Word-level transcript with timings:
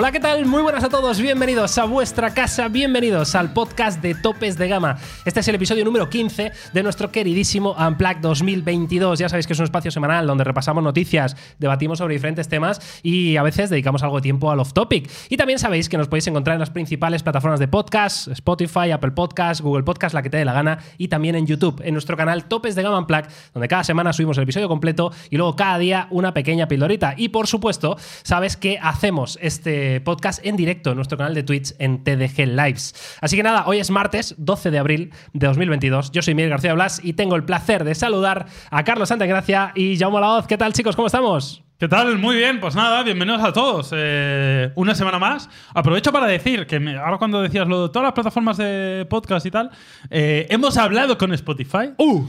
Hola, 0.00 0.12
¿qué 0.12 0.20
tal? 0.20 0.46
Muy 0.46 0.62
buenas 0.62 0.84
a 0.84 0.88
todos, 0.88 1.20
bienvenidos 1.20 1.76
a 1.76 1.84
vuestra 1.84 2.32
casa, 2.32 2.68
bienvenidos 2.68 3.34
al 3.34 3.52
podcast 3.52 4.00
de 4.00 4.14
Topes 4.14 4.56
de 4.56 4.68
Gama. 4.68 4.96
Este 5.24 5.40
es 5.40 5.48
el 5.48 5.56
episodio 5.56 5.84
número 5.84 6.08
15 6.08 6.52
de 6.72 6.82
nuestro 6.84 7.10
queridísimo 7.10 7.72
Unplugged 7.72 8.20
2022. 8.20 9.18
Ya 9.18 9.28
sabéis 9.28 9.48
que 9.48 9.54
es 9.54 9.58
un 9.58 9.64
espacio 9.64 9.90
semanal 9.90 10.28
donde 10.28 10.44
repasamos 10.44 10.84
noticias, 10.84 11.36
debatimos 11.58 11.98
sobre 11.98 12.14
diferentes 12.14 12.46
temas 12.46 13.00
y 13.02 13.38
a 13.38 13.42
veces 13.42 13.70
dedicamos 13.70 14.04
algo 14.04 14.14
de 14.14 14.22
tiempo 14.22 14.52
al 14.52 14.60
off-topic. 14.60 15.10
Y 15.30 15.36
también 15.36 15.58
sabéis 15.58 15.88
que 15.88 15.98
nos 15.98 16.06
podéis 16.06 16.28
encontrar 16.28 16.54
en 16.54 16.60
las 16.60 16.70
principales 16.70 17.24
plataformas 17.24 17.58
de 17.58 17.66
podcast, 17.66 18.28
Spotify, 18.28 18.92
Apple 18.92 19.10
Podcast, 19.10 19.62
Google 19.62 19.82
Podcast, 19.82 20.14
la 20.14 20.22
que 20.22 20.30
te 20.30 20.36
dé 20.36 20.44
la 20.44 20.52
gana, 20.52 20.78
y 20.96 21.08
también 21.08 21.34
en 21.34 21.44
YouTube, 21.44 21.82
en 21.84 21.94
nuestro 21.94 22.16
canal 22.16 22.44
Topes 22.44 22.76
de 22.76 22.84
Gama 22.84 23.00
Unplugged, 23.00 23.30
donde 23.52 23.66
cada 23.66 23.82
semana 23.82 24.12
subimos 24.12 24.36
el 24.38 24.44
episodio 24.44 24.68
completo 24.68 25.10
y 25.28 25.36
luego 25.38 25.56
cada 25.56 25.76
día 25.76 26.06
una 26.12 26.32
pequeña 26.34 26.68
pildorita. 26.68 27.14
Y 27.16 27.30
por 27.30 27.48
supuesto, 27.48 27.96
sabes 28.22 28.56
que 28.56 28.78
hacemos 28.80 29.40
este 29.42 29.87
podcast 30.04 30.44
en 30.44 30.56
directo 30.56 30.90
en 30.90 30.96
nuestro 30.96 31.18
canal 31.18 31.34
de 31.34 31.42
Twitch 31.42 31.74
en 31.78 32.04
TDG 32.04 32.46
Lives. 32.46 33.18
Así 33.20 33.36
que 33.36 33.42
nada, 33.42 33.64
hoy 33.66 33.78
es 33.78 33.90
martes 33.90 34.34
12 34.38 34.70
de 34.70 34.78
abril 34.78 35.12
de 35.32 35.46
2022. 35.46 36.12
Yo 36.12 36.22
soy 36.22 36.34
Miguel 36.34 36.50
García 36.50 36.74
Blas 36.74 37.00
y 37.02 37.14
tengo 37.14 37.36
el 37.36 37.44
placer 37.44 37.84
de 37.84 37.94
saludar 37.94 38.46
a 38.70 38.84
Carlos 38.84 39.08
Santagracia 39.08 39.72
y 39.74 39.96
Jaume 39.98 40.20
Laoz. 40.20 40.46
¿Qué 40.46 40.56
tal, 40.56 40.72
chicos? 40.72 40.96
¿Cómo 40.96 41.06
estamos? 41.06 41.62
¿Qué 41.78 41.86
tal? 41.86 42.18
Muy 42.18 42.34
bien, 42.34 42.58
pues 42.58 42.74
nada, 42.74 43.04
bienvenidos 43.04 43.40
a 43.40 43.52
todos. 43.52 43.90
Eh, 43.94 44.72
una 44.74 44.96
semana 44.96 45.20
más. 45.20 45.48
Aprovecho 45.72 46.12
para 46.12 46.26
decir 46.26 46.66
que 46.66 46.76
ahora 47.00 47.18
cuando 47.18 47.40
decías 47.40 47.68
lo 47.68 47.84
de 47.84 47.88
todas 47.90 48.02
las 48.02 48.14
plataformas 48.14 48.56
de 48.56 49.06
podcast 49.08 49.46
y 49.46 49.50
tal, 49.52 49.70
eh, 50.10 50.48
hemos 50.50 50.76
hablado 50.76 51.16
con 51.16 51.32
Spotify. 51.32 51.92
¡Uh! 51.98 52.24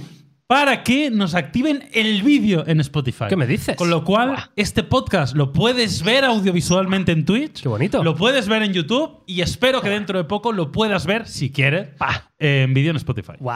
Para 0.50 0.84
que 0.84 1.12
nos 1.12 1.36
activen 1.36 1.88
el 1.94 2.24
vídeo 2.24 2.64
en 2.66 2.80
Spotify. 2.80 3.26
¿Qué 3.30 3.36
me 3.36 3.46
dices? 3.46 3.76
Con 3.76 3.92
lo 3.92 4.04
cual, 4.04 4.50
este 4.56 4.82
podcast 4.82 5.36
lo 5.36 5.54
puedes 5.54 6.02
ver 6.02 6.26
audiovisualmente 6.26 7.12
en 7.12 7.24
Twitch. 7.24 7.62
Qué 7.62 7.70
bonito. 7.70 8.04
Lo 8.04 8.16
puedes 8.16 8.48
ver 8.48 8.64
en 8.64 8.74
YouTube 8.74 9.24
y 9.28 9.42
espero 9.42 9.80
que 9.80 9.90
dentro 9.90 10.18
de 10.18 10.24
poco 10.24 10.52
lo 10.52 10.72
puedas 10.72 11.06
ver, 11.06 11.28
si 11.28 11.52
quieres, 11.52 11.90
en 12.40 12.74
vídeo 12.74 12.90
en 12.90 12.98
Spotify. 12.98 13.34
O 13.40 13.52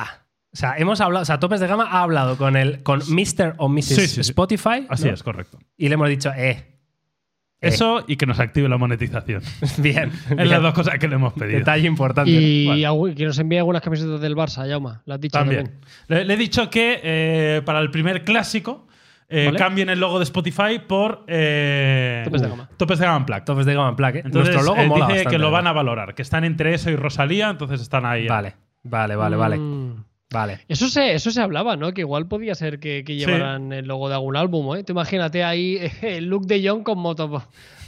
sea, 0.51 0.75
hemos 0.77 1.01
hablado, 1.01 1.23
o 1.23 1.25
sea, 1.25 1.39
Topes 1.39 1.59
de 1.61 1.65
Gama 1.65 1.85
ha 1.89 2.03
hablado 2.03 2.37
con 2.37 2.55
el 2.55 2.83
con 2.83 2.99
Mr. 2.99 3.55
o 3.57 3.69
Mrs. 3.69 3.85
Sí, 3.85 3.95
sí, 3.95 4.07
sí. 4.07 4.21
Spotify. 4.21 4.85
Así 4.87 5.05
¿no? 5.05 5.15
es, 5.15 5.23
correcto. 5.23 5.57
Y 5.75 5.89
le 5.89 5.95
hemos 5.95 6.09
dicho, 6.09 6.31
eh. 6.37 6.72
Eh, 7.63 7.69
Eso 7.69 8.03
y 8.07 8.17
que 8.17 8.25
nos 8.25 8.39
active 8.39 8.67
la 8.67 8.77
monetización. 8.77 9.41
Bien. 9.77 10.11
Es 10.29 10.35
bien. 10.35 10.49
las 10.49 10.61
dos 10.61 10.73
cosas 10.73 10.99
que 10.99 11.07
le 11.07 11.15
hemos 11.15 11.33
pedido. 11.33 11.59
Detalle 11.59 11.87
importante. 11.87 12.29
Y 12.31 12.67
que 13.15 13.25
nos 13.25 13.39
envíe 13.39 13.57
algunas 13.57 13.81
camisetas 13.81 14.19
del 14.19 14.35
Barça, 14.35 14.67
Yauma. 14.67 15.01
Lo 15.05 15.13
has 15.13 15.21
dicho 15.21 15.37
también. 15.37 15.65
También. 15.65 15.81
Le, 16.07 16.25
le 16.25 16.33
he 16.33 16.37
dicho 16.37 16.69
que 16.69 16.99
eh, 17.03 17.61
para 17.65 17.79
el 17.79 17.89
primer 17.89 18.23
clásico 18.23 18.87
eh, 19.29 19.45
Vale. 19.45 19.57
cambien 19.57 19.89
el 19.89 19.99
logo 19.99 20.19
de 20.19 20.23
Spotify 20.25 20.79
por 20.85 21.23
eh, 21.27 22.21
Topes 22.25 22.41
de 22.41 22.49
gama. 22.49 22.69
Topes 22.77 22.99
de 22.99 23.05
gama 23.05 23.17
Unplugged. 23.17 23.43
Topes 23.45 23.65
de 23.65 23.73
Gama 23.73 23.89
¿eh? 23.89 24.21
Entonces, 24.25 24.53
Nuestro 24.53 24.61
logo 24.61 24.75
mola 24.75 25.07
dice 25.07 25.17
bastante, 25.17 25.29
que 25.29 25.37
lo 25.39 25.49
van 25.49 25.65
a 25.65 25.73
valorar, 25.73 26.13
que 26.13 26.21
están 26.21 26.43
entre 26.43 26.73
eso 26.75 26.91
y 26.91 26.95
Rosalía, 26.95 27.49
entonces 27.49 27.81
están 27.81 28.05
ahí. 28.05 28.27
Vale, 28.27 28.55
vale, 28.83 29.15
vale, 29.15 29.35
vale. 29.35 29.57
Mm. 29.57 29.93
Vale. 29.95 30.12
Eso 30.67 30.89
se, 30.89 31.13
eso 31.13 31.31
se 31.31 31.41
hablaba, 31.41 31.77
¿no? 31.77 31.93
Que 31.93 32.01
igual 32.01 32.27
podía 32.27 32.55
ser 32.55 32.79
que, 32.79 33.03
que 33.05 33.13
Sí. 33.13 33.19
llevaran 33.19 33.71
el 33.71 33.85
logo 33.85 34.09
de 34.09 34.15
algún 34.15 34.35
álbum, 34.35 34.75
¿eh? 34.75 34.83
Tú 34.83 34.91
imagínate 34.93 35.43
ahí 35.43 35.79
el 36.01 36.25
look 36.25 36.45
de 36.47 36.67
John 36.67 36.83
con 36.83 36.99
moto. 36.99 37.43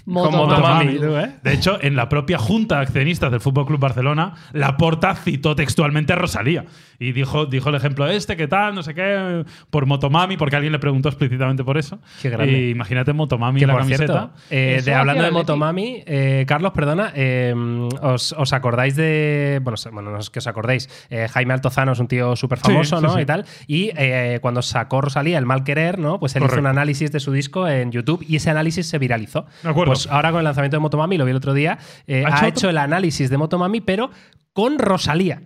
Motomami. 0.05 0.97
Tú, 0.97 1.15
¿eh? 1.17 1.31
De 1.43 1.53
hecho, 1.53 1.77
en 1.81 1.95
la 1.95 2.09
propia 2.09 2.37
junta 2.37 2.75
de 2.77 2.81
accionistas 2.83 3.31
del 3.31 3.39
Fútbol 3.41 3.65
Club 3.65 3.79
Barcelona, 3.79 4.33
Laporta 4.53 5.15
citó 5.15 5.55
textualmente 5.55 6.13
a 6.13 6.15
Rosalía 6.15 6.65
y 6.99 7.11
dijo, 7.11 7.45
dijo 7.45 7.69
el 7.69 7.75
ejemplo 7.75 8.07
este, 8.07 8.37
¿qué 8.37 8.47
tal? 8.47 8.73
No 8.75 8.83
sé 8.83 8.93
qué, 8.93 9.43
por 9.69 9.85
Motomami, 9.85 10.37
porque 10.37 10.55
alguien 10.55 10.71
le 10.71 10.79
preguntó 10.79 11.09
explícitamente 11.09 11.63
por 11.63 11.77
eso. 11.77 11.99
Qué 12.21 12.29
grande. 12.29 12.51
Y 12.53 12.69
imagínate 12.69 13.13
Motomami 13.13 13.61
en 13.61 13.67
la 13.67 13.77
camiseta. 13.77 14.05
cierto, 14.05 14.31
eh, 14.49 14.81
de, 14.83 14.93
hablando 14.93 15.23
de. 15.23 15.31
Motomami, 15.31 16.03
eh, 16.05 16.45
Carlos, 16.47 16.71
perdona, 16.73 17.11
eh, 17.15 17.53
os, 18.01 18.33
os 18.33 18.53
acordáis 18.53 18.95
de. 18.95 19.59
Bueno, 19.63 19.75
bueno, 19.91 20.11
no 20.11 20.19
es 20.19 20.29
que 20.29 20.39
os 20.39 20.47
acordéis. 20.47 20.87
eh, 21.09 21.27
Jaime 21.29 21.53
Altozano 21.53 21.91
es 21.93 21.99
un 21.99 22.07
tío 22.07 22.35
súper 22.35 22.59
famoso, 22.59 22.97
Sí, 22.97 23.03
¿no? 23.03 23.09
sí, 23.09 23.15
sí. 23.15 23.21
Y 23.21 23.25
tal. 23.25 23.45
Y 23.67 23.91
eh, 23.97 24.39
cuando 24.41 24.61
sacó 24.61 25.01
Rosalía 25.01 25.37
el 25.37 25.45
mal 25.45 25.63
querer, 25.63 25.99
¿no? 25.99 26.19
Pues 26.19 26.35
él 26.35 26.41
hizo 26.43 26.49
Correcto. 26.49 26.61
un 26.61 26.67
análisis 26.67 27.11
de 27.11 27.19
su 27.19 27.31
disco 27.31 27.67
en 27.67 27.91
YouTube 27.91 28.23
y 28.27 28.35
ese 28.37 28.49
análisis 28.51 28.87
se 28.87 28.97
viralizó. 28.99 29.45
De 29.63 29.69
acuerdo. 29.69 29.91
Pues 29.91 29.94
ahora 30.09 30.31
con 30.31 30.39
el 30.39 30.45
lanzamiento 30.45 30.77
de 30.77 30.81
Motomami, 30.81 31.17
lo 31.17 31.25
vi 31.25 31.31
el 31.31 31.37
otro 31.37 31.53
día, 31.53 31.77
eh, 32.07 32.23
¿Ha 32.25 32.43
ha, 32.43 32.47
hecho 32.47 32.69
el 32.69 32.77
análisis 32.77 33.29
de 33.29 33.37
Motomami, 33.37 33.81
pero 33.81 34.11
con 34.53 34.79
Rosalía. 34.79 35.41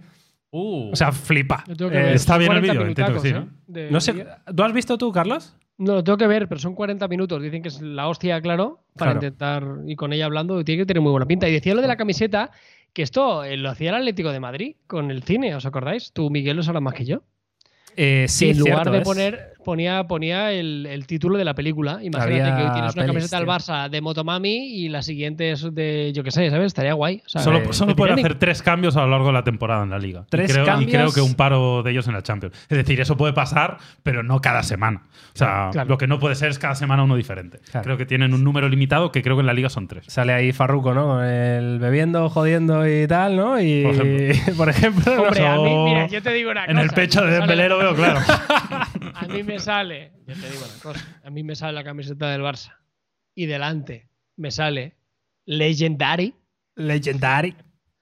Uh. 0.51 0.91
O 0.91 0.95
sea, 0.95 1.11
flipa. 1.11 1.63
Eh, 1.67 2.11
está 2.15 2.37
bien 2.37 2.51
el 2.51 2.59
40 2.59 2.73
vídeo, 2.73 2.87
entiendo 2.87 3.13
que 3.13 3.19
sí, 3.19 3.33
minutacos, 3.33 3.75
¿eh? 3.75 3.87
No 3.91 4.01
sé. 4.01 4.25
¿tú 4.55 4.63
has 4.63 4.73
visto 4.73 4.97
tú, 4.97 5.11
Carlos? 5.11 5.55
No, 5.77 5.93
lo 5.93 6.03
tengo 6.03 6.17
que 6.17 6.27
ver, 6.27 6.47
pero 6.49 6.59
son 6.59 6.75
40 6.75 7.07
minutos. 7.07 7.41
Dicen 7.41 7.61
que 7.61 7.69
es 7.69 7.81
la 7.81 8.07
hostia, 8.07 8.41
claro, 8.41 8.83
para 8.97 9.11
Claro. 9.13 9.25
intentar 9.27 9.63
ir 9.87 9.95
con 9.95 10.11
ella 10.11 10.25
hablando. 10.25 10.63
Tiene 10.65 10.81
que 10.81 10.85
tener 10.85 11.01
muy 11.01 11.11
buena 11.11 11.25
pinta. 11.25 11.47
Y 11.47 11.53
decía 11.53 11.73
lo 11.73 11.81
de 11.81 11.87
la 11.87 11.95
camiseta, 11.95 12.51
que 12.91 13.01
esto 13.01 13.43
eh, 13.45 13.55
lo 13.55 13.69
hacía 13.69 13.89
el 13.91 13.95
Atlético 13.95 14.31
de 14.31 14.39
Madrid 14.41 14.75
con 14.87 15.09
el 15.09 15.23
cine, 15.23 15.55
¿os 15.55 15.65
acordáis? 15.65 16.11
Tú, 16.11 16.29
Miguel, 16.29 16.57
lo 16.57 16.63
sabrás 16.63 16.83
más 16.83 16.95
que 16.95 17.05
yo. 17.05 17.21
Eh, 17.95 18.23
que 18.23 18.27
sí, 18.27 18.49
en 18.49 18.59
lugar 18.59 18.75
cierto 18.75 18.91
de 18.91 18.97
es. 18.97 19.03
poner, 19.03 19.53
ponía, 19.63 20.03
ponía 20.05 20.51
el, 20.51 20.85
el 20.89 21.05
título 21.07 21.37
de 21.37 21.45
la 21.45 21.53
película. 21.53 21.99
Imagínate 22.01 22.41
Había 22.41 22.55
que 22.57 22.63
hoy 22.63 22.71
tienes 22.73 22.93
una 22.95 23.03
pelis, 23.03 23.07
camiseta 23.07 23.37
tío. 23.37 23.47
Barça 23.47 23.89
de 23.89 24.01
Motomami 24.01 24.55
y 24.75 24.89
la 24.89 25.01
siguiente 25.01 25.51
es 25.51 25.73
de, 25.73 26.11
yo 26.13 26.23
qué 26.23 26.31
sé, 26.31 26.49
¿sabes? 26.49 26.67
Estaría 26.67 26.93
guay. 26.93 27.21
O 27.25 27.29
sea, 27.29 27.41
Solo, 27.41 27.59
eh, 27.59 27.67
solo 27.71 27.91
te 27.93 27.95
puede 27.97 28.13
tienen- 28.13 28.25
hacer 28.25 28.39
tres 28.39 28.61
cambios 28.61 28.95
a 28.97 29.01
lo 29.01 29.07
largo 29.09 29.27
de 29.27 29.33
la 29.33 29.43
temporada 29.43 29.83
en 29.83 29.89
la 29.89 29.99
liga. 29.99 30.25
¿Tres 30.29 30.49
y 30.49 30.53
creo, 30.53 30.65
cambios? 30.65 30.89
Y 30.89 30.93
creo 30.95 31.11
que 31.11 31.21
un 31.21 31.35
paro 31.35 31.83
de 31.83 31.91
ellos 31.91 32.07
en 32.07 32.13
la 32.13 32.21
Champions. 32.23 32.55
Es 32.69 32.77
decir, 32.77 32.99
eso 33.01 33.17
puede 33.17 33.33
pasar, 33.33 33.77
pero 34.03 34.23
no 34.23 34.41
cada 34.41 34.63
semana. 34.63 35.03
O 35.33 35.37
sea, 35.37 35.69
Claro. 35.71 35.89
lo 35.89 35.97
que 35.97 36.07
no 36.07 36.19
puede 36.19 36.35
ser 36.35 36.49
es 36.49 36.59
cada 36.59 36.75
semana 36.75 37.03
uno 37.03 37.15
diferente. 37.15 37.59
Claro. 37.71 37.83
Creo 37.83 37.97
que 37.97 38.05
tienen 38.05 38.33
un 38.33 38.43
número 38.43 38.67
limitado 38.69 39.11
que 39.11 39.21
creo 39.21 39.35
que 39.35 39.41
en 39.41 39.45
la 39.47 39.53
liga 39.53 39.69
son 39.69 39.87
tres. 39.87 40.05
Sale 40.07 40.33
ahí 40.33 40.51
Farruko, 40.51 40.93
¿no? 40.93 41.05
Con 41.07 41.23
el 41.25 41.79
bebiendo, 41.79 42.29
jodiendo 42.29 42.87
y 42.87 43.07
tal, 43.07 43.35
¿no? 43.35 43.59
Y 43.61 43.83
Por 43.83 43.93
ejemplo. 43.95 44.53
por 44.57 44.69
ejemplo, 44.69 45.15
no 45.15 45.21
Hombre, 45.23 45.47
a 45.47 45.55
mí, 45.57 45.75
mira, 45.85 46.07
yo 46.07 46.21
te 46.21 46.31
digo 46.33 46.51
una 46.51 46.65
En 46.65 46.71
cosa. 46.71 46.81
el 46.81 46.89
pecho 46.91 47.21
de 47.25 47.31
Dembélé 47.33 47.69
lo 47.69 47.77
veo 47.77 47.95
claro. 47.95 48.19
A 49.15 49.25
mí 49.27 49.43
me 49.53 49.59
sale, 49.59 50.11
yo 50.27 50.35
te 50.35 50.49
digo 50.49 50.63
una 50.63 50.81
cosa, 50.81 51.21
a 51.23 51.29
mí 51.29 51.43
me 51.43 51.55
sale 51.55 51.73
la 51.73 51.83
camiseta 51.83 52.29
del 52.29 52.41
Barça 52.41 52.77
y 53.35 53.45
delante 53.45 54.09
me 54.37 54.51
sale 54.51 54.95
Legendary. 55.45 56.35
Legendary. 56.75 57.55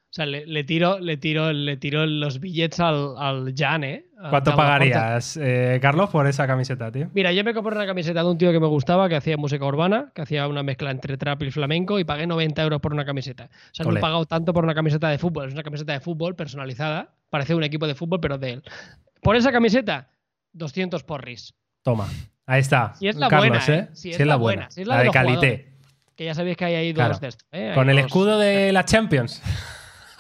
O 0.09 0.13
sea, 0.17 0.25
le, 0.25 0.45
le 0.45 0.63
tiro, 0.63 0.99
le 0.99 1.17
tiro, 1.17 1.51
le 1.51 1.77
tiro 1.77 2.05
los 2.05 2.39
billetes 2.39 2.79
al, 2.79 3.15
al 3.17 3.53
Jan, 3.55 3.83
¿eh? 3.83 4.05
¿Cuánto 4.29 4.55
pagarías, 4.55 5.37
eh, 5.37 5.79
Carlos, 5.81 6.09
por 6.09 6.25
esa 6.27 6.47
camiseta, 6.47 6.91
tío? 6.91 7.09
Mira, 7.13 7.31
yo 7.31 7.43
me 7.43 7.53
compré 7.53 7.75
una 7.75 7.85
camiseta 7.85 8.23
de 8.23 8.29
un 8.29 8.37
tío 8.37 8.51
que 8.51 8.59
me 8.59 8.67
gustaba, 8.67 9.07
que 9.09 9.15
hacía 9.15 9.37
música 9.37 9.65
urbana, 9.65 10.11
que 10.15 10.21
hacía 10.23 10.47
una 10.47 10.63
mezcla 10.63 10.91
entre 10.91 11.17
trap 11.17 11.43
y 11.43 11.51
flamenco, 11.51 11.99
y 11.99 12.03
pagué 12.03 12.25
90 12.25 12.63
euros 12.63 12.81
por 12.81 12.93
una 12.93 13.05
camiseta. 13.05 13.45
O 13.45 13.75
sea, 13.75 13.85
no 13.85 13.95
he 13.95 13.99
pagado 13.99 14.25
tanto 14.25 14.53
por 14.53 14.63
una 14.63 14.73
camiseta 14.73 15.09
de 15.09 15.19
fútbol. 15.19 15.47
Es 15.47 15.53
una 15.53 15.63
camiseta 15.63 15.93
de 15.93 15.99
fútbol 15.99 16.35
personalizada. 16.35 17.13
Parece 17.29 17.53
un 17.53 17.63
equipo 17.63 17.85
de 17.85 17.93
fútbol, 17.93 18.19
pero 18.19 18.37
de 18.37 18.53
él. 18.53 18.63
Por 19.21 19.35
esa 19.35 19.51
camiseta, 19.51 20.09
200 20.57 21.03
porris. 21.03 21.53
Toma. 21.83 22.07
Ahí 22.45 22.61
está. 22.61 22.93
Si 22.95 23.07
es 23.07 23.15
la 23.15 23.27
Carlos, 23.29 23.65
buena, 23.65 23.81
¿eh? 23.81 23.87
Si 23.93 24.13
Si 24.13 24.21
es 24.21 24.27
la 24.27 24.35
buena, 24.37 24.69
si 24.71 24.81
es 24.81 24.87
la 24.87 24.99
de 25.03 25.09
calité. 25.11 25.73
Que 26.15 26.25
ya 26.25 26.33
sabéis 26.33 26.57
que 26.57 26.65
hay 26.65 26.75
ahí 26.75 26.93
dos 26.93 27.19
de 27.21 27.27
estos. 27.27 27.47
¿eh? 27.51 27.71
Con 27.75 27.89
el 27.89 27.97
dos. 27.97 28.05
escudo 28.05 28.39
de 28.39 28.71
la 28.71 28.83
Champions. 28.85 29.41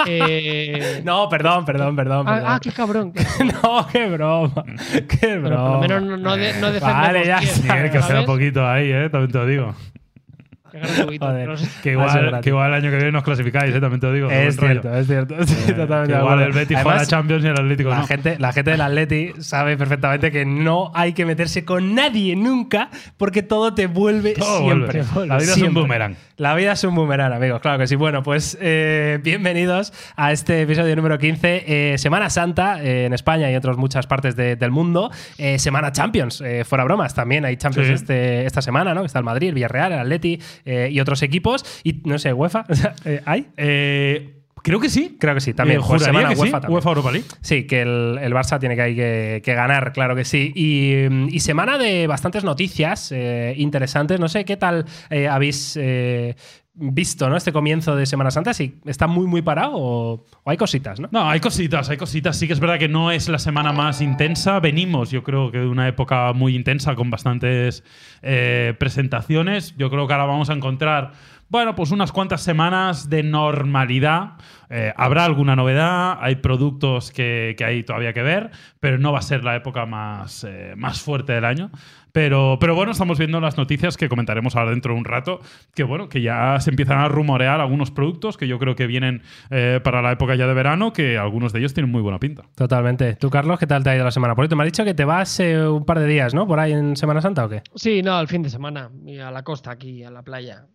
Eh, 0.07 1.01
No, 1.03 1.27
perdón, 1.27 1.65
perdón, 1.65 1.95
perdón. 1.95 2.27
ah, 2.27 2.31
perdón. 2.35 2.49
ah, 2.51 2.59
qué 2.61 2.71
cabrón. 2.71 3.13
No, 3.63 3.87
qué 3.91 4.05
broma. 4.07 4.63
Qué 5.09 5.17
Pero 5.19 5.41
broma. 5.41 5.79
por 5.79 5.89
lo 5.89 6.01
menos 6.01 6.19
no, 6.19 6.37
de- 6.37 6.53
no 6.59 6.71
defendemos 6.71 7.07
Vale, 7.07 7.25
ya 7.25 7.39
está. 7.39 7.73
Miguel, 7.73 7.91
que 7.91 7.99
¿sabes? 8.01 8.05
sea 8.17 8.25
poquito 8.27 8.67
ahí, 8.67 8.91
¿eh? 8.91 9.09
También 9.09 9.31
te 9.31 9.37
lo 9.39 9.45
digo. 9.47 9.75
Que 9.75 9.75
gane 9.75 9.75
un 9.75 9.75
poquito. 9.75 10.56
Joder. 10.71 11.55
Que 11.83 11.91
igual, 11.91 12.21
gratis. 12.27 12.43
que 12.43 12.49
igual 12.49 12.67
el 12.67 12.73
año 12.73 12.89
que 12.89 12.95
viene 12.97 13.11
nos 13.11 13.23
clasificáis, 13.23 13.73
¿eh? 13.73 13.79
También 13.79 13.99
te 13.99 14.07
lo 14.07 14.13
digo. 14.13 14.29
Es 14.29 14.57
cierto, 14.57 14.93
es 14.95 15.07
cierto. 15.07 15.35
Sí, 15.45 15.55
Eh, 15.67 15.71
igual 15.73 16.03
acuerdo. 16.03 16.43
el 16.45 16.51
Betis 16.51 16.77
juega 16.81 16.97
la 16.99 17.05
Champions 17.05 17.43
y 17.43 17.47
el 17.47 17.53
Atlético 17.53 17.89
La 17.89 17.97
no. 17.99 18.07
gente, 18.07 18.37
la 18.39 18.51
gente 18.53 18.71
del 18.71 18.81
Atleti 18.81 19.31
sabe 19.39 19.77
perfectamente 19.77 20.31
que 20.31 20.45
no 20.45 20.91
hay 20.93 21.13
que 21.13 21.25
meterse 21.25 21.63
con 21.65 21.95
nadie 21.95 22.35
nunca 22.35 22.89
porque 23.17 23.43
todo 23.43 23.73
te 23.73 23.87
vuelve 23.87 24.33
Todo 24.33 24.59
siempre. 24.59 25.03
vuelve. 25.13 25.27
La 25.27 25.37
vida 25.37 25.51
es 25.53 25.61
un 25.61 25.73
boomerang. 25.73 26.15
La 26.37 26.53
vida 26.53 26.71
es 26.73 26.83
un 26.83 26.93
boomerang, 26.93 27.33
amigos, 27.33 27.61
claro 27.61 27.79
que 27.79 27.87
sí. 27.87 27.95
Bueno, 27.95 28.21
pues 28.21 28.57
eh, 28.61 29.19
bienvenidos 29.23 29.91
a 30.15 30.31
este 30.31 30.61
episodio 30.61 30.95
número 30.95 31.17
15. 31.17 31.63
eh, 31.93 31.97
Semana 31.97 32.29
Santa 32.29 32.83
eh, 32.83 33.05
en 33.05 33.13
España 33.13 33.49
y 33.49 33.53
en 33.53 33.57
otras 33.57 33.77
muchas 33.77 34.05
partes 34.05 34.35
de- 34.35 34.55
del 34.55 34.69
mundo. 34.71 35.09
Eh, 35.37 35.57
Semana 35.57 35.91
Champions, 35.91 36.41
eh, 36.41 36.63
fuera 36.63 36.83
bromas. 36.83 37.15
También 37.15 37.43
hay 37.45 37.57
Champions 37.57 37.87
Sí. 37.87 37.93
este- 37.93 38.45
esta 38.45 38.61
semana, 38.61 38.93
¿no? 38.93 39.01
Que 39.01 39.07
está 39.07 39.17
el 39.19 39.25
Madrid, 39.25 39.49
el 39.49 39.55
Villarreal, 39.55 39.93
el 39.93 39.99
Atleti 39.99 40.39
eh, 40.65 40.89
y 40.91 40.99
otros 40.99 41.21
equipos. 41.23 41.63
Y 41.83 42.01
no 42.05 42.19
sé, 42.19 42.33
UEFA, 42.33 42.65
eh, 43.05 43.21
¿hay? 43.25 43.47
Eh, 43.57 44.33
creo 44.63 44.79
que 44.79 44.89
sí. 44.89 45.15
Creo 45.19 45.33
que 45.33 45.41
sí, 45.41 45.53
también. 45.53 45.79
Eh, 45.79 45.83
Pues 45.87 46.03
semana 46.03 46.29
que 46.29 46.35
sí. 46.35 46.41
UEFA 46.41 46.61
también. 46.61 46.75
UEFA 46.75 46.89
Europa 46.89 47.11
League. 47.11 47.27
Sí, 47.41 47.65
que 47.65 47.81
el, 47.81 48.19
el 48.21 48.33
Barça 48.33 48.59
tiene 48.59 48.75
que, 48.75 48.81
hay 48.81 48.95
que, 48.95 49.41
que 49.43 49.53
ganar, 49.53 49.93
claro 49.93 50.15
que 50.15 50.25
sí. 50.25 50.51
Y, 50.55 51.09
mm, 51.09 51.29
y 51.31 51.39
semana 51.39 51.77
de 51.77 52.07
bastantes 52.07 52.43
noticias 52.43 53.11
eh, 53.11 53.53
interesantes. 53.57 54.19
No 54.19 54.27
sé 54.27 54.45
qué 54.45 54.57
tal 54.57 54.85
eh, 55.09 55.27
habéis 55.27 55.77
eh, 55.79 56.35
visto 56.79 57.29
¿no? 57.29 57.35
este 57.35 57.51
comienzo 57.51 57.95
de 57.95 58.05
Semana 58.05 58.31
Santa. 58.31 58.53
Si 58.53 58.79
está 58.85 59.07
muy, 59.07 59.27
muy 59.27 59.41
parado 59.41 59.71
o, 59.73 60.25
hay 60.45 60.57
cositas, 60.57 60.99
¿no? 60.99 61.09
No, 61.11 61.29
hay 61.29 61.39
cositas, 61.39 61.89
hay 61.89 61.97
cositas. 61.97 62.37
Sí 62.37 62.47
que 62.47 62.53
es 62.53 62.59
verdad 62.59 62.79
que 62.79 62.87
no 62.87 63.11
es 63.11 63.27
la 63.29 63.39
semana 63.39 63.73
más 63.73 64.01
intensa. 64.01 64.59
Venimos, 64.59 65.11
yo 65.11 65.23
creo 65.23 65.51
que 65.51 65.59
de 65.59 65.67
una 65.67 65.87
época 65.87 66.31
muy 66.33 66.55
intensa 66.55 66.95
con 66.95 67.09
bastantes 67.09 67.83
eh, 68.21 68.75
presentaciones. 68.79 69.75
Yo 69.77 69.89
creo 69.89 70.07
que 70.07 70.13
ahora 70.13 70.25
vamos 70.25 70.49
a 70.49 70.53
encontrar 70.53 71.11
bueno, 71.49 71.75
pues 71.75 71.91
unas 71.91 72.11
cuantas 72.11 72.41
semanas 72.41 73.09
de 73.09 73.23
normalidad. 73.23 74.33
Eh, 74.69 74.93
habrá 74.97 75.23
alguna 75.23 75.55
novedad, 75.55 76.17
hay 76.19 76.35
productos 76.35 77.11
que, 77.11 77.55
que 77.57 77.63
hay 77.63 77.83
todavía 77.83 78.11
que 78.11 78.21
ver, 78.21 78.51
pero 78.81 78.97
no 78.97 79.13
va 79.13 79.19
a 79.19 79.21
ser 79.21 79.45
la 79.45 79.55
época 79.55 79.85
más, 79.85 80.43
eh, 80.43 80.73
más 80.75 81.01
fuerte 81.01 81.31
del 81.31 81.45
año. 81.45 81.71
Pero, 82.17 82.57
pero 82.59 82.73
bueno, 82.73 82.93
estamos 82.93 83.19
viendo 83.19 83.39
las 83.39 83.59
noticias 83.59 83.95
que 83.95 84.09
comentaremos 84.09 84.55
ahora 84.55 84.71
dentro 84.71 84.91
de 84.91 84.97
un 84.97 85.05
rato, 85.05 85.39
que 85.75 85.83
bueno, 85.83 86.09
que 86.09 86.23
ya 86.23 86.59
se 86.59 86.71
empiezan 86.71 86.97
a 86.97 87.07
rumorear 87.07 87.61
algunos 87.61 87.91
productos 87.91 88.37
que 88.37 88.47
yo 88.47 88.57
creo 88.57 88.75
que 88.75 88.87
vienen 88.87 89.21
eh, 89.51 89.79
para 89.83 90.01
la 90.01 90.13
época 90.13 90.33
ya 90.33 90.47
de 90.47 90.55
verano, 90.55 90.93
que 90.93 91.19
algunos 91.19 91.53
de 91.53 91.59
ellos 91.59 91.75
tienen 91.75 91.91
muy 91.91 92.01
buena 92.01 92.17
pinta. 92.17 92.45
Totalmente. 92.55 93.17
¿Tú, 93.17 93.29
Carlos, 93.29 93.59
qué 93.59 93.67
tal 93.67 93.83
te 93.83 93.91
ha 93.91 93.95
ido 93.95 94.03
la 94.03 94.09
semana? 94.09 94.33
Por 94.33 94.45
cierto, 94.45 94.55
me 94.55 94.63
has 94.63 94.71
dicho 94.71 94.83
que 94.83 94.95
te 94.95 95.05
vas 95.05 95.39
eh, 95.41 95.67
un 95.67 95.85
par 95.85 95.99
de 95.99 96.07
días, 96.07 96.33
¿no? 96.33 96.47
Por 96.47 96.59
ahí 96.59 96.71
en 96.73 96.95
Semana 96.95 97.21
Santa 97.21 97.45
o 97.45 97.49
qué? 97.49 97.61
Sí, 97.75 98.01
no, 98.01 98.15
al 98.15 98.27
fin 98.27 98.41
de 98.41 98.49
semana. 98.49 98.89
Y 99.05 99.19
a 99.19 99.29
la 99.29 99.43
costa, 99.43 99.69
aquí, 99.69 100.03
a 100.03 100.09
la 100.09 100.23
playa. 100.23 100.65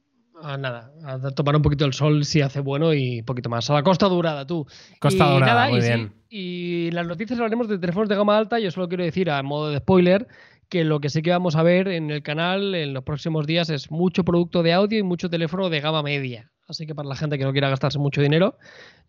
A 0.45 0.57
nada, 0.57 0.93
a 1.05 1.19
tomar 1.33 1.57
un 1.57 1.63
poquito 1.63 1.85
el 1.85 1.93
sol 1.93 2.25
si 2.25 2.41
hace 2.41 2.61
bueno 2.61 2.95
y 2.95 3.23
poquito 3.23 3.49
más. 3.49 3.69
A 3.69 3.75
la 3.75 3.83
Costa 3.83 4.09
Dorada, 4.09 4.47
tú. 4.47 4.65
Costa 5.01 5.27
Dorada, 5.27 5.69
muy 5.69 5.79
y 5.79 5.83
sí, 5.83 5.89
bien. 5.89 6.13
y 6.29 6.91
las 6.93 7.07
noticias 7.07 7.39
hablaremos 7.39 7.69
de 7.69 7.79
teléfonos 7.79 8.09
de 8.09 8.17
gama 8.17 8.39
alta. 8.39 8.59
Yo 8.59 8.71
solo 8.71 8.89
quiero 8.89 9.05
decir, 9.05 9.31
a 9.31 9.43
modo 9.45 9.71
de 9.71 9.79
spoiler, 9.79 10.27
que 10.73 10.85
lo 10.85 11.01
que 11.01 11.11
sí 11.11 11.21
que 11.21 11.31
vamos 11.31 11.55
a 11.55 11.63
ver 11.63 11.87
en 11.87 12.11
el 12.11 12.23
canal 12.23 12.75
en 12.75 12.95
los 12.95 13.05
próximos 13.05 13.47
días 13.47 13.69
es 13.69 13.91
mucho 13.91 14.25
producto 14.25 14.63
de 14.63 14.73
audio 14.73 14.99
y 14.99 15.03
mucho 15.03 15.29
teléfono 15.29 15.69
de 15.69 15.83
gama 15.83 16.03
media. 16.03 16.51
Así 16.67 16.87
que 16.87 16.95
para 16.95 17.07
la 17.07 17.15
gente 17.15 17.37
que 17.37 17.45
no 17.45 17.53
quiera 17.53 17.69
gastarse 17.69 17.99
mucho 17.99 18.23
dinero, 18.23 18.57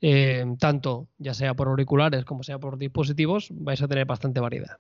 eh, 0.02 0.44
tanto 0.60 1.08
ya 1.20 1.34
sea 1.34 1.54
por 1.54 1.70
auriculares 1.70 2.26
como 2.26 2.44
sea 2.44 2.60
por 2.60 2.78
dispositivos, 2.78 3.48
vais 3.52 3.82
a 3.82 3.88
tener 3.88 4.06
bastante 4.06 4.42
variedad. 4.42 4.76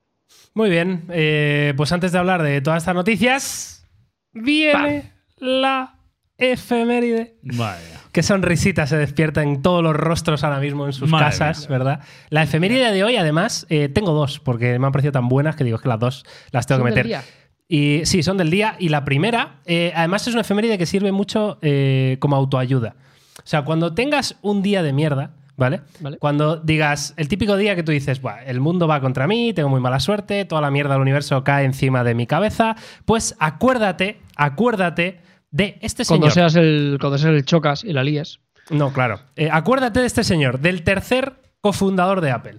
Muy 0.53 0.69
bien. 0.69 1.05
eh, 1.07 1.73
pues 1.77 1.93
antes 1.93 2.11
de 2.11 2.17
hablar 2.17 2.43
de 2.43 2.59
todas 2.59 2.83
estas 2.83 2.95
noticias, 2.95 3.87
viene 4.33 5.13
la 5.37 5.99
efeméride. 6.37 7.37
Vaya. 7.43 8.02
Qué 8.13 8.21
sonrisita 8.23 8.85
se 8.87 8.95
despierta 8.95 9.41
en 9.41 9.61
todos 9.63 9.81
los 9.83 9.95
rostros 9.95 10.43
ahora 10.43 10.59
mismo 10.59 10.85
en 10.85 10.93
sus 10.93 11.09
Madre 11.09 11.25
casas, 11.25 11.67
¿verdad? 11.67 11.99
La 12.29 12.43
efeméride 12.43 12.91
de 12.91 13.03
hoy, 13.03 13.17
además, 13.17 13.65
eh, 13.69 13.89
tengo 13.89 14.11
dos, 14.13 14.39
porque 14.39 14.77
me 14.77 14.85
han 14.85 14.91
parecido 14.91 15.11
tan 15.11 15.27
buenas 15.27 15.55
que 15.55 15.63
digo 15.63 15.79
que 15.79 15.89
las 15.89 15.99
dos 15.99 16.23
las 16.51 16.67
tengo 16.67 16.83
que 16.85 16.91
Son 16.91 16.95
del 16.95 17.05
meter. 17.05 17.05
día. 17.07 17.23
Y 17.67 18.05
sí, 18.05 18.21
son 18.21 18.37
del 18.37 18.51
día. 18.51 18.75
Y 18.77 18.89
la 18.89 19.03
primera, 19.03 19.55
eh, 19.65 19.91
además, 19.95 20.27
es 20.27 20.33
una 20.33 20.41
efeméride 20.41 20.77
que 20.77 20.85
sirve 20.85 21.11
mucho 21.11 21.57
eh, 21.63 22.17
como 22.19 22.35
autoayuda. 22.35 22.95
O 23.39 23.41
sea, 23.45 23.63
cuando 23.63 23.95
tengas 23.95 24.37
un 24.43 24.61
día 24.61 24.83
de 24.83 24.93
mierda, 24.93 25.31
¿vale? 25.57 25.81
Vale. 25.99 26.17
Cuando 26.19 26.57
digas 26.57 27.15
el 27.17 27.27
típico 27.27 27.57
día 27.57 27.75
que 27.75 27.81
tú 27.81 27.91
dices, 27.91 28.21
"Buah, 28.21 28.43
el 28.43 28.59
mundo 28.59 28.87
va 28.87 29.01
contra 29.01 29.25
mí, 29.27 29.53
tengo 29.53 29.69
muy 29.69 29.81
mala 29.81 29.99
suerte, 29.99 30.45
toda 30.45 30.61
la 30.61 30.69
mierda 30.69 30.93
del 30.93 31.01
universo 31.01 31.43
cae 31.43 31.65
encima 31.65 32.03
de 32.03 32.13
mi 32.13 32.27
cabeza, 32.27 32.75
pues 33.05 33.35
acuérdate, 33.39 34.19
acuérdate 34.35 35.19
de 35.53 35.77
este 35.81 36.03
Cuando 36.03 36.29
señor. 36.29 36.51
seas 36.51 36.55
el, 36.61 36.97
cuando 36.99 37.17
seas 37.17 37.33
el 37.33 37.45
chocas 37.45 37.85
y 37.85 37.93
la 37.93 38.03
líes. 38.03 38.41
No, 38.69 38.91
claro. 38.91 39.21
Eh, 39.37 39.47
acuérdate 39.51 40.01
de 40.01 40.05
este 40.07 40.23
señor, 40.25 40.59
del 40.59 40.83
tercer 40.83 41.33
cofundador 41.61 42.19
de 42.21 42.31
Apple. 42.31 42.57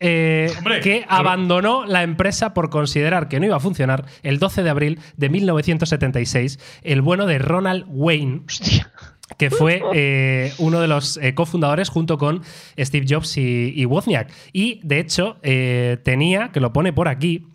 eh, 0.00 0.50
Hombre, 0.58 0.80
que 0.80 1.00
pero- 1.00 1.12
abandonó 1.12 1.84
la 1.86 2.02
empresa 2.02 2.52
por 2.54 2.68
considerar 2.70 3.28
que 3.28 3.40
no 3.40 3.46
iba 3.46 3.56
a 3.56 3.60
funcionar 3.60 4.04
el 4.22 4.38
12 4.38 4.62
de 4.62 4.70
abril 4.70 4.98
de 5.16 5.28
1976, 5.30 6.58
el 6.82 7.02
bueno 7.02 7.26
de 7.26 7.38
Ronald 7.38 7.84
Wayne, 7.88 8.42
Hostia. 8.46 8.90
que 9.38 9.50
fue 9.50 9.82
eh, 9.94 10.52
uno 10.58 10.80
de 10.80 10.88
los 10.88 11.16
eh, 11.16 11.34
cofundadores 11.34 11.88
junto 11.88 12.18
con 12.18 12.42
Steve 12.78 13.06
Jobs 13.08 13.38
y, 13.38 13.72
y 13.74 13.84
Wozniak. 13.86 14.30
Y 14.52 14.80
de 14.84 15.00
hecho, 15.00 15.38
eh, 15.42 15.96
tenía, 16.04 16.50
que 16.52 16.60
lo 16.60 16.72
pone 16.72 16.92
por 16.92 17.08
aquí, 17.08 17.46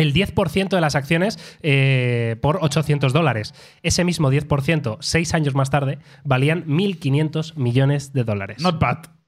el 0.00 0.14
10% 0.14 0.68
de 0.68 0.80
las 0.80 0.94
acciones 0.94 1.38
eh, 1.62 2.36
por 2.40 2.58
800 2.62 3.12
dólares. 3.12 3.54
Ese 3.82 4.04
mismo 4.04 4.30
10%, 4.30 4.98
seis 5.00 5.34
años 5.34 5.54
más 5.54 5.70
tarde, 5.70 5.98
valían 6.24 6.66
1.500 6.66 7.56
millones 7.56 8.12
de 8.12 8.24
dólares. 8.24 8.62
Not 8.62 8.80
bad. 8.80 9.19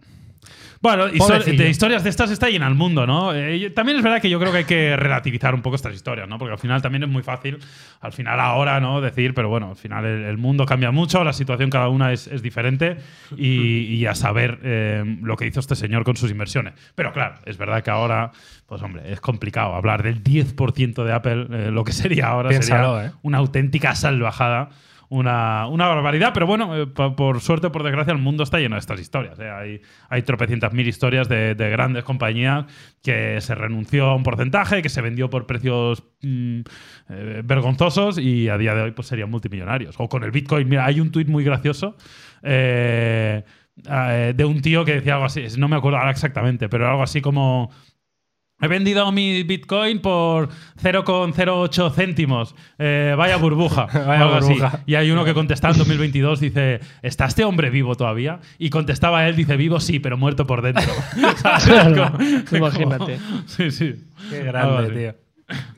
Bueno, 0.83 1.07
histo- 1.09 1.29
Pobrecillo. 1.29 1.63
de 1.63 1.71
historias 1.71 2.03
de 2.03 2.11
estas 2.11 2.31
está 2.33 2.49
llena 2.51 2.67
el 2.67 2.75
mundo, 2.75 3.07
¿no? 3.07 3.33
Eh, 3.33 3.71
también 3.71 3.97
es 3.99 4.03
verdad 4.03 4.21
que 4.21 4.29
yo 4.29 4.41
creo 4.41 4.51
que 4.51 4.59
hay 4.59 4.65
que 4.65 4.97
relativizar 4.97 5.55
un 5.55 5.63
poco 5.63 5.77
estas 5.77 5.95
historias, 5.95 6.29
¿no? 6.29 6.39
Porque 6.39 6.53
al 6.53 6.59
final 6.59 6.83
también 6.83 7.05
es 7.05 7.09
muy 7.09 7.23
fácil, 7.23 7.59
al 8.01 8.13
final 8.13 8.41
ahora, 8.41 8.81
¿no? 8.81 9.01
Decir, 9.01 9.33
pero 9.33 9.49
bueno, 9.49 9.71
al 9.71 9.77
final 9.77 10.05
el, 10.05 10.25
el 10.25 10.39
mundo 10.39 10.67
cambia 10.67 10.91
mucho, 10.91 11.23
la 11.23 11.33
situación 11.33 11.71
cada 11.71 11.89
una 11.89 12.13
es, 12.13 12.27
es 12.27 12.43
diferente 12.43 12.97
y, 13.37 13.85
y 13.95 14.07
a 14.07 14.17
saber 14.17 14.59
eh, 14.65 15.05
lo 15.23 15.37
que 15.37 15.47
hizo 15.47 15.61
este 15.61 15.77
señor 15.77 16.03
con 16.03 16.17
sus 16.17 16.33
inversiones. 16.33 16.75
Pero 16.97 17.13
claro, 17.13 17.37
es 17.47 17.57
verdad 17.59 17.85
que 17.85 17.91
ahora, 17.93 18.33
pues 18.67 18.83
hombre, 18.83 19.13
es 19.13 19.21
complicado 19.21 19.77
hablar 19.77 20.03
del 20.03 20.23
10% 20.25 21.05
de 21.05 21.13
Apple, 21.13 21.47
eh, 21.53 21.71
lo 21.71 21.85
que 21.85 21.93
sería 21.93 22.27
ahora 22.27 22.49
Piénsalo, 22.49 22.97
sería 22.97 23.11
¿eh? 23.11 23.15
una 23.23 23.39
auténtica 23.39 23.95
salvajada. 23.95 24.71
Una, 25.15 25.67
barbaridad, 25.89 26.31
pero 26.33 26.47
bueno, 26.47 26.75
eh, 26.75 26.87
po- 26.87 27.15
por 27.15 27.43
suerte 27.43 27.67
o 27.67 27.73
por 27.73 27.83
desgracia, 27.83 28.13
el 28.15 28.19
mundo 28.19 28.45
está 28.45 28.59
lleno 28.59 28.77
de 28.77 28.81
estas 28.81 28.99
historias. 28.99 29.39
¿eh? 29.39 29.51
Hay, 29.51 29.81
hay 30.09 30.23
tropecientas 30.23 30.73
mil 30.73 30.89
historias 30.89 31.29
de, 31.29 31.55
de 31.55 31.69
grandes 31.69 32.03
compañías 32.03 32.65
que 33.03 33.39
se 33.43 33.55
renunció 33.55 34.07
a 34.07 34.17
un 34.17 34.23
porcentaje, 34.23 34.81
que 34.81 34.89
se 34.89 35.03
vendió 35.03 35.29
por 35.29 35.47
precios 35.47 36.03
mm, 36.23 36.61
eh, 37.11 37.43
vergonzosos 37.45 38.17
y 38.17 38.49
a 38.49 38.57
día 38.57 38.75
de 38.75 38.83
hoy 38.85 38.93
pues 38.93 39.07
serían 39.09 39.31
multimillonarios. 39.31 39.97
O 39.99 40.09
con 40.09 40.25
el 40.25 40.31
Bitcoin, 40.31 40.67
mira, 40.67 40.87
hay 40.87 40.99
un 40.99 41.11
tuit 41.11 41.29
muy 41.29 41.45
gracioso. 41.45 41.95
de 42.43 43.45
un 44.47 44.63
tío 44.63 44.87
que 44.87 44.95
decía 44.95 45.13
algo 45.15 45.27
así, 45.27 45.45
no 45.59 45.69
me 45.69 45.77
acuerdo 45.77 45.99
ahora 45.99 46.11
exactamente, 46.11 46.71
pero 46.71 46.89
algo 46.89 47.03
así 47.03 47.21
como 47.21 47.71
He 48.63 48.69
vendido 48.69 49.11
mi 49.11 49.43
Bitcoin 49.43 49.99
por 49.99 50.49
0,08 50.81 51.93
céntimos. 51.93 52.55
Eh, 52.79 53.13
vaya 53.19 53.37
burbuja. 53.37 53.87
Vaya 53.93 54.23
algo 54.23 54.35
así. 54.37 54.57
Y 54.87 54.95
hay 54.95 55.11
uno 55.11 55.25
que 55.25 55.35
contesta 55.35 55.69
en 55.69 55.79
2022, 55.79 56.39
dice, 56.39 56.79
¿está 57.03 57.27
este 57.27 57.45
hombre 57.45 57.71
vivo 57.71 57.97
todavía? 57.97 58.39
Y 58.59 58.71
contestaba 58.71 59.27
él, 59.27 59.35
dice, 59.35 59.57
vivo 59.57 59.81
sí, 59.81 59.99
pero 59.99 60.17
muerto 60.17 60.47
por 60.47 60.63
dentro. 60.63 60.85
Imagínate. 62.53 63.19
sí, 63.47 63.73
sí. 63.73 63.95
Qué 64.31 64.45
grande, 64.45 64.91
tío. 64.91 65.32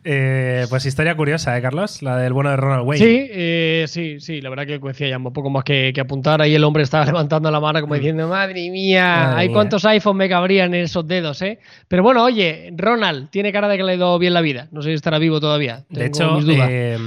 Eh, 0.05 0.67
pues 0.69 0.85
historia 0.85 1.17
curiosa, 1.17 1.57
¿eh, 1.57 1.63
Carlos? 1.63 2.03
La 2.03 2.17
del 2.19 2.33
bueno 2.33 2.51
de 2.51 2.57
Ronald 2.57 2.87
Wayne. 2.87 3.05
Sí, 3.05 3.27
eh, 3.31 3.85
sí, 3.89 4.21
sí, 4.21 4.41
la 4.41 4.51
verdad 4.51 4.67
que 4.67 4.79
coincide 4.79 5.09
ya 5.11 5.17
un 5.17 5.33
poco 5.33 5.49
más 5.51 5.65
que, 5.65 5.93
que 5.95 6.01
apuntar. 6.01 6.43
Ahí 6.43 6.55
el 6.55 6.63
hombre 6.65 6.83
estaba 6.83 7.05
levantando 7.07 7.51
la 7.51 7.59
mano 7.61 7.81
como 7.81 7.95
diciendo, 7.95 8.29
madre 8.29 8.71
mía. 8.71 9.17
Madre 9.17 9.41
hay 9.41 9.49
mía. 9.49 9.55
cuántos 9.55 9.85
iPhone 9.87 10.17
me 10.19 10.29
cabrían 10.29 10.75
en 10.75 10.85
esos 10.85 11.07
dedos, 11.09 11.41
¿eh? 11.43 11.59
Pero 11.89 12.03
bueno, 12.03 12.23
oye, 12.23 12.73
Ronald 12.77 13.31
tiene 13.31 13.53
cara 13.53 13.67
de 13.69 13.77
que 13.79 13.83
le 13.83 13.93
ha 13.93 13.95
ido 13.95 14.19
bien 14.19 14.35
la 14.35 14.43
vida. 14.43 14.69
No 14.73 14.83
sé 14.83 14.91
si 14.91 14.95
estará 14.95 15.19
vivo 15.19 15.41
todavía. 15.41 15.85
De 15.89 16.07
hecho, 16.07 16.35
mis 16.37 16.45
dudas. 16.45 16.69
eh, 16.71 16.99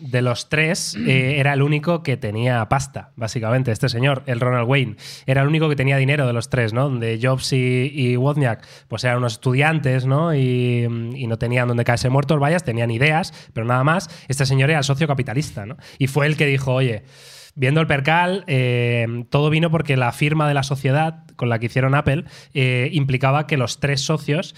de 0.00 0.22
los 0.22 0.48
tres, 0.48 0.96
eh, 1.06 1.34
era 1.38 1.52
el 1.52 1.62
único 1.62 2.02
que 2.02 2.16
tenía 2.16 2.66
pasta, 2.68 3.10
básicamente. 3.16 3.72
Este 3.72 3.88
señor, 3.90 4.22
el 4.26 4.40
Ronald 4.40 4.68
Wayne, 4.68 4.96
era 5.26 5.42
el 5.42 5.48
único 5.48 5.68
que 5.68 5.76
tenía 5.76 5.98
dinero 5.98 6.26
de 6.26 6.32
los 6.32 6.48
tres, 6.48 6.72
¿no? 6.72 6.84
Donde 6.84 7.18
Jobs 7.22 7.52
y, 7.52 7.92
y 7.94 8.16
Wozniak, 8.16 8.66
pues 8.88 9.04
eran 9.04 9.18
unos 9.18 9.34
estudiantes, 9.34 10.06
¿no? 10.06 10.34
Y, 10.34 10.84
y 11.14 11.26
no 11.26 11.36
tenían 11.38 11.68
donde 11.68 11.84
caerse 11.84 12.07
muertos, 12.10 12.38
vayas, 12.40 12.64
tenían 12.64 12.90
ideas, 12.90 13.32
pero 13.52 13.66
nada 13.66 13.84
más. 13.84 14.08
Este 14.28 14.46
señor 14.46 14.70
era 14.70 14.78
el 14.78 14.84
socio 14.84 15.06
capitalista, 15.06 15.66
¿no? 15.66 15.76
Y 15.98 16.06
fue 16.06 16.26
el 16.26 16.36
que 16.36 16.46
dijo, 16.46 16.74
oye. 16.74 17.04
Viendo 17.54 17.80
el 17.80 17.88
percal, 17.88 18.44
eh, 18.46 19.24
todo 19.30 19.50
vino 19.50 19.68
porque 19.68 19.96
la 19.96 20.12
firma 20.12 20.46
de 20.46 20.54
la 20.54 20.62
sociedad 20.62 21.24
con 21.34 21.48
la 21.48 21.58
que 21.58 21.66
hicieron 21.66 21.96
Apple 21.96 22.24
eh, 22.54 22.88
implicaba 22.92 23.48
que 23.48 23.56
los 23.56 23.80
tres 23.80 24.00
socios 24.00 24.54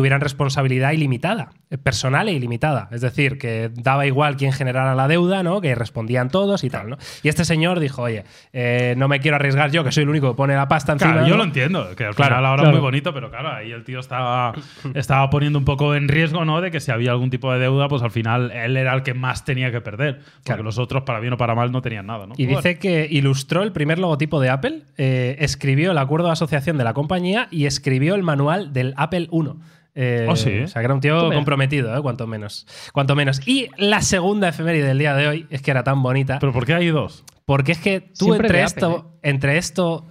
tuvieran 0.00 0.22
responsabilidad 0.22 0.92
ilimitada, 0.92 1.50
eh, 1.70 1.76
personal 1.76 2.26
e 2.28 2.32
ilimitada. 2.32 2.88
Es 2.90 3.02
decir, 3.02 3.36
que 3.36 3.70
daba 3.74 4.06
igual 4.06 4.36
quién 4.38 4.52
generara 4.52 4.94
la 4.94 5.08
deuda, 5.08 5.42
¿no? 5.42 5.60
Que 5.60 5.74
respondían 5.74 6.30
todos 6.30 6.64
y 6.64 6.70
tal, 6.70 6.88
¿no? 6.88 6.96
Y 7.22 7.28
este 7.28 7.44
señor 7.44 7.80
dijo, 7.80 8.00
oye, 8.02 8.24
eh, 8.54 8.94
no 8.96 9.08
me 9.08 9.20
quiero 9.20 9.36
arriesgar 9.36 9.70
yo, 9.70 9.84
que 9.84 9.92
soy 9.92 10.04
el 10.04 10.08
único 10.08 10.30
que 10.30 10.36
pone 10.36 10.54
la 10.54 10.68
pasta 10.68 10.92
encima. 10.94 11.12
Claro, 11.12 11.26
yo 11.26 11.34
¿no? 11.34 11.38
lo 11.38 11.44
entiendo, 11.44 11.94
que 11.96 12.06
al 12.06 12.14
Claro, 12.14 12.30
final 12.36 12.46
ahora 12.46 12.62
claro. 12.62 12.70
es 12.76 12.80
muy 12.80 12.80
bonito, 12.82 13.12
pero 13.12 13.30
claro, 13.30 13.50
ahí 13.52 13.70
el 13.72 13.84
tío 13.84 14.00
estaba, 14.00 14.54
estaba 14.94 15.28
poniendo 15.28 15.58
un 15.58 15.66
poco 15.66 15.94
en 15.94 16.08
riesgo, 16.08 16.44
¿no? 16.46 16.62
De 16.62 16.70
que 16.70 16.80
si 16.80 16.90
había 16.90 17.10
algún 17.10 17.28
tipo 17.28 17.52
de 17.52 17.58
deuda, 17.58 17.88
pues 17.88 18.02
al 18.02 18.10
final 18.10 18.50
él 18.52 18.76
era 18.78 18.94
el 18.94 19.02
que 19.02 19.12
más 19.12 19.44
tenía 19.44 19.70
que 19.70 19.80
perder. 19.82 20.16
Porque 20.20 20.42
Claro. 20.44 20.62
los 20.62 20.78
otros, 20.78 21.02
para 21.02 21.20
bien 21.20 21.34
o 21.34 21.36
para 21.36 21.54
mal, 21.54 21.70
no 21.72 21.82
tenían 21.82 22.06
nada, 22.06 22.26
¿no? 22.26 22.34
Y 22.38 22.46
Bueno. 22.46 22.58
dice 22.58 22.78
que 22.78 23.06
ilustró 23.10 23.62
el 23.62 23.72
primer 23.72 23.98
logotipo 23.98 24.40
de 24.40 24.48
Apple, 24.48 24.82
eh, 24.96 25.36
escribió 25.40 25.90
el 25.90 25.98
acuerdo 25.98 26.26
de 26.28 26.32
asociación 26.32 26.78
de 26.78 26.84
la 26.84 26.94
compañía 26.94 27.48
y 27.50 27.66
escribió 27.66 28.14
el 28.14 28.22
manual 28.22 28.72
del 28.72 28.94
Apple 28.96 29.28
I. 29.30 29.50
Eh, 29.94 30.26
Oh, 30.28 30.36
sí. 30.36 30.60
O 30.60 30.68
sea, 30.68 30.80
que 30.80 30.84
era 30.86 30.94
un 30.94 31.00
tío 31.00 31.30
comprometido, 31.30 31.96
¿eh? 31.96 32.00
cuanto 32.02 32.26
menos. 32.26 32.66
Cuanto 32.92 33.14
menos. 33.16 33.46
Y 33.46 33.68
la 33.76 34.02
segunda 34.02 34.48
efeméride 34.48 34.86
del 34.86 34.98
día 34.98 35.14
de 35.14 35.26
hoy 35.28 35.46
es 35.50 35.62
que 35.62 35.70
era 35.70 35.82
tan 35.84 36.02
bonita. 36.02 36.38
Pero 36.38 36.52
¿por 36.52 36.64
qué 36.66 36.74
hay 36.74 36.88
dos? 36.88 37.24
Porque 37.44 37.72
es 37.72 37.78
que 37.78 38.00
tú 38.00 38.26
Siempre 38.26 38.46
entre 38.48 38.62
esto, 38.62 38.96
Apple, 38.96 39.10
entre 39.22 39.58
esto 39.58 40.06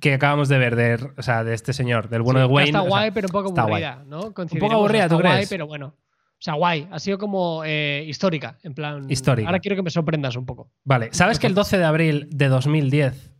que 0.00 0.14
acabamos 0.14 0.48
de 0.48 0.58
ver, 0.58 0.76
de, 0.76 1.10
o 1.16 1.22
sea, 1.22 1.42
de 1.42 1.54
este 1.54 1.72
señor, 1.72 2.08
del 2.10 2.22
bueno 2.22 2.40
Sí, 2.40 2.46
de 2.46 2.52
Wayne. 2.52 2.68
Está 2.68 2.80
o 2.80 2.84
sea, 2.84 2.88
guay, 2.90 3.10
pero 3.10 3.26
un 3.28 3.32
poco 3.32 3.50
guay. 3.50 3.82
aburrida, 3.84 4.04
¿no? 4.06 4.20
Un 4.26 4.32
poco 4.32 4.72
aburrida, 4.74 5.04
está 5.04 5.16
¿tú 5.16 5.22
guay, 5.22 5.34
crees? 5.36 5.48
pero 5.48 5.66
bueno. 5.66 5.86
O 5.96 6.40
sea, 6.40 6.54
guay. 6.54 6.86
Ha 6.92 6.98
sido 7.00 7.18
como 7.18 7.62
eh, 7.64 8.04
histórica, 8.06 8.58
en 8.62 8.74
plan. 8.74 9.10
Histórica. 9.10 9.48
Ahora 9.48 9.58
quiero 9.58 9.74
que 9.76 9.82
me 9.82 9.90
sorprendas 9.90 10.36
un 10.36 10.46
poco. 10.46 10.70
Vale, 10.84 11.08
¿sabes 11.12 11.38
que 11.38 11.46
el 11.48 11.54
12 11.54 11.78
de 11.78 11.84
abril 11.84 12.28
de 12.30 12.46
2010 12.48 13.32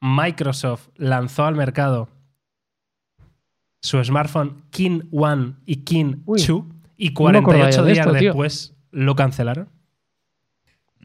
Microsoft 0.00 0.88
lanzó 0.96 1.46
al 1.46 1.54
mercado 1.56 2.08
su 3.86 4.02
smartphone 4.04 4.62
King 4.70 5.00
One 5.12 5.54
y 5.66 5.76
King 5.76 6.16
Uy, 6.26 6.40
2 6.44 6.62
y 6.96 7.10
no 7.10 7.30
me 7.30 7.38
acordaba 7.38 7.70
48 7.70 7.76
yo 7.78 7.84
de 7.84 7.92
días 7.92 8.06
tío. 8.06 8.14
después 8.30 8.74
lo 8.90 9.14
cancelaron? 9.16 9.68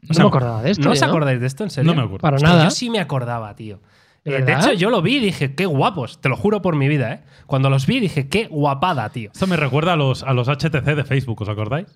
No 0.02 0.18
me 0.24 0.28
acordaba 0.28 0.62
de 0.62 0.70
esto. 0.72 0.84
¿No 0.84 0.90
os 0.92 1.02
acordáis 1.02 1.40
de 1.40 1.46
esto, 1.46 1.62
en 1.64 1.70
serio? 1.70 1.90
No 1.92 1.96
me 1.96 2.02
acuerdo. 2.04 2.22
Para 2.22 2.36
Hostia, 2.36 2.48
nada. 2.50 2.64
Yo 2.64 2.70
sí 2.70 2.90
me 2.90 2.98
acordaba, 2.98 3.54
tío. 3.54 3.80
¿De 4.24 4.36
Eh, 4.38 4.42
de 4.42 4.52
hecho, 4.52 4.72
yo 4.72 4.90
lo 4.90 5.00
vi 5.02 5.16
y 5.16 5.20
dije, 5.20 5.54
qué 5.54 5.66
guapos. 5.66 6.20
Te 6.20 6.28
lo 6.28 6.36
juro 6.36 6.60
por 6.62 6.74
mi 6.76 6.88
vida, 6.88 7.12
¿eh? 7.12 7.20
Cuando 7.46 7.70
los 7.70 7.86
vi 7.86 8.00
dije, 8.00 8.28
qué 8.28 8.46
guapada, 8.48 9.08
tío. 9.10 9.30
Esto 9.32 9.46
me 9.46 9.56
recuerda 9.56 9.92
a 9.92 9.96
los, 9.96 10.22
a 10.24 10.32
los 10.32 10.48
HTC 10.48 10.84
de 10.96 11.04
Facebook, 11.04 11.40
¿os 11.42 11.48
acordáis? 11.48 11.86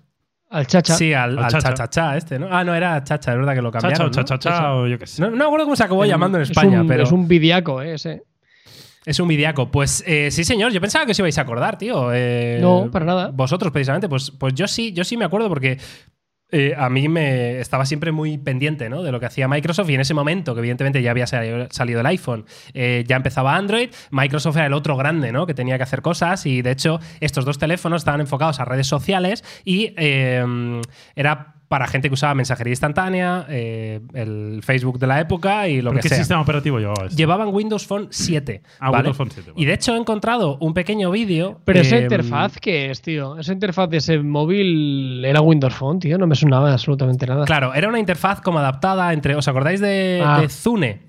Al 0.49 0.65
chacha. 0.67 0.93
Sí, 0.95 1.13
al, 1.13 1.37
Al 1.37 1.43
al 1.45 1.51
Chacha. 1.51 1.69
cha-cha-cha 1.73 2.15
este, 2.15 2.39
¿no? 2.39 2.47
Ah, 2.49 2.63
no, 2.63 2.73
era 2.73 3.03
chacha, 3.03 3.31
es 3.33 3.37
verdad 3.37 3.53
que 3.53 3.61
lo 3.61 3.69
Chacha 3.71 3.81
cambiaron. 3.89 4.07
o 4.07 4.11
cha, 4.11 4.23
cha, 4.23 4.37
cha, 4.37 4.73
o 4.75 4.87
yo 4.87 4.97
qué 4.97 5.05
sé. 5.07 5.21
¿no? 5.21 5.27
No, 5.29 5.31
no 5.31 5.37
me 5.39 5.45
acuerdo 5.45 5.65
cómo 5.65 5.75
se 5.75 5.83
acabó 5.83 6.03
Es 6.03 6.07
un- 6.07 6.11
llamando 6.11 6.37
en 6.37 6.43
es 6.43 6.49
España, 6.51 6.81
un- 6.81 6.87
pero 6.87 7.03
Es 7.03 7.11
un 7.11 7.27
vidiaco, 7.27 7.81
¿eh? 7.81 7.95
Ese. 7.95 8.23
Es 9.07 9.19
un 9.21 9.27
vidiaco. 9.27 9.71
Pues 9.71 10.03
eh, 10.05 10.29
sí, 10.31 10.43
señor, 10.43 10.73
yo 10.73 10.81
pensaba 10.81 11.05
que 11.05 11.13
os 11.13 11.19
ibais 11.19 11.37
a 11.37 11.41
acordar, 11.41 11.77
tío. 11.77 12.13
Eh, 12.13 12.59
No, 12.61 12.91
para 12.91 13.05
nada. 13.05 13.31
Vosotros, 13.33 13.71
precisamente, 13.71 14.09
pues, 14.09 14.31
pues 14.31 14.53
yo 14.53 14.67
sí, 14.67 14.91
yo 14.91 15.05
sí 15.05 15.15
me 15.15 15.23
acuerdo 15.23 15.47
porque 15.47 15.77
eh, 16.49 16.73
a 16.77 16.89
mí 16.89 17.07
me 17.07 17.59
estaba 17.59 17.85
siempre 17.85 18.11
muy 18.11 18.37
pendiente 18.37 18.89
¿no? 18.89 19.03
de 19.03 19.11
lo 19.11 19.19
que 19.19 19.25
hacía 19.25 19.47
Microsoft 19.47 19.89
y 19.89 19.95
en 19.95 20.01
ese 20.01 20.13
momento, 20.13 20.53
que 20.53 20.59
evidentemente 20.59 21.01
ya 21.01 21.11
había 21.11 21.27
salido, 21.27 21.99
el 21.99 22.05
iPhone, 22.05 22.45
eh, 22.73 23.03
ya 23.05 23.17
empezaba 23.17 23.55
Android, 23.55 23.89
Microsoft 24.11 24.55
era 24.55 24.67
el 24.67 24.73
otro 24.73 24.95
grande 24.95 25.31
¿no? 25.33 25.45
que 25.45 25.53
tenía 25.53 25.77
que 25.77 25.83
hacer 25.83 26.01
cosas 26.01 26.45
y 26.45 26.61
de 26.61 26.71
hecho 26.71 26.99
estos 27.19 27.43
dos 27.43 27.57
teléfonos 27.57 28.01
estaban 28.01 28.21
enfocados 28.21 28.61
a 28.61 28.65
redes 28.65 28.87
sociales 28.87 29.43
y 29.65 29.93
eh, 29.97 30.81
era 31.15 31.56
para 31.67 31.85
gente 31.87 32.07
que 32.07 32.13
usaba 32.13 32.33
mensajería 32.33 32.71
instantánea, 32.71 33.45
eh, 33.49 33.99
el 34.13 34.61
Facebook 34.63 34.99
de 34.99 35.07
la 35.07 35.19
época 35.19 35.67
y 35.67 35.81
lo 35.81 35.89
¿Pero 35.91 36.01
que 36.01 36.03
¿Qué 36.03 36.09
sea. 36.09 36.17
sistema 36.19 36.41
operativo 36.41 36.79
llevaba 36.79 37.05
esto? 37.07 37.17
Llevaban 37.17 37.49
Windows 37.53 37.85
Phone 37.85 38.07
7. 38.09 38.61
Ah, 38.79 38.89
¿vale? 38.89 38.97
Windows 39.09 39.17
Phone 39.17 39.31
7, 39.31 39.51
vale. 39.51 39.61
Y 39.61 39.65
de 39.65 39.73
hecho 39.73 39.93
he 39.95 39.97
encontrado 39.99 40.57
un 40.61 40.73
pequeño 40.73 41.11
vídeo. 41.11 41.59
Pero 41.65 41.81
esa 41.81 41.97
eh, 41.97 42.03
interfaz, 42.03 42.57
¿qué 42.61 42.89
es, 42.89 43.01
tío? 43.01 43.37
Esa 43.37 43.51
interfaz 43.51 43.89
de 43.89 43.97
ese 43.97 44.19
móvil 44.19 45.23
era 45.25 45.41
Windows 45.41 45.73
Phone, 45.75 45.99
tío. 45.99 46.17
No 46.17 46.25
me 46.27 46.35
sonaba 46.35 46.71
absolutamente 46.71 47.25
nada. 47.27 47.45
Claro, 47.45 47.73
era 47.73 47.89
una 47.89 47.99
interfaz 47.99 48.39
como 48.41 48.59
adaptada 48.59 49.11
entre. 49.11 49.35
¿Os 49.35 49.47
acordáis 49.47 49.81
de, 49.81 50.21
Ah. 50.25 50.39
de 50.41 50.49
Zune? 50.49 51.01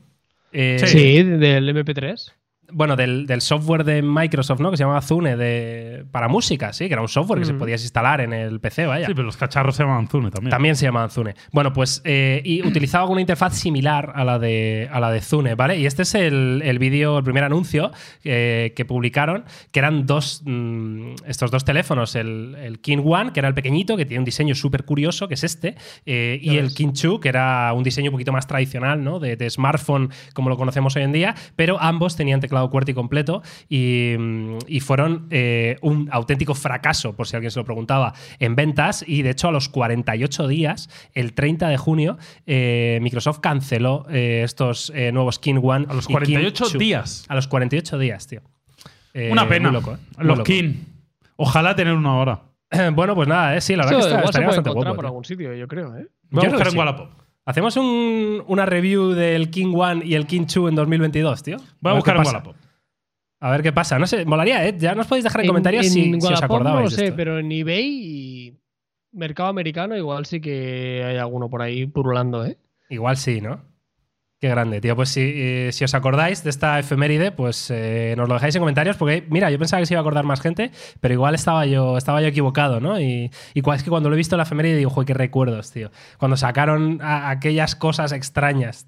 Eh, 0.52 0.78
Sí, 0.84 1.22
del 1.22 1.68
MP3. 1.68 2.32
Bueno, 2.70 2.96
del, 2.96 3.26
del 3.26 3.40
software 3.40 3.84
de 3.84 4.02
Microsoft, 4.02 4.60
¿no? 4.60 4.70
Que 4.70 4.76
se 4.76 4.82
llamaba 4.84 5.00
Zune 5.00 5.36
de, 5.36 6.04
para 6.10 6.28
música, 6.28 6.72
sí, 6.72 6.86
que 6.86 6.92
era 6.92 7.00
un 7.02 7.08
software 7.08 7.38
que 7.40 7.46
se 7.46 7.52
Mm. 7.54 7.58
podías 7.58 7.82
instalar 7.82 8.20
en 8.20 8.32
el 8.32 8.60
PC, 8.60 8.86
vaya. 8.86 9.06
Sí, 9.06 9.14
pero 9.14 9.24
los 9.26 9.36
cacharros 9.36 9.74
se 9.76 9.82
llaman 9.84 10.06
Zune 10.08 10.30
también. 10.30 10.50
También 10.50 10.76
se 10.76 10.84
llamaban 10.84 11.10
Zune. 11.10 11.34
Bueno, 11.52 11.72
pues 11.72 12.02
eh, 12.04 12.42
y 12.44 12.66
utilizaba 12.66 13.06
una 13.06 13.20
interfaz 13.22 13.54
similar 13.54 14.12
a 14.14 14.24
la 14.24 14.38
de, 14.38 14.88
a 14.92 15.00
la 15.00 15.10
de 15.10 15.20
Zune, 15.20 15.54
¿vale? 15.54 15.78
Y 15.78 15.86
este 15.86 16.02
es 16.02 16.14
el, 16.14 16.60
el 16.64 16.78
vídeo, 16.78 17.18
el 17.18 17.24
primer 17.24 17.44
anuncio 17.44 17.90
eh, 18.24 18.72
que 18.76 18.84
publicaron, 18.84 19.44
que 19.72 19.78
eran 19.78 20.04
dos, 20.06 20.42
mm, 20.44 21.14
estos 21.26 21.50
dos 21.50 21.64
teléfonos, 21.64 22.14
el, 22.16 22.54
el 22.60 22.80
King 22.80 22.98
One, 23.04 23.32
que 23.32 23.40
era 23.40 23.48
el 23.48 23.54
pequeñito, 23.54 23.96
que 23.96 24.04
tiene 24.04 24.18
un 24.18 24.24
diseño 24.26 24.54
súper 24.54 24.84
curioso, 24.84 25.26
que 25.26 25.34
es 25.34 25.44
este, 25.44 25.74
eh, 26.06 26.38
y 26.42 26.56
el. 26.58 26.74
King 26.74 26.92
Two, 26.92 27.18
que 27.20 27.30
era 27.30 27.72
un 27.72 27.82
diseño 27.82 28.10
un 28.10 28.12
poquito 28.12 28.32
más 28.32 28.46
tradicional, 28.46 29.02
¿no? 29.02 29.18
De, 29.20 29.36
de 29.36 29.48
smartphone 29.48 30.10
como 30.34 30.50
lo 30.50 30.56
conocemos 30.58 30.94
hoy 30.96 31.02
en 31.02 31.12
día, 31.12 31.34
pero 31.56 31.80
ambos 31.80 32.14
tenían 32.14 32.40
teclado 32.40 32.57
QWERTY 32.66 32.94
completo 32.94 33.42
y, 33.68 34.14
mm, 34.18 34.58
y 34.66 34.80
fueron 34.80 35.26
eh, 35.30 35.76
un 35.82 36.08
auténtico 36.12 36.54
fracaso, 36.54 37.14
por 37.14 37.26
si 37.28 37.36
alguien 37.36 37.50
se 37.50 37.58
lo 37.60 37.64
preguntaba, 37.64 38.14
en 38.38 38.56
ventas. 38.56 39.04
Y 39.06 39.22
de 39.22 39.30
hecho, 39.30 39.48
a 39.48 39.52
los 39.52 39.68
48 39.68 40.48
días, 40.48 40.90
el 41.14 41.32
30 41.34 41.68
de 41.68 41.76
junio, 41.76 42.18
eh, 42.46 42.98
Microsoft 43.02 43.38
canceló 43.40 44.06
eh, 44.10 44.42
estos 44.44 44.90
eh, 44.94 45.12
nuevos 45.12 45.38
King 45.38 45.60
One. 45.62 45.86
A 45.88 45.94
los 45.94 46.04
y 46.04 46.08
King 46.08 46.12
48 46.14 46.64
Two. 46.72 46.78
días. 46.78 47.24
A 47.28 47.34
los 47.34 47.46
48 47.48 47.98
días, 47.98 48.26
tío. 48.26 48.40
Eh, 49.14 49.30
Una 49.32 49.48
pena. 49.48 49.70
muy 49.70 49.80
loco, 49.80 49.94
¿eh? 49.94 49.98
Muy 50.18 50.26
Los 50.26 50.38
loco. 50.38 50.46
King. 50.46 50.74
Ojalá 51.36 51.74
tener 51.74 51.94
una 51.94 52.14
hora. 52.16 52.42
bueno, 52.94 53.14
pues 53.14 53.26
nada, 53.28 53.56
eh, 53.56 53.60
sí, 53.60 53.74
la 53.76 53.84
verdad 53.84 54.00
Eso 54.00 54.08
que 54.08 54.14
está, 54.14 54.20
se 54.22 54.26
estaría 54.26 54.46
puede 54.48 54.56
bastante 54.58 54.70
guapo. 54.70 54.90
por 54.94 54.98
tío. 55.04 55.08
algún 55.08 55.24
sitio, 55.24 55.54
yo 55.54 55.66
creo, 55.68 55.96
¿eh? 55.96 56.06
Voy 56.30 56.44
a 56.44 56.48
buscar 56.50 56.66
en 56.66 56.72
sí. 56.72 56.78
Wallapop. 56.78 57.10
¿Hacemos 57.48 57.78
un- 57.78 58.44
una 58.46 58.66
review 58.66 59.12
del 59.12 59.48
King 59.48 59.72
One 59.74 60.04
y 60.04 60.14
el 60.16 60.26
King 60.26 60.42
2 60.46 60.68
en 60.68 60.74
2022, 60.74 61.42
tío? 61.42 61.56
Voy 61.80 61.92
a 61.92 61.94
buscar 61.94 62.16
en. 62.16 62.26
Wallapop. 62.26 62.56
A 63.40 63.50
ver 63.50 63.62
qué 63.62 63.72
pasa. 63.72 63.98
No 63.98 64.06
sé, 64.06 64.26
molaría, 64.26 64.68
¿eh? 64.68 64.74
Ya 64.78 64.94
nos 64.94 65.06
podéis 65.06 65.24
dejar 65.24 65.40
en, 65.40 65.46
comentarios 65.46 65.86
si, 65.86 66.20
si 66.20 66.32
os 66.32 66.42
acordabais. 66.42 66.76
No 66.76 66.84
lo 66.84 66.90
sé, 66.90 67.04
esto. 67.06 67.16
pero 67.16 67.38
en 67.38 67.50
eBay 67.50 67.86
y 67.86 68.58
mercado 69.12 69.48
americano 69.48 69.96
igual 69.96 70.26
sí 70.26 70.42
que 70.42 71.02
hay 71.02 71.16
alguno 71.16 71.48
por 71.48 71.62
ahí 71.62 71.86
purulando, 71.86 72.44
¿eh? 72.44 72.58
Igual 72.90 73.16
sí, 73.16 73.40
¿no? 73.40 73.62
Qué 74.40 74.48
grande, 74.48 74.80
tío. 74.80 74.94
Pues 74.94 75.08
si, 75.08 75.20
eh, 75.34 75.70
si 75.72 75.82
os 75.82 75.94
acordáis 75.94 76.44
de 76.44 76.50
esta 76.50 76.78
efeméride, 76.78 77.32
pues 77.32 77.72
eh, 77.72 78.14
nos 78.16 78.28
lo 78.28 78.34
dejáis 78.34 78.54
en 78.54 78.60
comentarios, 78.60 78.96
porque 78.96 79.26
mira, 79.30 79.50
yo 79.50 79.58
pensaba 79.58 79.80
que 79.80 79.86
se 79.86 79.94
iba 79.94 79.98
a 79.98 80.02
acordar 80.02 80.24
más 80.24 80.40
gente, 80.40 80.70
pero 81.00 81.12
igual 81.12 81.34
estaba 81.34 81.66
yo, 81.66 81.98
estaba 81.98 82.20
yo 82.22 82.28
equivocado, 82.28 82.78
¿no? 82.78 83.00
Y, 83.00 83.32
y 83.54 83.70
es 83.74 83.82
que 83.82 83.90
cuando 83.90 84.08
lo 84.08 84.14
he 84.14 84.16
visto 84.18 84.36
en 84.36 84.38
la 84.38 84.44
efeméride 84.44 84.76
digo, 84.76 84.90
joder, 84.90 85.06
qué 85.08 85.14
recuerdos, 85.14 85.72
tío. 85.72 85.90
Cuando 86.18 86.36
sacaron 86.36 87.00
a- 87.02 87.30
aquellas 87.30 87.74
cosas 87.74 88.12
extrañas. 88.12 88.86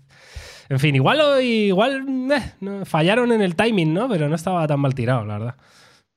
En 0.69 0.79
fin, 0.79 0.95
igual, 0.95 1.19
igual 1.43 2.07
eh, 2.31 2.85
fallaron 2.85 3.33
en 3.33 3.43
el 3.43 3.57
timing, 3.57 3.93
¿no? 3.93 4.09
Pero 4.09 4.29
no 4.29 4.37
estaba 4.37 4.65
tan 4.69 4.79
mal 4.79 4.95
tirado, 4.95 5.25
la 5.25 5.37
verdad. 5.39 5.55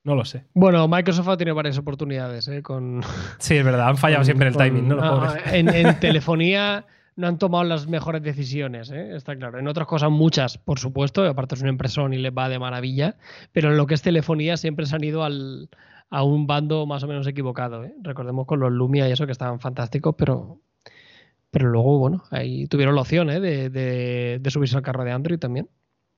No 0.03 0.13
lo 0.13 0.25
sé. 0.25 0.43
Bueno, 0.53 0.87
Microsoft 0.87 1.29
ha 1.29 1.37
tenido 1.37 1.55
varias 1.55 1.79
oportunidades, 1.79 2.47
¿eh? 2.49 2.61
Con, 2.61 3.01
Sí, 3.39 3.55
es 3.55 3.65
verdad, 3.65 3.87
han 3.87 3.97
fallado 3.97 4.19
con- 4.19 4.25
siempre 4.25 4.47
en 4.49 4.53
el 4.53 4.57
con- 4.59 4.63
timing, 4.67 4.87
¿no? 4.89 4.95
Los 4.97 5.05
ah, 5.05 5.15
pobres. 5.37 5.53
en, 5.55 5.69
en 5.69 5.99
telefonía 5.99 6.85
no 7.15 7.27
han 7.27 7.37
tomado 7.37 7.63
las 7.63 7.87
mejores 7.87 8.21
decisiones, 8.23 8.89
¿eh? 8.91 9.15
está 9.15 9.35
claro. 9.35 9.59
En 9.59 9.67
otras 9.67 9.87
cosas, 9.87 10.09
muchas, 10.11 10.57
por 10.57 10.79
supuesto, 10.79 11.23
aparte 11.25 11.55
es 11.55 11.61
una 11.61 11.69
impresora 11.71 12.13
y 12.13 12.17
les 12.17 12.31
va 12.31 12.49
de 12.49 12.59
maravilla, 12.59 13.17
pero 13.51 13.69
en 13.71 13.77
lo 13.77 13.85
que 13.85 13.93
es 13.93 14.01
telefonía 14.01 14.57
siempre 14.57 14.85
se 14.85 14.95
han 14.95 15.03
ido 15.03 15.23
al, 15.23 15.69
a 16.09 16.23
un 16.23 16.47
bando 16.47 16.85
más 16.85 17.03
o 17.03 17.07
menos 17.07 17.27
equivocado. 17.27 17.83
¿eh? 17.83 17.93
Recordemos 18.01 18.45
con 18.47 18.59
los 18.59 18.71
Lumia 18.71 19.07
y 19.07 19.11
eso 19.11 19.25
que 19.25 19.31
estaban 19.31 19.59
fantásticos, 19.59 20.15
pero, 20.17 20.59
pero 21.51 21.69
luego, 21.69 21.99
bueno, 21.99 22.23
ahí 22.31 22.65
tuvieron 22.67 22.95
la 22.95 23.01
opción 23.01 23.29
¿eh? 23.29 23.39
de, 23.39 23.69
de- 23.69 24.39
de 24.41 24.51
subirse 24.51 24.75
al 24.75 24.81
carro 24.83 25.03
de 25.03 25.11
Android 25.11 25.39
también. 25.39 25.69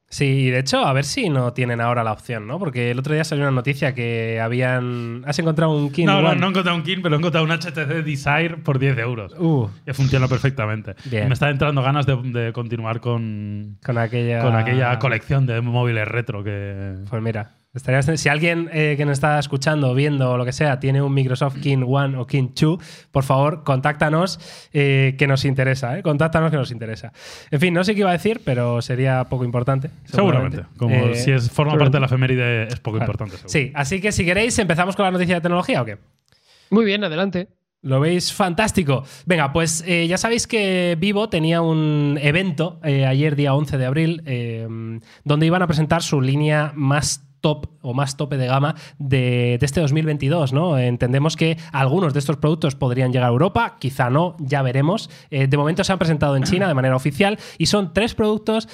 Sí, 0.08 0.26
y 0.26 0.50
de 0.50 0.60
hecho, 0.60 0.86
a 0.86 0.94
ver 0.94 1.04
si 1.04 1.30
no 1.30 1.52
tienen 1.54 1.82
ahora 1.82 2.04
la 2.04 2.12
opción, 2.14 2.48
¿no? 2.48 2.58
Porque 2.60 2.92
el 2.92 3.00
otro 3.00 3.14
día 3.14 3.24
salió 3.24 3.44
una 3.44 3.52
noticia 3.52 3.94
que 3.94 4.40
habían. 4.40 5.24
¿Has 5.26 5.38
encontrado 5.40 5.76
un 5.76 5.92
King 5.92 6.06
No, 6.06 6.22
no, 6.22 6.30
One? 6.30 6.40
no 6.40 6.46
he 6.46 6.50
encontrado 6.52 6.78
un 6.78 6.84
King, 6.84 7.00
pero 7.04 7.16
he 7.16 7.18
encontrado 7.18 7.44
un 7.46 7.52
HTC 7.52 8.04
Desire 8.06 8.58
por 8.58 8.80
10 8.80 8.98
euros. 9.00 9.34
Uh, 9.38 9.68
Que 9.84 9.94
funciona 9.94 10.28
perfectamente. 10.28 10.96
Bien. 11.06 11.28
Me 11.28 11.34
está 11.34 11.50
entrando 11.50 11.82
ganas 11.82 12.06
de, 12.06 12.16
de 12.22 12.54
continuar 12.54 13.00
con, 13.02 13.78
con 13.84 13.98
aquella. 13.98 14.42
con 14.42 14.56
aquella 14.56 14.98
colección 15.00 15.46
de 15.48 15.60
móviles 15.62 16.08
retro 16.08 16.44
que. 16.44 16.96
Pues 17.10 17.22
mira, 17.22 17.55
estaría 17.76 18.02
si 18.02 18.30
alguien 18.30 18.70
eh, 18.72 18.96
que 18.98 19.06
nos 19.06 19.14
está 19.14 19.38
escuchando, 19.38 19.94
viendo 19.94 20.32
o 20.32 20.38
lo 20.38 20.46
que 20.46 20.54
sea, 20.54 20.80
tiene 20.80 21.02
un 21.02 21.14
Microsoft 21.14 21.60
King 21.62 21.84
One 21.88 22.18
o 22.18 22.26
King 22.26 22.50
2, 22.60 22.80
por 23.12 23.24
favor, 23.24 23.64
contáctanos 23.64 24.40
eh, 24.74 25.16
que 25.18 25.28
nos 25.28 25.46
interesa, 25.46 25.98
¿eh? 25.98 26.04
Contáctanos 26.04 26.52
que 26.52 26.58
nos 26.58 26.72
interesa. 26.72 27.12
En 27.52 27.60
fin, 27.60 27.74
no 27.74 27.84
sé 27.84 27.94
qué 27.94 28.02
iba 28.02 28.10
a 28.10 28.14
decir, 28.14 28.42
pero 28.44 28.82
sería 28.82 29.26
poco 29.26 29.44
importante. 29.44 29.90
Seguramente. 30.06 30.64
Como 30.78 30.96
Eh, 30.96 31.16
si 31.16 31.32
es, 31.32 31.50
forma 31.52 31.78
parte 31.78 31.98
de 31.98 32.00
la 32.00 32.06
efeméride, 32.06 32.68
es 32.68 32.80
poco 32.80 32.98
claro. 32.98 33.12
importante. 33.12 33.38
seguro. 33.38 33.50
Sí, 33.50 33.72
así 33.76 34.02
que 34.02 34.12
si 34.12 34.26
queréis, 34.26 34.58
empezamos 34.60 34.96
con 34.96 35.06
la 35.06 35.12
noticia 35.12 35.36
de 35.36 35.42
tecnología 35.42 35.82
o 35.82 35.86
qué? 35.86 35.98
Muy 36.70 36.86
bien, 36.86 37.04
adelante. 37.04 37.50
Lo 37.86 38.00
veis 38.00 38.34
fantástico. 38.34 39.04
Venga, 39.28 39.54
pues 39.54 39.84
eh, 39.86 40.08
ya 40.08 40.18
sabéis 40.18 40.48
que 40.48 40.98
Vivo 41.00 41.30
tenía 41.30 41.62
un 41.62 42.18
evento 42.20 42.80
eh, 42.84 43.06
ayer, 43.06 43.36
día 43.36 43.54
11 43.54 43.78
de 43.78 43.86
abril, 43.86 44.24
eh, 44.26 44.68
donde 45.24 45.46
iban 45.46 45.62
a 45.62 45.68
presentar 45.68 46.02
su 46.02 46.20
línea 46.20 46.72
más 46.76 47.25
top 47.46 47.68
o 47.84 47.94
más 47.94 48.18
tope 48.18 48.38
de 48.38 48.48
gama 48.48 48.74
de, 48.98 49.60
este 49.62 49.80
2022, 49.80 50.52
¿no? 50.52 50.80
Entendemos 50.80 51.36
que 51.36 51.60
algunos 51.72 52.12
de 52.12 52.18
estos 52.18 52.38
productos 52.38 52.74
podrían 52.74 53.14
llegar 53.14 53.30
a 53.30 53.32
Europa, 53.32 53.76
quizá 53.78 54.10
no, 54.10 54.36
ya 54.40 54.64
veremos. 54.64 55.12
Eh, 55.30 55.46
de 55.46 55.56
momento 55.56 55.84
se 55.84 55.94
han 55.94 56.00
presentado 56.00 56.38
en 56.38 56.44
China 56.44 56.68
de 56.68 56.74
manera 56.74 56.96
oficial 56.96 57.38
y 57.60 57.68
son 57.68 57.94
tres 57.94 58.16
productos 58.16 58.68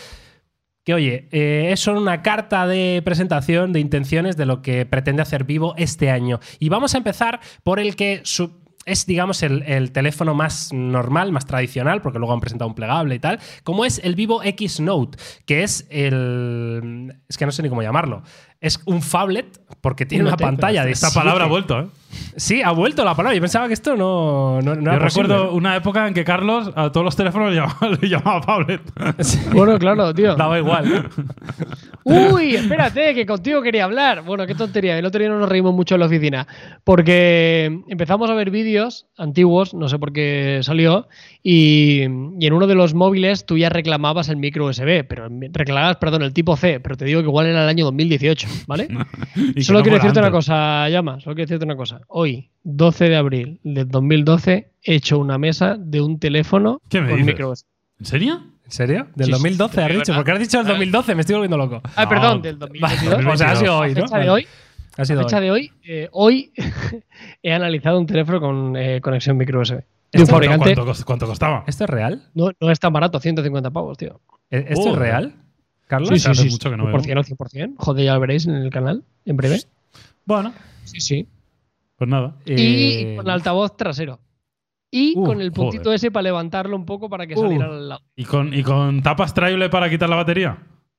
que 0.85 0.93
oye, 0.93 1.27
eh, 1.33 1.73
son 1.75 1.97
una 1.97 2.21
carta 2.21 2.65
de 2.65 3.01
presentación 3.03 3.73
de 3.73 3.81
intenciones 3.81 4.37
de 4.37 4.45
lo 4.45 4.61
que 4.61 4.85
pretende 4.85 5.21
hacer 5.21 5.43
Vivo 5.43 5.73
este 5.75 6.09
año. 6.09 6.39
Y 6.57 6.69
vamos 6.69 6.95
a 6.95 6.97
empezar 6.97 7.41
por 7.63 7.77
el 7.77 7.97
que 7.97 8.23
es, 8.85 9.05
digamos, 9.05 9.43
el 9.43 9.91
teléfono 9.91 10.33
más 10.33 10.73
normal, 10.73 11.31
más 11.31 11.45
tradicional, 11.45 12.01
porque 12.01 12.19
luego 12.19 12.33
han 12.33 12.39
presentado 12.39 12.69
un 12.69 12.75
plegable 12.75 13.15
y 13.15 13.19
tal, 13.19 13.39
como 13.63 13.85
es 13.85 13.99
el 14.03 14.15
Vivo 14.15 14.41
X 14.43 14.79
Note, 14.79 15.17
que 15.45 15.63
es 15.63 15.85
el... 15.89 17.21
Es 17.29 17.37
que 17.37 17.45
no 17.45 17.51
sé 17.51 17.61
ni 17.61 17.69
cómo 17.69 17.83
llamarlo. 17.83 18.23
Es 18.61 18.79
un 18.85 19.01
phablet, 19.01 19.59
porque 19.81 20.05
tiene 20.05 20.23
Un 20.23 20.27
una 20.29 20.37
pantalla 20.37 20.85
de 20.85 20.91
Esta 20.91 21.07
siete- 21.09 21.19
palabra 21.25 21.45
ha 21.45 21.47
vuelto, 21.47 21.79
¿eh? 21.79 21.87
Sí, 22.35 22.61
ha 22.61 22.71
vuelto 22.71 23.03
la 23.05 23.15
palabra. 23.15 23.33
Yo 23.35 23.41
pensaba 23.41 23.67
que 23.67 23.73
esto 23.73 23.95
no, 23.95 24.61
no, 24.61 24.75
no 24.75 24.81
Yo 24.83 24.91
era 24.91 24.99
recuerdo 24.99 25.35
posible. 25.35 25.57
una 25.57 25.75
época 25.77 26.07
en 26.07 26.13
que 26.13 26.23
Carlos 26.25 26.69
a 26.75 26.91
todos 26.91 27.03
los 27.05 27.15
teléfonos 27.15 27.49
le 27.51 27.55
llamaba, 27.55 27.89
le 28.01 28.07
llamaba 28.09 28.41
Pablet. 28.41 28.81
Bueno, 29.53 29.79
claro, 29.79 30.13
tío. 30.13 30.35
Daba 30.35 30.59
igual. 30.59 31.09
Uy, 32.03 32.55
espérate, 32.55 33.13
que 33.15 33.25
contigo 33.25 33.61
quería 33.61 33.85
hablar. 33.85 34.23
Bueno, 34.23 34.45
qué 34.45 34.55
tontería. 34.55 34.97
El 34.97 35.05
otro 35.05 35.19
día 35.19 35.29
no 35.29 35.39
nos 35.39 35.47
reímos 35.49 35.73
mucho 35.73 35.95
en 35.95 35.99
la 36.01 36.07
oficina. 36.07 36.47
Porque 36.83 37.79
empezamos 37.87 38.29
a 38.29 38.33
ver 38.33 38.51
vídeos 38.51 39.07
antiguos, 39.17 39.73
no 39.73 39.87
sé 39.87 39.97
por 39.97 40.11
qué 40.11 40.59
salió, 40.63 41.07
y, 41.41 42.01
y 42.39 42.45
en 42.47 42.53
uno 42.53 42.67
de 42.67 42.75
los 42.75 42.93
móviles 42.93 43.45
tú 43.45 43.57
ya 43.57 43.69
reclamabas 43.69 44.29
el 44.29 44.37
micro 44.37 44.65
USB, 44.65 45.05
pero 45.07 45.29
reclamabas, 45.53 45.97
perdón, 45.97 46.23
el 46.23 46.33
tipo 46.33 46.57
C, 46.57 46.79
pero 46.81 46.97
te 46.97 47.05
digo 47.05 47.21
que 47.21 47.27
igual 47.27 47.45
era 47.47 47.63
el 47.63 47.69
año 47.69 47.85
2018, 47.85 48.47
¿vale? 48.67 48.87
Solo 49.61 49.79
no 49.79 49.83
quiero 49.83 49.97
decirte 49.97 50.19
una 50.19 50.31
cosa, 50.31 50.87
Llama, 50.89 51.19
solo 51.19 51.35
quiero 51.35 51.47
decirte 51.47 51.65
una 51.65 51.75
cosa. 51.75 52.01
hoy, 52.07 52.49
12 52.63 53.09
de 53.09 53.15
abril 53.15 53.59
del 53.63 53.87
2012, 53.87 54.71
he 54.83 54.95
hecho 54.95 55.19
una 55.19 55.37
mesa 55.37 55.75
de 55.79 56.01
un 56.01 56.19
teléfono 56.19 56.81
¿Qué 56.89 57.01
me 57.01 57.09
con 57.09 57.17
dices? 57.17 57.33
micro 57.33 57.51
USB. 57.51 57.65
¿En 57.99 58.05
serio? 58.05 58.43
¿En 58.65 58.71
serio? 58.71 59.07
¿Del 59.15 59.25
Sí, 59.27 59.31
sí, 59.31 59.31
2012 59.31 59.73
sí, 59.75 59.81
has 59.81 59.87
dicho? 59.87 59.97
verdad. 59.99 60.15
Porque 60.15 60.31
has 60.31 60.39
dicho 60.39 60.59
el 60.61 60.67
2012, 60.67 61.15
me 61.15 61.21
estoy 61.21 61.33
volviendo 61.35 61.57
loco. 61.57 61.81
Ah, 61.95 62.03
No, 62.03 62.09
perdón, 62.09 62.41
del 62.41 62.57
Vale, 62.57 62.79
2022. 62.79 63.33
o 63.33 63.37
sea, 63.37 63.51
ha 63.51 63.55
sido 63.55 63.73
A 63.73 63.77
hoy, 63.79 63.89
¿no? 63.93 64.01
fecha 64.01 64.17
de 64.19 64.29
hoy, 64.29 64.47
Ha 64.97 65.05
sido 65.05 65.19
a 65.19 65.23
fecha 65.23 65.37
hoy. 65.37 65.43
de 65.43 65.51
hoy, 65.51 65.71
eh, 65.83 66.09
hoy 66.11 66.51
he 67.43 67.53
analizado 67.53 67.99
un 67.99 68.05
teléfono 68.05 68.39
con 68.39 68.75
eh, 68.77 69.01
conexión 69.01 69.37
micro 69.37 69.59
USB. 69.61 69.75
De 69.75 69.83
¿Esto 70.19 70.23
un 70.23 70.27
fabricante. 70.27 70.73
¿Cuánto, 70.75 70.85
cost- 70.91 71.03
cuánto 71.05 71.25
costaba? 71.27 71.63
¿Esto 71.67 71.85
es 71.85 71.89
real? 71.89 72.29
No, 72.33 72.51
no 72.59 72.69
es 72.71 72.79
tan 72.79 72.91
barato, 72.91 73.19
150 73.19 73.71
pavos, 73.71 73.97
tío. 73.97 74.19
¿E- 74.49 74.57
¿Esto 74.69 74.73
es 74.73 74.79
Joder. 74.79 74.99
real? 74.99 75.33
¿Carlos? 75.91 76.09
Sí, 76.09 76.19
sí, 76.19 76.29
hace 76.29 76.49
mucho 76.49 76.69
que 76.69 76.77
no 76.77 76.85
veo. 76.85 76.95
100% 76.97 77.19
o 77.19 77.23
100%. 77.23 77.73
Joder, 77.77 78.05
ya 78.05 78.13
lo 78.13 78.19
veréis 78.21 78.47
en 78.47 78.55
el 78.55 78.69
canal, 78.69 79.03
en 79.25 79.35
breve. 79.37 79.59
Bueno, 80.25 80.53
Sí, 80.85 81.01
sí. 81.01 81.27
pues 81.97 82.09
nada. 82.09 82.35
Eh, 82.45 82.55
Y 83.13 83.15
con 83.17 83.29
altavoz 83.29 83.75
trasero. 83.75 84.19
Y 84.89 85.13
Uh, 85.17 85.23
con 85.25 85.41
el 85.41 85.51
puntito 85.51 85.83
joder. 85.85 85.95
ese 85.97 86.11
para 86.11 86.23
levantarlo 86.23 86.75
un 86.75 86.85
poco 86.85 87.09
para 87.09 87.27
que 87.27 87.35
Uh. 87.35 87.41
saliera 87.41 87.65
al 87.65 87.89
lado. 87.89 88.01
¿Y 88.15 88.23
con, 88.25 88.53
¿Y 88.53 88.63
con 88.63 89.01
tapas 89.01 89.33
traible 89.33 89.69
para 89.69 89.89
quitar 89.89 90.09
la 90.09 90.15
batería? 90.17 90.57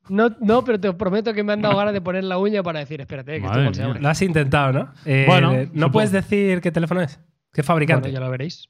No, 0.09 0.29
no, 0.41 0.65
pero 0.65 0.79
te 0.81 0.93
prometo 0.93 1.33
que 1.33 1.43
me 1.43 1.53
han 1.53 1.63
dado 1.63 1.77
ganas 1.77 1.95
de 1.95 2.01
poner 2.01 2.25
la 2.25 2.37
uña 2.37 2.63
para 2.63 2.81
decir, 2.81 3.01
espérate, 3.01 3.35
que 3.41 3.47
Madre 3.47 3.63
esto 3.65 3.75
se 3.75 3.83
abre. 3.85 4.01
Lo 4.01 4.09
has 4.09 4.21
intentado, 4.21 4.73
¿no? 4.73 4.93
Eh, 5.07 5.25
Bueno, 5.27 5.53
¿No 5.53 5.63
supongo. 5.65 5.93
puedes 5.93 6.13
decir 6.13 6.61
qué 6.61 6.71
teléfono 6.73 7.01
es? 7.01 7.19
¿Qué 7.53 7.63
fabricante? 7.63 8.09
Bueno, 8.09 8.21
ya 8.21 8.25
lo 8.25 8.31
veréis. 8.31 8.69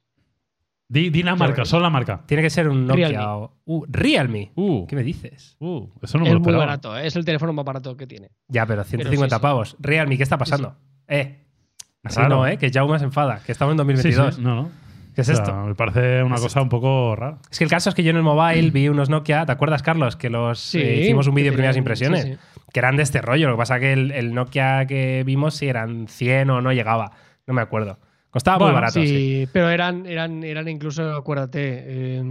Di, 0.93 1.09
di 1.09 1.23
la 1.23 1.35
marca, 1.37 1.65
solo 1.65 1.83
la 1.85 1.91
marca. 1.91 2.21
Tiene 2.27 2.43
que 2.43 2.51
ser 2.51 2.69
un 2.69 2.87
Nokia 2.87 3.09
Realme. 3.09 3.25
o. 3.27 3.53
Uh, 3.65 3.85
Realme. 3.89 4.53
Uh, 4.57 4.87
¿Qué 4.87 4.95
me 4.95 5.03
dices? 5.03 5.57
uh, 5.61 5.87
eso 6.03 6.19
no 6.19 6.25
me 6.25 6.29
es 6.29 6.35
lo 6.35 6.41
muy 6.41 6.49
esperaba. 6.49 6.67
barato, 6.67 6.99
¿eh? 6.99 7.07
es 7.07 7.17
el 7.17 7.25
teléfono 7.25 7.53
más 7.55 7.65
barato 7.65 7.97
que 7.97 8.07
tiene. 8.07 8.29
Ya, 8.49 8.67
pero 8.67 8.85
150 8.85 9.35
sí, 9.37 9.39
sí. 9.39 9.43
pavos. 9.43 9.77
Realme, 9.81 10.17
¿qué 10.19 10.23
está 10.23 10.37
pasando? 10.37 10.77
Eh. 11.09 11.39
Así 12.05 12.19
Raro. 12.19 12.29
no, 12.37 12.47
¿eh? 12.47 12.59
Que 12.59 12.71
Jaume 12.71 12.99
se 12.99 13.07
enfada. 13.07 13.41
Que 13.47 13.53
estamos 13.53 13.73
en 13.73 13.79
Sí, 13.97 14.03
sí, 14.03 14.17
2022. 14.17 14.39
no, 14.41 14.55
no. 14.65 14.71
¿Qué 15.15 15.21
es 15.23 15.29
O 15.29 15.35
sea, 15.35 15.43
esto? 15.45 15.57
Me 15.65 15.75
parece 15.75 16.23
una 16.23 16.35
¿Qué 16.35 16.41
es 16.41 16.43
cosa 16.47 16.61
un 16.63 16.69
poco 16.69 17.17
rara. 17.17 17.39
Es 17.51 17.59
que 17.59 17.65
el 17.65 17.71
caso 17.71 17.89
es 17.89 17.95
que 17.95 18.03
yo 18.03 18.11
en 18.11 18.17
el 18.17 18.23
mobile 18.23 18.71
vi 18.71 18.89
unos 18.89 19.09
Nokia. 19.09 19.47
¿Te 19.47 19.53
acuerdas, 19.53 19.83
Carlos? 19.83 20.17
Que 20.17 20.29
los 20.31 20.59
Sí, 20.59 20.79
eh, 20.81 21.01
hicimos 21.03 21.27
un 21.27 21.35
vídeo 21.35 21.47
de 21.47 21.51
que 21.53 21.57
primeras 21.57 21.75
tenían- 21.77 21.83
impresiones. 21.85 22.23
sí, 22.25 22.33
sí. 22.35 22.39
Que 22.73 22.81
eran 22.81 22.97
de 22.97 23.03
este 23.03 23.23
rollo. 23.23 23.49
Lo 23.49 23.55
que 23.55 23.59
pasa 23.59 23.79
que 23.81 23.93
el, 23.95 24.11
el 24.11 24.35
Nokia 24.35 24.85
que 24.87 25.23
vimos 25.25 25.55
si 25.55 25.69
eran 25.69 26.07
100 26.09 26.51
o 26.51 26.61
no 26.61 26.73
llegaba. 26.73 27.13
No 27.47 27.55
me 27.55 27.63
acuerdo. 27.63 27.99
Costaba 28.33 28.65
muy 28.67 28.75
barato. 28.75 28.95
sí, 28.95 29.07
sí. 29.07 29.49
pero 29.53 29.69
eran, 29.69 30.07
eran, 30.07 30.43
eran 30.43 30.67
incluso, 30.69 31.15
acuérdate, 31.15 31.61
eh, 31.87 32.23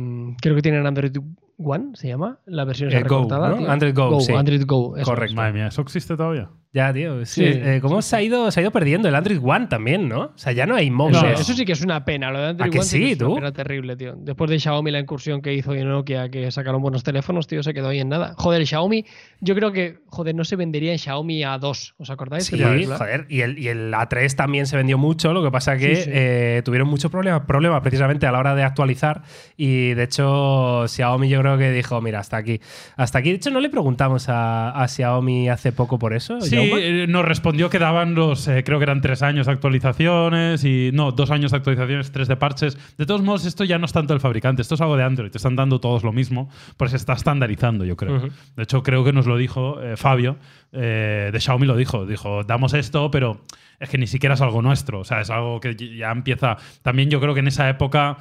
creo 0.41 0.55
que 0.55 0.62
tienen 0.62 0.86
Android 0.86 1.15
One, 1.63 1.91
¿se 1.96 2.08
llama? 2.08 2.39
La 2.48 2.65
versión 2.65 2.89
Eh, 2.91 2.96
Go, 3.03 3.03
recortada. 3.03 3.50
¿no? 3.50 3.70
Android 3.72 3.93
Go, 3.96 4.20
sí. 4.20 4.34
Android 4.34 4.63
Go. 4.65 4.96
Correcto. 5.03 5.36
Madre 5.36 5.53
mía, 5.53 5.67
¿eso 5.67 5.81
existe 5.84 6.17
todavía? 6.17 6.50
Ya, 6.74 6.94
tío. 6.94 7.25
Sí. 7.25 7.42
Sí. 7.42 7.60
Eh, 7.62 7.80
¿Cómo 7.82 8.01
se, 8.01 8.16
ha 8.16 8.22
ido, 8.22 8.50
se 8.50 8.60
ha 8.60 8.63
ido 8.63 8.72
perdiendo 8.72 9.10
el 9.10 9.16
Android 9.16 9.40
One 9.44 9.68
también, 9.68 10.08
no? 10.08 10.22
O 10.22 10.38
sea, 10.38 10.54
ya 10.54 10.66
no 10.66 10.75
hay 10.75 10.90
móviles. 10.90 11.22
No. 11.22 11.30
eso 11.30 11.54
sí 11.54 11.66
que 11.66 11.74
es 11.74 11.82
una 11.82 12.06
pena. 12.06 12.32
Lo 12.32 12.40
de 12.40 12.46
Android 12.48 12.70
¿A 12.70 12.72
One 12.72 12.80
que 12.80 12.86
sí, 12.86 13.12
es 13.12 13.20
una 13.20 13.28
tú? 13.28 13.36
pena 13.36 13.51
terrible, 13.51 13.96
tío. 13.98 14.13
Después 14.18 14.50
de 14.50 14.58
Xiaomi, 14.58 14.90
la 14.90 15.00
incursión 15.00 15.42
que 15.42 15.54
hizo 15.54 15.75
y 15.75 15.84
Nokia, 15.84 16.30
que 16.30 16.50
sacaron 16.50 16.82
buenos 16.82 17.04
teléfonos, 17.04 17.48
tío, 17.48 17.62
se 17.62 17.74
quedó 17.74 17.90
ahí 17.90 18.00
en 18.00 18.08
nada. 18.08 18.36
Joder, 18.38 18.62
el 18.62 18.68
Xiaomi, 18.68 19.06
yo 19.42 19.54
creo 19.54 19.74
que, 19.74 19.98
joder, 20.06 20.34
no 20.34 20.46
se 20.46 20.56
vendería 20.56 20.94
en 20.94 21.00
Xiaomi 21.00 21.42
A2. 21.42 21.94
¿Os 21.98 22.10
acordáis? 22.10 22.46
Sí, 22.46 22.58
joder. 22.58 23.25
Y 23.28 23.42
el, 23.42 23.60
y 23.60 23.68
el 23.68 23.94
A3 23.94 24.34
también 24.36 24.66
se 24.66 24.78
vendió 24.78 24.98
mucho, 24.98 25.34
lo 25.34 25.44
que 25.44 25.51
pasa 25.51 25.75
que 25.78 25.96
Sí, 25.98 26.04
sí. 26.04 26.10
eh, 26.13 26.62
tuvieron 26.63 26.88
muchos 26.88 27.12
problemas 27.12 27.42
problema 27.42 27.82
precisamente 27.82 28.28
a 28.28 28.32
la 28.32 28.40
hora 28.40 28.56
de 28.56 28.63
actualizar. 28.63 29.24
Y 29.58 29.94
de 29.94 30.04
hecho, 30.04 30.86
Xiaomi 30.88 31.28
yo 31.28 31.42
creo 31.42 31.58
que 31.58 31.70
dijo, 31.72 32.00
mira, 32.00 32.20
hasta 32.20 32.38
aquí. 32.38 32.62
Hasta 32.96 33.20
aquí. 33.20 33.32
De 33.32 33.36
hecho, 33.36 33.50
no 33.51 33.60
le 33.60 33.70
preguntamos 33.70 34.30
a, 34.30 34.70
a 34.72 34.88
Xiaomi 34.88 35.50
hace 35.50 35.74
poco 35.74 36.00
por 36.00 36.13
eso. 36.13 36.40
Sí? 36.40 36.61
Eh, 36.62 37.06
nos 37.08 37.25
respondió 37.25 37.70
que 37.70 37.80
daban 37.80 38.15
los, 38.15 38.48
eh, 38.48 38.63
creo 38.63 38.80
que 38.80 38.84
eran 38.84 39.01
tres 39.01 39.22
años 39.22 39.48
de 39.48 39.53
actualizaciones 39.53 40.63
y 40.63 40.91
no, 40.94 41.12
dos 41.12 41.32
años 41.32 41.51
de 41.51 41.58
actualizaciones, 41.58 42.12
tres 42.12 42.27
de 42.27 42.36
parches. 42.36 42.77
De 42.98 43.06
todos 43.06 43.22
modos, 43.22 43.46
esto 43.46 43.63
ya 43.63 43.77
no 43.77 43.86
es 43.86 43.94
tanto 43.94 44.13
el 44.13 44.20
fabricante, 44.20 44.62
esto 44.62 44.76
es 44.76 44.82
algo 44.82 44.97
de 44.97 45.04
Android, 45.04 45.32
te 45.32 45.38
están 45.38 45.56
dando 45.56 45.80
todos 45.80 46.04
lo 46.04 46.12
mismo, 46.12 46.50
pues 46.78 46.91
se 46.91 46.97
está 46.97 47.13
estandarizando, 47.13 47.86
yo 47.86 47.95
creo. 47.95 48.30
De 48.56 48.63
hecho, 48.63 48.84
creo 48.84 49.04
que 49.04 49.13
nos 49.13 49.26
lo 49.26 49.38
dijo 49.38 49.82
eh, 49.82 49.97
Fabio, 49.97 50.38
de 50.71 51.38
Xiaomi 51.38 51.67
lo 51.67 51.76
dijo, 51.76 52.06
dijo, 52.06 52.43
damos 52.43 52.74
esto, 52.74 53.12
pero 53.12 53.41
es 53.80 53.89
que 53.89 53.97
ni 53.97 54.08
siquiera 54.08 54.36
es 54.36 54.41
algo 54.41 54.62
nuestro, 54.62 55.00
o 55.00 55.04
sea, 55.04 55.21
es 55.21 55.30
algo 55.30 55.60
que 55.60 55.76
ya 55.76 56.12
empieza, 56.12 56.58
también 56.82 57.10
yo 57.10 57.19
creo 57.19 57.34
que 57.34 57.41
en 57.41 57.47
esa 57.47 57.69
época... 57.69 58.17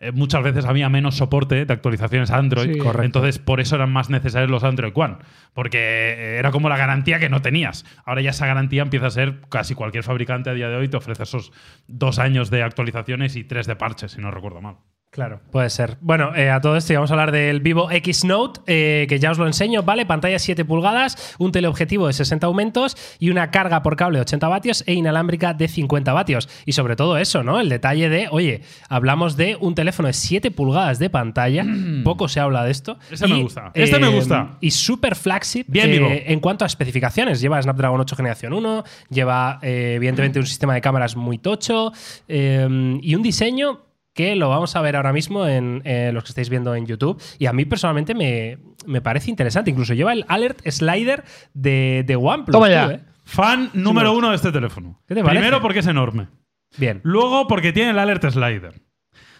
eh, 0.00 0.12
muchas 0.12 0.42
veces 0.42 0.64
había 0.64 0.88
menos 0.88 1.16
soporte 1.16 1.64
de 1.64 1.72
actualizaciones 1.72 2.30
a 2.30 2.38
Android, 2.38 2.72
Sí. 2.74 2.78
Correcto. 2.78 3.02
entonces 3.04 3.38
por 3.38 3.60
eso 3.60 3.76
eran 3.76 3.92
más 3.92 4.10
necesarios 4.10 4.50
los 4.50 4.64
Android 4.64 4.92
One, 4.94 5.16
porque 5.54 6.36
era 6.38 6.50
como 6.50 6.68
la 6.68 6.76
garantía 6.76 7.18
que 7.18 7.28
no 7.28 7.42
tenías. 7.42 7.84
Ahora 8.04 8.20
ya 8.20 8.30
esa 8.30 8.46
garantía 8.46 8.82
empieza 8.82 9.06
a 9.06 9.10
ser 9.10 9.40
casi 9.48 9.74
cualquier 9.74 10.04
fabricante 10.04 10.50
a 10.50 10.54
día 10.54 10.68
de 10.68 10.76
hoy 10.76 10.88
te 10.88 10.96
ofrece 10.96 11.22
esos 11.22 11.52
dos 11.86 12.18
años 12.18 12.50
de 12.50 12.62
actualizaciones 12.62 13.36
y 13.36 13.44
tres 13.44 13.66
de 13.66 13.76
parches, 13.76 14.12
si 14.12 14.20
no 14.20 14.30
recuerdo 14.30 14.60
mal. 14.60 14.76
Claro, 15.10 15.40
puede 15.50 15.70
ser. 15.70 15.96
Bueno, 16.02 16.36
eh, 16.36 16.50
a 16.50 16.60
todo 16.60 16.76
esto 16.76 16.92
vamos 16.92 17.10
a 17.10 17.14
hablar 17.14 17.32
del 17.32 17.60
Vivo 17.60 17.90
X 17.90 18.24
Note, 18.24 18.60
eh, 18.66 19.06
que 19.08 19.18
ya 19.18 19.30
os 19.30 19.38
lo 19.38 19.46
enseño, 19.46 19.82
¿vale? 19.82 20.04
Pantalla 20.04 20.38
7 20.38 20.66
pulgadas, 20.66 21.34
un 21.38 21.52
teleobjetivo 21.52 22.06
de 22.06 22.12
60 22.12 22.46
aumentos 22.46 22.98
y 23.18 23.30
una 23.30 23.50
carga 23.50 23.82
por 23.82 23.96
cable 23.96 24.18
de 24.18 24.22
80 24.22 24.46
vatios 24.48 24.84
e 24.86 24.92
inalámbrica 24.92 25.54
de 25.54 25.68
50 25.68 26.12
vatios. 26.12 26.50
Y 26.66 26.72
sobre 26.72 26.96
todo 26.96 27.16
eso, 27.16 27.42
¿no? 27.42 27.60
El 27.60 27.70
detalle 27.70 28.10
de, 28.10 28.28
oye, 28.30 28.60
hablamos 28.90 29.38
de 29.38 29.56
un 29.58 29.74
teléfono 29.74 30.08
de 30.08 30.12
7 30.12 30.50
pulgadas 30.50 30.98
de 30.98 31.08
pantalla, 31.08 31.64
poco 32.04 32.28
se 32.28 32.40
habla 32.40 32.64
de 32.64 32.72
esto. 32.72 32.98
Ese 33.10 33.26
me 33.26 33.42
gusta. 33.42 33.70
Este 33.72 33.98
me 33.98 34.08
gusta. 34.08 34.58
Y 34.60 34.70
super 34.70 35.16
flagship 35.16 35.64
Bien, 35.66 35.88
eh, 35.88 35.92
Vivo. 35.92 36.08
en 36.10 36.40
cuanto 36.40 36.64
a 36.64 36.66
especificaciones. 36.66 37.40
Lleva 37.40 37.62
Snapdragon 37.62 37.98
8 38.00 38.16
generación 38.16 38.52
1, 38.52 38.84
lleva 39.08 39.60
eh, 39.62 39.94
evidentemente 39.96 40.38
un 40.38 40.46
sistema 40.46 40.74
de 40.74 40.82
cámaras 40.82 41.16
muy 41.16 41.38
tocho 41.38 41.92
eh, 42.28 42.98
y 43.00 43.14
un 43.14 43.22
diseño 43.22 43.85
que 44.16 44.34
lo 44.34 44.48
vamos 44.48 44.74
a 44.74 44.80
ver 44.80 44.96
ahora 44.96 45.12
mismo 45.12 45.46
en 45.46 45.82
eh, 45.84 46.10
los 46.12 46.24
que 46.24 46.30
estáis 46.30 46.48
viendo 46.48 46.74
en 46.74 46.86
YouTube. 46.86 47.22
Y 47.38 47.46
a 47.46 47.52
mí 47.52 47.66
personalmente 47.66 48.14
me, 48.14 48.58
me 48.86 49.02
parece 49.02 49.30
interesante. 49.30 49.70
Incluso 49.70 49.92
lleva 49.92 50.12
el 50.14 50.24
Alert 50.26 50.66
Slider 50.66 51.22
de, 51.52 52.02
de 52.04 52.16
OnePlus. 52.16 52.52
Toma 52.52 52.66
tú, 52.66 52.72
ya. 52.72 52.90
¿eh? 52.92 53.00
Fan 53.24 53.70
número 53.74 54.12
uno 54.14 54.30
de 54.30 54.36
este 54.36 54.50
teléfono. 54.50 55.02
¿Qué 55.06 55.14
te 55.14 55.22
parece? 55.22 55.38
Primero 55.40 55.60
porque 55.60 55.80
es 55.80 55.86
enorme. 55.86 56.28
Bien. 56.78 57.00
Luego 57.04 57.46
porque 57.46 57.72
tiene 57.72 57.90
el 57.90 57.98
Alert 57.98 58.24
Slider. 58.30 58.80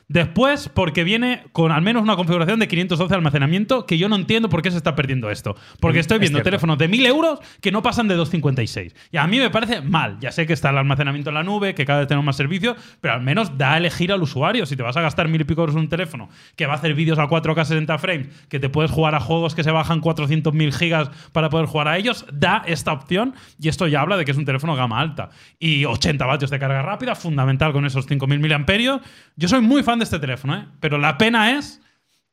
Después, 0.09 0.69
porque 0.69 1.03
viene 1.03 1.43
con 1.51 1.73
al 1.73 1.83
menos 1.83 2.01
una 2.03 2.15
configuración 2.15 2.61
de 2.61 2.69
512 2.69 3.09
de 3.11 3.17
almacenamiento, 3.17 3.87
que 3.87 3.99
yo 3.99 4.09
no 4.09 4.15
entiendo 4.15 4.49
por 4.49 4.63
qué 4.63 4.71
se 4.71 4.77
está 4.77 4.95
perdiendo 4.95 5.31
esto. 5.33 5.57
Porque 5.81 5.99
Mm, 5.99 6.01
estoy 6.01 6.15
es 6.17 6.21
viendo 6.21 6.37
cierto. 6.39 6.51
teléfonos 6.51 6.79
de 6.79 6.87
1000 6.87 7.07
euros 7.07 7.41
que 7.61 7.73
no 7.73 7.83
pasan 7.83 8.07
de 8.07 8.15
256. 8.15 8.95
Y 9.11 9.17
a 9.17 9.27
mí 9.27 9.39
me 9.41 9.51
parece 9.51 9.81
mal. 9.81 10.19
Ya 10.21 10.31
sé 10.31 10.47
que 10.47 10.53
está 10.53 10.71
el 10.71 10.79
almacenamiento 10.79 11.31
en 11.31 11.35
la 11.35 11.43
nube, 11.43 11.75
que 11.75 11.85
cada 11.85 11.99
vez 12.01 12.09
tenemos 12.09 12.25
más 12.25 12.37
servicios, 12.37 12.77
pero 13.01 13.15
al 13.15 13.23
menos 13.23 13.59
da 13.59 13.73
a 13.75 13.79
elegir 13.79 14.13
al 14.13 14.23
usuario. 14.23 14.65
Si 14.65 14.77
te 14.77 14.85
vas 14.85 14.97
a 14.97 15.01
gastar 15.01 15.27
mil 15.27 15.41
y 15.41 15.45
pico 15.45 15.63
euros 15.63 15.75
en 15.75 15.81
un 15.83 15.89
teléfono 15.89 16.29
que 16.55 16.67
va 16.67 16.75
a 16.75 16.77
hacer 16.77 16.95
vídeos 16.95 17.19
a 17.19 17.27
4K 17.27 17.65
60 17.65 17.99
frames, 17.99 18.29
que 18.49 18.61
te 18.61 18.69
puedes 18.69 18.93
jugar 18.93 19.17
a 19.17 19.21
juegos 19.21 19.57
que 19.57 19.65
se 19.65 19.73
bajan 19.73 20.01
400.000 20.01 20.73
gigas 20.73 21.11
para 21.33 21.51
poder 21.51 21.67
jugar 21.67 21.89
a 21.89 21.99
ellos, 21.99 22.25
da 22.33 22.63
esta 22.67 22.93
opción. 22.93 23.35
Y 23.61 23.69
esto 23.69 23.89
ya 23.89 24.03
habla 24.03 24.17
de 24.17 24.25
que 24.25 24.31
es 24.31 24.37
un 24.37 24.45
teléfono 24.45 24.77
gama 24.77 25.01
alta. 25.01 25.31
Y 25.59 25.85
80 25.85 26.25
vatios 26.27 26.51
de 26.53 26.61
carga 26.61 26.83
rápida, 26.83 27.17
fundamental 27.17 27.73
con 27.73 27.85
esos 27.87 28.07
5.000 28.09 28.39
miliamperios. 28.39 29.01
Yo 29.35 29.49
soy 29.49 29.61
muy 29.63 29.83
fan 29.83 29.96
de 29.99 30.05
este 30.05 30.19
teléfono, 30.19 30.57
¿eh? 30.57 30.67
pero 30.81 30.99
la 30.99 31.19
pena 31.19 31.53
es 31.53 31.81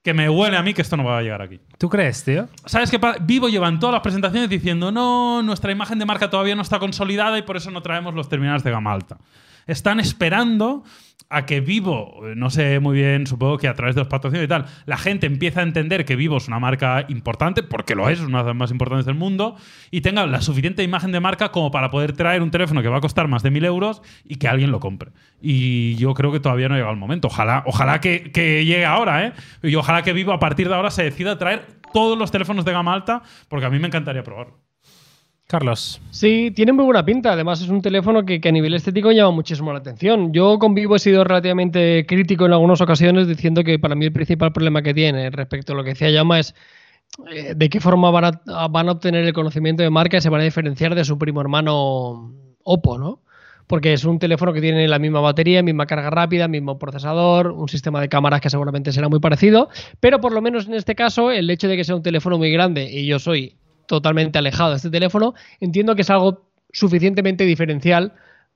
que 0.03 0.13
me 0.13 0.29
huele 0.29 0.57
a 0.57 0.61
mí 0.61 0.73
que 0.73 0.81
esto 0.81 0.97
no 0.97 1.05
va 1.05 1.19
a 1.19 1.21
llegar 1.21 1.41
aquí. 1.41 1.61
¿Tú 1.77 1.89
crees, 1.89 2.23
tío? 2.23 2.49
¿Sabes 2.65 2.91
qué? 2.91 2.99
Vivo 3.21 3.47
llevan 3.47 3.79
todas 3.79 3.93
las 3.93 4.01
presentaciones 4.01 4.49
diciendo, 4.49 4.91
no, 4.91 5.41
nuestra 5.41 5.71
imagen 5.71 5.97
de 5.97 6.05
marca 6.05 6.29
todavía 6.29 6.55
no 6.55 6.61
está 6.61 6.77
consolidada 6.77 7.37
y 7.37 7.43
por 7.43 7.55
eso 7.55 7.71
no 7.71 7.81
traemos 7.81 8.13
los 8.13 8.27
terminales 8.27 8.63
de 8.63 8.71
gama 8.71 8.91
alta. 8.91 9.17
Están 9.65 10.01
esperando 10.01 10.83
a 11.33 11.45
que 11.45 11.61
Vivo, 11.61 12.21
eh, 12.27 12.33
no 12.35 12.49
sé 12.49 12.79
muy 12.79 12.95
bien, 12.95 13.27
supongo 13.27 13.57
que 13.57 13.67
a 13.67 13.73
través 13.73 13.95
de 13.95 14.01
los 14.01 14.07
patrocinios 14.07 14.45
y 14.45 14.47
tal, 14.47 14.65
la 14.85 14.97
gente 14.97 15.25
empieza 15.25 15.61
a 15.61 15.63
entender 15.63 16.05
que 16.05 16.15
Vivo 16.15 16.37
es 16.37 16.47
una 16.47 16.59
marca 16.59 17.05
importante, 17.09 17.63
porque 17.63 17.95
lo 17.95 18.07
es, 18.09 18.19
es 18.19 18.25
una 18.25 18.39
de 18.39 18.49
las 18.49 18.55
más 18.55 18.71
importantes 18.71 19.05
del 19.05 19.15
mundo, 19.15 19.55
y 19.91 20.01
tenga 20.01 20.25
la 20.25 20.41
suficiente 20.41 20.83
imagen 20.83 21.11
de 21.11 21.19
marca 21.19 21.49
como 21.49 21.71
para 21.71 21.89
poder 21.89 22.13
traer 22.13 22.41
un 22.41 22.51
teléfono 22.51 22.81
que 22.81 22.89
va 22.89 22.97
a 22.97 23.01
costar 23.01 23.27
más 23.27 23.43
de 23.43 23.51
mil 23.51 23.65
euros 23.65 24.01
y 24.23 24.35
que 24.35 24.47
alguien 24.47 24.71
lo 24.71 24.79
compre. 24.79 25.11
Y 25.41 25.95
yo 25.95 26.13
creo 26.13 26.31
que 26.31 26.39
todavía 26.39 26.69
no 26.69 26.75
ha 26.75 26.77
llegado 26.77 26.93
el 26.93 26.99
momento. 26.99 27.27
Ojalá, 27.27 27.63
ojalá 27.65 27.99
que, 27.99 28.31
que 28.31 28.63
llegue 28.65 28.85
ahora, 28.85 29.25
¿eh? 29.25 29.33
Y 29.63 29.75
ojalá 29.75 30.03
que 30.03 30.13
Vivo 30.13 30.31
a 30.31 30.39
partir 30.39 30.69
de 30.69 30.75
ahora 30.75 30.91
se 30.91 31.03
decida 31.03 31.31
a 31.31 31.37
traer 31.37 31.65
todos 31.93 32.17
los 32.17 32.31
teléfonos 32.31 32.65
de 32.65 32.71
gama 32.71 32.93
alta, 32.93 33.23
porque 33.49 33.65
a 33.65 33.69
mí 33.69 33.79
me 33.79 33.87
encantaría 33.87 34.23
probarlo. 34.23 34.62
Carlos. 35.47 36.01
Sí, 36.09 36.51
tiene 36.55 36.71
muy 36.73 36.85
buena 36.85 37.05
pinta. 37.05 37.33
Además, 37.33 37.61
es 37.61 37.69
un 37.69 37.81
teléfono 37.81 38.25
que, 38.25 38.41
a 38.43 38.51
nivel 38.51 38.73
estético 38.73 39.11
llama 39.11 39.31
muchísimo 39.31 39.71
la 39.71 39.79
atención. 39.79 40.33
Yo 40.33 40.57
con 40.57 40.73
Vivo 40.73 40.95
he 40.95 40.99
sido 40.99 41.23
relativamente 41.23 42.05
crítico 42.07 42.45
en 42.45 42.53
algunas 42.53 42.81
ocasiones, 42.81 43.27
diciendo 43.27 43.63
que 43.63 43.77
para 43.77 43.95
mí 43.95 44.05
el 44.05 44.13
principal 44.13 44.51
problema 44.51 44.81
que 44.81 44.93
tiene 44.93 45.29
respecto 45.29 45.73
a 45.73 45.75
lo 45.75 45.83
que 45.83 45.91
decía 45.91 46.09
Llama 46.09 46.39
es 46.39 46.55
eh, 47.31 47.53
de 47.55 47.69
qué 47.69 47.79
forma 47.79 48.09
van 48.09 48.25
a, 48.25 48.67
van 48.67 48.89
a 48.89 48.93
obtener 48.93 49.23
el 49.25 49.33
conocimiento 49.33 49.83
de 49.83 49.89
marca 49.89 50.17
y 50.17 50.21
se 50.21 50.29
van 50.29 50.41
a 50.41 50.45
diferenciar 50.45 50.95
de 50.95 51.05
su 51.05 51.19
primo 51.19 51.41
hermano 51.41 52.33
Oppo, 52.63 52.97
¿no? 52.97 53.21
Porque 53.67 53.93
es 53.93 54.03
un 54.05 54.19
teléfono 54.19 54.53
que 54.53 54.61
tiene 54.61 54.87
la 54.87 54.99
misma 54.99 55.19
batería, 55.19 55.61
misma 55.61 55.85
carga 55.85 56.09
rápida, 56.09 56.47
mismo 56.47 56.79
procesador, 56.79 57.51
un 57.51 57.69
sistema 57.69 58.01
de 58.01 58.09
cámaras 58.09 58.41
que 58.41 58.49
seguramente 58.49 58.91
será 58.91 59.09
muy 59.09 59.19
parecido, 59.19 59.69
pero 59.99 60.19
por 60.19 60.33
lo 60.33 60.41
menos 60.41 60.67
en 60.67 60.73
este 60.73 60.95
caso, 60.95 61.31
el 61.31 61.49
hecho 61.49 61.67
de 61.67 61.77
que 61.77 61.83
sea 61.83 61.95
un 61.95 62.03
teléfono 62.03 62.37
muy 62.37 62.51
grande 62.51 62.89
y 62.91 63.05
yo 63.05 63.19
soy 63.19 63.57
totalmente 63.85 64.37
alejado 64.39 64.71
de 64.71 64.77
este 64.77 64.89
teléfono, 64.89 65.33
entiendo 65.59 65.95
que 65.95 66.01
es 66.03 66.09
algo 66.09 66.43
suficientemente 66.71 67.43
diferencial 67.45 68.13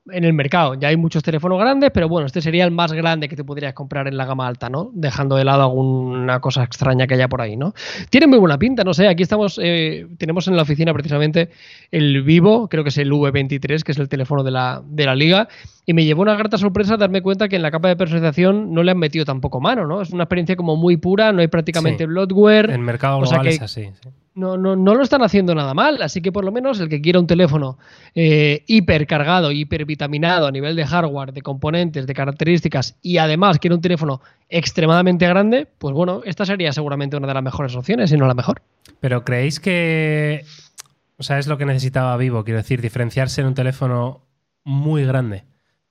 en 0.09 0.23
el 0.23 0.31
mercado. 0.31 0.73
Ya 0.75 0.87
hay 0.87 0.95
muchos 0.95 1.21
teléfonos 1.21 1.59
grandes, 1.59 1.91
pero 1.93 2.07
bueno, 2.07 2.27
este 2.27 2.39
sería 2.41 2.63
el 2.63 2.71
más 2.71 2.93
grande 2.93 3.27
que 3.27 3.35
te 3.35 3.43
podrías 3.43 3.73
comprar 3.73 4.07
en 4.07 4.15
la 4.15 4.25
gama 4.25 4.47
alta, 4.47 4.69
¿no? 4.69 4.89
Dejando 4.93 5.35
de 5.35 5.43
lado 5.43 5.63
alguna 5.63 6.39
cosa 6.39 6.63
extraña 6.63 7.05
que 7.07 7.15
haya 7.15 7.27
por 7.27 7.41
ahí, 7.41 7.57
¿no? 7.57 7.73
Tiene 8.09 8.25
muy 8.25 8.37
buena 8.39 8.57
pinta, 8.57 8.85
no 8.85 8.93
sé. 8.93 9.09
Aquí 9.09 9.23
estamos, 9.23 9.59
eh, 9.61 10.07
tenemos 10.17 10.47
en 10.47 10.55
la 10.55 10.61
oficina 10.61 10.93
precisamente 10.93 11.49
el 11.91 12.23
Vivo, 12.23 12.69
creo 12.69 12.83
que 12.83 12.89
es 12.89 12.97
el 12.99 13.11
V23, 13.11 13.83
que 13.83 13.91
es 13.91 13.97
el 13.99 14.07
teléfono 14.07 14.43
de 14.45 14.51
la, 14.51 14.81
de 14.87 15.05
la 15.05 15.13
liga. 15.13 15.49
Y 15.85 15.91
me 15.93 16.05
llevó 16.05 16.21
una 16.21 16.35
grata 16.35 16.57
sorpresa 16.57 16.95
darme 16.95 17.21
cuenta 17.21 17.49
que 17.49 17.57
en 17.57 17.61
la 17.61 17.69
capa 17.71 17.89
de 17.89 17.97
personalización 17.97 18.73
no 18.73 18.83
le 18.83 18.91
han 18.91 18.97
metido 18.99 19.25
tampoco 19.25 19.59
mano, 19.59 19.85
¿no? 19.87 20.01
Es 20.01 20.11
una 20.11 20.23
experiencia 20.23 20.55
como 20.55 20.77
muy 20.77 20.95
pura, 20.95 21.33
no 21.33 21.41
hay 21.41 21.47
prácticamente 21.49 22.05
Sí. 22.05 22.07
bloatware. 22.07 22.69
En 22.69 22.81
mercado 22.81 23.17
o 23.19 23.25
sea 23.25 23.39
global 23.39 23.49
que- 23.49 23.55
es 23.55 23.61
así. 23.61 23.89
sí. 24.01 24.09
No, 24.37 24.55
no, 24.55 24.75
no 24.75 24.93
lo 24.93 25.03
están 25.03 25.23
haciendo 25.23 25.55
nada 25.55 25.73
mal, 25.73 26.01
así 26.01 26.21
que 26.21 26.31
por 26.31 26.45
lo 26.45 26.51
menos 26.51 26.79
el 26.79 26.89
que 26.89 27.01
quiera 27.01 27.19
un 27.19 27.25
teléfono 27.25 27.79
eh, 28.13 28.63
hipercargado, 28.67 29.51
hipervitaminado 29.51 30.45
a 30.45 30.51
nivel 30.51 30.75
de 30.75 30.85
hardware, 30.85 31.33
de 31.33 31.41
componentes, 31.41 32.05
de 32.05 32.13
características 32.13 32.95
y 33.01 33.17
además 33.17 33.57
quiere 33.57 33.75
un 33.75 33.81
teléfono 33.81 34.21
extremadamente 34.47 35.27
grande, 35.27 35.67
pues 35.79 35.93
bueno, 35.93 36.21
esta 36.23 36.45
sería 36.45 36.71
seguramente 36.71 37.17
una 37.17 37.27
de 37.27 37.33
las 37.33 37.43
mejores 37.43 37.75
opciones, 37.75 38.11
si 38.11 38.17
no 38.17 38.27
la 38.27 38.35
mejor. 38.35 38.61
Pero 38.99 39.25
¿creéis 39.25 39.59
que. 39.59 40.45
O 41.17 41.23
sea, 41.23 41.39
es 41.39 41.47
lo 41.47 41.57
que 41.57 41.65
necesitaba 41.65 42.15
Vivo, 42.15 42.43
quiero 42.43 42.59
decir, 42.59 42.79
diferenciarse 42.79 43.41
en 43.41 43.47
un 43.47 43.55
teléfono 43.55 44.21
muy 44.63 45.03
grande. 45.03 45.45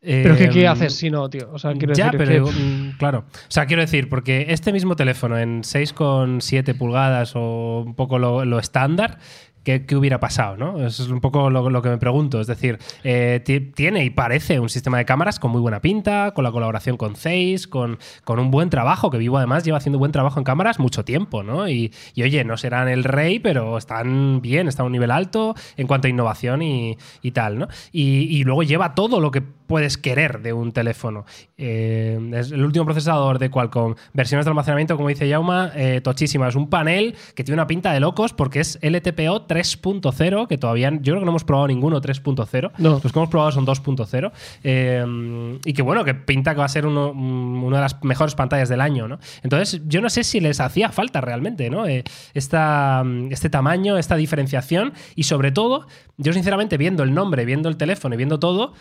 Pero 0.07 0.37
¿qué, 0.37 0.49
qué 0.49 0.62
Eh, 0.62 0.69
haces 0.69 0.95
si 0.95 1.11
no, 1.11 1.29
tío? 1.29 1.51
O 1.53 1.59
sea, 1.59 1.73
quiero 1.75 1.92
ya, 1.95 2.11
decir 2.11 2.19
pero 2.19 2.45
que- 2.47 2.53
mm, 2.53 2.97
claro. 2.99 3.25
O 3.33 3.51
sea, 3.51 3.66
quiero 3.66 3.83
decir, 3.83 4.09
porque 4.09 4.47
este 4.51 4.73
mismo 4.73 4.95
teléfono 4.95 5.37
en 5.38 5.62
6,7 5.64 6.75
pulgadas 6.75 7.33
o 7.35 7.83
un 7.85 7.95
poco 7.95 8.19
lo, 8.19 8.45
lo 8.45 8.59
estándar, 8.59 9.19
¿qué, 9.64 9.85
qué 9.85 9.97
hubiera 9.97 10.21
pasado? 10.21 10.57
¿no? 10.57 10.87
Eso 10.87 11.03
es 11.03 11.09
un 11.09 11.21
poco 11.21 11.51
lo, 11.51 11.69
lo 11.71 11.83
que 11.83 11.88
me 11.88 11.99
pregunto. 11.99 12.40
Es 12.40 12.47
decir, 12.47 12.79
eh, 13.03 13.40
ti- 13.45 13.59
tiene 13.61 14.05
y 14.05 14.11
parece 14.11 14.61
un 14.61 14.69
sistema 14.69 14.99
de 14.99 15.05
cámaras 15.05 15.40
con 15.40 15.51
muy 15.51 15.61
buena 15.61 15.81
pinta, 15.81 16.31
con 16.33 16.45
la 16.45 16.53
colaboración 16.53 16.97
con 16.97 17.16
Zeiss, 17.16 17.66
con, 17.66 17.99
con 18.23 18.38
un 18.38 18.53
buen 18.53 18.71
trabajo, 18.71 19.11
que 19.11 19.19
Vivo 19.19 19.38
además 19.38 19.64
lleva 19.64 19.79
haciendo 19.79 19.99
buen 19.99 20.12
trabajo 20.12 20.38
en 20.38 20.45
cámaras 20.45 20.79
mucho 20.79 21.05
tiempo, 21.05 21.42
¿no? 21.42 21.69
Y, 21.69 21.92
y, 22.14 22.23
oye, 22.23 22.45
no 22.45 22.57
serán 22.57 22.88
el 22.88 23.03
rey, 23.03 23.40
pero 23.40 23.77
están 23.77 24.40
bien, 24.40 24.69
están 24.69 24.85
a 24.85 24.87
un 24.87 24.92
nivel 24.92 25.11
alto 25.11 25.57
en 25.77 25.88
cuanto 25.88 26.07
a 26.07 26.11
innovación 26.11 26.62
y, 26.62 26.97
y 27.23 27.33
tal, 27.33 27.59
¿no? 27.59 27.66
Y, 27.90 28.29
y 28.31 28.45
luego 28.45 28.62
lleva 28.62 28.95
todo 28.95 29.19
lo 29.21 29.33
que 29.33 29.42
puedes 29.66 29.98
querer 29.98 30.40
de 30.42 30.52
un 30.52 30.72
teléfono. 30.72 31.24
Eh, 31.59 32.18
es 32.35 32.50
el 32.52 32.64
último 32.64 32.85
procesador 32.85 33.38
de 33.38 33.50
Qualcomm. 33.50 33.94
Versiones 34.12 34.44
de 34.44 34.50
almacenamiento, 34.50 34.96
como 34.96 35.09
dice 35.09 35.29
Yauma, 35.29 35.72
eh, 35.74 36.00
tochísimas. 36.02 36.55
Un 36.55 36.68
panel 36.68 37.14
que 37.35 37.44
tiene 37.44 37.55
una 37.61 37.66
pinta 37.66 37.92
de 37.92 38.00
locos 38.00 38.33
porque 38.33 38.61
es 38.61 38.79
LTPO 38.83 39.46
3.0, 39.46 40.46
que 40.48 40.59
todavía 40.59 40.90
yo 40.90 41.12
creo 41.12 41.18
que 41.20 41.24
no 41.24 41.31
hemos 41.33 41.44
probado 41.44 41.68
ninguno 41.68 42.00
3.0. 42.00 42.72
No. 42.79 43.00
Los 43.02 43.12
que 43.12 43.18
hemos 43.18 43.29
probado 43.31 43.52
son 43.52 43.64
2.0. 43.66 44.33
Eh, 44.64 45.59
y 45.64 45.72
que 45.72 45.83
bueno, 45.83 46.05
que 46.05 46.14
pinta 46.14 46.52
que 46.52 46.59
va 46.59 46.64
a 46.66 46.68
ser 46.68 46.87
uno- 46.87 47.11
un- 47.11 47.62
una 47.64 47.76
de 47.76 47.83
las 47.83 48.02
mejores 48.05 48.35
pantallas 48.35 48.68
del 48.68 48.81
año, 48.81 49.09
¿no? 49.09 49.18
Entonces, 49.42 49.83
yo 49.87 50.00
no 50.00 50.11
sé 50.11 50.24
si 50.24 50.40
les 50.40 50.61
hacía 50.61 50.90
falta 50.90 51.20
realmente, 51.20 51.70
¿no? 51.70 51.87
Eh, 51.87 52.05
esta, 52.35 53.05
este 53.31 53.50
tamaño, 53.50 53.98
esta 53.98 54.16
diferenciación 54.16 54.92
y 55.14 55.24
sobre 55.24 55.52
todo, 55.52 55.87
yo 56.18 56.33
sinceramente 56.33 56.76
viendo 56.76 57.02
el 57.02 57.14
nombre, 57.14 57.44
viendo 57.44 57.68
el 57.68 57.76
teléfono 57.76 58.14
y 58.14 58.18
viendo 58.18 58.38
todo, 58.38 58.72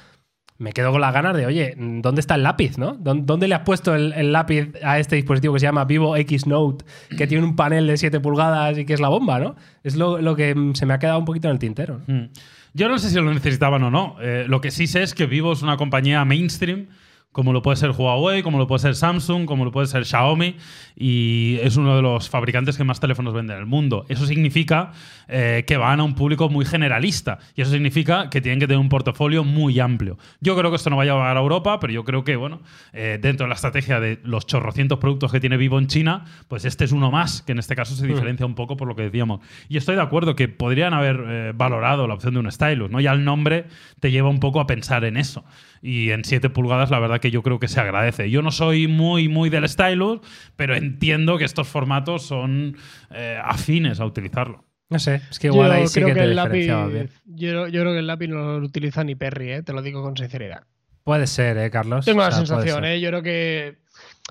me 0.58 0.72
quedo 0.72 0.92
con 0.92 1.02
las 1.02 1.14
ganas 1.14 1.36
de, 1.36 1.46
oye, 1.46 1.76
¿dónde 1.78 2.22
está 2.22 2.36
el 2.36 2.44
lápiz, 2.44 2.78
no? 2.78 2.96
¿Dó- 2.96 3.14
¿Dónde 3.16 3.48
le 3.48 3.56
has 3.56 3.62
puesto 3.62 3.94
el, 3.94 4.14
el 4.14 4.32
lápiz 4.32 4.70
a 4.84 5.00
este 5.00 5.18
dispositivo 5.18 5.54
que 5.54 5.60
se 5.60 5.66
llama 5.66 5.84
Vivo 5.86 6.16
X 6.16 6.48
Note, 6.48 6.86
que 7.18 7.28
tiene 7.28 7.44
un 7.44 7.56
panel 7.58 7.88
de 7.88 7.98
7 7.98 8.20
pulgadas 8.22 8.78
y 8.78 8.86
que 8.86 8.94
es 8.94 9.02
la 9.02 9.10
bomba, 9.10 9.40
¿no? 9.40 9.56
Es 9.84 9.96
lo, 9.98 10.20
lo 10.22 10.36
que 10.36 10.56
mm, 10.56 10.76
se 10.76 10.86
me 10.86 10.94
ha 10.94 11.00
quedado 11.00 11.20
un 11.20 11.26
poquito 11.26 11.48
en 11.50 11.54
el 11.54 11.60
tintero. 11.60 12.00
¿no? 12.08 12.14
Mm. 12.22 12.30
Yo 12.74 12.88
no 12.90 12.98
sé 13.00 13.10
si 13.10 13.16
lo 13.16 13.34
necesitaban 13.34 13.84
o 13.84 13.92
no. 13.92 14.16
Eh, 14.22 14.46
lo 14.48 14.60
que 14.62 14.72
sí 14.72 14.88
sé 14.88 15.04
es 15.04 15.14
que 15.14 15.26
Vivo 15.26 15.54
es 15.54 15.62
una 15.62 15.78
compañía 15.78 16.24
mainstream, 16.26 16.88
como 17.36 17.52
lo 17.52 17.62
puede 17.62 17.76
ser 17.76 17.92
Huawei, 17.92 18.44
como 18.44 18.58
lo 18.58 18.66
puede 18.66 18.80
ser 18.80 18.96
Samsung, 18.96 19.44
como 19.44 19.66
lo 19.66 19.72
puede 19.74 19.88
ser 19.88 20.06
Xiaomi, 20.06 20.56
y 20.96 21.58
es 21.62 21.76
uno 21.76 21.98
de 21.98 22.02
los 22.02 22.30
fabricantes 22.30 22.78
que 22.78 22.86
más 22.86 23.02
teléfonos 23.02 23.34
venden 23.34 23.58
en 23.58 23.64
el 23.64 23.68
mundo. 23.68 24.06
Eso 24.08 24.26
significa 24.26 24.94
eh, 25.28 25.66
que 25.68 25.76
van 25.76 26.00
a 26.00 26.06
un 26.06 26.16
público 26.16 26.48
muy 26.48 26.64
generalista, 26.64 27.40
y 27.54 27.62
eso 27.62 27.72
significa 27.72 28.30
que 28.30 28.40
tienen 28.40 28.62
que 28.62 28.68
tener 28.68 28.80
un 28.80 28.88
portafolio 28.88 29.44
muy 29.44 29.82
amplio. 29.82 30.18
Yo 30.40 30.56
creo 30.56 30.70
que 30.70 30.78
esto 30.78 30.90
no 30.90 30.96
va 30.96 31.04
a 31.04 31.06
llegar 31.08 31.36
a 31.36 31.38
Europa, 31.42 31.78
pero 31.82 31.92
yo 31.92 32.06
creo 32.06 32.24
que, 32.24 32.38
bueno, 32.38 32.62
eh, 32.94 33.20
dentro 33.22 33.44
de 33.44 33.50
la 33.50 33.56
estrategia 33.56 34.00
de 34.00 34.18
los 34.24 34.48
chorrocientos 34.48 35.00
productos 35.00 35.30
que 35.30 35.42
tiene 35.42 35.58
Vivo 35.58 35.78
en 35.78 35.88
China, 35.88 36.24
pues 36.48 36.64
este 36.64 36.86
es 36.86 36.94
uno 36.94 37.12
más, 37.12 37.42
que 37.42 37.52
en 37.52 37.60
este 37.60 37.76
caso 37.76 37.96
se 37.96 38.08
diferencia 38.08 38.46
un 38.46 38.56
poco 38.56 38.78
por 38.78 38.88
lo 38.88 38.96
que 38.96 39.02
decíamos. 39.02 39.42
Y 39.68 39.76
estoy 39.76 39.98
de 39.98 40.02
acuerdo 40.02 40.38
que 40.38 40.48
podrían 40.48 40.94
haber 40.94 41.22
eh, 41.28 41.52
valorado 41.54 42.08
la 42.08 42.14
opción 42.14 42.34
de 42.36 42.40
un 42.40 42.50
stylus, 42.50 42.90
¿no? 42.90 43.02
Ya 43.02 43.12
el 43.12 43.26
nombre 43.26 43.66
te 44.00 44.10
lleva 44.10 44.30
un 44.30 44.40
poco 44.40 44.62
a 44.62 44.68
pensar 44.68 45.04
en 45.04 45.18
eso. 45.18 45.44
Y 45.88 46.10
en 46.10 46.24
7 46.24 46.50
pulgadas, 46.50 46.90
la 46.90 46.98
verdad 46.98 47.20
que 47.20 47.30
yo 47.30 47.44
creo 47.44 47.60
que 47.60 47.68
se 47.68 47.80
agradece. 47.80 48.32
Yo 48.32 48.42
no 48.42 48.50
soy 48.50 48.88
muy, 48.88 49.28
muy 49.30 49.52
del 49.52 49.70
stylus, 49.70 50.20
pero 50.56 50.76
entiendo 50.76 51.38
que 51.38 51.44
estos 51.46 51.68
formatos 51.68 52.24
son 52.26 52.76
eh, 53.12 53.38
afines 53.44 54.00
a 54.00 54.06
utilizarlo. 54.06 54.66
No 54.90 54.98
sé, 54.98 55.22
es 55.30 55.38
que 55.38 55.48
igual 55.48 55.68
yo 55.68 55.74
ahí 55.74 55.88
sí 55.88 56.00
que, 56.00 56.08
que, 56.08 56.14
te 56.14 56.24
el 56.24 56.36
lápiz, 56.36 56.52
diferenciaba 56.62 56.88
bien. 56.88 57.10
yo, 57.26 57.68
yo 57.68 57.82
creo 57.82 57.94
que 57.94 58.00
el 58.00 58.08
lápiz 58.08 58.28
no 58.30 58.60
lo 58.60 58.66
utiliza 58.66 59.04
ni 59.04 59.14
Perry, 59.16 59.52
¿eh? 59.52 59.62
te 59.64 59.74
lo 59.74 59.82
digo 59.84 60.02
con 60.02 60.18
sinceridad. 60.18 60.64
Puede 61.04 61.28
ser, 61.28 61.56
¿eh, 61.60 61.70
Carlos? 61.70 62.04
Tengo 62.06 62.22
O 62.22 62.24
la 62.26 62.32
sea, 62.32 62.46
sensación. 62.46 62.84
¿eh? 62.86 63.00
yo 63.00 63.10
creo 63.10 63.22
que 63.22 63.78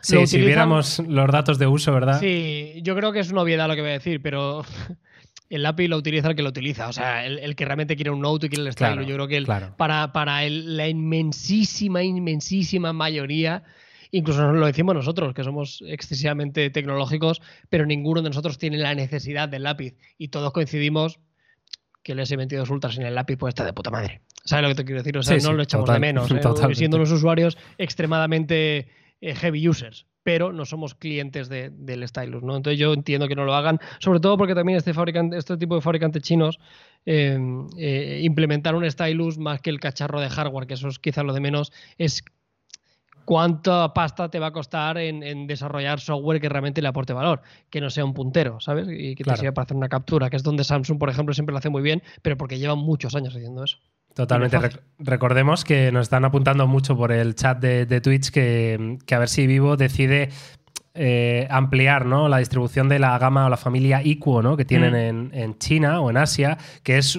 Sí, 0.03 0.17
si 0.27 0.37
utilizan- 0.39 0.47
viéramos 0.47 0.99
los 1.07 1.31
datos 1.31 1.59
de 1.61 1.69
uso, 1.69 1.93
¿verdad? 1.93 2.19
Sí, 2.19 2.81
yo 2.83 2.97
creo 2.97 3.13
que 3.13 3.21
es 3.21 3.31
una 3.31 3.43
obviedad 3.43 3.69
lo 3.69 3.77
que 3.77 3.81
voy 3.81 3.91
a 3.91 3.95
decir, 3.95 4.21
pero 4.21 4.65
el 5.55 5.63
lápiz 5.63 5.89
lo 5.89 5.97
utiliza 5.97 6.29
el 6.29 6.37
que 6.37 6.43
lo 6.43 6.49
utiliza. 6.51 6.89
O 6.89 6.93
sea, 6.93 7.25
el, 7.27 7.39
el 7.39 7.55
que 7.57 7.65
realmente 7.65 7.97
quiere 7.97 8.11
un 8.11 8.21
Note 8.21 8.47
y 8.47 8.49
quiere 8.51 8.69
el. 8.69 8.75
Claro, 8.75 9.03
yo 9.03 9.15
creo 9.15 9.29
que 9.29 9.37
el- 9.37 9.45
claro. 9.45 9.75
para, 9.77 10.13
para 10.13 10.45
el- 10.45 10.77
la 10.77 10.89
inmensísima, 10.89 12.03
inmensísima 12.03 12.93
mayoría, 12.93 13.63
incluso 14.11 14.53
lo 14.53 14.67
decimos 14.67 14.95
nosotros, 14.95 15.35
que 15.35 15.45
somos 15.45 15.83
excesivamente 15.87 16.71
tecnológicos, 16.71 17.41
pero 17.69 17.87
ninguno 17.87 18.23
de 18.23 18.31
nosotros 18.31 18.59
tiene 18.59 18.79
la 18.79 18.95
necesidad 18.95 19.49
del 19.49 19.63
lápiz. 19.65 19.95
Y 20.19 20.29
todos 20.29 20.53
coincidimos 20.53 21.19
que 22.03 22.13
el 22.13 22.19
S22 22.21 22.69
Ultra 22.71 22.93
sin 22.93 23.03
el 23.05 23.15
lápiz 23.15 23.37
puede 23.37 23.51
estar 23.51 23.65
de 23.67 23.73
puta 23.73 23.91
madre. 23.91 24.21
¿Sabes 24.45 24.63
lo 24.65 24.69
que 24.69 24.75
te 24.75 24.85
quiero 24.85 25.01
decir? 25.01 25.17
O 25.17 25.23
sea, 25.23 25.39
Sí, 25.41 25.45
no 25.47 25.53
sí, 25.53 25.57
lo 25.57 25.63
echamos 25.63 25.87
total- 25.87 26.01
de 26.03 26.07
menos, 26.07 26.31
¿eh? 26.31 26.75
siendo 26.75 26.99
unos 26.99 27.11
usuarios 27.11 27.57
extremadamente 27.79 28.89
eh, 29.23 29.35
heavy 29.35 29.67
users, 29.69 30.07
pero 30.25 30.53
no 30.53 30.65
somos 30.65 30.95
clientes 30.97 31.49
de- 31.49 31.71
del 31.71 32.09
stylus, 32.09 32.43
¿no? 32.43 32.57
Entonces 32.57 32.81
yo 32.81 32.93
entiendo 32.93 33.29
que 33.29 33.37
no 33.37 33.45
lo 33.45 33.55
hagan, 33.55 33.79
sobre 34.01 34.19
todo 34.19 34.37
porque 34.37 34.55
también 34.57 34.79
este 34.79 34.93
fabricante, 34.95 35.37
este 35.37 35.57
tipo 35.57 35.77
de 35.77 35.81
fabricantes 35.83 36.23
chinos 36.23 36.59
eh, 37.07 37.39
eh, 37.79 38.21
implementar 38.25 38.75
un 38.75 38.91
stylus 38.91 39.39
más 39.39 39.61
que 39.61 39.71
el 39.71 39.79
cacharro 39.79 40.21
de 40.21 40.31
hardware, 40.31 40.67
que 40.67 40.75
eso 40.75 40.89
es 40.89 40.99
quizás 40.99 41.25
lo 41.25 41.33
de 41.35 41.41
menos, 41.41 41.73
es 41.99 42.25
cuánta 43.25 43.93
pasta 43.95 44.29
te 44.31 44.39
va 44.39 44.49
a 44.49 44.53
costar 44.53 44.99
en, 44.99 45.23
en 45.23 45.47
desarrollar 45.47 46.01
software 46.01 46.41
que 46.41 46.49
realmente 46.49 46.83
le 46.83 46.89
aporte 46.89 47.13
valor, 47.13 47.41
que 47.71 47.81
no 47.81 47.89
sea 47.91 48.05
un 48.05 48.13
puntero, 48.15 48.61
¿sabes? 48.61 48.87
Y 48.91 49.15
que 49.15 49.25
Claro. 49.25 49.37
te 49.37 49.41
sirva 49.41 49.55
para 49.55 49.65
hacer 49.65 49.77
una 49.77 49.89
captura, 49.89 50.29
que 50.31 50.37
es 50.37 50.43
donde 50.43 50.65
Samsung, 50.65 50.99
por 50.99 51.09
ejemplo, 51.11 51.33
siempre 51.35 51.53
lo 51.53 51.59
hace 51.59 51.71
muy 51.71 51.83
bien, 51.83 52.03
pero 52.23 52.37
porque 52.37 52.59
llevan 52.59 52.79
muchos 52.79 53.15
años 53.15 53.35
haciendo 53.35 53.65
eso. 53.65 53.79
Totalmente. 54.15 54.59
Recordemos 54.99 55.65
que 55.65 55.91
nos 55.93 56.03
están 56.03 56.25
apuntando 56.25 56.67
mucho 56.67 56.97
por 56.97 57.11
el 57.13 57.35
chat 57.35 57.59
de, 57.61 57.85
de 57.87 58.01
Twitch 58.01 58.31
que, 58.31 58.99
que 59.07 59.15
a 59.15 59.19
ver 59.19 59.29
si 59.29 59.47
Vivo 59.47 59.77
decide 59.77 60.31
eh, 60.95 61.49
ampliar 61.51 62.07
¿no? 62.07 62.29
la 62.29 62.39
distribución 62.39 62.89
de 62.89 63.01
la 63.01 63.19
gama 63.19 63.47
o 63.47 63.49
la 63.49 63.57
familia 63.57 64.01
Equo 64.05 64.43
¿no? 64.43 64.57
que 64.57 64.65
tienen 64.65 64.93
Mm. 64.93 64.97
en, 64.97 65.31
en 65.35 65.59
China 65.59 66.01
o 66.01 66.11
en 66.11 66.17
Asia, 66.17 66.57
que 66.85 66.99
es 66.99 67.19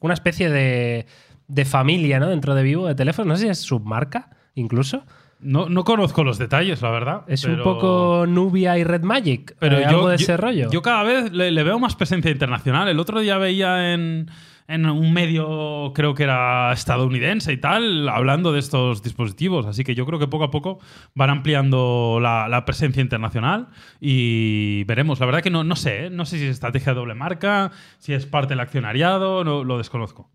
una 0.00 0.14
especie 0.14 0.48
de, 0.50 1.06
de 1.48 1.64
familia 1.66 2.18
¿no? 2.20 2.28
dentro 2.28 2.54
de 2.54 2.62
Vivo 2.62 2.86
de 2.86 2.94
teléfonos. 2.94 3.28
No 3.28 3.36
sé 3.36 3.42
si 3.44 3.48
es 3.50 3.58
submarca 3.60 4.30
incluso. 4.54 5.04
No, 5.40 5.68
no 5.68 5.84
conozco 5.84 6.24
los 6.24 6.36
detalles, 6.38 6.82
la 6.82 6.90
verdad. 6.90 7.22
Es 7.28 7.44
un 7.44 7.62
poco 7.62 8.24
Nubia 8.26 8.76
y 8.76 8.82
Red 8.82 9.02
Magic. 9.02 9.54
Pero 9.60 9.76
eh, 9.78 9.82
yo, 9.82 9.88
algo 9.90 10.08
de 10.08 10.16
yo- 10.16 10.22
ese 10.24 10.36
rollo. 10.36 10.68
Yo 10.70 10.82
cada 10.82 11.04
vez 11.04 11.30
le, 11.32 11.52
le 11.52 11.62
veo 11.62 11.78
más 11.78 11.94
presencia 11.94 12.30
internacional. 12.30 12.88
El 12.88 12.98
otro 12.98 13.20
día 13.20 13.38
veía 13.38 13.92
en, 13.94 14.28
en 14.68 14.84
un 14.86 15.12
medio, 15.14 15.92
creo 15.94 16.14
que 16.14 16.24
era 16.24 16.72
estadounidense 16.72 17.52
y 17.52 17.56
tal, 17.56 18.08
hablando 18.08 18.52
de 18.52 18.60
estos 18.60 19.02
dispositivos. 19.02 19.64
Así 19.66 19.82
que 19.82 19.94
yo 19.94 20.04
creo 20.04 20.18
que 20.18 20.28
poco 20.28 20.44
a 20.44 20.50
poco 20.50 20.78
van 21.14 21.30
ampliando 21.30 22.18
la, 22.20 22.64
presencia 22.66 23.00
internacional 23.00 23.68
y 23.98 24.84
veremos. 24.84 25.20
La 25.20 25.26
verdad 25.26 25.42
que 25.42 25.50
no, 25.50 25.64
no 25.64 25.74
sé, 25.74 26.06
¿eh? 26.06 26.10
no 26.10 26.26
sé 26.26 26.38
si 26.38 26.44
es 26.44 26.50
estrategia 26.50 26.92
de 26.92 26.98
doble 26.98 27.14
marca, 27.14 27.72
si 27.98 28.12
es 28.12 28.26
parte 28.26 28.50
del 28.50 28.60
accionariado, 28.60 29.42
no, 29.42 29.64
lo 29.64 29.78
desconozco. 29.78 30.30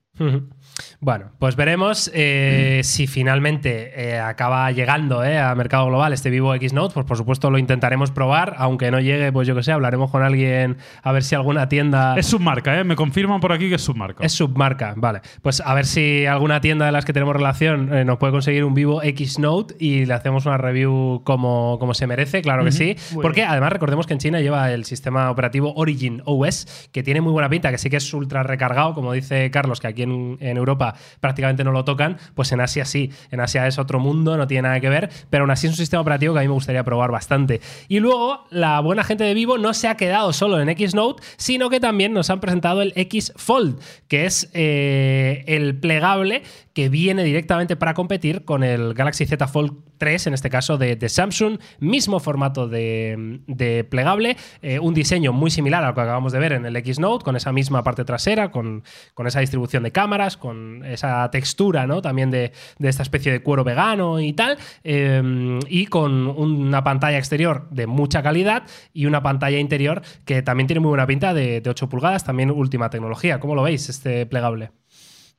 Bueno, 1.00 1.32
pues 1.40 1.56
veremos 1.56 2.10
eh, 2.14 2.80
Mm. 2.82 2.84
si 2.84 3.08
finalmente 3.08 3.92
eh, 3.96 4.20
acaba 4.20 4.72
llegando 4.72 5.24
eh, 5.24 5.38
a 5.38 5.54
mercado 5.56 5.88
global 5.88 6.14
este 6.14 6.30
Vivo 6.30 6.54
X 6.56 6.74
Note. 6.74 6.94
Pues 6.94 7.06
por 7.06 7.18
supuesto 7.18 7.50
lo 7.52 7.58
intentaremos 7.58 8.12
probar, 8.12 8.56
aunque 8.58 8.90
no 8.90 9.00
llegue, 9.00 9.32
pues 9.32 9.48
yo 9.48 9.56
que 9.56 9.64
sé, 9.64 9.72
hablaremos 9.72 10.10
con 10.12 10.24
alguien 10.24 10.78
a 11.02 11.12
ver 11.12 11.24
si 11.24 11.36
alguna 11.36 11.68
tienda 11.68 12.16
Es 12.18 12.28
submarca, 12.28 12.80
¿eh? 12.80 12.84
Me 12.84 12.96
confirman 12.96 13.40
por 13.40 13.52
aquí 13.52 13.70
que 13.70 13.76
es 13.76 13.82
submarca. 13.82 14.24
es 14.24 14.32
submarca. 14.34 14.94
Vale, 14.96 15.22
pues 15.42 15.62
a 15.62 15.74
ver 15.74 15.86
si 15.86 16.26
alguna 16.26 16.62
tienda 16.62 16.86
de 16.86 16.92
las 16.92 17.06
que 17.06 17.14
tenemos 17.14 17.36
relación 17.36 18.06
nos 18.06 18.18
puede 18.18 18.32
conseguir 18.32 18.64
un 18.64 18.74
Vivo 18.74 19.02
X 19.04 19.40
Note 19.40 19.76
y 19.80 20.06
le 20.06 20.14
hacemos 20.14 20.46
una 20.46 20.58
review 20.58 21.22
como, 21.24 21.78
como 21.80 21.94
se 21.94 22.08
merece, 22.08 22.42
claro 22.42 22.64
que 22.64 22.72
sí. 22.72 22.96
Porque 23.22 23.44
además 23.44 23.72
recordemos 23.74 24.08
que 24.08 24.14
en 24.14 24.20
China 24.20 24.42
lleva 24.42 24.72
el 24.72 24.86
sistema 24.86 25.30
operativo 25.32 25.74
Origin 25.76 26.22
OS, 26.26 26.90
que 26.92 27.04
tiene 27.04 27.22
muy 27.22 27.32
buena 27.32 27.50
pinta, 27.50 27.72
que 27.72 27.78
sí 27.78 27.90
que 27.90 27.98
es 27.98 28.14
ultra 28.14 28.44
recargado, 28.44 28.94
como 28.94 29.12
dice 29.14 29.50
Carlos, 29.52 29.80
que 29.80 29.88
aquí 29.88 30.03
en, 30.04 30.58
Europa 30.58 30.96
prácticamente 31.20 31.64
no 31.64 31.72
lo 31.72 31.84
tocan, 31.84 32.18
pues 32.36 32.52
en 32.52 32.62
Asia 32.62 32.86
sí. 32.86 33.12
En 33.32 33.40
Asia 33.40 33.68
es 33.68 33.80
otro 33.80 34.00
mundo, 34.00 34.38
no 34.38 34.48
tiene 34.48 34.64
nada 34.64 34.80
que 34.80 34.90
ver, 34.90 35.10
pero 35.30 35.44
aún 35.44 35.52
así 35.52 35.68
es 35.68 35.74
un 35.74 35.78
sistema 35.78 36.02
operativo 36.02 36.34
que 36.34 36.40
a 36.40 36.44
mí 36.44 36.48
me 36.48 36.54
gustaría 36.54 36.84
probar 36.84 37.12
bastante. 37.12 37.62
Y 37.88 38.00
luego, 38.00 38.46
la 38.50 38.80
buena 38.80 39.04
gente 39.04 39.24
de 39.24 39.34
Vivo 39.34 39.58
no 39.58 39.74
se 39.74 39.88
ha 39.88 39.96
quedado 39.96 40.34
solo 40.34 40.62
en 40.62 40.70
X 40.70 40.94
Note, 40.94 41.24
sino 41.38 41.70
que 41.70 41.80
también 41.80 42.14
nos 42.14 42.30
han 42.30 42.40
presentado 42.40 42.82
el 42.82 42.94
X 42.96 43.34
Fold, 43.36 43.80
que 44.08 44.26
es 44.26 44.50
eh, 44.54 45.44
el 45.48 45.80
plegable 45.80 46.44
que 46.74 46.90
viene 46.90 47.24
directamente 47.24 47.76
para 47.76 47.94
competir 47.94 48.46
con 48.46 48.64
el 48.64 48.94
Galaxy 48.94 49.26
Z 49.26 49.48
Fold 49.48 49.74
3, 50.00 50.28
en 50.28 50.34
este 50.34 50.50
caso 50.50 50.78
de, 50.78 50.98
Samsung, 51.08 51.60
mismo 51.80 52.20
formato 52.20 52.68
de, 52.68 53.88
plegable, 53.90 54.38
eh, 54.62 54.80
un 54.80 54.94
diseño 54.94 55.34
muy 55.34 55.52
similar 55.52 55.84
a 55.84 55.90
lo 55.90 55.94
que 55.94 56.02
acabamos 56.02 56.34
de 56.34 56.40
ver 56.40 56.54
en 56.54 56.66
el 56.66 56.76
X 56.76 57.00
Note, 57.00 57.24
con 57.24 57.36
esa 57.36 57.52
misma 57.52 57.84
parte 57.84 58.04
trasera, 58.04 58.52
con 58.52 58.84
esa 59.26 59.40
distribución 59.40 59.84
de 59.84 59.92
cámaras, 59.94 60.36
con 60.36 60.84
esa 60.84 61.32
textura 61.32 61.88
¿no? 61.88 62.02
también 62.02 62.30
de, 62.30 62.52
de 62.78 62.90
esta 62.90 63.04
especie 63.04 63.32
de 63.32 63.42
cuero 63.42 63.64
vegano 63.64 64.20
y 64.20 64.34
tal, 64.34 64.58
eh, 64.84 65.60
y 65.70 65.86
con 65.86 66.28
una 66.28 66.84
pantalla 66.84 67.18
exterior 67.18 67.70
de 67.70 67.88
mucha 67.88 68.22
calidad 68.22 68.64
y 68.94 69.06
una 69.06 69.24
pantalla 69.24 69.60
interior 69.60 70.02
que 70.26 70.42
también 70.42 70.68
tiene 70.68 70.82
muy 70.82 70.90
buena 70.90 71.08
pinta 71.08 71.34
de, 71.34 71.62
de 71.62 71.70
8 71.70 71.88
pulgadas, 71.88 72.26
también 72.26 72.52
última 72.52 72.90
tecnología. 72.90 73.40
¿Cómo 73.40 73.56
lo 73.56 73.64
veis 73.64 73.88
este 73.88 74.26
plegable? 74.26 74.72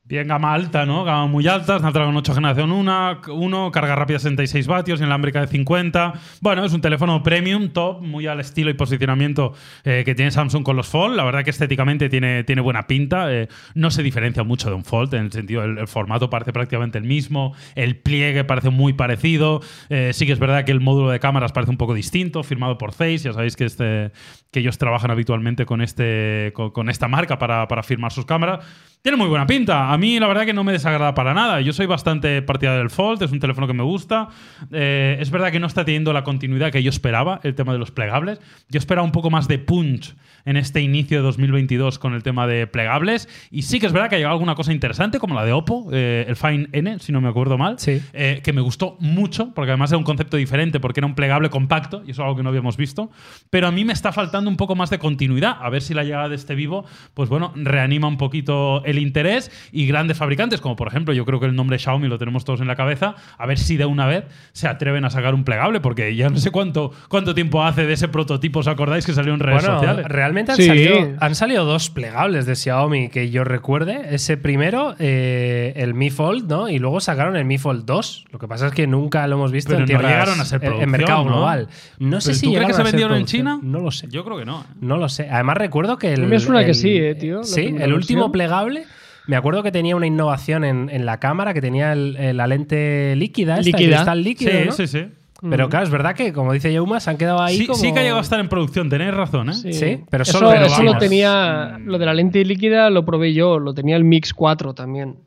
Bien, 0.07 0.27
gama 0.27 0.53
alta, 0.53 0.85
¿no? 0.85 1.03
Gama 1.03 1.25
muy 1.25 1.47
alta, 1.47 1.79
Snapdragon 1.79 2.15
8 2.15 2.35
generación 2.35 2.71
1, 2.71 3.21
1, 3.27 3.71
carga 3.71 3.95
rápida 3.95 4.19
66 4.19 4.67
vatios, 4.67 4.99
inalámbrica 4.99 5.41
de 5.41 5.47
50. 5.47 6.13
Bueno, 6.41 6.63
es 6.63 6.73
un 6.73 6.81
teléfono 6.81 7.23
premium, 7.23 7.69
top, 7.69 8.03
muy 8.03 8.27
al 8.27 8.39
estilo 8.39 8.69
y 8.69 8.75
posicionamiento 8.75 9.53
eh, 9.83 10.03
que 10.05 10.13
tiene 10.13 10.29
Samsung 10.29 10.63
con 10.63 10.75
los 10.75 10.89
Fold. 10.89 11.15
La 11.15 11.23
verdad 11.23 11.43
que 11.43 11.49
estéticamente 11.49 12.07
tiene, 12.07 12.43
tiene 12.43 12.61
buena 12.61 12.85
pinta. 12.85 13.33
Eh, 13.33 13.47
no 13.73 13.89
se 13.89 14.03
diferencia 14.03 14.43
mucho 14.43 14.69
de 14.69 14.75
un 14.75 14.85
Fold, 14.85 15.11
en 15.15 15.25
el 15.25 15.31
sentido, 15.31 15.63
el, 15.63 15.79
el, 15.79 15.87
formato 15.87 16.29
parece 16.29 16.53
prácticamente 16.53 16.99
el 16.99 17.05
mismo, 17.05 17.55
el 17.73 17.97
pliegue 17.97 18.43
parece 18.43 18.69
muy 18.69 18.93
parecido. 18.93 19.61
Eh, 19.89 20.11
sí 20.13 20.27
que 20.27 20.33
es 20.33 20.39
verdad 20.39 20.65
que 20.65 20.71
el 20.71 20.81
módulo 20.81 21.09
de 21.09 21.19
cámaras 21.19 21.51
parece 21.51 21.71
un 21.71 21.77
poco 21.77 21.95
distinto, 21.95 22.43
firmado 22.43 22.77
por 22.77 22.91
Face. 22.91 23.17
Ya 23.17 23.33
sabéis 23.33 23.55
que, 23.55 23.65
este, 23.65 24.11
que 24.51 24.59
ellos 24.59 24.77
trabajan 24.77 25.09
habitualmente 25.09 25.65
con, 25.65 25.81
este, 25.81 26.53
con 26.53 26.91
esta 26.91 27.07
marca 27.07 27.39
para, 27.39 27.67
para 27.67 27.81
firmar 27.81 28.11
sus 28.11 28.27
cámaras. 28.27 28.63
Tiene 29.05 29.19
muy 29.19 29.27
buena 29.27 29.45
pinta. 29.45 29.93
A 29.93 29.99
mí 29.99 30.19
la 30.19 30.25
verdad 30.25 30.47
que 30.47 30.53
no 30.53 30.63
me 30.63 30.71
desagrada 30.71 31.13
para 31.13 31.35
nada. 31.35 31.61
Yo 31.61 31.73
soy 31.73 31.85
bastante 31.85 32.41
partidario 32.41 32.79
del 32.79 32.89
Fold, 32.89 33.21
es 33.21 33.31
un 33.31 33.39
teléfono 33.39 33.67
que 33.67 33.73
me 33.73 33.83
gusta. 33.83 34.29
Eh, 34.71 35.17
es 35.19 35.29
verdad 35.29 35.51
que 35.51 35.59
no 35.59 35.67
está 35.67 35.85
teniendo 35.85 36.11
la 36.11 36.23
continuidad 36.23 36.71
que 36.71 36.81
yo 36.81 36.89
esperaba, 36.89 37.39
el 37.43 37.53
tema 37.53 37.71
de 37.71 37.77
los 37.77 37.91
plegables. 37.91 38.39
Yo 38.67 38.79
esperaba 38.79 39.05
un 39.05 39.11
poco 39.11 39.29
más 39.29 39.47
de 39.47 39.59
punch 39.59 40.15
en 40.45 40.57
este 40.57 40.81
inicio 40.81 41.17
de 41.17 41.23
2022 41.23 41.99
con 41.99 42.13
el 42.13 42.23
tema 42.23 42.47
de 42.47 42.67
plegables. 42.67 43.27
Y 43.51 43.63
sí 43.63 43.79
que 43.79 43.87
es 43.87 43.91
verdad 43.93 44.09
que 44.09 44.15
ha 44.15 44.17
llegado 44.19 44.33
alguna 44.33 44.55
cosa 44.55 44.71
interesante, 44.71 45.19
como 45.19 45.35
la 45.35 45.43
de 45.43 45.51
Oppo, 45.53 45.89
eh, 45.91 46.25
el 46.27 46.35
Fine 46.35 46.69
N, 46.71 46.99
si 46.99 47.11
no 47.11 47.19
me 47.21 47.27
acuerdo 47.29 47.57
mal, 47.57 47.79
Sí. 47.79 48.01
eh, 48.13 48.41
que 48.43 48.53
me 48.53 48.61
gustó 48.61 48.95
mucho, 48.99 49.51
porque 49.53 49.71
además 49.71 49.91
era 49.91 49.97
un 49.97 50.03
concepto 50.03 50.37
diferente, 50.37 50.79
porque 50.79 50.99
era 50.99 51.07
un 51.07 51.15
plegable 51.15 51.49
compacto, 51.49 52.03
y 52.05 52.11
eso 52.11 52.21
es 52.21 52.25
algo 52.25 52.35
que 52.37 52.43
no 52.43 52.49
habíamos 52.49 52.77
visto. 52.77 53.09
Pero 53.49 53.67
a 53.67 53.71
mí 53.71 53.83
me 53.85 53.93
está 53.93 54.11
faltando 54.11 54.49
un 54.49 54.57
poco 54.57 54.75
más 54.75 54.89
de 54.89 54.99
continuidad. 54.99 55.57
A 55.59 55.69
ver 55.69 55.81
si 55.81 55.93
la 55.93 56.03
llegada 56.03 56.29
de 56.29 56.35
este 56.35 56.53
vivo, 56.55 56.85
pues 57.15 57.27
bueno, 57.29 57.51
reanima 57.55 58.07
un 58.07 58.17
poquito 58.17 58.83
el 58.85 58.99
interés 58.99 59.51
y 59.71 59.87
grandes 59.87 60.17
fabricantes, 60.17 60.61
como 60.61 60.75
por 60.75 60.87
ejemplo, 60.87 61.13
yo 61.13 61.25
creo 61.25 61.39
que 61.39 61.47
el 61.47 61.55
nombre 61.55 61.79
Xiaomi 61.79 62.07
lo 62.07 62.17
tenemos 62.19 62.45
todos 62.45 62.61
en 62.61 62.67
la 62.67 62.75
cabeza, 62.75 63.15
a 63.37 63.45
ver 63.47 63.57
si 63.57 63.77
de 63.77 63.85
una 63.85 64.05
vez 64.05 64.25
se 64.53 64.67
atreven 64.67 65.05
a 65.05 65.09
sacar 65.09 65.33
un 65.33 65.43
plegable, 65.43 65.79
porque 65.79 66.15
ya 66.15 66.29
no 66.29 66.37
sé 66.37 66.51
cuánto, 66.51 66.91
cuánto 67.09 67.33
tiempo 67.33 67.63
hace 67.63 67.85
de 67.87 67.93
ese 67.93 68.07
prototipo, 68.09 68.59
¿os 68.59 68.67
acordáis 68.67 69.05
que 69.07 69.13
salió 69.13 69.33
en 69.33 69.39
redes 69.39 69.63
Bueno, 69.63 69.79
sociales? 69.79 70.05
realmente 70.07 70.34
han, 70.41 70.57
Sí. 70.57 70.65
salido, 70.67 70.95
han 71.19 71.35
salido 71.35 71.65
dos 71.65 71.89
plegables 71.89 72.45
de 72.45 72.55
Xiaomi 72.55 73.09
que 73.09 73.29
yo 73.29 73.43
recuerde. 73.43 74.07
Ese 74.11 74.37
primero, 74.37 74.95
eh, 74.99 75.73
el 75.77 75.93
Mi 75.93 76.09
Fold, 76.09 76.49
¿no? 76.49 76.69
Y 76.69 76.79
luego 76.79 76.99
sacaron 76.99 77.35
el 77.35 77.45
Mi 77.45 77.57
Fold 77.57 77.85
2. 77.85 78.25
Lo 78.31 78.39
que 78.39 78.47
pasa 78.47 78.67
es 78.67 78.73
que 78.73 78.87
nunca 78.87 79.25
lo 79.27 79.35
hemos 79.35 79.51
visto 79.51 79.69
Pero 79.69 79.79
en 79.79 79.81
no 79.83 79.87
tierras, 79.87 80.11
llegaron 80.11 80.39
a 80.41 80.45
ser 80.45 80.63
en- 80.63 80.73
en 80.81 80.89
mercado 80.91 81.23
¿no? 81.23 81.29
global. 81.31 81.67
No 81.99 82.19
sé 82.21 82.29
¿Pero 82.29 82.39
si 82.39 82.45
tú 82.45 82.51
crees 82.53 82.65
que 82.65 82.67
llegaron 82.73 82.75
se 82.75 82.83
vendieron 82.91 83.17
en. 83.17 83.25
China? 83.25 83.59
No 83.61 83.79
lo 83.79 83.91
sé. 83.91 84.07
Yo 84.09 84.23
creo 84.25 84.37
que 84.37 84.45
no. 84.45 84.61
¿eh? 84.61 84.75
No 84.81 84.97
lo 84.97 85.09
sé. 85.09 85.27
Además 85.29 85.57
recuerdo 85.57 85.97
que 85.97 86.13
el. 86.13 86.21
A 86.21 86.23
mí 86.25 86.29
me 86.29 86.39
suena 86.39 86.61
que 86.63 86.69
el- 86.71 86.75
sí, 86.75 86.97
eh, 86.97 87.15
tío, 87.15 87.43
Sí, 87.43 87.75
el 87.79 87.93
último 87.93 88.31
plegable. 88.31 88.83
Me 89.27 89.35
acuerdo 89.35 89.63
que 89.63 89.71
tenía 89.71 89.95
una 89.95 90.05
innovación 90.05 90.63
en, 90.63 90.87
en 90.91 91.05
la 91.07 91.19
cámara, 91.19 91.53
que 91.55 91.61
tenía 91.61 91.93
el- 91.93 92.15
el- 92.17 92.37
la 92.37 92.45
lente 92.45 93.15
líquida, 93.15 93.53
esta, 93.59 93.61
el 93.61 93.65
Líquida. 93.83 93.95
cristal 93.97 94.23
líquido, 94.23 94.51
Sí, 94.51 94.57
¿no? 94.67 94.71
sí, 94.73 94.87
sí. 94.87 95.07
Pero 95.41 95.69
claro, 95.69 95.85
es 95.85 95.91
verdad 95.91 96.15
que, 96.15 96.31
como 96.33 96.53
dice 96.53 96.71
Yauma, 96.73 96.99
se 96.99 97.09
han 97.09 97.17
quedado 97.17 97.41
ahí 97.41 97.57
Sí, 97.57 97.67
como... 97.67 97.77
sí 97.79 97.91
que 97.93 97.99
ha 97.99 98.01
llegado 98.03 98.19
a 98.19 98.23
estar 98.23 98.39
en 98.39 98.47
producción, 98.49 98.89
tenéis 98.89 99.13
razón, 99.13 99.49
¿eh? 99.49 99.53
Sí, 99.53 99.99
pero 100.09 100.23
eso, 100.23 100.33
solo- 100.39 100.49
pero 100.49 100.65
eso 100.65 100.81
lo 100.83 100.97
tenía. 100.97 101.77
Lo 101.83 101.97
de 101.97 102.05
la 102.05 102.13
lente 102.13 102.43
líquida 102.45 102.89
lo 102.89 103.05
probé 103.05 103.33
yo, 103.33 103.59
lo 103.59 103.73
tenía 103.73 103.95
el 103.97 104.03
Mix 104.05 104.33
4 104.33 104.73
también. 104.73 105.17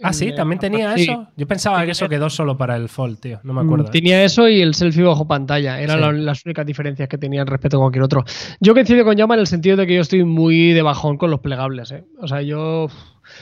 Ah, 0.00 0.12
sí, 0.12 0.28
Eh, 0.28 0.32
también 0.32 0.60
tenía 0.60 0.94
sí. 0.96 1.02
eso. 1.02 1.26
Yo 1.36 1.46
pensaba 1.48 1.84
que 1.84 1.90
eso 1.90 2.08
quedó 2.08 2.30
solo 2.30 2.56
para 2.56 2.76
el 2.76 2.88
Fold, 2.88 3.18
tío. 3.18 3.40
No 3.42 3.52
me 3.52 3.62
acuerdo. 3.62 3.88
Mm, 3.88 3.90
Tenía 3.90 4.22
eso 4.24 4.48
y 4.48 4.60
el 4.62 4.74
selfie 4.74 5.02
bajo 5.02 5.26
pantalla. 5.26 5.80
Eran 5.80 5.98
Sí. 6.16 6.22
las 6.22 6.46
únicas 6.46 6.64
diferencias 6.64 7.08
que 7.08 7.18
tenían 7.18 7.48
respecto 7.48 7.78
a 7.78 7.80
cualquier 7.80 8.04
otro. 8.04 8.24
Yo 8.60 8.74
coincido 8.74 9.04
con 9.04 9.16
Llama 9.16 9.34
en 9.34 9.40
el 9.40 9.48
sentido 9.48 9.76
de 9.76 9.88
que 9.88 9.96
yo 9.96 10.00
estoy 10.00 10.22
muy 10.22 10.72
de 10.72 10.82
bajón 10.82 11.18
con 11.18 11.32
los 11.32 11.40
plegables. 11.40 11.90
¿eh? 11.90 12.04
O 12.20 12.28
sea, 12.28 12.42
yo. 12.42 12.86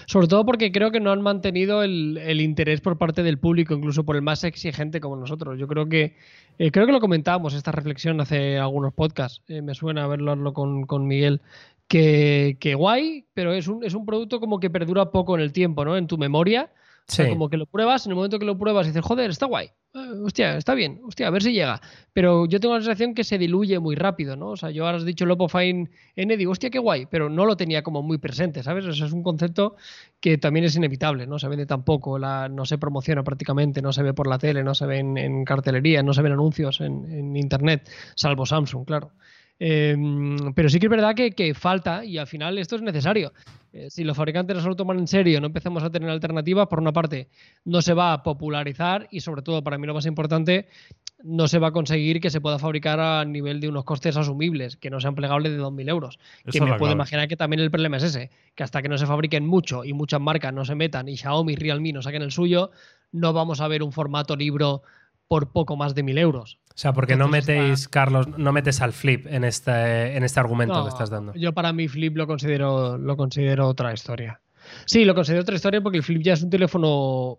Sobre 0.07 0.29
todo 0.29 0.45
porque 0.45 0.71
creo 0.73 0.91
que 0.91 1.01
no 1.01 1.13
han 1.13 1.23
mantenido 1.23 1.83
el, 1.83 2.41
interés 2.41 2.81
por 2.81 2.99
parte 2.99 3.23
del 3.23 3.39
público, 3.39 3.75
incluso 3.75 4.05
por 4.05 4.17
el 4.17 4.23
más 4.23 4.45
exigente 4.45 5.01
como 5.01 5.17
nosotros. 5.17 5.59
Yo 5.59 5.67
creo 5.67 5.89
que. 5.89 6.15
eh, 6.59 6.71
creo 6.71 6.87
que 6.87 6.93
lo 6.93 7.01
comentábamos 7.01 7.55
esta 7.55 7.73
reflexión 7.73 8.21
hace 8.21 8.59
algunos 8.59 8.93
podcasts. 8.95 9.43
Eh, 9.49 9.63
me 9.63 9.75
suena 9.75 10.05
haberlo 10.05 10.53
con, 10.53 10.87
con 10.87 11.07
Miguel. 11.07 11.41
Que, 11.89 12.57
que 12.59 12.75
guay, 12.75 13.27
pero 13.33 13.53
es 13.55 13.69
un, 13.69 13.85
es 13.85 13.95
un 13.95 14.05
producto 14.07 14.41
como 14.41 14.59
que 14.59 14.71
perdura 14.71 15.13
poco 15.13 15.37
en 15.37 15.41
el 15.41 15.53
tiempo, 15.53 15.85
¿no? 15.85 15.97
En 15.97 16.09
tu 16.09 16.19
memoria. 16.19 16.71
O 17.09 17.13
sea, 17.13 17.29
como 17.29 17.49
que 17.49 17.57
lo 17.57 17.67
pruebas, 17.67 18.05
en 18.07 18.11
el 18.11 18.17
momento 18.17 18.39
que 18.39 18.45
lo 18.45 18.59
pruebas 18.59 18.87
dices, 18.87 19.05
joder, 19.05 19.31
está 19.31 19.47
guay. 19.47 19.71
Ah, 19.95 20.11
hostia, 20.25 20.57
está 20.57 20.75
bien, 20.75 21.01
hostia, 21.05 21.29
a 21.29 21.31
ver 21.31 21.43
si 21.43 21.53
llega. 21.53 21.81
Pero 22.13 22.47
yo 22.47 22.59
tengo 22.59 22.75
la 22.75 22.81
sensación 22.81 23.15
que 23.15 23.23
se 23.23 23.39
diluye 23.39 23.79
muy 23.79 23.95
rápido, 23.95 24.37
¿no? 24.37 24.49
O 24.49 24.57
sea, 24.57 24.71
yo 24.71 24.85
ahora 24.85 24.99
has 24.99 25.05
dicho 25.05 25.25
el 25.25 25.31
Oppo 25.31 25.49
Fine 25.49 25.89
N, 26.17 26.37
digo, 26.37 26.53
hostia, 26.53 26.69
qué 26.69 26.79
guay, 26.79 27.07
pero 27.07 27.31
no 27.31 27.47
lo 27.47 27.57
tenía 27.57 27.83
como 27.83 28.03
muy 28.03 28.19
presente, 28.19 28.63
¿sabes? 28.63 28.85
O 28.87 28.93
sea, 28.93 29.07
es 29.07 29.13
un 29.13 29.23
concepto 29.23 29.77
que 30.21 30.37
también 30.37 30.65
es 30.65 30.75
inevitable, 30.75 31.27
no 31.27 31.39
se 31.39 31.49
vende 31.49 31.65
tampoco, 31.65 32.19
la, 32.19 32.49
no 32.49 32.65
se 32.65 32.77
promociona 32.77 33.23
prácticamente, 33.23 33.81
no 33.81 33.93
se 33.93 34.03
ve 34.03 34.13
por 34.13 34.27
la 34.27 34.39
tele, 34.39 34.65
no 34.65 34.75
se 34.75 34.87
ve 34.87 34.99
en, 34.99 35.17
en 35.17 35.45
cartelería, 35.45 36.03
no 36.03 36.13
se 36.13 36.23
ven 36.23 36.33
anuncios 36.33 36.81
en, 36.81 37.05
en 37.11 37.37
internet, 37.37 37.89
salvo 38.17 38.45
Samsung, 38.47 38.85
claro. 38.85 39.13
Eh, 39.59 39.97
pero 40.55 40.69
sí 40.69 40.79
que 40.79 40.87
es 40.87 40.91
verdad 40.91 41.15
que, 41.15 41.31
que 41.33 41.55
falta 41.55 42.05
y 42.05 42.19
al 42.19 42.27
final 42.27 42.59
esto 42.59 42.77
es 42.77 42.83
necesario. 42.83 43.33
Eh, 43.73 43.91
si 43.91 44.05
los 44.05 44.17
fabricantes 44.17 44.57
no 44.57 44.63
se 44.63 44.69
lo 44.69 44.77
toman 44.77 44.99
en 44.99 45.07
serio, 45.07 45.41
no 45.41 45.47
empezamos 45.49 45.83
a 45.83 45.91
tener 45.91 46.09
alternativas, 46.09 46.67
por 46.67 46.81
una 46.81 46.93
parte 46.93 47.29
no 47.65 47.83
se 47.83 47.93
va 47.93 48.15
a 48.15 48.23
popularizar 48.23 49.07
y 49.11 49.21
sobre 49.21 49.43
todo, 49.43 49.63
para 49.63 49.77
mí 49.77 49.87
lo 49.87 49.93
más 49.93 50.07
importante, 50.07 50.69
no 51.23 51.49
se 51.49 51.59
va 51.59 51.69
a 51.69 51.73
conseguir 51.73 52.21
que 52.21 52.31
se 52.31 52.41
pueda 52.41 52.59
fabricar 52.59 53.01
a 53.01 53.25
nivel 53.25 53.61
de 53.61 53.69
unos 53.69 53.85
costes 53.85 54.17
asumibles, 54.17 54.77
que 54.77 54.89
no 54.91 55.01
sean 55.01 55.15
plegables 55.15 55.53
de 55.53 55.59
2.000 55.59 55.89
euros. 55.91 56.19
Esa 56.45 56.53
que 56.53 56.61
me 56.61 56.67
puedo 56.69 56.79
clave. 56.79 56.93
imaginar 56.93 57.29
que 57.29 57.37
también 57.37 57.61
el 57.61 57.71
problema 57.71 57.97
es 57.99 58.05
ese, 58.05 58.31
que 58.55 58.63
hasta 58.63 58.81
que 58.81 58.89
no 58.89 58.97
se 58.97 59.07
fabriquen 59.07 59.47
mucho 59.47 59.85
y 59.85 59.93
muchas 59.93 60.21
marcas 60.21 60.55
no 60.55 60.65
se 60.65 60.75
metan 60.75 61.09
y 61.09 61.17
Xiaomi 61.17 61.55
y 61.55 61.57
Realme 61.57 61.93
no 61.93 62.03
saquen 62.03 62.23
el 62.23 62.33
suyo, 62.33 62.71
no 63.13 63.33
vamos 63.33 63.61
a 63.61 63.69
ver 63.69 63.83
un 63.83 63.93
formato 63.93 64.37
libro 64.37 64.83
por 65.29 65.53
poco 65.53 65.77
más 65.77 65.95
de 65.95 66.05
1.000 66.05 66.19
euros. 66.19 66.59
O 66.77 66.79
sea, 66.79 66.93
porque 66.93 67.17
no 67.17 67.27
metéis, 67.27 67.89
Carlos, 67.89 68.29
no 68.37 68.53
metes 68.53 68.83
al 68.83 68.93
flip 68.93 69.27
en 69.29 69.45
este, 69.45 70.15
en 70.15 70.25
este 70.25 70.41
argumento 70.41 70.75
No, 70.75 70.83
que 70.85 70.91
estás 70.91 71.09
dando. 71.09 71.33
Yo 71.35 71.55
para 71.55 71.73
mí 71.73 71.89
Flip 71.89 72.15
lo 72.17 72.27
considero, 72.27 72.99
lo 72.99 73.17
considero 73.17 73.67
otra 73.67 73.95
historia. 73.95 74.41
Sí, 74.85 75.07
lo 75.07 75.15
considero 75.15 75.43
otra 75.43 75.55
historia 75.55 75.81
porque 75.81 75.99
el 75.99 76.05
Flip 76.05 76.23
ya 76.23 76.35
es 76.35 76.43
un 76.43 76.51
teléfono 76.51 77.39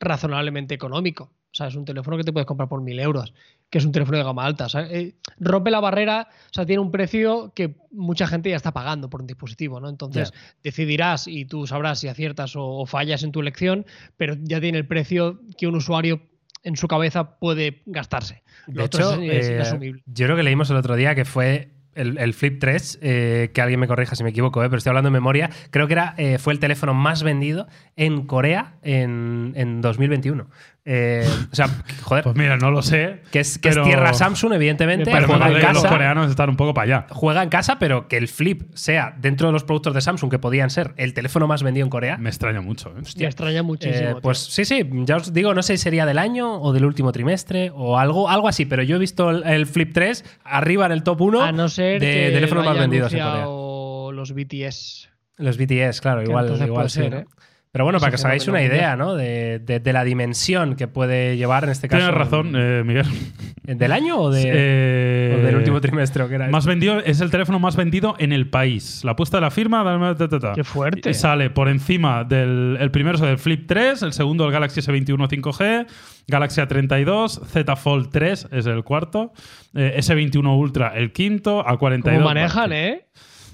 razonablemente 0.00 0.74
económico. 0.74 1.24
O 1.50 1.54
sea, 1.54 1.66
es 1.66 1.74
un 1.74 1.84
teléfono 1.84 2.16
que 2.16 2.24
te 2.24 2.32
puedes 2.32 2.46
comprar 2.46 2.68
por 2.68 2.80
mil 2.80 2.98
euros, 3.00 3.34
que 3.68 3.78
es 3.78 3.84
un 3.84 3.92
teléfono 3.92 4.18
de 4.18 4.24
gama 4.24 4.44
alta. 4.44 4.66
O 4.66 4.68
sea, 4.68 4.82
eh, 4.82 5.16
rompe 5.38 5.70
la 5.70 5.80
barrera, 5.80 6.28
o 6.30 6.54
sea, 6.54 6.64
tiene 6.64 6.80
un 6.80 6.90
precio 6.90 7.52
que 7.54 7.76
mucha 7.90 8.26
gente 8.26 8.50
ya 8.50 8.56
está 8.56 8.72
pagando 8.72 9.10
por 9.10 9.20
un 9.22 9.26
dispositivo, 9.26 9.80
¿no? 9.80 9.88
Entonces, 9.88 10.32
decidirás 10.62 11.26
y 11.26 11.46
tú 11.46 11.66
sabrás 11.66 12.00
si 12.00 12.08
aciertas 12.08 12.54
o, 12.54 12.64
o 12.64 12.86
fallas 12.86 13.22
en 13.22 13.32
tu 13.32 13.40
elección, 13.40 13.86
pero 14.16 14.34
ya 14.40 14.60
tiene 14.60 14.78
el 14.78 14.86
precio 14.86 15.40
que 15.56 15.66
un 15.66 15.76
usuario 15.76 16.22
en 16.62 16.76
su 16.76 16.88
cabeza 16.88 17.38
puede 17.38 17.82
gastarse. 17.86 18.42
Lo 18.66 18.80
De 18.80 18.82
otro 18.84 19.00
hecho, 19.14 19.22
es, 19.22 19.46
es 19.46 19.48
eh, 19.48 19.54
inasumible. 19.54 20.02
yo 20.06 20.26
creo 20.26 20.36
que 20.36 20.42
leímos 20.42 20.70
el 20.70 20.76
otro 20.76 20.96
día 20.96 21.14
que 21.14 21.24
fue 21.24 21.70
el, 21.98 22.16
el 22.18 22.32
Flip 22.32 22.58
3, 22.60 22.98
eh, 23.02 23.50
que 23.52 23.60
alguien 23.60 23.80
me 23.80 23.88
corrija 23.88 24.14
si 24.14 24.22
me 24.22 24.30
equivoco, 24.30 24.62
eh, 24.62 24.68
pero 24.68 24.78
estoy 24.78 24.90
hablando 24.90 25.08
de 25.08 25.12
memoria, 25.12 25.50
creo 25.70 25.86
que 25.88 25.94
era, 25.94 26.14
eh, 26.16 26.38
fue 26.38 26.52
el 26.52 26.60
teléfono 26.60 26.94
más 26.94 27.22
vendido 27.22 27.66
en 27.96 28.24
Corea 28.26 28.76
en, 28.82 29.52
en 29.56 29.80
2021. 29.80 30.48
Eh, 30.90 31.28
o 31.52 31.54
sea, 31.54 31.68
joder, 32.00 32.24
Pues 32.24 32.34
mira, 32.34 32.56
no 32.56 32.70
lo 32.70 32.80
sé. 32.80 33.20
que 33.30 33.40
es, 33.40 33.58
que 33.58 33.68
es 33.68 33.82
tierra 33.82 34.14
Samsung, 34.14 34.54
evidentemente, 34.54 35.12
Me 35.12 35.16
Pero 35.20 35.28
juega 35.28 35.48
en 35.48 35.74
los 35.74 35.84
coreanos 35.84 36.30
están 36.30 36.48
un 36.48 36.56
poco 36.56 36.72
para 36.72 36.84
allá. 36.84 37.06
Juega 37.10 37.42
en 37.42 37.50
casa, 37.50 37.78
pero 37.78 38.08
que 38.08 38.16
el 38.16 38.26
Flip 38.26 38.62
sea 38.72 39.14
dentro 39.18 39.48
de 39.48 39.52
los 39.52 39.64
productos 39.64 39.92
de 39.92 40.00
Samsung 40.00 40.30
que 40.30 40.38
podían 40.38 40.70
ser 40.70 40.94
el 40.96 41.12
teléfono 41.12 41.46
más 41.46 41.62
vendido 41.62 41.84
en 41.84 41.90
Corea. 41.90 42.16
Me 42.16 42.30
extraña 42.30 42.62
mucho. 42.62 42.88
¿eh? 42.96 43.02
Me 43.18 43.26
extraña 43.26 43.62
muchísimo. 43.62 44.08
Eh, 44.08 44.16
pues 44.22 44.38
sí, 44.38 44.64
sí, 44.64 44.88
ya 45.04 45.16
os 45.16 45.34
digo, 45.34 45.52
no 45.52 45.62
sé 45.62 45.76
si 45.76 45.82
sería 45.82 46.06
del 46.06 46.16
año 46.18 46.58
o 46.58 46.72
del 46.72 46.86
último 46.86 47.12
trimestre 47.12 47.70
o 47.74 47.98
algo, 47.98 48.30
algo 48.30 48.48
así, 48.48 48.64
pero 48.64 48.82
yo 48.82 48.96
he 48.96 48.98
visto 48.98 49.28
el, 49.28 49.42
el 49.44 49.66
Flip 49.66 49.92
3 49.92 50.24
arriba 50.44 50.86
en 50.86 50.92
el 50.92 51.02
top 51.02 51.20
1 51.20 51.42
A 51.42 51.52
no 51.52 51.68
ser 51.68 52.00
de 52.00 52.30
teléfonos 52.32 52.64
más 52.64 52.78
vendidos 52.78 53.12
en 53.12 53.18
Corea. 53.18 53.32
anunciado 53.42 54.12
los 54.12 54.32
BTS. 54.32 55.10
Los 55.36 55.58
BTS, 55.58 56.00
claro, 56.00 56.20
Que 56.22 56.28
igual, 56.30 56.46
igual 56.54 56.70
puede 56.70 56.88
sí, 56.88 57.00
ser, 57.00 57.12
¿no? 57.12 57.24
¿Eh? 57.68 57.70
Pero 57.72 57.84
bueno, 57.84 57.98
para 58.00 58.10
que 58.10 58.16
os 58.16 58.24
hagáis 58.24 58.48
una 58.48 58.62
idea, 58.62 58.96
¿no? 58.96 59.14
De, 59.14 59.58
de- 59.58 59.78
de 59.80 59.92
la 59.92 60.02
dimensión 60.04 60.74
que 60.74 60.88
puede 60.88 61.36
llevar 61.36 61.64
en 61.64 61.70
este 61.70 61.86
caso. 61.88 62.00
Tienes 62.06 62.18
razón, 62.18 62.52
eh, 62.56 62.82
Miguel. 62.84 63.06
¿Del 63.64 63.92
año 63.92 64.16
o, 64.18 64.30
de, 64.30 64.42
Eh, 64.46 65.36
o 65.38 65.44
del 65.44 65.56
último 65.56 65.80
trimestre? 65.80 66.22
o 66.22 66.28
qué 66.28 66.36
era? 66.36 66.48
Más 66.48 66.64
vendido, 66.64 67.00
es 67.00 67.20
el 67.20 67.30
teléfono 67.30 67.58
más 67.58 67.76
vendido 67.76 68.14
en 68.18 68.32
el 68.32 68.48
país. 68.48 69.02
La 69.04 69.12
apuesta 69.12 69.36
de 69.36 69.42
la 69.42 69.50
firma. 69.50 69.84
dame- 69.84 70.14
ta, 70.16 70.28
ta, 70.28 70.38
ta. 70.40 70.52
Qué 70.54 70.64
fuerte. 70.64 71.10
Y 71.10 71.14
sale 71.14 71.50
por 71.50 71.68
encima 71.68 72.24
del. 72.24 72.78
El 72.80 72.90
primero 72.90 73.16
es 73.16 73.22
el 73.22 73.38
Flip 73.38 73.66
3, 73.68 74.02
el 74.02 74.12
segundo 74.14 74.46
el 74.46 74.52
Galaxy 74.52 74.80
S21 74.80 75.28
5G, 75.28 75.86
Galaxy 76.26 76.60
A32, 76.62 77.46
Z 77.46 77.76
Fold 77.76 78.08
3 78.10 78.48
es 78.50 78.66
el 78.66 78.82
cuarto, 78.82 79.32
eh, 79.74 79.94
S21 79.98 80.56
Ultra 80.58 80.92
el 80.96 81.12
quinto, 81.12 81.62
A42. 81.64 82.02
Como 82.14 82.20
manejan, 82.20 82.72
¿eh? 82.72 83.04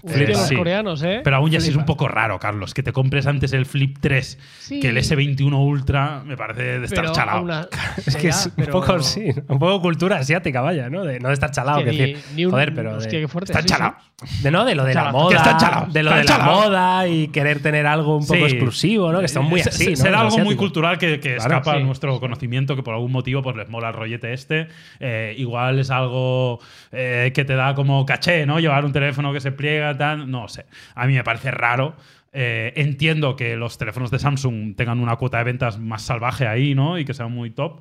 Flip, 0.07 0.29
Hostia, 0.29 0.37
los 0.39 0.49
sí. 0.49 0.57
coreanos, 0.57 1.03
¿eh? 1.03 1.21
Pero 1.25 1.37
aún 1.37 1.51
ya 1.51 1.61
sí 1.61 1.71
es 1.71 1.77
un 1.77 1.85
poco 1.87 2.09
raro, 2.09 2.39
Carlos, 2.39 2.75
que 2.75 2.83
te 2.83 2.93
compres 2.93 3.27
antes 3.27 3.53
el 3.55 3.65
Flip 3.67 3.97
3 4.01 4.39
Sí. 4.59 4.81
que 4.81 4.91
el 4.91 4.99
S21 4.99 5.55
Ultra, 5.65 6.23
me 6.25 6.37
parece 6.37 6.79
de 6.81 6.85
estar 6.85 7.05
Pero 7.05 7.13
chalado. 7.15 7.69
Es 8.07 8.17
que 8.17 8.25
ya, 8.25 8.29
es 8.31 8.47
un 8.47 8.53
pero- 8.57 8.73
poco, 8.73 9.01
sí, 9.01 9.31
un 9.49 9.59
poco 9.59 9.81
cultura 9.81 10.17
asiática, 10.17 10.61
vaya, 10.61 10.91
¿no? 10.91 11.05
De, 11.05 11.21
no 11.21 11.29
de 11.29 11.35
estar 11.35 11.51
chalado, 11.51 11.79
que 11.79 11.85
que 11.87 11.91
ni- 11.93 11.99
decir. 11.99 12.19
ni 12.35 12.45
un- 12.45 12.51
joder, 12.53 12.75
pero. 12.75 12.91
de- 12.93 12.97
hostia, 12.99 13.29
fuerte, 13.29 13.53
Está 13.53 13.63
sí, 13.63 13.69
sí. 13.69 13.75
chalado. 13.75 13.97
De 14.43 14.51
no, 14.51 14.65
de 14.65 14.75
lo 14.75 14.85
de 14.85 14.95
la 14.95 15.01
Chalado. 15.01 15.19
moda. 15.19 15.29
Que 15.31 15.37
están 15.37 15.59
chalados, 15.59 15.93
de 15.93 16.03
lo 16.03 16.11
de 16.15 16.25
la 16.25 16.39
moda 16.39 17.09
y 17.09 17.29
querer 17.29 17.61
tener 17.61 17.87
algo 17.87 18.17
un 18.17 18.27
poco 18.27 18.39
Sí. 18.39 18.45
exclusivo, 18.55 19.13
¿no? 19.13 19.19
Que 19.21 19.27
están 19.27 19.45
muy 19.45 19.61
así. 19.61 19.91
¿no? 19.91 19.97
Será 19.97 20.21
algo 20.21 20.39
muy 20.39 20.55
cultural 20.57 20.99
que, 20.99 21.19
que 21.21 21.35
Claro, 21.37 21.57
escapa 21.57 21.73
a 21.75 21.81
nuestro 21.81 22.21
conocimiento, 22.21 22.77
que 22.77 22.83
por 22.83 22.95
algún 22.95 23.11
motivo 23.13 23.43
pues 23.43 23.57
les 23.57 23.69
mola 23.69 23.89
el 23.89 23.95
rollete 23.95 24.33
este. 24.33 24.69
Eh, 25.01 25.35
igual 25.37 25.79
es 25.79 25.91
algo 25.91 26.61
eh, 26.93 27.33
que 27.35 27.45
te 27.45 27.55
da 27.55 27.75
como 27.75 28.07
caché, 28.07 28.47
¿no? 28.47 28.61
Llevar 28.61 28.85
un 28.85 28.93
teléfono 28.93 29.33
que 29.33 29.41
se 29.41 29.51
pliega, 29.53 29.94
tal. 29.95 30.31
No 30.31 30.49
sé. 30.49 30.67
A 30.95 31.07
mí 31.07 31.15
me 31.15 31.25
parece 31.25 31.51
raro. 31.51 31.97
Eh, 32.33 32.73
entiendo 32.77 33.37
que 33.37 33.57
los 33.57 33.79
teléfonos 33.79 34.11
de 34.11 34.19
Samsung 34.19 34.75
tengan 34.75 35.01
una 35.01 35.17
cuota 35.17 35.39
de 35.39 35.45
ventas 35.45 35.79
más 35.79 36.03
salvaje 36.03 36.47
ahí, 36.47 36.75
¿no? 36.75 36.99
Y 36.99 37.05
que 37.05 37.15
sean 37.15 37.33
muy 37.33 37.51
top. 37.51 37.81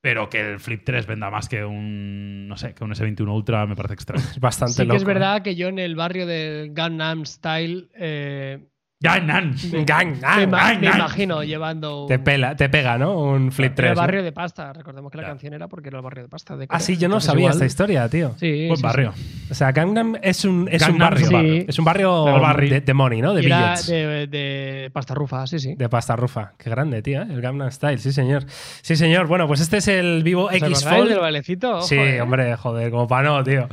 Pero 0.00 0.28
que 0.28 0.40
el 0.40 0.60
Flip 0.60 0.82
3 0.84 1.06
venda 1.06 1.30
más 1.30 1.48
que 1.48 1.64
un, 1.64 2.46
no 2.46 2.56
sé, 2.56 2.74
que 2.74 2.84
un 2.84 2.92
S21 2.92 3.28
Ultra 3.28 3.66
me 3.66 3.74
parece 3.74 3.94
extraño. 3.94 4.22
Es 4.30 4.38
bastante 4.38 4.74
Sí 4.74 4.86
que 4.86 4.96
es 4.96 5.04
verdad 5.04 5.42
que 5.42 5.56
yo 5.56 5.68
en 5.68 5.78
el 5.78 5.96
barrio 5.96 6.26
del 6.26 6.72
Gangnam 6.74 7.24
Style 7.24 7.88
eh, 7.94 8.68
¡Ya, 9.14 9.20
nan! 9.20 9.54
¿eh? 9.72 9.84
Gang, 9.86 10.08
me, 10.12 10.18
gang, 10.20 10.42
ima- 10.48 10.58
gang, 10.58 10.80
me 10.80 10.86
gang. 10.88 10.96
imagino 10.96 11.42
llevando 11.44 12.02
un, 12.02 12.08
Te, 12.08 12.18
pela, 12.18 12.56
te 12.56 12.68
pega, 12.68 12.98
¿no? 12.98 13.18
Un 13.18 13.52
flip 13.52 13.70
en 13.70 13.74
3. 13.74 13.88
el 13.90 13.94
¿no? 13.94 14.00
barrio 14.00 14.22
de 14.22 14.32
pasta. 14.32 14.72
Recordemos 14.72 15.10
que 15.10 15.18
la 15.18 15.24
canción 15.26 15.54
era 15.54 15.68
porque 15.68 15.88
era 15.88 15.98
el 15.98 16.02
barrio 16.04 16.24
de 16.24 16.28
pasta. 16.28 16.56
De 16.56 16.66
Ah, 16.68 16.80
sí, 16.80 16.96
yo 16.96 17.08
no 17.08 17.20
sabía 17.20 17.42
igual- 17.42 17.52
esta 17.54 17.66
historia, 17.66 18.08
tío. 18.08 18.34
Sí, 18.38 18.66
Buen 18.66 18.76
sí, 18.76 18.82
barrio. 18.82 19.12
O 19.50 19.54
sea, 19.54 19.72
Gangnam 19.72 20.16
es 20.22 20.44
un, 20.44 20.68
es 20.70 20.82
un 20.82 20.98
Gangnam 20.98 21.10
barrio. 21.10 21.24
es 21.26 21.28
un 21.28 21.34
barrio. 21.34 21.64
Es 21.68 21.78
un 21.78 21.84
barrio 21.84 22.34
El 22.36 22.40
barrio. 22.42 22.70
de, 22.70 22.80
de 22.80 22.94
money, 22.94 23.20
¿no? 23.22 23.34
De 23.34 23.42
billets. 23.42 23.86
de, 23.86 24.26
de 24.26 24.90
pasta 24.92 25.14
rufa, 25.14 25.46
sí, 25.46 25.58
sí. 25.58 25.74
De 25.76 25.88
pasta 25.88 26.16
rufa. 26.16 26.52
Qué 26.58 26.68
grande, 26.70 27.02
tío, 27.02 27.22
¿eh? 27.22 27.26
El 27.30 27.40
Gangnam 27.40 27.70
Style, 27.70 27.98
sí, 27.98 28.12
señor. 28.12 28.44
Sí, 28.82 28.96
señor. 28.96 29.26
Bueno, 29.26 29.46
pues 29.46 29.60
este 29.60 29.76
es 29.78 29.88
el 29.88 30.22
Vivo 30.24 30.46
¿Os 30.46 30.54
X 30.54 30.84
Fold. 30.84 31.08
del 31.10 31.20
bailecito? 31.20 31.76
Ojo, 31.78 31.82
Sí, 31.86 31.94
eh. 31.96 32.20
hombre, 32.20 32.56
joder, 32.56 32.90
como 32.90 33.06
para 33.06 33.28
no, 33.28 33.44
tío. 33.44 33.68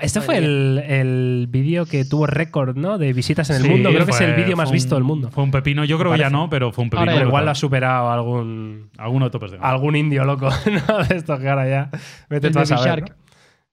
Este 0.00 0.20
Madre 0.20 0.20
fue 0.20 0.36
el, 0.38 0.82
el 0.86 1.46
vídeo 1.48 1.86
que 1.86 2.04
tuvo 2.04 2.26
récord, 2.26 2.76
¿no? 2.76 2.98
De 2.98 3.12
visitas 3.12 3.50
en 3.50 3.56
el 3.56 3.62
Sí, 3.62 3.68
mundo. 3.68 3.90
Creo 3.90 4.04
que 4.06 4.12
es 4.12 4.20
el 4.20 4.34
vídeo 4.34 4.56
más 4.56 4.70
visto 4.76 4.94
un- 4.96 5.00
del 5.00 5.04
mundo. 5.04 5.30
Fue 5.30 5.42
un 5.44 5.50
pepino. 5.50 5.84
Yo 5.84 5.98
creo 5.98 6.12
que 6.12 6.18
ya 6.18 6.30
no, 6.30 6.48
pero 6.48 6.72
fue 6.72 6.84
un 6.84 6.90
pepino. 6.90 7.10
Ahora 7.10 7.22
ya 7.22 7.26
igual 7.28 7.44
lo 7.44 7.50
ha 7.50 7.54
superado 7.54 8.10
algún, 8.10 8.90
Alguno 8.98 9.30
topes 9.30 9.50
de 9.52 9.56
gama. 9.58 9.68
algún 9.68 9.96
indio 9.96 10.24
loco, 10.24 10.48
¿no? 10.88 10.98
De 11.04 11.16
estos 11.16 11.38
que 11.40 11.48
ahora 11.48 11.68
ya. 11.68 11.90
Vete 12.30 12.46
El 12.48 12.52
tú 12.52 12.58
a 12.58 12.62
Baby 12.62 12.68
saber. 12.68 12.84
Shark. 12.86 13.10
¿no? 13.10 13.25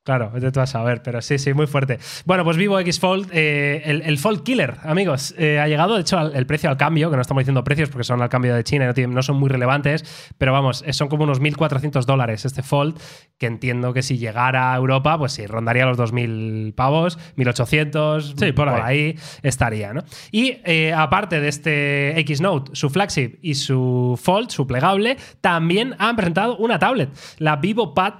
Claro, 0.05 0.31
vete 0.33 0.51
tú 0.51 0.59
a 0.59 0.67
saber, 0.67 1.01
pero 1.01 1.21
sí, 1.21 1.37
sí, 1.37 1.53
muy 1.53 1.65
fuerte. 1.65 1.97
Bueno, 2.25 2.43
pues 2.43 2.57
Vivo 2.57 2.77
X 2.77 2.99
Fold, 2.99 3.29
eh, 3.31 3.83
el, 3.85 4.01
el 4.01 4.17
Fold 4.17 4.43
Killer, 4.43 4.75
amigos, 4.83 5.33
eh, 5.37 5.61
ha 5.61 5.67
llegado, 5.69 5.95
de 5.95 6.01
hecho, 6.01 6.17
al- 6.19 6.35
el 6.35 6.45
precio 6.45 6.69
al 6.69 6.75
cambio, 6.75 7.09
que 7.09 7.15
no 7.15 7.21
estamos 7.21 7.39
diciendo 7.39 7.63
precios 7.63 7.87
porque 7.87 8.03
son 8.03 8.21
al 8.21 8.27
cambio 8.27 8.53
de 8.53 8.65
China 8.65 8.83
y 8.83 8.87
no, 8.87 8.93
tienen- 8.93 9.15
no 9.15 9.23
son 9.23 9.37
muy 9.37 9.47
relevantes, 9.47 10.33
pero 10.37 10.51
vamos, 10.51 10.83
eh, 10.85 10.91
son 10.91 11.07
como 11.07 11.23
unos 11.23 11.39
1.400 11.39 12.05
dólares 12.05 12.43
este 12.43 12.63
Fold, 12.63 12.99
que 13.37 13.45
entiendo 13.45 13.93
que 13.93 14.01
si 14.01 14.17
llegara 14.17 14.73
a 14.73 14.75
Europa, 14.75 15.17
pues 15.17 15.31
sí, 15.31 15.45
rondaría 15.47 15.85
los 15.85 15.95
2.000 15.97 16.73
pavos, 16.75 17.17
1.800, 17.37 18.33
Sí, 18.37 18.51
por 18.51 18.67
ahí. 18.67 18.81
ahí 18.83 19.19
estaría, 19.41 19.93
¿no? 19.93 20.03
Y 20.33 20.57
eh, 20.65 20.91
aparte 20.93 21.39
de 21.39 21.47
este 21.47 22.19
X 22.19 22.41
Note, 22.41 22.71
su 22.75 22.89
flagship 22.89 23.39
y 23.41 23.55
su 23.55 24.19
Fold, 24.21 24.49
su 24.49 24.67
plegable, 24.67 25.15
también 25.39 25.95
han 25.97 26.17
presentado 26.17 26.57
una 26.57 26.77
tablet, 26.77 27.09
la 27.37 27.55
Vivo 27.55 27.93
Pad 27.93 28.15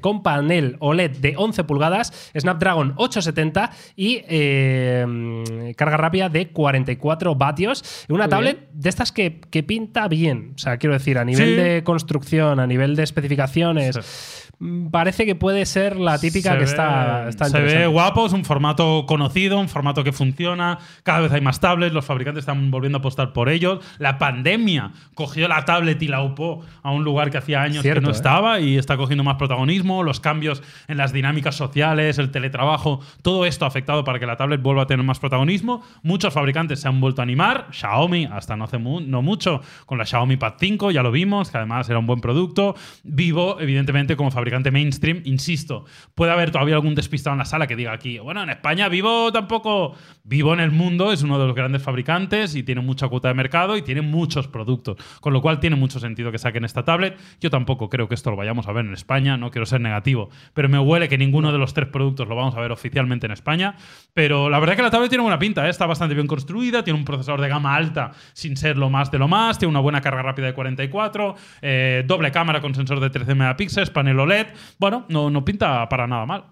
con 0.00 0.22
panel 0.22 0.76
OLED 0.78 0.99
de 1.08 1.34
11 1.36 1.64
pulgadas, 1.64 2.30
Snapdragon 2.38 2.92
870 2.96 3.70
y 3.96 4.22
eh, 4.28 5.72
carga 5.76 5.96
rápida 5.96 6.28
de 6.28 6.48
44 6.48 7.34
vatios. 7.34 7.82
Una 8.08 8.24
Muy 8.24 8.30
tablet 8.30 8.68
de 8.72 8.88
estas 8.88 9.12
que, 9.12 9.40
que 9.50 9.62
pinta 9.62 10.08
bien, 10.08 10.52
o 10.54 10.58
sea, 10.58 10.76
quiero 10.78 10.94
decir, 10.94 11.18
a 11.18 11.24
nivel 11.24 11.48
Sí. 11.50 11.54
de 11.54 11.82
construcción, 11.84 12.60
a 12.60 12.66
nivel 12.66 12.96
de 12.96 13.02
especificaciones, 13.02 13.96
Sí. 13.96 14.49
Mm, 14.60 14.90
parece 14.90 15.26
que 15.26 15.34
puede 15.34 15.66
ser 15.66 15.96
la 15.96 16.18
típica 16.18 16.50
Se 16.52 16.58
que 16.58 16.64
ve- 16.64 16.70
está, 16.70 17.28
está 17.28 17.44
Se 17.46 17.60
ve 17.60 17.86
guapo, 17.88 18.26
es 18.26 18.32
un 18.32 18.44
formato 18.44 19.04
conocido, 19.06 19.58
un 19.58 19.68
formato 19.68 20.04
que 20.04 20.12
funciona. 20.12 20.78
Cada 21.02 21.20
vez 21.20 21.32
hay 21.32 21.40
más 21.40 21.58
tablets, 21.58 21.92
los 21.92 22.04
fabricantes 22.04 22.42
están 22.42 22.70
volviendo 22.70 22.98
a 22.98 23.00
apostar 23.00 23.32
por 23.32 23.48
ellos. 23.48 23.80
La 23.98 24.18
pandemia 24.18 24.92
cogió 25.14 25.48
la 25.48 25.64
tablet 25.64 26.00
y 26.02 26.08
la 26.08 26.22
upó 26.22 26.64
a 26.82 26.90
un 26.92 27.02
lugar 27.04 27.30
que 27.30 27.38
hacía 27.38 27.62
años 27.62 27.82
Cierto, 27.82 28.00
que 28.00 28.04
no 28.04 28.10
¿eh? 28.10 28.12
estaba 28.12 28.60
y 28.60 28.76
está 28.78 28.96
cogiendo 28.96 29.24
más 29.24 29.36
protagonismo. 29.36 30.02
Los 30.02 30.20
cambios 30.20 30.62
en 30.88 30.96
las 30.98 31.12
dinámicas 31.12 31.54
sociales, 31.54 32.18
el 32.18 32.30
teletrabajo, 32.30 33.00
todo 33.22 33.46
esto 33.46 33.64
ha 33.64 33.68
afectado 33.68 34.04
para 34.04 34.18
que 34.18 34.26
la 34.26 34.36
tablet 34.36 34.60
vuelva 34.62 34.82
a 34.82 34.86
tener 34.86 35.04
más 35.04 35.18
protagonismo. 35.18 35.82
Muchos 36.02 36.32
fabricantes 36.34 36.80
se 36.80 36.88
han 36.88 37.00
vuelto 37.00 37.22
a 37.22 37.24
animar. 37.24 37.68
Xiaomi, 37.72 38.26
hasta 38.26 38.56
no 38.56 38.64
hace 38.64 38.78
mu- 38.78 39.00
no 39.00 39.22
mucho, 39.22 39.62
con 39.86 39.96
la 39.98 40.04
Xiaomi 40.06 40.36
Pad 40.36 40.54
5, 40.58 40.90
ya 40.90 41.02
lo 41.02 41.10
vimos, 41.10 41.50
que 41.50 41.56
además 41.58 41.88
era 41.88 41.98
un 41.98 42.06
buen 42.06 42.20
producto. 42.20 42.74
Vivo, 43.04 43.58
evidentemente, 43.60 44.16
como 44.16 44.30
fabricante 44.30 44.49
mainstream, 44.70 45.22
insisto, 45.24 45.84
puede 46.14 46.32
haber 46.32 46.50
todavía 46.50 46.74
algún 46.74 46.94
despistado 46.94 47.34
en 47.34 47.38
la 47.38 47.44
sala 47.44 47.66
que 47.66 47.76
diga 47.76 47.92
aquí, 47.92 48.18
bueno, 48.18 48.42
en 48.42 48.50
España 48.50 48.88
Vivo 48.88 49.32
tampoco. 49.32 49.94
Vivo 50.22 50.52
en 50.54 50.60
el 50.60 50.70
mundo 50.70 51.12
es 51.12 51.22
uno 51.22 51.38
de 51.38 51.46
los 51.46 51.56
grandes 51.56 51.82
fabricantes 51.82 52.54
y 52.54 52.62
tiene 52.62 52.82
mucha 52.82 53.08
cuota 53.08 53.28
de 53.28 53.34
mercado 53.34 53.76
y 53.76 53.82
tiene 53.82 54.00
muchos 54.00 54.46
productos, 54.46 54.96
con 55.20 55.32
lo 55.32 55.42
cual 55.42 55.58
tiene 55.58 55.76
mucho 55.76 55.98
sentido 55.98 56.30
que 56.30 56.38
saquen 56.38 56.64
esta 56.64 56.84
tablet. 56.84 57.18
Yo 57.40 57.50
tampoco 57.50 57.88
creo 57.88 58.08
que 58.08 58.14
esto 58.14 58.30
lo 58.30 58.36
vayamos 58.36 58.68
a 58.68 58.72
ver 58.72 58.84
en 58.84 58.92
España, 58.92 59.36
no 59.36 59.50
quiero 59.50 59.66
ser 59.66 59.80
negativo, 59.80 60.30
pero 60.54 60.68
me 60.68 60.78
huele 60.78 61.08
que 61.08 61.18
ninguno 61.18 61.50
de 61.52 61.58
los 61.58 61.74
tres 61.74 61.88
productos 61.88 62.28
lo 62.28 62.36
vamos 62.36 62.54
a 62.54 62.60
ver 62.60 62.70
oficialmente 62.70 63.26
en 63.26 63.32
España. 63.32 63.74
Pero 64.14 64.50
la 64.50 64.58
verdad 64.58 64.74
es 64.74 64.76
que 64.76 64.82
la 64.82 64.90
tablet 64.90 65.08
tiene 65.08 65.22
buena 65.22 65.38
pinta, 65.38 65.66
¿eh? 65.66 65.70
está 65.70 65.86
bastante 65.86 66.14
bien 66.14 66.26
construida, 66.26 66.84
tiene 66.84 66.98
un 66.98 67.04
procesador 67.04 67.40
de 67.40 67.48
gama 67.48 67.74
alta 67.74 68.12
sin 68.32 68.56
ser 68.56 68.76
lo 68.76 68.90
más 68.90 69.10
de 69.10 69.18
lo 69.18 69.28
más, 69.28 69.58
tiene 69.58 69.70
una 69.70 69.80
buena 69.80 70.00
carga 70.00 70.22
rápida 70.22 70.46
de 70.46 70.54
44, 70.54 71.34
eh, 71.62 72.04
doble 72.06 72.30
cámara 72.30 72.60
con 72.60 72.74
sensor 72.74 73.00
de 73.00 73.10
13 73.10 73.34
megapíxeles, 73.34 73.90
panel 73.90 74.18
OLED. 74.18 74.39
Bueno, 74.78 75.06
no, 75.08 75.30
no 75.30 75.44
pinta 75.44 75.88
para 75.88 76.06
nada 76.06 76.26
mal. 76.26 76.44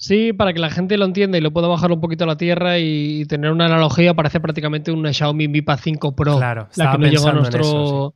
Sí, 0.00 0.32
para 0.32 0.52
que 0.52 0.60
la 0.60 0.70
gente 0.70 0.96
lo 0.96 1.04
entienda 1.04 1.38
y 1.38 1.40
lo 1.40 1.50
pueda 1.52 1.66
bajar 1.66 1.90
un 1.90 2.00
poquito 2.00 2.22
a 2.22 2.26
la 2.28 2.36
tierra 2.36 2.78
y 2.78 3.24
tener 3.24 3.50
una 3.50 3.66
analogía, 3.66 4.14
parece 4.14 4.38
prácticamente 4.38 4.92
una 4.92 5.12
Xiaomi 5.12 5.48
Mi 5.48 5.60
Pad 5.60 5.80
5 5.82 6.14
Pro. 6.14 6.36
Claro, 6.36 6.68
la 6.76 6.92
que 6.92 6.98
no 6.98 7.06
llegó 7.08 7.28
a 7.28 7.32
nuestro. 7.32 7.60
eso, 7.60 8.14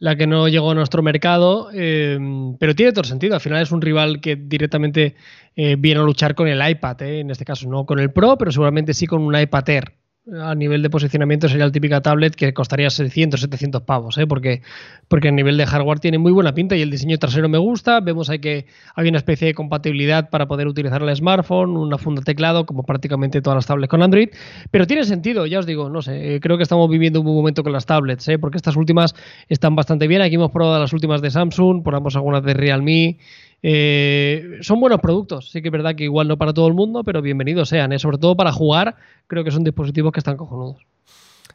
La 0.00 0.16
que 0.16 0.26
no 0.26 0.48
llegó 0.48 0.72
a 0.72 0.74
nuestro 0.74 1.04
mercado, 1.04 1.70
eh, 1.72 2.18
pero 2.58 2.74
tiene 2.74 2.90
todo 2.90 3.02
el 3.02 3.08
sentido. 3.08 3.36
Al 3.36 3.40
final 3.40 3.62
es 3.62 3.70
un 3.70 3.80
rival 3.80 4.20
que 4.20 4.34
directamente 4.34 5.14
eh, 5.54 5.76
viene 5.78 6.00
a 6.00 6.04
luchar 6.04 6.34
con 6.34 6.48
el 6.48 6.68
iPad, 6.68 7.02
eh, 7.02 7.20
en 7.20 7.30
este 7.30 7.44
caso 7.44 7.68
no 7.68 7.86
con 7.86 8.00
el 8.00 8.10
Pro, 8.10 8.36
pero 8.36 8.50
seguramente 8.50 8.92
sí 8.92 9.06
con 9.06 9.22
un 9.22 9.38
iPad 9.38 9.68
Air. 9.68 9.99
A 10.28 10.54
nivel 10.54 10.82
de 10.82 10.90
posicionamiento 10.90 11.48
sería 11.48 11.64
la 11.64 11.72
típica 11.72 12.02
tablet 12.02 12.34
que 12.34 12.52
costaría 12.52 12.90
600, 12.90 13.40
700 13.40 13.82
pavos, 13.82 14.18
¿eh? 14.18 14.26
porque, 14.26 14.60
porque 15.08 15.28
a 15.28 15.30
nivel 15.30 15.56
de 15.56 15.64
hardware 15.64 15.98
tiene 15.98 16.18
muy 16.18 16.30
buena 16.30 16.52
pinta 16.52 16.76
y 16.76 16.82
el 16.82 16.90
diseño 16.90 17.16
trasero 17.16 17.48
me 17.48 17.56
gusta. 17.56 18.00
Vemos 18.00 18.28
ahí 18.28 18.38
que 18.38 18.66
hay 18.94 19.08
una 19.08 19.16
especie 19.16 19.46
de 19.46 19.54
compatibilidad 19.54 20.28
para 20.28 20.46
poder 20.46 20.68
utilizar 20.68 21.02
el 21.02 21.16
smartphone, 21.16 21.74
una 21.74 21.96
funda 21.96 22.20
teclado, 22.20 22.66
como 22.66 22.82
prácticamente 22.82 23.40
todas 23.40 23.56
las 23.56 23.66
tablets 23.66 23.88
con 23.88 24.02
Android. 24.02 24.28
Pero 24.70 24.86
tiene 24.86 25.04
sentido, 25.04 25.46
ya 25.46 25.58
os 25.58 25.66
digo, 25.66 25.88
no 25.88 26.02
sé, 26.02 26.34
eh, 26.34 26.40
creo 26.40 26.58
que 26.58 26.64
estamos 26.64 26.88
viviendo 26.90 27.20
un 27.20 27.24
buen 27.24 27.36
momento 27.36 27.62
con 27.62 27.72
las 27.72 27.86
tablets, 27.86 28.28
¿eh? 28.28 28.38
porque 28.38 28.58
estas 28.58 28.76
últimas 28.76 29.14
están 29.48 29.74
bastante 29.74 30.06
bien. 30.06 30.20
Aquí 30.20 30.34
hemos 30.34 30.50
probado 30.50 30.78
las 30.78 30.92
últimas 30.92 31.22
de 31.22 31.30
Samsung, 31.30 31.82
probamos 31.82 32.14
algunas 32.14 32.44
de 32.44 32.52
Realme. 32.52 33.16
Eh, 33.62 34.58
son 34.62 34.80
buenos 34.80 35.00
productos, 35.00 35.50
sí 35.50 35.60
que 35.60 35.68
es 35.68 35.72
verdad 35.72 35.94
que 35.94 36.04
igual 36.04 36.28
no 36.28 36.38
para 36.38 36.54
todo 36.54 36.66
el 36.66 36.72
mundo, 36.72 37.04
pero 37.04 37.20
bienvenidos 37.20 37.68
sean, 37.68 37.92
¿eh? 37.92 37.98
sobre 37.98 38.16
todo 38.16 38.34
para 38.34 38.52
jugar, 38.52 38.96
creo 39.26 39.44
que 39.44 39.50
son 39.50 39.64
dispositivos 39.64 40.09
que 40.12 40.20
están 40.20 40.36
cojonudos. 40.36 40.90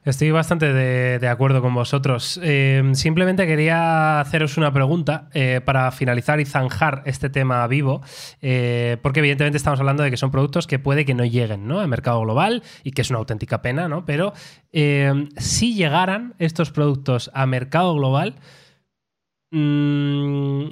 Estoy 0.05 0.29
bastante 0.29 0.71
de, 0.71 1.27
acuerdo 1.27 1.63
con 1.63 1.73
vosotros. 1.73 2.39
Eh, 2.43 2.83
simplemente 2.93 3.47
quería 3.47 4.19
haceros 4.19 4.55
una 4.55 4.71
pregunta 4.71 5.29
eh, 5.33 5.61
para 5.65 5.91
finalizar 5.91 6.39
y 6.39 6.45
zanjar 6.45 7.01
este 7.05 7.31
tema 7.31 7.65
vivo, 7.65 8.03
eh, 8.39 8.97
porque 9.01 9.19
evidentemente 9.21 9.57
estamos 9.57 9.79
hablando 9.79 10.03
de 10.03 10.11
que 10.11 10.17
son 10.17 10.29
productos 10.29 10.67
que 10.67 10.77
puede 10.77 11.05
que 11.05 11.15
no 11.15 11.25
lleguen 11.25 11.67
¿no? 11.67 11.79
al 11.79 11.87
mercado 11.87 12.21
global 12.21 12.61
y 12.83 12.91
que 12.91 13.01
es 13.01 13.09
una 13.09 13.17
auténtica 13.17 13.63
pena, 13.63 13.87
¿no? 13.87 14.05
Pero 14.05 14.33
si 14.71 15.73
llegaran 15.73 16.35
estos 16.37 16.69
productos 16.69 17.31
a 17.33 17.47
mercado 17.47 17.95
global, 17.95 18.35
mm, 19.49 20.65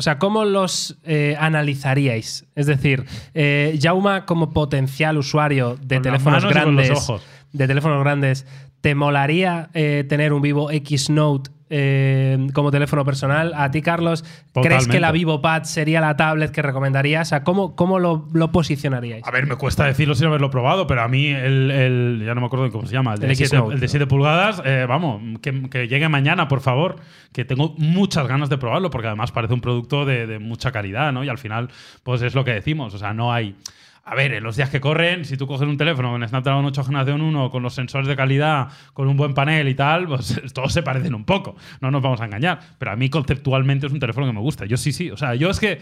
o 0.00 0.02
sea, 0.02 0.18
¿cómo 0.18 0.46
los 0.46 0.96
eh, 1.04 1.36
analizaríais? 1.38 2.46
Es 2.54 2.64
decir, 2.64 3.04
eh, 3.34 3.78
Jauma 3.78 4.24
como 4.24 4.50
potencial 4.50 5.18
usuario 5.18 5.76
de 5.76 5.96
Con 5.96 6.02
teléfonos 6.04 6.42
manos 6.42 6.56
y 6.56 6.58
con 6.58 6.74
los 6.76 6.84
grandes 6.86 7.10
ojos. 7.10 7.22
De 7.52 7.66
teléfonos 7.66 8.02
grandes, 8.02 8.46
¿te 8.80 8.94
molaría 8.94 9.70
eh, 9.74 10.04
tener 10.08 10.32
un 10.32 10.42
Vivo 10.42 10.70
X 10.70 11.10
Note 11.10 11.50
eh, 11.72 12.48
como 12.52 12.70
teléfono 12.72 13.04
personal? 13.04 13.52
¿A 13.54 13.70
ti, 13.70 13.80
Carlos, 13.80 14.24
crees 14.54 14.88
que 14.88 14.98
la. 14.98 15.12
Vivo 15.12 15.40
Pad 15.40 15.64
sería 15.64 16.00
la 16.00 16.16
tablet 16.16 16.50
que 16.50 16.62
recomendarías? 16.62 17.28
O 17.28 17.30
sea, 17.30 17.44
¿cómo, 17.44 17.76
cómo 17.76 17.98
lo, 18.00 18.28
lo 18.32 18.50
posicionaríais? 18.50 19.24
A 19.24 19.30
ver, 19.30 19.46
me 19.46 19.54
cuesta 19.56 19.84
decirlo 19.84 20.14
sin 20.16 20.26
haberlo 20.26 20.50
probado, 20.50 20.86
pero 20.88 21.02
a 21.02 21.08
mí 21.08 21.28
el, 21.28 21.70
el- 21.70 22.22
ya 22.26 22.34
no 22.34 22.40
me 22.40 22.46
acuerdo 22.48 22.70
cómo 22.72 22.86
se 22.86 22.92
llama, 22.92 23.14
el 23.14 23.20
de, 23.20 23.26
El 23.28 23.36
7, 23.36 23.54
X-Note, 23.56 23.74
el 23.74 23.80
de 23.80 23.88
7 23.88 24.06
pulgadas, 24.06 24.62
eh, 24.64 24.86
vamos, 24.88 25.20
que, 25.40 25.68
que 25.70 25.86
llegue 25.86 26.08
mañana, 26.08 26.48
por 26.48 26.60
favor, 26.60 26.96
que 27.32 27.44
tengo 27.44 27.74
muchas 27.78 28.26
ganas 28.26 28.48
de 28.48 28.58
probarlo, 28.58 28.90
porque 28.90 29.06
además 29.08 29.30
parece 29.30 29.54
un 29.54 29.60
producto 29.60 30.04
de, 30.04 30.26
de 30.26 30.38
mucha 30.40 30.72
calidad, 30.72 31.12
¿no? 31.12 31.22
Y 31.22 31.28
al 31.28 31.38
final, 31.38 31.68
pues 32.02 32.22
es 32.22 32.34
lo 32.34 32.44
que 32.44 32.52
decimos, 32.52 32.94
o 32.94 32.98
sea, 32.98 33.12
no 33.12 33.32
hay... 33.32 33.54
A 34.02 34.14
ver, 34.14 34.32
en 34.34 34.42
los 34.42 34.56
días 34.56 34.70
que 34.70 34.80
corren, 34.80 35.24
si 35.24 35.36
tú 35.36 35.46
coges 35.46 35.68
un 35.68 35.76
teléfono 35.76 36.10
con 36.10 36.26
Snapdragon 36.26 36.64
8 36.64 36.84
generación 36.84 37.20
1, 37.20 37.50
con 37.50 37.62
los 37.62 37.74
sensores 37.74 38.08
de 38.08 38.16
calidad, 38.16 38.68
con 38.92 39.06
un 39.08 39.16
buen 39.16 39.34
panel 39.34 39.68
y 39.68 39.74
tal, 39.74 40.06
pues 40.08 40.40
todos 40.54 40.72
se 40.72 40.82
parecen 40.82 41.14
un 41.14 41.24
poco. 41.24 41.54
No 41.80 41.90
nos 41.90 42.02
vamos 42.02 42.20
a 42.20 42.24
engañar. 42.24 42.58
Pero 42.78 42.90
a 42.92 42.96
mí 42.96 43.08
conceptualmente 43.10 43.86
es 43.86 43.92
un 43.92 44.00
teléfono 44.00 44.26
que 44.26 44.32
me 44.32 44.40
gusta. 44.40 44.64
Yo 44.66 44.76
sí, 44.76 44.92
sí. 44.92 45.10
O 45.10 45.16
sea, 45.16 45.34
yo 45.36 45.50
es 45.50 45.60
que 45.60 45.80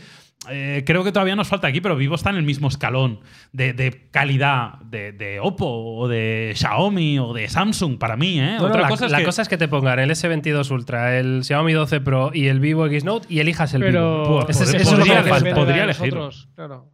eh, 0.51 0.83
creo 0.87 1.05
que 1.05 1.11
todavía 1.13 1.37
nos 1.37 1.49
falta 1.49 1.69
aquí, 1.69 1.81
pero 1.81 1.97
Vivo 1.97 2.17
está 2.17 2.31
en 2.31 2.37
el 2.37 2.43
mismo 2.45 2.69
escalón 2.69 3.21
de, 3.53 3.73
de 3.73 4.09
calidad 4.11 4.75
de, 4.83 5.13
de 5.13 5.41
Oppo 5.41 5.67
o 5.99 6.07
de 6.09 6.53
Xiaomi 6.55 7.19
o 7.19 7.33
de 7.33 7.49
Samsung 7.49 7.99
para 7.99 8.17
mí, 8.17 8.39
¿eh? 8.41 8.57
Bueno, 8.59 8.67
Otra 8.67 8.83
la, 8.83 8.89
cosa 8.89 9.07
es 9.07 9.13
la 9.13 9.19
que 9.19 9.25
cosa 9.25 9.43
es 9.43 9.49
que 9.49 9.57
te 9.57 9.69
pongan 9.69 9.99
el 10.01 10.11
S22 10.11 10.71
Ultra, 10.71 11.19
el 11.19 11.45
Xiaomi 11.45 11.73
12 11.73 12.01
Pro 12.03 12.31
y 12.35 12.47
el 12.49 12.61
Vivo 12.61 12.87
X 12.87 13.05
Note 13.05 13.27
y 13.31 13.41
elijas 13.41 13.73
el 13.75 13.81
Pero 13.81 14.23
Vivo. 14.23 14.41
Pues, 14.45 14.59
podría- 14.59 15.23
podría 15.23 15.55
podría 15.55 15.85
elegir. 15.85 16.15
nosotros, 16.15 16.49
claro. 16.55 16.91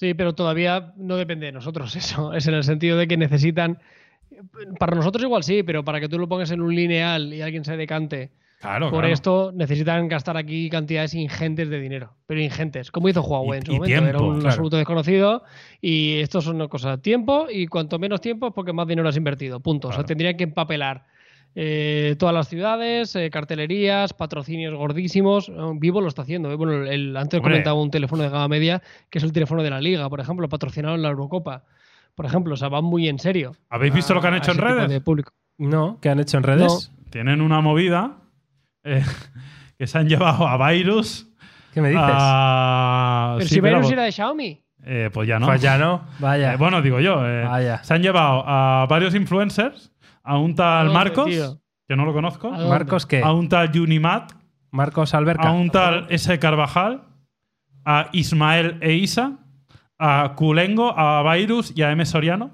Sí, 0.00 0.14
pero 0.14 0.34
todavía 0.34 0.94
no 0.96 1.16
depende 1.16 1.44
de 1.44 1.52
nosotros 1.52 1.94
eso. 2.02 2.32
Es 2.32 2.46
en 2.46 2.54
el 2.54 2.64
sentido 2.64 2.96
de 2.96 3.06
que 3.06 3.18
necesitan. 3.18 3.78
Para 4.78 4.96
nosotros 4.96 5.22
igual 5.22 5.42
sí, 5.42 5.62
pero 5.62 5.84
para 5.84 6.00
que 6.00 6.08
tú 6.08 6.18
lo 6.18 6.26
pongas 6.26 6.50
en 6.52 6.62
un 6.62 6.74
lineal 6.74 7.34
y 7.34 7.42
alguien 7.42 7.64
se 7.66 7.76
decante 7.76 8.30
Claro, 8.60 8.90
por 8.90 9.00
claro. 9.00 9.12
esto, 9.14 9.52
necesitan 9.54 10.08
gastar 10.08 10.36
aquí 10.38 10.70
cantidades 10.70 11.12
ingentes 11.14 11.68
de 11.68 11.80
dinero. 11.80 12.14
Pero 12.26 12.40
ingentes. 12.40 12.90
Como 12.90 13.08
hizo 13.10 13.22
Huawei 13.22 13.58
Y- 13.58 13.60
en 13.60 13.66
su 13.66 13.72
momento. 13.74 14.06
Era 14.08 14.18
un 14.20 14.34
claro. 14.36 14.48
absoluto 14.48 14.76
desconocido. 14.78 15.42
Y 15.82 16.20
esto 16.20 16.38
es 16.38 16.46
una 16.46 16.68
cosa. 16.68 16.96
Tiempo 16.98 17.46
y 17.50 17.66
cuanto 17.66 17.98
menos 17.98 18.20
tiempo 18.22 18.46
es 18.48 18.52
porque 18.54 18.72
más 18.72 18.86
dinero 18.86 19.06
has 19.08 19.16
invertido. 19.18 19.60
Punto. 19.60 19.88
O 19.88 19.92
sea, 19.92 20.04
tendrían 20.04 20.36
que 20.38 20.44
empapelar. 20.44 21.04
Eh, 21.54 22.14
todas 22.18 22.34
las 22.34 22.48
ciudades, 22.48 23.14
eh, 23.16 23.28
cartelerías, 23.30 24.12
patrocinios 24.12 24.74
gordísimos. 24.74 25.48
Eh, 25.48 25.52
Vivo 25.74 26.00
lo 26.00 26.08
está 26.08 26.22
haciendo. 26.22 26.50
eh. 26.50 26.54
Bueno, 26.56 26.72
el, 26.74 26.88
el- 26.88 27.16
antes 27.16 27.38
Hombre. 27.38 27.52
comentaba 27.54 27.80
un 27.80 27.90
teléfono 27.90 28.22
de 28.22 28.28
gama 28.28 28.48
media 28.48 28.82
que 29.10 29.18
es 29.18 29.24
el 29.24 29.32
teléfono 29.32 29.62
de 29.62 29.70
la 29.70 29.80
Liga, 29.80 30.08
por 30.08 30.20
ejemplo, 30.20 30.48
patrocinado 30.48 30.94
en 30.94 31.02
la 31.02 31.08
Eurocopa. 31.08 31.64
Por 32.14 32.26
ejemplo, 32.26 32.54
o 32.54 32.56
sea, 32.56 32.68
van 32.68 32.84
muy 32.84 33.08
en 33.08 33.18
serio. 33.18 33.52
¿Habéis 33.68 33.94
visto 33.94 34.14
lo 34.14 34.20
que 34.20 34.26
han 34.28 34.34
hecho 34.34 34.52
en 34.52 34.58
redes? 34.58 34.88
de 34.88 35.00
público. 35.00 35.32
No, 35.58 35.98
¿qué 36.00 36.08
han 36.10 36.20
hecho 36.20 36.36
en 36.38 36.42
redes? 36.42 36.92
Tienen 37.10 37.40
una 37.40 37.60
movida 37.60 38.16
eh, 38.84 39.02
que 39.78 39.86
se 39.86 39.98
han 39.98 40.08
llevado 40.08 40.46
a 40.46 40.70
Virus. 40.70 41.28
¿Qué 41.74 41.80
me 41.80 41.88
dices? 41.90 42.04
a- 42.08 43.34
Pero 43.38 43.48
sí, 43.48 43.54
si 43.56 43.60
pero- 43.60 43.76
Virus 43.78 43.92
era 43.92 44.02
de 44.04 44.12
Xiaomi. 44.12 44.60
eh, 44.84 45.10
pues 45.12 45.28
ya 45.28 45.38
no. 45.38 45.46
Pues 45.46 45.60
ya 45.62 45.78
no, 45.78 46.04
vaya. 46.18 46.54
Eh, 46.54 46.56
bueno, 46.56 46.80
digo 46.82 47.00
yo. 47.00 47.26
eh, 47.26 47.44
Vaya. 47.44 47.82
se 47.84 47.94
han 47.94 48.02
llevado 48.02 48.42
a 48.46 48.86
varios 48.88 49.14
influencers, 49.14 49.92
a 50.22 50.38
un 50.38 50.54
tal 50.54 50.86
¿Dónde, 50.86 50.98
Marcos, 50.98 51.26
tío? 51.26 51.60
que 51.88 51.96
no 51.96 52.04
lo 52.04 52.12
conozco, 52.12 52.52
¿A? 52.52 52.68
Marcos, 52.68 53.06
¿qué? 53.06 53.22
a 53.22 53.32
un 53.32 53.48
tal 53.48 53.70
Unimat, 53.78 54.32
Marcos 54.70 55.14
Alberca. 55.14 55.48
a 55.48 55.52
un 55.52 55.70
tal 55.70 56.06
S. 56.10 56.38
Carvajal, 56.38 57.02
a 57.84 58.08
Ismael 58.12 58.78
e 58.80 58.92
Isa, 58.94 59.38
a 59.98 60.34
Culengo, 60.36 60.96
a 60.96 61.22
Virus 61.34 61.72
y 61.76 61.82
a 61.82 61.90
M. 61.90 62.04
Soriano. 62.06 62.50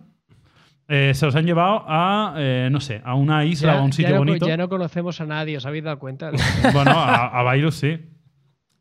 Eh, 0.88 1.14
se 1.14 1.26
los 1.26 1.34
han 1.34 1.44
llevado 1.46 1.84
a, 1.88 2.34
eh, 2.38 2.68
no 2.70 2.78
sé, 2.80 3.02
a 3.04 3.14
una 3.16 3.44
isla 3.44 3.74
o 3.74 3.78
a 3.78 3.82
un 3.82 3.92
sitio 3.92 4.10
ya 4.10 4.14
no, 4.14 4.18
bonito. 4.20 4.46
ya 4.46 4.56
no 4.56 4.68
conocemos 4.68 5.20
a 5.20 5.26
nadie, 5.26 5.56
¿os 5.56 5.66
habéis 5.66 5.82
dado 5.82 5.98
cuenta? 5.98 6.30
Bueno, 6.72 6.92
a, 6.92 7.26
a 7.40 7.52
Virus 7.54 7.74
sí. 7.74 7.98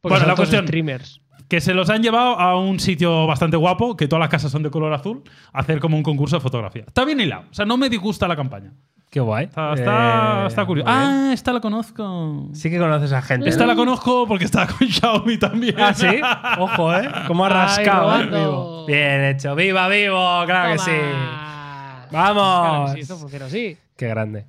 Porque 0.01 0.13
Bueno, 0.13 0.19
son 0.19 0.27
la 0.27 0.35
cuestión- 0.35 0.67
streamers. 0.67 1.21
Que 1.47 1.61
se 1.61 1.73
los 1.73 1.89
han 1.89 2.01
llevado 2.01 2.39
a 2.39 2.57
un 2.59 2.79
sitio 2.79 3.27
bastante 3.27 3.55
guapo, 3.57 3.95
que 3.95 4.07
todas 4.07 4.21
las 4.21 4.29
casas 4.29 4.51
son 4.51 4.63
de 4.63 4.71
color 4.71 4.93
azul, 4.93 5.23
a 5.53 5.59
hacer 5.59 5.79
como 5.79 5.95
un 5.97 6.03
concurso 6.03 6.37
de 6.37 6.41
fotografía. 6.41 6.83
Está 6.87 7.05
bien 7.05 7.19
hilado. 7.19 7.43
O 7.51 7.53
sea, 7.53 7.65
no 7.65 7.77
me 7.77 7.89
disgusta 7.89 8.27
la 8.27 8.35
campaña. 8.35 8.71
Qué 9.11 9.19
guay. 9.21 9.45
Está, 9.45 9.73
está, 9.75 10.43
Eh, 10.43 10.47
está 10.47 10.65
curioso. 10.65 10.89
Ah, 10.91 11.29
esta 11.31 11.53
la 11.53 11.61
conozco. 11.61 12.49
Sí 12.53 12.69
que 12.69 12.77
conoces 12.79 13.13
a 13.13 13.21
gente. 13.21 13.47
Esta 13.47 13.61
¿no? 13.63 13.67
la 13.67 13.75
conozco 13.75 14.27
porque 14.27 14.43
estaba 14.45 14.67
con 14.67 14.87
Xiaomi 14.89 15.37
también. 15.37 15.75
Ah, 15.79 15.93
sí. 15.93 16.19
Ojo, 16.57 16.93
¿eh? 16.93 17.09
Cómo 17.27 17.45
ha 17.45 17.49
rascado, 17.49 18.19
¿eh? 18.19 18.25
Vivo. 18.25 18.85
Bien 18.87 19.23
hecho. 19.25 19.55
¡Viva, 19.55 19.87
vivo! 19.87 20.43
¡Claro 20.45 20.73
que 20.73 20.79
sí! 20.79 20.91
Claro 20.91 22.35
¡Vamos! 22.35 22.89
que 22.91 22.95
sí, 22.97 23.01
esto 23.03 23.17
funciona 23.17 23.45
así. 23.45 23.77
Qué 23.95 24.07
grande. 24.07 24.45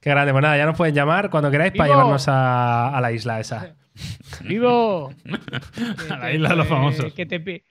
Qué 0.00 0.10
grande. 0.10 0.32
Pues 0.32 0.42
nada, 0.42 0.56
ya 0.56 0.64
nos 0.66 0.76
pueden 0.76 0.94
llamar 0.94 1.28
cuando 1.28 1.50
queráis 1.50 1.72
para 1.72 1.84
¡Vivo! 1.84 1.96
llevarnos 1.98 2.28
a, 2.28 2.96
a 2.96 3.00
la 3.00 3.12
isla 3.12 3.40
esa. 3.40 3.74
¡Vivo! 4.44 5.12
A 6.10 6.16
la 6.18 6.32
isla 6.32 6.50
de 6.50 6.56
los 6.56 6.66
famosos. 6.66 7.12
Que 7.14 7.26
te, 7.26 7.42
que 7.42 7.62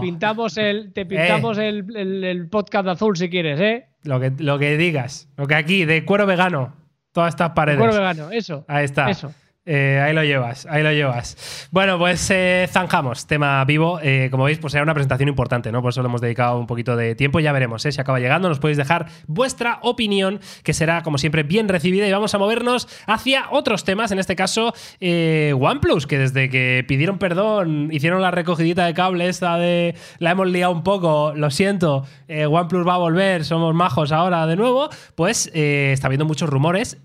pintamos, 0.00 0.56
el, 0.56 0.92
te 0.92 1.06
pintamos 1.06 1.58
el, 1.58 1.84
el- 1.96 2.24
el 2.24 2.48
podcast 2.48 2.88
azul 2.88 3.16
si 3.16 3.28
quieres, 3.28 3.60
¿eh? 3.60 3.86
Lo 4.04 4.18
que, 4.20 4.32
lo 4.38 4.58
que 4.58 4.76
digas. 4.76 5.28
Lo 5.36 5.46
que 5.46 5.54
aquí, 5.54 5.84
de 5.84 6.04
cuero 6.04 6.26
vegano. 6.26 6.74
Todas 7.12 7.34
estas 7.34 7.50
paredes. 7.50 7.78
Cuero 7.78 7.94
vegano, 7.94 8.30
eso. 8.30 8.64
Ahí 8.68 8.84
está. 8.84 9.10
Eso. 9.10 9.32
Eh, 9.64 10.00
ahí 10.04 10.12
lo 10.12 10.24
llevas, 10.24 10.66
ahí 10.66 10.82
lo 10.82 10.90
llevas. 10.90 11.68
Bueno, 11.70 11.96
pues 11.96 12.28
eh, 12.32 12.66
zanjamos, 12.68 13.28
tema 13.28 13.64
vivo. 13.64 14.00
Eh, 14.02 14.26
como 14.32 14.42
veis, 14.44 14.58
pues 14.58 14.74
era 14.74 14.82
una 14.82 14.92
presentación 14.92 15.28
importante, 15.28 15.70
¿no? 15.70 15.82
Por 15.82 15.90
eso 15.90 16.02
le 16.02 16.08
hemos 16.08 16.20
dedicado 16.20 16.58
un 16.58 16.66
poquito 16.66 16.96
de 16.96 17.14
tiempo. 17.14 17.38
Ya 17.38 17.52
veremos, 17.52 17.86
¿eh? 17.86 17.92
Si 17.92 18.00
acaba 18.00 18.18
llegando, 18.18 18.48
nos 18.48 18.58
podéis 18.58 18.76
dejar 18.76 19.06
vuestra 19.28 19.78
opinión, 19.82 20.40
que 20.64 20.72
será, 20.72 21.02
como 21.02 21.16
siempre, 21.16 21.44
bien 21.44 21.68
recibida. 21.68 22.08
Y 22.08 22.12
vamos 22.12 22.34
a 22.34 22.38
movernos 22.38 22.88
hacia 23.06 23.44
otros 23.50 23.84
temas. 23.84 24.10
En 24.10 24.18
este 24.18 24.34
caso, 24.34 24.74
OnePlus, 25.00 26.08
que 26.08 26.18
desde 26.18 26.48
que 26.48 26.84
pidieron 26.88 27.18
perdón, 27.18 27.90
hicieron 27.92 28.20
la 28.20 28.32
recogidita 28.32 28.84
de 28.84 28.94
cable 28.94 29.28
esta 29.28 29.58
de 29.58 29.94
la 30.18 30.32
hemos 30.32 30.48
liado 30.48 30.72
un 30.72 30.82
poco, 30.82 31.34
lo 31.36 31.50
siento, 31.50 32.04
OnePlus 32.28 32.86
va 32.86 32.94
a 32.94 32.98
volver, 32.98 33.44
somos 33.44 33.74
majos 33.76 34.10
ahora 34.10 34.44
de 34.48 34.56
nuevo. 34.56 34.88
Pues 35.14 35.52
está 35.54 36.08
habiendo 36.08 36.24
muchos 36.24 36.50
rumores 36.50 36.98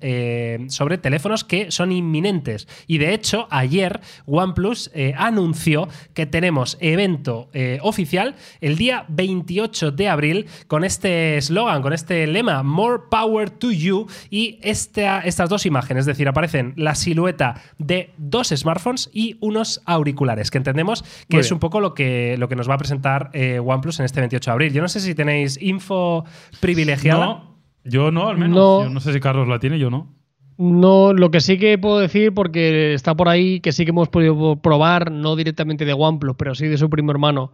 sobre 0.70 0.98
teléfonos 0.98 1.44
que 1.44 1.70
son 1.70 1.92
inminentes. 1.92 2.47
Y 2.88 2.98
de 2.98 3.14
hecho, 3.14 3.48
ayer 3.50 4.00
OnePlus 4.26 4.92
eh, 4.94 5.14
anunció 5.18 5.88
que 6.14 6.26
tenemos 6.26 6.78
evento 6.80 7.50
eh, 7.54 7.80
oficial 7.82 8.36
el 8.62 8.78
día 8.78 9.06
28 9.10 9.92
de 9.92 10.08
abril 10.10 10.46
con 10.68 10.84
este 10.84 11.38
eslogan, 11.38 11.82
con 11.82 11.94
este 11.94 12.26
lema, 12.28 12.64
More 12.64 13.04
Power 13.10 13.50
to 13.50 13.72
You, 13.72 14.08
y 14.30 14.60
esta- 14.62 15.20
estas 15.22 15.50
dos 15.50 15.66
imágenes, 15.66 16.02
es 16.02 16.06
decir, 16.08 16.28
aparecen 16.28 16.74
la 16.78 16.96
silueta 16.96 17.62
de 17.78 18.12
dos 18.18 18.50
smartphones 18.50 19.10
y 19.14 19.38
unos 19.40 19.82
auriculares, 19.86 20.52
que 20.52 20.58
entendemos 20.58 21.04
que 21.28 21.38
Muy 21.38 21.42
es 21.42 21.48
bien. 21.48 21.56
un 21.56 21.60
poco 21.60 21.80
lo 21.82 21.94
que, 21.94 22.36
lo 22.38 22.48
que 22.50 22.56
nos 22.56 22.70
va 22.70 22.76
a 22.76 22.78
presentar 22.78 23.30
eh, 23.34 23.60
OnePlus 23.60 24.00
en 24.00 24.06
este 24.06 24.20
28 24.22 24.50
de 24.50 24.54
abril. 24.54 24.74
Yo 24.74 24.82
no 24.82 24.88
sé 24.88 25.00
si 25.00 25.14
tenéis 25.16 25.62
info 25.62 26.24
privilegiada. 26.60 27.26
No, 27.26 27.58
yo 27.84 28.12
no, 28.12 28.28
al 28.30 28.38
menos. 28.38 28.56
No. 28.58 28.84
Yo 28.84 28.90
no 28.90 29.00
sé 29.00 29.14
si 29.14 29.20
Carlos 29.20 29.48
la 29.48 29.60
tiene, 29.60 29.80
yo 29.80 29.90
no. 29.90 30.14
No, 30.58 31.14
lo 31.14 31.30
que 31.32 31.40
sí 31.40 31.58
que 31.60 31.78
puedo 31.78 32.00
decir, 32.00 32.34
porque 32.34 32.94
está 32.94 33.16
por 33.16 33.30
ahí, 33.30 33.60
que 33.60 33.72
sí 33.72 33.86
que 33.86 33.92
hemos 33.92 34.10
podido 34.10 34.56
probar, 34.58 35.12
no 35.12 35.36
directamente 35.36 35.86
de 35.86 35.94
OnePlus, 35.94 36.36
pero 36.38 36.56
sí 36.56 36.68
de 36.68 36.78
su 36.78 36.90
primo 36.90 37.12
hermano, 37.12 37.52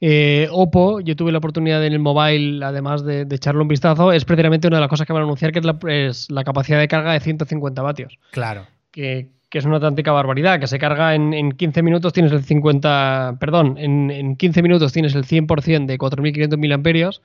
eh, 0.00 0.48
Oppo, 0.50 1.00
yo 1.00 1.16
tuve 1.16 1.32
la 1.32 1.38
oportunidad 1.38 1.84
en 1.84 1.92
el 1.92 1.98
mobile, 1.98 2.64
además 2.64 3.04
de, 3.04 3.24
de 3.24 3.36
echarle 3.36 3.60
un 3.62 3.68
vistazo, 3.68 4.12
es 4.12 4.24
precisamente 4.24 4.68
una 4.68 4.76
de 4.76 4.82
las 4.82 4.88
cosas 4.90 5.06
que 5.06 5.12
van 5.12 5.22
a 5.22 5.24
anunciar, 5.24 5.52
que 5.52 5.58
es 5.58 5.64
la, 5.64 5.78
es 5.88 6.30
la 6.30 6.44
capacidad 6.44 6.78
de 6.78 6.88
carga 6.88 7.12
de 7.12 7.20
150 7.20 7.82
vatios, 7.82 8.18
Claro. 8.30 8.64
que, 8.92 9.28
que 9.50 9.58
es 9.58 9.64
una 9.64 9.76
auténtica 9.76 10.12
barbaridad, 10.12 10.60
que 10.60 10.68
se 10.68 10.78
carga 10.78 11.14
en, 11.14 11.34
en 11.34 11.52
15 11.52 11.82
minutos, 11.82 12.12
tienes 12.12 12.32
el 12.32 12.44
50, 12.44 13.36
perdón, 13.40 13.76
en, 13.76 14.10
en 14.10 14.36
15 14.36 14.62
minutos 14.62 14.92
tienes 14.92 15.14
el 15.14 15.24
100% 15.24 15.86
de 15.86 15.98
4.500 15.98 16.56
miliamperios 16.56 17.20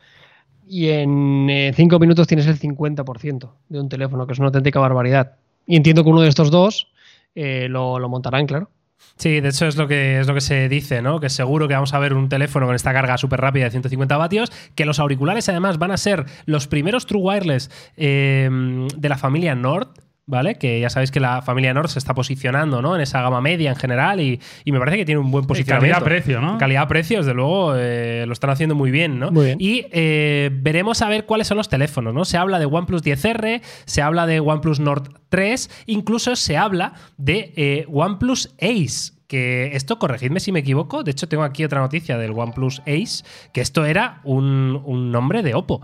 y 0.67 0.89
en 0.89 1.73
5 1.73 1.99
minutos 1.99 2.27
tienes 2.27 2.47
el 2.47 2.59
50% 2.59 3.49
de 3.69 3.79
un 3.79 3.89
teléfono, 3.89 4.25
que 4.25 4.33
es 4.33 4.39
una 4.39 4.47
auténtica 4.47 4.79
barbaridad. 4.79 5.33
Y 5.65 5.75
entiendo 5.75 6.03
que 6.03 6.09
uno 6.09 6.21
de 6.21 6.29
estos 6.29 6.51
dos 6.51 6.91
eh, 7.35 7.67
lo, 7.69 7.99
lo 7.99 8.09
montarán, 8.09 8.47
claro. 8.47 8.69
Sí, 9.15 9.41
de 9.41 9.49
hecho 9.49 9.67
es 9.67 9.77
lo 9.77 9.87
que 9.87 10.19
es 10.19 10.27
lo 10.27 10.33
que 10.33 10.41
se 10.41 10.67
dice, 10.69 11.01
¿no? 11.01 11.19
Que 11.19 11.29
seguro 11.29 11.67
que 11.67 11.75
vamos 11.75 11.93
a 11.93 11.99
ver 11.99 12.13
un 12.13 12.29
teléfono 12.29 12.65
con 12.65 12.75
esta 12.75 12.93
carga 12.93 13.17
súper 13.17 13.41
rápida 13.41 13.65
de 13.65 13.71
150 13.71 14.17
vatios, 14.17 14.51
que 14.75 14.85
los 14.85 14.99
auriculares 14.99 15.47
además 15.49 15.77
van 15.77 15.91
a 15.91 15.97
ser 15.97 16.25
los 16.45 16.67
primeros 16.67 17.05
True 17.05 17.21
Wireless 17.21 17.69
eh, 17.95 18.49
de 18.97 19.09
la 19.09 19.17
familia 19.17 19.55
Nord. 19.55 19.89
¿Vale? 20.25 20.55
Que 20.55 20.79
ya 20.79 20.89
sabéis 20.89 21.11
que 21.11 21.19
la 21.19 21.41
familia 21.41 21.73
Nord 21.73 21.89
se 21.89 21.99
está 21.99 22.13
posicionando 22.13 22.81
¿no? 22.81 22.95
en 22.95 23.01
esa 23.01 23.21
gama 23.21 23.41
media 23.41 23.71
en 23.71 23.75
general 23.75 24.21
y, 24.21 24.39
y 24.63 24.71
me 24.71 24.79
parece 24.79 24.97
que 24.97 25.05
tiene 25.05 25.19
un 25.19 25.31
buen 25.31 25.45
posicionamiento. 25.45 25.99
calidad-precio, 25.99 26.39
¿no? 26.39 26.57
Calidad-precio, 26.57 27.17
desde 27.17 27.33
luego, 27.33 27.75
eh, 27.75 28.23
lo 28.25 28.31
están 28.31 28.49
haciendo 28.49 28.73
muy 28.73 28.89
bien, 28.89 29.19
¿no? 29.19 29.31
Muy 29.31 29.47
bien. 29.47 29.57
Y 29.59 29.85
eh, 29.91 30.49
veremos 30.53 31.01
a 31.01 31.09
ver 31.09 31.25
cuáles 31.25 31.47
son 31.47 31.57
los 31.57 31.67
teléfonos, 31.67 32.13
¿no? 32.13 32.23
Se 32.23 32.37
habla 32.37 32.57
de 32.57 32.65
OnePlus 32.65 33.03
10R, 33.03 33.61
se 33.85 34.01
habla 34.01 34.25
de 34.25 34.39
OnePlus 34.39 34.79
Nord 34.79 35.09
3, 35.27 35.69
incluso 35.87 36.37
se 36.37 36.55
habla 36.55 36.93
de 37.17 37.51
eh, 37.57 37.85
OnePlus 37.91 38.55
Ace. 38.61 39.11
Que 39.27 39.75
esto, 39.75 39.99
corregidme 39.99 40.39
si 40.39 40.53
me 40.53 40.59
equivoco, 40.59 41.03
de 41.03 41.11
hecho 41.11 41.27
tengo 41.27 41.43
aquí 41.43 41.65
otra 41.65 41.81
noticia 41.81 42.17
del 42.17 42.31
OnePlus 42.31 42.79
Ace, 42.81 43.25
que 43.51 43.59
esto 43.59 43.83
era 43.83 44.21
un, 44.23 44.81
un 44.85 45.11
nombre 45.11 45.43
de 45.43 45.53
Oppo. 45.53 45.81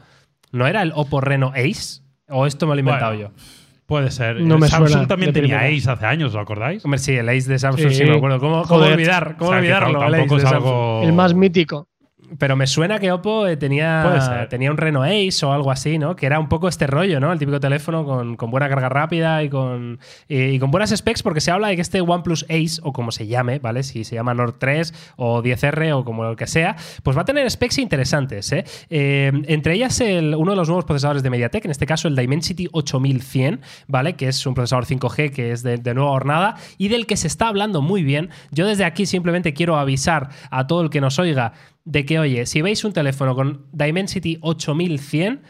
¿No 0.53 0.65
era 0.65 0.81
el 0.81 0.93
Oppo 0.95 1.19
Reno 1.19 1.51
Ace? 1.55 2.03
¿O 2.29 2.45
esto 2.45 2.67
me 2.67 2.73
lo 2.73 2.77
he 2.77 2.79
inventado 2.81 3.15
Bueno, 3.15 3.29
yo? 3.35 3.58
Puede 3.89 4.11
ser. 4.11 4.39
No 4.39 4.57
me 4.59 4.67
Samsung 4.69 4.87
suena 4.91 5.07
también 5.07 5.33
tenía 5.33 5.57
primera. 5.57 5.75
Ace 5.77 5.89
hace 5.91 6.05
años, 6.05 6.33
¿os 6.35 6.39
acordáis? 6.41 6.85
Hombre, 6.85 6.99
sí, 6.99 7.13
el 7.15 7.27
Ace 7.27 7.49
de 7.49 7.59
Samsung 7.59 7.89
sí, 7.89 7.95
Sí. 7.95 8.03
me 8.05 8.15
acuerdo. 8.15 8.39
¿Cómo, 8.39 8.61
olvidar? 8.61 9.35
¿Cómo 9.37 9.49
O 9.49 9.53
sea, 9.53 9.61
que 9.61 9.65
olvidarlo? 9.67 9.99
tam- 9.99 10.07
el 10.07 10.13
Ace 10.13 10.17
tampoco 10.19 10.35
de 10.37 10.43
es 10.43 10.49
Samsung. 10.49 10.67
algo. 10.67 11.01
El 11.03 11.13
más 11.13 11.33
mítico. 11.33 11.88
Pero 12.37 12.55
me 12.55 12.67
suena 12.67 12.99
que 12.99 13.11
Oppo 13.11 13.47
eh, 13.47 13.57
tenía, 13.57 14.03
tenía 14.49 14.69
un 14.71 14.77
Reno 14.77 15.01
Ace 15.03 15.45
o 15.45 15.51
algo 15.51 15.71
así, 15.71 15.97
¿no? 15.97 16.15
Que 16.15 16.25
era 16.27 16.39
un 16.39 16.47
poco 16.47 16.67
este 16.67 16.85
rollo, 16.85 17.19
¿no? 17.19 17.31
El 17.33 17.39
típico 17.39 17.59
teléfono 17.59 18.05
con, 18.05 18.35
con 18.35 18.51
buena 18.51 18.69
carga 18.69 18.87
rápida 18.89 19.43
y 19.43 19.49
con, 19.49 19.99
y, 20.27 20.37
y 20.41 20.59
con 20.59 20.69
buenas 20.71 20.91
specs, 20.95 21.23
porque 21.23 21.41
se 21.41 21.49
habla 21.51 21.69
de 21.69 21.75
que 21.75 21.81
este 21.81 22.01
OnePlus 22.01 22.43
Ace, 22.49 22.79
o 22.83 22.93
como 22.93 23.11
se 23.11 23.25
llame, 23.27 23.59
¿vale? 23.59 23.83
Si 23.83 24.03
se 24.03 24.15
llama 24.15 24.33
Nord 24.33 24.55
3 24.59 25.13
o 25.17 25.41
10R 25.41 25.91
o 25.95 26.03
como 26.05 26.23
lo 26.23 26.35
que 26.35 26.45
sea, 26.47 26.75
pues 27.03 27.17
va 27.17 27.21
a 27.21 27.25
tener 27.25 27.49
specs 27.49 27.77
interesantes, 27.79 28.51
¿eh? 28.51 28.63
Eh, 28.89 29.31
entre 29.47 29.73
ellas, 29.73 29.99
el- 30.01 30.35
uno 30.35 30.51
de 30.51 30.57
los 30.57 30.67
nuevos 30.67 30.85
procesadores 30.85 31.23
de 31.23 31.29
MediaTek, 31.29 31.65
en 31.65 31.71
este 31.71 31.85
caso 31.85 32.07
el 32.07 32.15
Dimensity 32.15 32.67
8100, 32.71 33.61
¿vale? 33.87 34.13
Que 34.13 34.27
es 34.27 34.45
un 34.45 34.53
procesador 34.53 34.85
5G 34.85 35.31
que 35.31 35.51
es 35.51 35.63
de, 35.63 35.77
de 35.77 35.93
nueva 35.93 36.11
hornada 36.11 36.55
y 36.77 36.89
del 36.89 37.05
que 37.07 37.17
se 37.17 37.27
está 37.27 37.47
hablando 37.47 37.81
muy 37.81 38.03
bien. 38.03 38.29
Yo 38.51 38.67
desde 38.67 38.85
aquí 38.85 39.05
simplemente 39.05 39.53
quiero 39.53 39.77
avisar 39.77 40.29
a 40.51 40.67
todo 40.67 40.81
el 40.81 40.89
que 40.89 41.01
nos 41.01 41.17
oiga 41.19 41.53
de 41.89 42.05
que, 42.05 42.19
oye, 42.19 42.45
si 42.45 42.61
veis 42.61 42.83
un 42.83 42.93
teléfono 42.93 43.33
con 43.33 43.65
Dimensity 43.71 44.37
8100, 44.41 45.41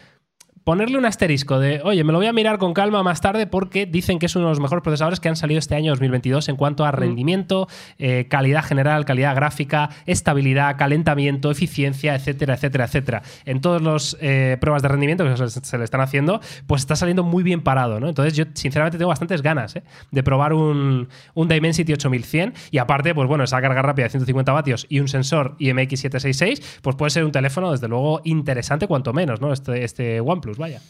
ponerle 0.64 0.98
un 0.98 1.06
asterisco 1.06 1.60
de, 1.60 1.82
oye, 1.84 2.04
me 2.04 2.12
lo 2.12 2.20
voy 2.20 2.28
a 2.28 2.34
mirar 2.34 2.58
con 2.58 2.74
calma 2.74 3.04
más 3.04 3.22
tarde 3.22 3.48
porque 3.48 3.86
dicen 3.86 4.20
que 4.20 4.28
es 4.28 4.36
uno 4.36 4.46
de 4.46 4.52
los 4.52 4.60
mejores 4.60 4.84
procesadores 4.84 5.20
que 5.20 5.30
han 5.30 5.36
salido 5.36 5.60
este 5.60 5.76
año 5.76 5.92
2022 5.92 6.50
en 6.50 6.56
cuanto 6.56 6.86
a 6.86 6.92
rendimiento, 6.92 7.68
eh, 7.98 8.28
calidad 8.30 8.64
general, 8.64 9.06
calidad 9.06 9.36
gráfica, 9.36 9.90
estabilidad, 10.06 10.78
calentamiento, 10.78 11.52
eficiencia, 11.52 12.16
etcétera, 12.16 12.56
etcétera, 12.56 12.86
etcétera. 12.86 13.22
En 13.46 13.62
todas 13.62 13.82
las 13.82 14.18
eh, 14.22 14.58
pruebas 14.60 14.82
de 14.82 14.88
rendimiento 14.88 15.24
que 15.24 15.50
se, 15.50 15.50
se 15.50 15.78
le 15.78 15.84
están 15.84 16.02
haciendo, 16.02 16.40
pues 16.68 16.82
está 16.82 16.96
saliendo 16.96 17.24
muy 17.24 17.44
bien 17.44 17.62
parado, 17.62 18.00
¿no? 18.00 18.08
Entonces 18.08 18.36
yo 18.36 18.46
sinceramente 18.54 18.98
tengo 18.98 19.10
bastantes 19.10 19.42
ganas 19.42 19.76
¿eh? 19.76 19.84
de 20.12 20.24
probar 20.24 20.54
un, 20.54 21.08
un 21.34 21.48
Dimensity 21.48 21.94
8100 21.94 22.54
y 22.72 22.78
aparte, 22.78 23.16
pues 23.16 23.28
bueno, 23.28 23.44
esa 23.44 23.62
carga 23.62 23.82
rápida 23.82 24.06
de 24.06 24.12
150 24.12 24.52
vatios 24.52 24.86
y 24.90 25.00
un 25.00 25.08
sensor 25.08 25.56
IMX766, 25.60 26.62
pues 26.82 26.96
puede 26.96 27.10
ser 27.10 27.26
un 27.26 27.32
teléfono 27.32 27.72
desde 27.72 27.88
luego 27.88 28.22
interesante 28.24 28.88
cuanto 28.88 29.14
menos, 29.14 29.42
¿no? 29.42 29.54
Este, 29.54 29.84
este 29.84 30.22
OnePlus, 30.22 30.59
vaya. 30.60 30.82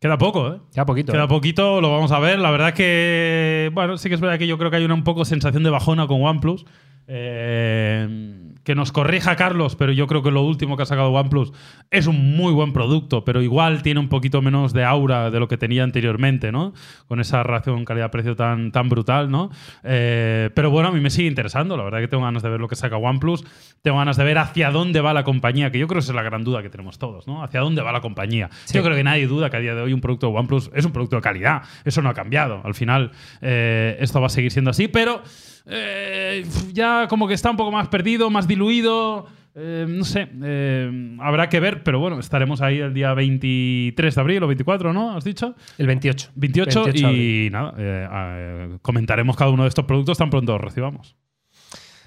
Queda 0.00 0.18
poco, 0.18 0.52
¿eh? 0.52 0.60
Ya 0.72 0.84
poquito. 0.84 1.12
Queda 1.12 1.24
¿eh? 1.24 1.28
poquito, 1.28 1.80
lo 1.80 1.92
vamos 1.92 2.10
a 2.12 2.18
ver. 2.18 2.38
La 2.38 2.50
verdad 2.50 2.68
es 2.70 2.74
que, 2.74 3.70
bueno, 3.72 3.96
sí 3.96 4.08
que 4.08 4.16
es 4.16 4.20
verdad 4.20 4.38
que 4.38 4.46
yo 4.46 4.58
creo 4.58 4.70
que 4.70 4.78
hay 4.78 4.84
una 4.84 4.94
un 4.94 5.04
poco 5.04 5.24
sensación 5.24 5.62
de 5.62 5.70
bajona 5.70 6.06
con 6.06 6.22
OnePlus. 6.22 6.66
Eh, 7.06 8.33
que 8.64 8.74
nos 8.74 8.92
corrija 8.92 9.36
Carlos, 9.36 9.76
pero 9.76 9.92
yo 9.92 10.06
creo 10.06 10.22
que 10.22 10.30
lo 10.30 10.42
último 10.42 10.76
que 10.76 10.82
ha 10.82 10.86
sacado 10.86 11.10
OnePlus 11.10 11.52
es 11.90 12.06
un 12.06 12.36
muy 12.36 12.52
buen 12.52 12.72
producto, 12.72 13.24
pero 13.24 13.42
igual 13.42 13.82
tiene 13.82 14.00
un 14.00 14.08
poquito 14.08 14.42
menos 14.42 14.72
de 14.72 14.84
aura 14.84 15.30
de 15.30 15.38
lo 15.38 15.48
que 15.48 15.58
tenía 15.58 15.84
anteriormente, 15.84 16.50
¿no? 16.50 16.72
Con 17.06 17.20
esa 17.20 17.42
relación 17.42 17.84
calidad-precio 17.84 18.34
tan, 18.36 18.72
tan 18.72 18.88
brutal, 18.88 19.30
¿no? 19.30 19.50
Eh, 19.82 20.50
pero 20.54 20.70
bueno, 20.70 20.88
a 20.88 20.92
mí 20.92 21.00
me 21.00 21.10
sigue 21.10 21.28
interesando. 21.28 21.76
La 21.76 21.84
verdad 21.84 22.00
que 22.00 22.08
tengo 22.08 22.24
ganas 22.24 22.42
de 22.42 22.48
ver 22.48 22.60
lo 22.60 22.68
que 22.68 22.76
saca 22.76 22.96
OnePlus. 22.96 23.44
Tengo 23.82 23.98
ganas 23.98 24.16
de 24.16 24.24
ver 24.24 24.38
hacia 24.38 24.70
dónde 24.70 25.00
va 25.00 25.12
la 25.12 25.24
compañía, 25.24 25.70
que 25.70 25.78
yo 25.78 25.86
creo 25.86 25.98
que 25.98 26.04
esa 26.04 26.12
es 26.12 26.16
la 26.16 26.22
gran 26.22 26.42
duda 26.42 26.62
que 26.62 26.70
tenemos 26.70 26.98
todos, 26.98 27.26
¿no? 27.26 27.44
Hacia 27.44 27.60
dónde 27.60 27.82
va 27.82 27.92
la 27.92 28.00
compañía. 28.00 28.48
Sí. 28.64 28.74
Yo 28.74 28.82
creo 28.82 28.96
que 28.96 29.04
nadie 29.04 29.26
duda 29.26 29.50
que 29.50 29.58
a 29.58 29.60
día 29.60 29.74
de 29.74 29.82
hoy 29.82 29.92
un 29.92 30.00
producto 30.00 30.28
de 30.28 30.38
OnePlus 30.38 30.70
es 30.74 30.84
un 30.86 30.92
producto 30.92 31.16
de 31.16 31.22
calidad. 31.22 31.62
Eso 31.84 32.00
no 32.00 32.08
ha 32.08 32.14
cambiado. 32.14 32.62
Al 32.64 32.74
final, 32.74 33.12
eh, 33.42 33.96
esto 34.00 34.20
va 34.20 34.26
a 34.26 34.30
seguir 34.30 34.50
siendo 34.50 34.70
así, 34.70 34.88
pero 34.88 35.22
eh, 35.66 36.44
ya 36.72 37.06
como 37.08 37.26
que 37.28 37.34
está 37.34 37.50
un 37.50 37.56
poco 37.56 37.70
más 37.72 37.88
perdido, 37.88 38.30
más 38.30 38.46
diluido. 38.48 39.26
eh, 39.56 39.86
no 39.88 40.04
sé, 40.04 40.28
eh, 40.42 41.16
habrá 41.20 41.48
que 41.48 41.60
ver, 41.60 41.82
pero 41.84 42.00
bueno, 42.00 42.18
estaremos 42.18 42.60
ahí 42.60 42.78
el 42.80 42.92
día 42.92 43.14
23 43.14 44.14
de 44.14 44.20
abril 44.20 44.42
o 44.42 44.46
24, 44.48 44.92
¿no? 44.92 45.16
¿Has 45.16 45.24
dicho? 45.24 45.54
El 45.78 45.86
28. 45.86 46.30
28, 46.34 46.84
28 46.84 46.98
de 47.00 47.06
abril. 47.06 47.46
y 47.46 47.50
nada, 47.50 47.74
eh, 47.78 48.78
comentaremos 48.82 49.36
cada 49.36 49.50
uno 49.52 49.62
de 49.62 49.68
estos 49.68 49.84
productos 49.84 50.18
tan 50.18 50.28
pronto 50.30 50.52
los 50.52 50.60
recibamos. 50.60 51.16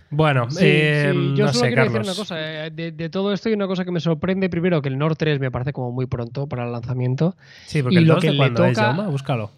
Bueno, 0.10 0.50
Sí, 0.50 0.60
eh, 0.62 1.10
sí, 1.14 1.34
Yo 1.36 1.46
no 1.48 1.52
solo 1.54 1.66
sé, 1.66 1.68
quiero 1.68 1.76
Carlos. 1.84 1.94
decir 1.94 2.10
una 2.12 2.16
cosa. 2.16 2.36
De, 2.72 2.92
de 2.94 3.10
todo 3.10 3.34
esto 3.34 3.50
hay 3.50 3.56
una 3.56 3.68
cosa 3.68 3.84
que 3.84 3.92
me 3.92 4.00
sorprende. 4.00 4.48
Primero, 4.50 4.82
que 4.82 4.88
el 4.88 4.98
Nord 4.98 5.18
3 5.18 5.38
me 5.42 5.52
parece 5.52 5.74
como 5.74 5.92
muy 5.92 6.06
pronto 6.06 6.48
para 6.48 6.64
el 6.66 6.72
lanzamiento. 6.72 7.36
Sí, 7.66 7.82
porque 7.84 7.96
y 7.96 7.98
el 7.98 8.06
lo 8.06 8.14
2 8.14 8.22
que 8.22 8.28
de 8.32 8.34
le 8.38 8.46
es, 8.46 8.54
toca- 8.54 8.74
Jaume? 8.94 9.08
Búscalo. 9.12 9.52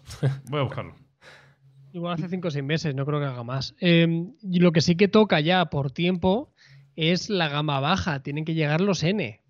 Voy 0.48 0.58
a 0.58 0.62
buscarlo. 0.64 0.94
Igual 1.92 2.14
hace 2.14 2.28
5 2.28 2.48
o 2.48 2.50
6 2.50 2.64
meses, 2.64 2.94
no 2.94 3.04
creo 3.04 3.18
que 3.20 3.26
haga 3.26 3.42
más. 3.42 3.74
Eh, 3.80 4.26
y 4.42 4.60
lo 4.60 4.72
que 4.72 4.80
sí 4.80 4.96
que 4.96 5.08
toca 5.08 5.40
ya 5.40 5.66
por 5.66 5.90
tiempo 5.90 6.52
es 6.96 7.30
la 7.30 7.48
gama 7.48 7.80
baja. 7.80 8.22
Tienen 8.22 8.44
que 8.44 8.54
llegar 8.54 8.80
los 8.80 9.02
N. 9.02 9.40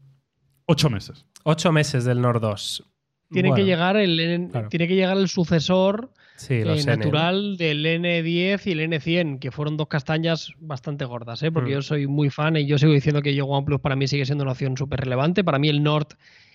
Ocho 0.66 0.88
meses. 0.90 1.26
Ocho 1.44 1.72
meses 1.72 2.04
del 2.04 2.20
Nord 2.20 2.40
2. 2.40 2.84
Tiene 3.32 3.54
que 3.54 3.64
llegar 3.64 3.96
el 3.96 4.18
N- 4.18 4.48
claro. 4.50 4.68
tiene 4.68 4.88
que 4.88 4.96
llegar 4.96 5.16
el 5.16 5.28
sucesor 5.28 6.12
sí, 6.36 6.54
eh, 6.54 6.82
natural 6.84 7.56
del 7.56 7.84
N10 7.86 8.66
y 8.66 8.72
el 8.72 8.80
N100, 8.80 9.38
que 9.38 9.50
fueron 9.52 9.76
dos 9.76 9.86
castañas 9.86 10.52
bastante 10.58 11.04
gordas, 11.04 11.40
¿eh? 11.44 11.52
porque 11.52 11.70
Mm. 11.70 11.74
yo 11.74 11.82
soy 11.82 12.06
muy 12.08 12.30
fan 12.30 12.56
y 12.56 12.66
yo 12.66 12.76
sigo 12.78 12.92
diciendo 12.92 13.22
que 13.22 13.34
yo 13.34 13.46
OnePlus 13.46 13.80
para 13.80 13.94
mí 13.94 14.08
sigue 14.08 14.24
siendo 14.26 14.42
una 14.42 14.52
opción 14.52 14.76
súper 14.76 15.00
relevante. 15.00 15.44
Para 15.44 15.60
mí 15.60 15.68
el 15.68 15.82
Nord, 15.82 16.08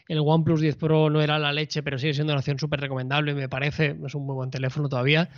el 0.09 0.19
OnePlus 0.19 0.59
10 0.61 0.75
Pro 0.75 1.09
no 1.09 1.21
era 1.21 1.39
la 1.39 1.53
leche, 1.53 1.81
pero 1.81 1.97
sigue 1.97 2.13
siendo 2.13 2.33
una 2.33 2.39
opción 2.39 2.59
súper 2.59 2.81
recomendable, 2.81 3.33
me 3.33 3.47
parece. 3.47 3.95
Es 4.05 4.13
un 4.13 4.25
muy 4.25 4.35
buen 4.35 4.49
teléfono 4.51 4.89
todavía. 4.89 5.29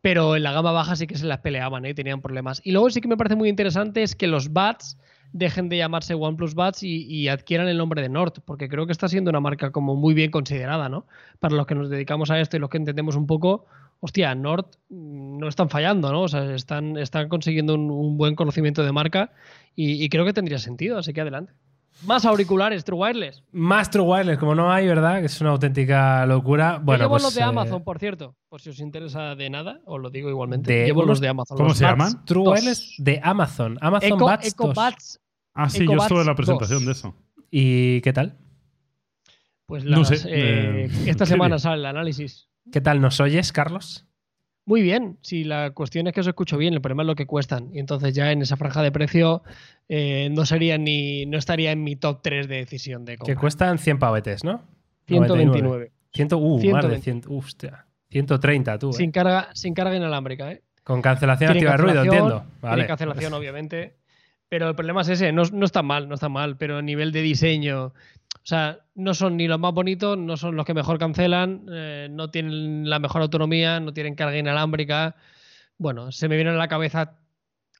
Pero 0.00 0.36
en 0.36 0.42
la 0.42 0.52
gama 0.52 0.72
baja 0.72 0.96
sí 0.96 1.06
que 1.06 1.16
se 1.16 1.26
las 1.26 1.38
peleaban 1.38 1.84
¿eh? 1.84 1.90
y 1.90 1.94
tenían 1.94 2.20
problemas. 2.20 2.60
Y 2.64 2.72
luego 2.72 2.90
sí 2.90 3.00
que 3.00 3.08
me 3.08 3.16
parece 3.16 3.36
muy 3.36 3.48
interesante 3.48 4.02
es 4.02 4.14
que 4.14 4.26
los 4.26 4.52
Buds 4.52 4.96
dejen 5.32 5.68
de 5.68 5.76
llamarse 5.76 6.14
OnePlus 6.14 6.54
Buds 6.54 6.82
y, 6.82 7.04
y 7.04 7.28
adquieran 7.28 7.68
el 7.68 7.76
nombre 7.76 8.00
de 8.00 8.08
Nord, 8.08 8.40
porque 8.44 8.68
creo 8.68 8.86
que 8.86 8.92
está 8.92 9.08
siendo 9.08 9.30
una 9.30 9.40
marca 9.40 9.70
como 9.70 9.94
muy 9.94 10.14
bien 10.14 10.30
considerada, 10.30 10.88
¿no? 10.88 11.06
Para 11.38 11.54
los 11.54 11.66
que 11.66 11.74
nos 11.74 11.90
dedicamos 11.90 12.30
a 12.30 12.40
esto 12.40 12.56
y 12.56 12.60
los 12.60 12.70
que 12.70 12.78
entendemos 12.78 13.16
un 13.16 13.26
poco, 13.26 13.66
hostia, 14.00 14.34
Nord 14.34 14.66
mm, 14.88 15.38
no 15.38 15.48
están 15.48 15.68
fallando, 15.68 16.10
¿no? 16.12 16.22
O 16.22 16.28
sea, 16.28 16.54
están, 16.54 16.96
están 16.96 17.28
consiguiendo 17.28 17.74
un, 17.74 17.90
un 17.90 18.16
buen 18.16 18.34
conocimiento 18.36 18.82
de 18.84 18.92
marca 18.92 19.32
y, 19.74 20.02
y 20.02 20.08
creo 20.08 20.24
que 20.24 20.32
tendría 20.32 20.58
sentido, 20.58 20.98
así 20.98 21.12
que 21.12 21.20
adelante. 21.20 21.52
Más 22.06 22.24
auriculares, 22.24 22.84
True 22.84 22.98
Wireless. 23.00 23.42
Más 23.50 23.90
True 23.90 24.04
Wireless, 24.04 24.38
como 24.38 24.54
no 24.54 24.70
hay, 24.72 24.86
¿verdad? 24.86 25.18
Que 25.20 25.26
es 25.26 25.40
una 25.40 25.50
auténtica 25.50 26.24
locura. 26.26 26.76
Yo 26.78 26.84
Bueno, 26.84 27.04
llevo 27.04 27.14
pues, 27.14 27.22
los 27.24 27.34
de 27.34 27.40
eh, 27.40 27.44
Amazon, 27.44 27.82
por 27.84 27.98
cierto, 27.98 28.36
por 28.48 28.60
si 28.60 28.70
os 28.70 28.78
interesa 28.78 29.34
de 29.34 29.50
nada, 29.50 29.80
os 29.84 30.00
lo 30.00 30.08
digo 30.10 30.28
igualmente. 30.30 30.72
De 30.72 30.84
llevo 30.86 31.04
los 31.04 31.18
de 31.20 31.28
Amazon. 31.28 31.56
¿Cómo 31.56 31.70
los 31.70 31.78
se 31.78 31.84
llaman? 31.84 32.24
True 32.24 32.44
dos. 32.44 32.54
Wireless 32.54 32.94
de 32.98 33.20
Amazon. 33.22 33.78
Amazon 33.80 34.12
Echo 34.42 34.66
2. 34.66 34.74
Buds 34.74 35.20
Ah, 35.54 35.68
sí, 35.68 35.84
yo 35.86 35.96
estuve 35.96 36.20
en 36.20 36.26
la 36.26 36.32
2. 36.32 36.36
presentación 36.36 36.86
de 36.86 36.92
eso. 36.92 37.16
¿Y 37.50 38.00
qué 38.02 38.12
tal? 38.12 38.38
Pues 39.66 39.84
No 39.84 39.98
las, 39.98 40.08
sé, 40.08 40.14
eh, 40.28 40.84
eh, 40.84 40.90
esta 41.06 41.26
semana 41.26 41.56
bien. 41.56 41.60
sale 41.60 41.76
el 41.80 41.86
análisis. 41.86 42.48
¿Qué 42.70 42.80
tal 42.80 43.00
nos 43.00 43.18
oyes, 43.20 43.52
Carlos? 43.52 44.06
Muy 44.68 44.82
bien, 44.82 45.16
si 45.22 45.44
la 45.44 45.70
cuestión 45.70 46.08
es 46.08 46.12
que 46.12 46.20
os 46.20 46.26
escucho 46.26 46.58
bien, 46.58 46.74
el 46.74 46.82
problema 46.82 47.02
es 47.02 47.06
lo 47.06 47.14
que 47.14 47.24
cuestan. 47.24 47.70
Y 47.72 47.78
entonces 47.78 48.14
ya 48.14 48.30
en 48.32 48.42
esa 48.42 48.58
franja 48.58 48.82
de 48.82 48.92
precio 48.92 49.42
eh, 49.88 50.28
no 50.30 50.44
sería 50.44 50.76
ni, 50.76 51.24
no 51.24 51.38
estaría 51.38 51.72
en 51.72 51.82
mi 51.82 51.96
top 51.96 52.20
3 52.22 52.46
de 52.48 52.56
decisión 52.56 53.06
de 53.06 53.12
Que 53.12 53.18
compra. 53.18 53.36
cuestan 53.36 53.78
100 53.78 53.98
pavetes, 53.98 54.44
¿no? 54.44 54.60
129. 55.06 55.90
100, 56.12 56.34
uh, 56.34 56.70
más 56.70 56.86
de 56.86 56.98
120. 56.98 57.00
100, 57.00 57.22
uh, 57.28 57.38
hostia. 57.38 57.86
130 58.10 58.78
tú, 58.78 58.90
¿eh? 58.90 58.92
Sin 58.92 59.10
carga, 59.10 59.48
sin 59.54 59.72
carga 59.72 59.96
inalámbrica, 59.96 60.52
¿eh? 60.52 60.62
Con 60.84 61.00
cancelación 61.00 61.54
Tiene 61.54 61.66
activa 61.66 61.76
ruido, 61.78 62.04
entiendo. 62.04 62.40
Tiene 62.60 62.60
Vale. 62.60 62.86
cancelación, 62.86 63.32
obviamente. 63.32 63.96
Pero 64.50 64.68
el 64.68 64.74
problema 64.74 65.00
es 65.00 65.08
ese, 65.08 65.32
no, 65.32 65.44
no 65.50 65.64
está 65.64 65.82
mal, 65.82 66.10
no 66.10 66.14
está 66.14 66.28
mal, 66.28 66.58
pero 66.58 66.76
a 66.76 66.82
nivel 66.82 67.10
de 67.12 67.22
diseño, 67.22 67.94
o 68.48 68.50
sea, 68.50 68.78
no 68.94 69.12
son 69.12 69.36
ni 69.36 69.46
los 69.46 69.60
más 69.60 69.74
bonitos, 69.74 70.16
no 70.16 70.38
son 70.38 70.56
los 70.56 70.64
que 70.64 70.72
mejor 70.72 70.98
cancelan, 70.98 71.66
eh, 71.70 72.08
no 72.10 72.30
tienen 72.30 72.88
la 72.88 72.98
mejor 72.98 73.20
autonomía, 73.20 73.78
no 73.78 73.92
tienen 73.92 74.14
carga 74.14 74.38
inalámbrica. 74.38 75.16
Bueno, 75.76 76.12
se 76.12 76.28
me 76.28 76.36
vienen 76.36 76.54
a 76.54 76.56
la 76.56 76.66
cabeza 76.66 77.18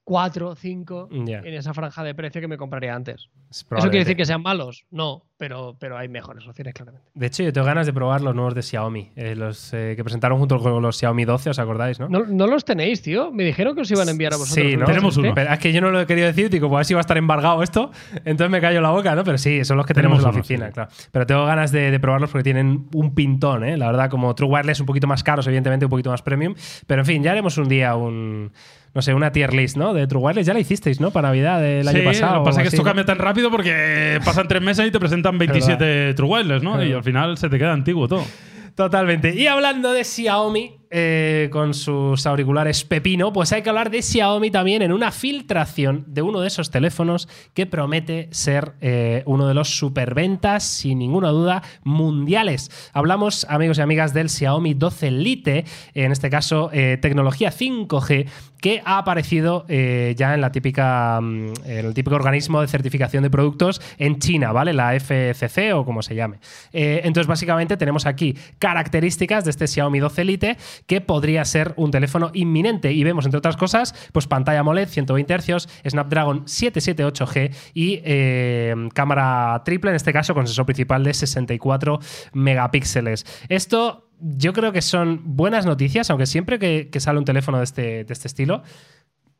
cuatro, 0.09 0.55
cinco 0.55 1.07
Ya, 1.27 1.41
en 1.41 1.53
esa 1.53 1.75
franja 1.75 2.03
de 2.03 2.15
precio 2.15 2.41
que 2.41 2.49
me 2.49 2.57
compraría 2.57 2.95
antes. 2.95 3.29
es 3.51 3.59
¿Eso 3.71 3.83
quiere 3.91 3.99
decir 3.99 4.17
que 4.17 4.25
sean 4.25 4.41
malos? 4.41 4.87
No, 4.91 5.27
pero, 5.37 5.77
pero 5.79 5.99
hay 5.99 6.09
mejores 6.09 6.47
opciones, 6.49 6.73
claramente. 6.73 7.07
De 7.13 7.27
hecho, 7.27 7.43
yo 7.43 7.53
tengo 7.53 7.67
ganas 7.67 7.85
de 7.85 7.93
probar 7.93 8.23
los 8.23 8.35
nuevos 8.35 8.55
de 8.55 8.63
Xiaomi. 8.63 9.13
eh, 9.17 9.35
los 9.37 9.75
eh, 9.75 9.93
que 9.97 10.03
presentaron 10.03 10.39
junto 10.39 10.59
con 10.61 10.81
los 10.83 10.97
Xiaomi 10.97 11.27
12, 11.27 11.51
¿os 11.51 11.59
acordáis, 11.59 12.01
no? 12.01 12.09
No, 12.09 12.25
no 12.25 12.47
los 12.47 12.65
tenéis, 12.65 13.03
tío. 13.03 13.31
Me 13.31 13.45
dijeron 13.45 13.75
que 13.75 13.83
os 13.83 13.91
iban 13.91 14.09
a 14.09 14.11
enviar 14.11 14.33
a 14.33 14.39
vosotros. 14.39 14.67
Sí, 14.67 14.79
¿no? 14.79 14.87
Tenemos 14.87 15.15
uno. 15.19 15.33
Pero 15.35 15.53
es 15.53 15.59
que 15.59 15.75
yo 15.75 15.83
no 15.83 15.91
lo 15.91 16.01
he 16.01 16.07
querido 16.07 16.27
decir, 16.27 16.49
digo, 16.49 16.69
pues 16.71 16.77
a 16.77 16.79
ver 16.79 16.87
si 16.87 16.95
va 16.95 17.01
a 17.01 17.03
estar 17.03 17.19
embargado 17.19 17.63
esto. 17.63 17.91
Entonces 18.25 18.51
me 18.51 18.63
callo 18.63 18.81
la 18.81 18.91
boca, 18.91 19.15
¿no? 19.15 19.25
Pero 19.25 19.37
sí, 19.37 19.63
son 19.67 19.77
los 19.77 19.85
que 19.85 19.93
tenemos, 19.93 20.19
Tenemos 20.19 20.21
en 20.21 20.25
la 20.25 20.31
uno, 20.31 20.41
oficina, 20.41 20.67
sí. 20.69 20.73
claro. 20.73 20.91
Pero 21.13 21.27
tengo 21.27 21.45
ganas 21.45 21.71
de, 21.71 21.91
de 21.91 22.01
probarlos 22.01 22.31
porque 22.31 22.45
tienen 22.45 22.89
un 22.95 23.15
pintón, 23.15 23.63
¿eh? 23.65 23.77
La 23.77 23.87
verdad, 23.89 24.09
como 24.09 24.35
True 24.35 24.49
Wireless 24.49 24.81
un 24.81 24.87
poquito 24.87 25.07
más 25.07 25.23
caros, 25.23 25.47
evidentemente 25.47 25.85
un 25.85 25.91
poquito 25.91 26.11
más 26.11 26.23
premium. 26.23 26.55
Pero 26.87 27.03
en 27.03 27.07
fin, 27.07 27.23
ya 27.23 27.33
haremos 27.33 27.59
un 27.59 27.69
día 27.69 27.95
un. 27.95 28.53
No 28.95 29.03
sé, 29.03 29.14
una 29.14 29.32
tier 29.32 29.53
list, 29.55 29.76
¿no? 29.76 29.95
De 29.95 30.07
True 30.07 30.22
Wireless. 30.22 30.47
Ya 30.47 30.55
la 30.55 30.61
hicisteis, 30.61 31.01
¿no? 31.01 31.11
Para 31.11 31.28
Navidad 31.28 31.61
del 31.61 31.86
sí, 31.86 31.97
año 31.97 32.05
pasado. 32.05 32.34
lo 32.36 32.43
que 32.43 32.45
pasa 32.47 32.61
es 32.61 32.62
que 32.64 32.68
esto 32.68 32.82
¿no? 32.82 32.89
cambia 32.89 33.05
tan 33.05 33.18
rápido 33.18 33.51
porque 33.51 34.20
pasan 34.24 34.49
tres 34.49 34.62
meses 34.62 34.86
y 34.86 34.91
te 34.91 34.99
presentan 34.99 35.39
27 35.39 36.14
True 36.14 36.28
Wireless, 36.28 36.62
¿no? 36.62 36.82
Y 36.82 36.93
al 36.93 37.05
final 37.05 37.36
se 37.39 37.49
te 37.49 37.59
queda 37.59 37.72
antiguo 37.72 38.09
todo. 38.09 38.24
Totalmente. 38.74 39.34
Y 39.34 39.47
hablando 39.47 39.93
de 39.93 40.05
Xiaomi, 40.05 40.78
eh, 40.91 41.51
con 41.53 41.74
sus 41.74 42.26
auriculares 42.26 42.82
pepino, 42.82 43.30
pues 43.30 43.53
hay 43.53 43.61
que 43.61 43.68
hablar 43.68 43.91
de 43.91 44.01
Xiaomi 44.01 44.51
también 44.51 44.80
en 44.80 44.93
una 44.93 45.12
filtración 45.12 46.05
de 46.07 46.22
uno 46.22 46.41
de 46.41 46.49
esos 46.49 46.70
teléfonos 46.70 47.28
que 47.53 47.66
promete 47.66 48.28
ser 48.30 48.72
eh, 48.80 49.22
uno 49.26 49.47
de 49.47 49.53
los 49.53 49.76
superventas, 49.76 50.64
sin 50.64 50.99
ninguna 50.99 51.28
duda, 51.28 51.62
mundiales. 51.84 52.70
Hablamos, 52.95 53.45
amigos 53.51 53.76
y 53.76 53.82
amigas, 53.82 54.14
del 54.14 54.30
Xiaomi 54.30 54.72
12 54.72 55.11
Lite, 55.11 55.66
en 55.93 56.11
este 56.11 56.30
caso 56.30 56.70
eh, 56.72 56.97
tecnología 57.03 57.53
5G, 57.53 58.26
que 58.59 58.82
ha 58.84 58.99
aparecido 58.99 59.66
ya 59.68 60.34
en 60.34 60.41
la 60.41 60.51
típica 60.51 61.20
mm, 61.20 61.53
en 61.64 61.86
el 61.86 61.95
típico 61.95 62.16
organismo 62.16 62.61
de 62.61 62.66
certificación 62.66 63.22
de 63.22 63.30
productos 63.30 63.80
en 63.99 64.18
China, 64.18 64.51
¿vale? 64.51 64.72
La 64.72 64.99
FCC 64.99 65.74
o 65.74 65.84
como 65.84 66.03
se 66.03 66.16
llame. 66.16 66.39
entonces, 66.72 67.28
básicamente 67.28 67.76
tenemos 67.76 68.07
aquí 68.07 68.36
características 68.59 69.45
de 69.45 69.51
este 69.51 69.68
Xiaomi 69.68 70.01
12 70.01 70.24
Lite 70.24 70.57
que 70.87 71.01
podría 71.01 71.45
ser 71.45 71.74
un 71.76 71.91
teléfono 71.91 72.31
inminente. 72.35 72.93
Y 72.93 73.05
vemos, 73.05 73.24
entre 73.24 73.39
otras 73.39 73.57
cosas, 73.57 73.95
pues 74.12 74.26
pantalla 74.26 74.61
AMOLED, 74.61 74.89
120 74.89 75.39
Hz, 75.39 75.68
Snapdragon 75.89 76.45
778G 76.45 77.55
y 77.74 78.01
eh, 78.05 78.74
cámara 78.95 79.62
triple, 79.64 79.91
en 79.91 79.97
este 79.97 80.12
caso 80.12 80.35
con 80.35 80.47
sensor 80.47 80.66
principal 80.66 81.05
de 81.05 81.14
64 81.14 82.01
megapíxeles. 82.33 83.26
Esto 83.49 84.11
yo 84.20 84.53
creo 84.53 84.72
que 84.72 84.83
son 84.83 85.20
buenas 85.24 85.64
noticias, 85.64 86.11
aunque 86.11 86.26
siempre 86.26 86.59
que, 86.59 87.01
sale 87.01 87.18
un 87.18 87.24
teléfono 87.24 87.59
de 87.59 87.64
este, 87.64 88.05
de 88.05 88.12
este 88.12 88.26
estilo, 88.26 88.62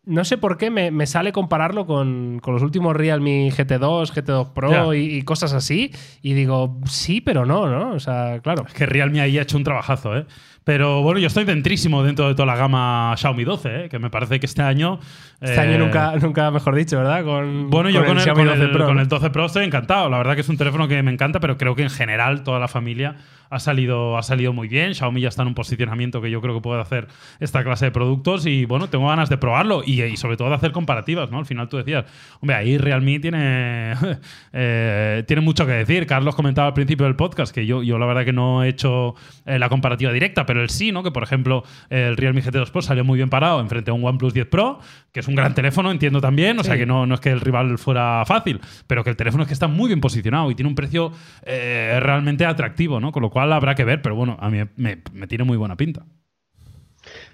no 0.09 0.25
sé 0.25 0.39
por 0.39 0.57
qué 0.57 0.71
me, 0.71 1.07
sale 1.07 1.33
compararlo 1.33 1.85
con, 1.85 2.41
los 2.47 2.63
últimos 2.63 2.97
Realme 2.97 3.51
GT2, 3.51 4.11
GT2 4.11 4.53
Pro 4.55 4.95
y, 4.95 5.23
cosas 5.23 5.53
así. 5.53 5.93
Y 6.23 6.33
digo, 6.33 6.81
sí, 6.87 7.21
pero 7.21 7.45
no, 7.45 7.69
¿no? 7.69 7.91
O 7.91 8.01
sea, 8.01 8.41
claro. 8.41 8.65
Es 8.67 8.73
que 8.73 8.87
Realme 8.87 9.21
ahí 9.21 9.39
ha 9.39 9.43
hecho 9.43 9.59
un 9.59 9.65
trabajazo, 9.65 10.17
¿eh? 10.17 10.27
Pero 10.65 11.03
bueno, 11.03 11.19
yo 11.19 11.29
estoy 11.29 11.45
dentrísimo 11.45 12.03
dentro 12.03 12.29
de 12.29 12.35
toda 12.35 12.47
la 12.47 12.57
gama 12.57 13.15
Xiaomi 13.17 13.45
12, 13.45 13.85
¿eh? 13.85 13.89
que 13.89 13.99
me 13.99 14.11
parece 14.11 14.39
que 14.39 14.47
este 14.47 14.63
año. 14.63 15.01
Este 15.41 15.59
año 15.59 15.77
eh, 15.77 15.79
nunca, 15.79 16.15
nunca, 16.21 16.51
mejor 16.51 16.75
dicho, 16.75 16.99
¿verdad? 16.99 17.25
Con, 17.25 17.71
bueno, 17.71 17.89
yo 17.89 18.05
con, 18.05 18.19
el, 18.19 18.23
Xiaomi 18.23 18.45
12 18.45 18.69
Pro, 18.69 18.87
con 18.87 18.99
el 18.99 19.09
12 19.09 19.31
Pro 19.31 19.47
estoy 19.47 19.65
encantado. 19.65 20.11
La 20.11 20.19
verdad 20.19 20.35
que 20.35 20.43
es 20.43 20.49
un 20.49 20.59
teléfono 20.59 20.87
que 20.87 21.03
me 21.03 21.11
encanta, 21.11 21.41
pero 21.41 21.57
creo 21.57 21.75
que 21.75 21.83
en 21.83 21.91
general 21.91 22.43
toda 22.43 22.59
la 22.59 22.69
familia 22.69 23.17
ha 23.51 23.59
salido, 23.59 24.19
ha 24.19 24.23
salido 24.23 24.53
muy 24.53 24.69
bien. 24.69 24.95
Xiaomi 24.95 25.21
ya 25.21 25.29
está 25.29 25.43
en 25.43 25.49
un 25.49 25.55
posicionamiento 25.55 26.21
que 26.21 26.31
yo 26.31 26.41
creo 26.41 26.55
que 26.55 26.61
puede 26.61 26.81
hacer 26.81 27.09
esta 27.41 27.65
clase 27.65 27.87
de 27.87 27.91
productos 27.91 28.47
y 28.47 28.65
bueno, 28.65 28.89
tengo 28.89 29.09
ganas 29.09 29.29
de 29.29 29.39
probarlo 29.39 29.83
y, 29.85 30.17
sobre 30.17 30.37
todo 30.37 30.49
de 30.49 30.55
hacer 30.55 30.73
comparativas, 30.73 31.31
¿no? 31.31 31.39
Al 31.39 31.47
final 31.47 31.69
tú 31.69 31.77
decías, 31.77 32.05
hombre, 32.41 32.57
ahí 32.57 32.79
Realme 32.79 33.19
tiene, 33.21 33.95
eh, 34.53 35.25
tiene 35.27 35.43
mucho 35.43 35.67
que 35.67 35.73
decir. 35.73 36.07
Carlos 36.07 36.35
comentaba 36.35 36.69
al 36.69 36.75
principio 36.75 37.07
del 37.07 37.17
podcast 37.17 37.55
que 37.55 37.67
yo, 37.67 37.83
yo 37.83 37.99
la 37.99 38.07
verdad 38.07 38.25
que 38.25 38.33
no 38.33 38.65
he 38.65 38.69
hecho 38.69 39.15
la 39.45 39.69
comparativa 39.69 40.13
directa, 40.13 40.45
pero 40.47 40.63
el 40.63 40.71
sí, 40.71 40.93
¿no? 40.93 41.03
Que 41.03 41.11
por 41.11 41.23
ejemplo 41.23 41.65
el 41.91 42.17
Realme 42.17 42.43
GT2 42.43 42.71
Pro 42.71 42.83
salió 42.83 43.05
muy 43.05 43.17
bien 43.17 43.31
parado 43.31 43.61
enfrente 43.61 43.91
a 43.91 43.95
un 43.95 44.05
OnePlus 44.05 44.35
10 44.35 44.47
Pro, 44.47 44.81
que 45.13 45.21
es 45.21 45.29
un 45.29 45.35
gran 45.35 45.55
teléfono, 45.55 45.91
entiendo 45.91 46.21
también, 46.21 46.59
o 46.59 46.65
sea 46.65 46.77
que 46.77 46.87
no, 46.87 47.07
no 47.07 47.15
es 47.15 47.21
que 47.21 47.31
el 47.31 47.41
rival 47.41 47.79
fuera 47.79 48.25
fácil, 48.27 48.61
pero 48.87 49.05
que 49.05 49.11
el 49.11 49.17
teléfono 49.17 49.43
es 49.43 49.49
que 49.49 49.55
está 49.55 49.69
muy 49.69 49.89
bien 49.89 50.01
posicionado 50.01 50.51
y 50.51 50.55
tiene 50.55 50.69
un 50.69 50.75
precio 50.75 51.13
eh, 51.45 51.99
realmente 52.01 52.45
atractivo, 52.45 53.01
¿no? 53.01 53.13
Con 53.13 53.23
lo 53.23 53.31
cual 53.31 53.38
habrá 53.41 53.75
que 53.75 53.85
ver, 53.85 54.03
pero 54.03 54.15
bueno, 54.15 54.37
a 54.41 54.51
mí 54.51 54.59
me, 54.77 55.03
me 55.13 55.27
tiene 55.27 55.45
muy 55.45 55.57
buena 55.57 55.77
pinta. 55.77 56.05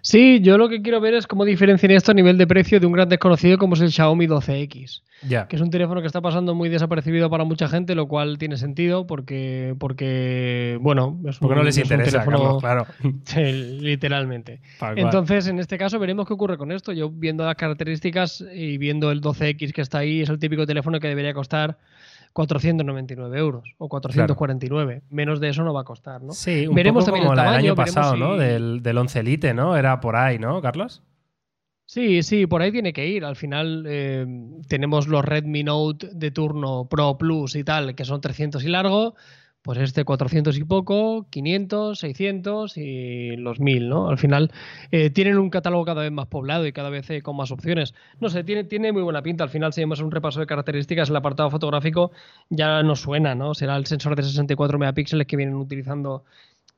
Sí, 0.02 0.40
yo 0.42 0.58
lo 0.58 0.68
que 0.68 0.82
quiero 0.82 1.00
ver 1.00 1.14
es 1.14 1.26
cómo 1.26 1.44
diferenciar 1.44 1.92
esto 1.92 2.12
a 2.12 2.14
nivel 2.14 2.36
de 2.36 2.46
precio 2.46 2.78
de 2.78 2.86
un 2.86 2.92
gran 2.92 3.08
desconocido 3.08 3.58
como 3.58 3.74
es 3.74 3.80
el 3.80 3.90
Xiaomi 3.90 4.26
12X. 4.26 5.02
Ya. 5.26 5.48
Que 5.48 5.56
es 5.56 5.62
un 5.62 5.70
teléfono 5.70 6.02
que 6.02 6.06
está 6.06 6.20
pasando 6.20 6.54
muy 6.54 6.68
desapercibido 6.68 7.30
para 7.30 7.44
mucha 7.44 7.68
gente, 7.68 7.94
lo 7.94 8.06
cual 8.06 8.36
tiene 8.36 8.58
sentido 8.58 9.06
porque, 9.06 9.74
porque 9.78 10.78
bueno, 10.82 11.18
es 11.26 11.38
porque 11.38 11.56
no 11.56 11.62
les 11.62 11.78
interesa, 11.78 12.22
teléfono, 12.22 12.58
claro. 12.58 12.86
literalmente. 13.34 14.60
Entonces, 14.96 15.46
en 15.46 15.58
este 15.58 15.78
caso, 15.78 15.98
veremos 15.98 16.26
qué 16.26 16.34
ocurre 16.34 16.58
con 16.58 16.70
esto. 16.70 16.92
Yo 16.92 17.08
viendo 17.10 17.44
las 17.46 17.54
características 17.54 18.44
y 18.54 18.76
viendo 18.76 19.10
el 19.10 19.22
12X 19.22 19.72
que 19.72 19.80
está 19.80 19.98
ahí, 19.98 20.20
es 20.20 20.28
el 20.28 20.38
típico 20.38 20.66
teléfono 20.66 21.00
que 21.00 21.08
debería 21.08 21.32
costar 21.32 21.78
499 22.34 23.38
euros 23.38 23.74
o 23.78 23.88
449. 23.88 25.02
Menos 25.08 25.40
de 25.40 25.48
eso 25.48 25.62
no 25.62 25.72
va 25.72 25.82
a 25.82 25.84
costar, 25.84 26.20
¿no? 26.20 26.32
Sí, 26.32 26.66
un 26.66 26.74
veremos 26.74 27.04
poco 27.04 27.16
como 27.16 27.32
el 27.32 27.38
año 27.38 27.74
pasado, 27.74 28.16
¿no? 28.16 28.36
Del, 28.36 28.82
del 28.82 28.98
11 28.98 29.20
Elite, 29.20 29.54
¿no? 29.54 29.76
Era 29.76 30.00
por 30.00 30.16
ahí, 30.16 30.38
¿no, 30.38 30.60
Carlos? 30.60 31.02
Sí, 31.86 32.22
sí, 32.24 32.46
por 32.46 32.60
ahí 32.60 32.72
tiene 32.72 32.92
que 32.92 33.06
ir. 33.06 33.24
Al 33.24 33.36
final 33.36 33.84
eh, 33.86 34.26
tenemos 34.68 35.06
los 35.06 35.24
Redmi 35.24 35.62
Note 35.62 36.10
de 36.12 36.30
turno 36.32 36.88
Pro 36.88 37.16
Plus 37.16 37.54
y 37.54 37.62
tal, 37.62 37.94
que 37.94 38.04
son 38.04 38.20
300 38.20 38.64
y 38.64 38.68
largo 38.68 39.14
pues 39.64 39.78
este 39.78 40.04
400 40.04 40.58
y 40.58 40.64
poco, 40.64 41.26
500, 41.30 41.98
600 41.98 42.76
y 42.76 43.34
los 43.36 43.60
1000, 43.60 43.88
¿no? 43.88 44.10
Al 44.10 44.18
final 44.18 44.52
eh, 44.90 45.08
tienen 45.08 45.38
un 45.38 45.48
catálogo 45.48 45.86
cada 45.86 46.02
vez 46.02 46.12
más 46.12 46.26
poblado 46.26 46.66
y 46.66 46.72
cada 46.74 46.90
vez 46.90 47.08
eh, 47.08 47.22
con 47.22 47.34
más 47.34 47.50
opciones. 47.50 47.94
No 48.20 48.28
sé, 48.28 48.44
tiene, 48.44 48.64
tiene 48.64 48.92
muy 48.92 49.00
buena 49.00 49.22
pinta. 49.22 49.42
Al 49.42 49.48
final, 49.48 49.72
si 49.72 49.80
vemos 49.80 50.00
un 50.00 50.10
repaso 50.10 50.38
de 50.38 50.46
características, 50.46 51.08
el 51.08 51.16
apartado 51.16 51.50
fotográfico 51.50 52.12
ya 52.50 52.82
nos 52.82 53.00
suena, 53.00 53.34
¿no? 53.34 53.54
Será 53.54 53.76
el 53.76 53.86
sensor 53.86 54.16
de 54.16 54.24
64 54.24 54.78
megapíxeles 54.78 55.26
que 55.26 55.36
vienen 55.38 55.54
utilizando 55.54 56.24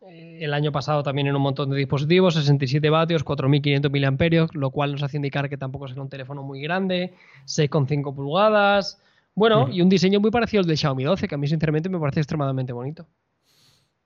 eh, 0.02 0.38
el 0.42 0.54
año 0.54 0.70
pasado 0.70 1.02
también 1.02 1.26
en 1.26 1.34
un 1.34 1.42
montón 1.42 1.70
de 1.70 1.76
dispositivos, 1.76 2.34
67 2.34 2.88
vatios, 2.88 3.24
4500 3.24 3.90
miliamperios, 3.90 4.54
lo 4.54 4.70
cual 4.70 4.92
nos 4.92 5.02
hace 5.02 5.16
indicar 5.16 5.48
que 5.48 5.56
tampoco 5.56 5.88
será 5.88 6.02
un 6.02 6.08
teléfono 6.08 6.44
muy 6.44 6.60
grande, 6.60 7.14
6,5 7.46 8.14
pulgadas. 8.14 9.00
Bueno, 9.36 9.68
y 9.70 9.82
un 9.82 9.88
diseño 9.90 10.18
muy 10.18 10.30
parecido 10.30 10.62
al 10.62 10.66
de 10.66 10.76
Xiaomi 10.76 11.04
12, 11.04 11.28
que 11.28 11.34
a 11.34 11.38
mí 11.38 11.46
sinceramente 11.46 11.90
me 11.90 12.00
parece 12.00 12.20
extremadamente 12.20 12.72
bonito. 12.72 13.06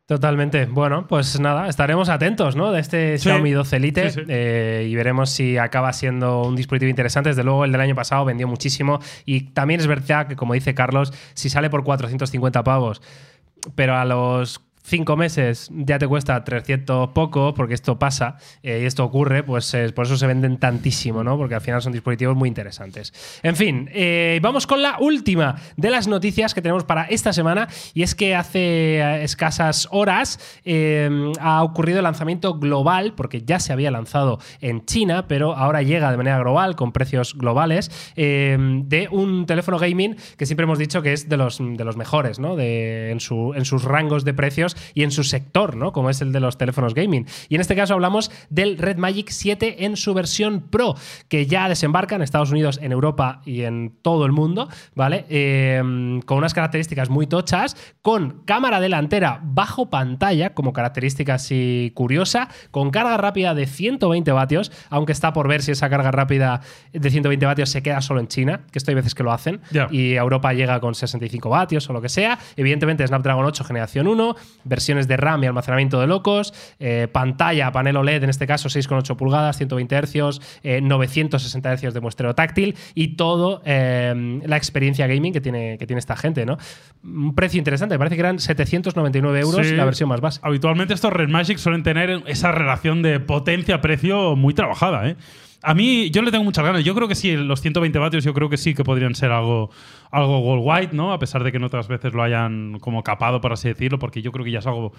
Totalmente. 0.05 0.67
Bueno, 0.67 1.07
pues 1.07 1.39
nada, 1.39 1.69
estaremos 1.69 2.09
atentos, 2.09 2.57
¿no? 2.57 2.73
De 2.73 2.81
este 2.81 3.17
Xiaomi 3.17 3.53
12 3.53 3.79
Lite 3.79 4.13
eh, 4.27 4.89
y 4.91 4.95
veremos 4.97 5.31
si 5.31 5.57
acaba 5.57 5.93
siendo 5.93 6.43
un 6.43 6.57
dispositivo 6.57 6.91
interesante. 6.91 7.29
Desde 7.29 7.45
luego, 7.45 7.65
el 7.65 7.71
del 7.71 7.81
año 7.81 7.95
pasado 7.95 8.25
vendió 8.25 8.49
muchísimo 8.49 8.99
y 9.25 9.53
también 9.53 9.79
es 9.79 9.87
verdad 9.87 10.27
que, 10.27 10.35
como 10.35 10.55
dice 10.55 10.75
Carlos, 10.75 11.13
si 11.35 11.49
sale 11.49 11.71
por 11.71 11.85
450 11.85 12.65
pavos, 12.65 13.01
pero 13.77 13.95
a 13.95 14.05
los 14.05 14.61
cinco 14.83 15.17
meses 15.17 15.71
ya 15.73 15.99
te 15.99 16.07
cuesta 16.07 16.43
300 16.43 17.11
poco, 17.11 17.55
porque 17.55 17.75
esto 17.75 17.99
pasa 17.99 18.37
eh, 18.63 18.81
y 18.83 18.87
esto 18.87 19.05
ocurre, 19.05 19.43
pues 19.43 19.73
eh, 19.75 19.93
por 19.93 20.07
eso 20.07 20.17
se 20.17 20.27
venden 20.27 20.59
tantísimo, 20.59 21.23
¿no? 21.23 21.37
Porque 21.37 21.55
al 21.55 21.61
final 21.61 21.83
son 21.83 21.93
dispositivos 21.93 22.37
muy 22.37 22.49
interesantes. 22.49 23.13
En 23.43 23.57
fin, 23.57 23.89
eh, 23.93 24.39
vamos 24.43 24.67
con 24.67 24.83
la 24.83 24.97
última 24.99 25.57
de 25.77 25.91
las 25.91 26.09
noticias 26.09 26.55
que 26.55 26.63
tenemos 26.63 26.85
para 26.85 27.05
esta 27.05 27.33
semana 27.33 27.69
y 27.95 28.03
es 28.03 28.15
que 28.15 28.35
hace 28.35 29.23
escasas 29.23 29.89
horas 29.91 30.39
ha 31.41 31.63
ocurrido 31.63 31.99
el 31.99 32.05
lanzamiento 32.05 32.59
global, 32.59 33.15
porque 33.17 33.43
ya 33.43 33.61
se 33.61 33.73
había 33.73 33.91
lanzado 33.91 34.39
en 34.61 34.85
China, 34.85 35.27
pero 35.29 35.57
ahora 35.57 35.83
llega 35.83 36.11
de 36.11 36.17
manera 36.17 36.39
global, 36.39 36.77
con 36.77 36.93
precios 36.93 37.35
globales, 37.35 37.91
de 38.17 39.09
un 39.11 39.47
teléfono 39.47 39.79
gaming 39.79 40.17
que 40.37 40.47
siempre 40.47 40.65
hemos 40.65 40.79
dicho 40.79 41.03
que 41.03 41.13
es 41.13 41.29
de 41.29 41.37
los, 41.37 41.59
de 41.61 41.85
los 41.85 41.97
mejores, 41.97 42.39
¿no? 42.39 42.57
De, 42.57 43.11
en, 43.11 43.21
su, 43.21 43.53
en 43.55 43.65
sus 43.65 43.85
rangos 43.85 44.25
de 44.25 44.35
precios 44.35 44.70
y 44.95 45.03
en 45.03 45.11
su 45.11 45.25
sector, 45.25 45.77
¿no? 45.77 45.93
Como 45.93 46.11
es 46.11 46.21
el 46.21 46.33
de 46.33 46.41
los 46.41 46.59
teléfonos 46.59 46.95
gaming. 46.95 47.27
Y 47.49 47.55
en 47.55 47.61
este 47.61 47.77
caso 47.77 47.95
hablamos 47.95 48.31
del 48.49 48.79
Red 48.79 48.97
Magic 48.97 49.29
7 49.31 49.85
en 49.85 49.97
su 49.97 50.15
versión 50.15 50.67
Pro, 50.71 50.95
que 51.29 51.47
ya 51.47 51.69
desembarca 51.69 52.17
en 52.17 52.23
Estados 52.23 52.51
Unidos, 52.51 52.79
en 52.83 52.93
Europa 52.93 53.43
y 53.45 53.63
en 53.63 53.93
todo 54.03 54.27
el 54.27 54.33
mundo, 54.33 54.69
¿vale? 54.95 55.27
Eh, 55.29 56.21
con 56.27 56.39
unas 56.39 56.55
características 56.55 57.11
muy 57.11 57.27
tochas, 57.27 57.77
con 58.03 58.43
cámara 58.45 58.81
delantera 58.81 59.41
bajo 59.43 59.91
pantalla, 59.91 60.55
como 60.55 60.73
característica 60.73 61.35
así 61.35 61.93
curiosa, 61.95 62.49
con 62.71 62.91
carga 62.91 63.17
rápida 63.17 63.55
de 63.55 63.67
120 63.67 64.33
vatios, 64.33 64.73
aunque 64.89 65.13
está 65.13 65.33
por 65.33 65.49
ver 65.49 65.63
si 65.63 65.73
esa 65.73 65.89
carga 65.91 66.11
rápida 66.11 66.61
de 66.93 67.11
120 67.11 67.47
vatios 67.47 67.71
se 67.71 67.83
queda 67.83 68.01
solo 68.01 68.21
en 68.21 68.29
China, 68.29 68.63
que 68.71 68.79
esto 68.79 68.91
hay 68.91 68.95
veces 68.95 69.15
que 69.15 69.23
lo 69.23 69.33
hacen, 69.33 69.61
y 69.91 70.15
Europa 70.15 70.53
llega 70.53 70.81
con 70.81 70.95
65 70.95 71.49
vatios 71.49 71.89
o 71.89 71.93
lo 71.93 72.01
que 72.01 72.09
sea. 72.09 72.39
Evidentemente, 72.57 73.07
Snapdragon 73.07 73.45
8 73.45 73.65
generación 73.65 74.07
1, 74.07 74.37
versiones 74.65 75.09
de 75.09 75.17
RAM 75.17 75.45
y 75.45 75.47
almacenamiento 75.47 76.01
de 76.01 76.07
locos, 76.07 76.55
eh, 76.79 77.09
pantalla, 77.11 77.73
panel 77.73 77.97
OLED, 77.97 78.25
en 78.25 78.31
este 78.31 78.47
caso 78.47 78.69
6,8 78.69 79.17
pulgadas, 79.17 79.57
120 79.57 80.01
Hz, 80.03 80.41
960 80.83 81.77
Hz 81.77 81.95
de 81.95 82.01
muestreo 82.01 82.35
táctil 82.35 82.77
y 82.95 83.17
todo 83.17 83.63
eh, 83.65 84.41
la 84.45 84.57
experiencia 84.57 85.07
gaming 85.07 85.33
que 85.33 85.41
tiene, 85.41 85.79
que 85.79 85.87
tiene 85.87 85.99
esta 85.99 86.17
gente, 86.17 86.47
¿no? 86.47 86.59
Un 87.03 87.35
precio 87.35 87.59
interesante, 87.59 87.95
me 87.95 87.99
parece 87.99 88.17
que 88.17 88.21
eran 88.21 88.39
799 88.39 89.41
euros 89.41 89.71
la 89.73 89.85
versión 89.85 90.09
más 90.09 90.21
básica. 90.21 90.47
Habitualmente 90.47 90.95
estos 90.95 91.13
Red 91.13 91.29
Magic 91.29 91.59
suelen 91.59 91.83
tener 91.83 92.23
esa 92.27 92.53
relación 92.53 93.03
de 93.03 93.21
potencia-precio 93.21 94.37
muy 94.37 94.55
trabajada, 94.55 95.09
¿eh? 95.09 95.17
A 95.63 95.75
mí, 95.75 96.11
yo 96.11 96.23
le 96.23 96.31
tengo 96.31 96.45
muchas 96.45 96.65
ganas. 96.65 96.85
Yo 96.85 96.95
creo 96.95 97.07
que 97.07 97.15
sí, 97.15 97.37
los 97.37 97.61
120 97.61 97.99
vatios, 97.99 98.25
yo 98.25 98.33
creo 98.33 98.49
que 98.49 98.57
sí 98.57 98.75
que 98.75 98.83
podrían 98.83 99.15
ser 99.15 99.31
algo, 99.31 99.71
algo 100.11 100.39
worldwide, 100.41 100.95
¿no? 100.95 101.13
A 101.13 101.19
pesar 101.19 101.45
de 101.45 101.51
que 101.51 101.59
en 101.59 101.65
otras 101.65 101.87
veces 101.87 102.15
lo 102.15 102.23
hayan 102.23 102.79
como 102.81 103.03
capado, 103.03 103.41
por 103.41 103.53
así 103.53 103.69
decirlo, 103.69 103.99
porque 103.99 104.23
yo 104.23 104.33
creo 104.33 104.45
que 104.45 104.51
ya 104.53 104.61
es 104.61 104.67
algo, 104.67 104.93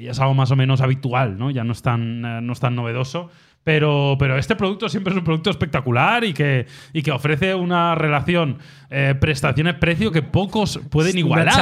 ya 0.00 0.12
es 0.12 0.20
algo 0.20 0.34
más 0.34 0.50
o 0.52 0.56
menos 0.56 0.80
habitual, 0.80 1.36
¿no? 1.36 1.50
Ya 1.50 1.64
no 1.64 1.72
es 1.72 1.82
tan, 1.82 2.24
eh, 2.24 2.40
no 2.40 2.52
es 2.52 2.60
tan 2.60 2.76
novedoso. 2.76 3.30
Pero, 3.68 4.16
pero 4.18 4.38
este 4.38 4.56
producto 4.56 4.88
siempre 4.88 5.12
es 5.12 5.18
un 5.18 5.24
producto 5.24 5.50
espectacular 5.50 6.24
y 6.24 6.32
que, 6.32 6.64
y 6.94 7.02
que 7.02 7.10
ofrece 7.10 7.54
una 7.54 7.94
relación 7.94 8.56
eh, 8.88 9.14
prestaciones-precio 9.20 10.10
que 10.10 10.22
pocos 10.22 10.80
pueden 10.88 11.10
una 11.12 11.20
igualar. 11.20 11.52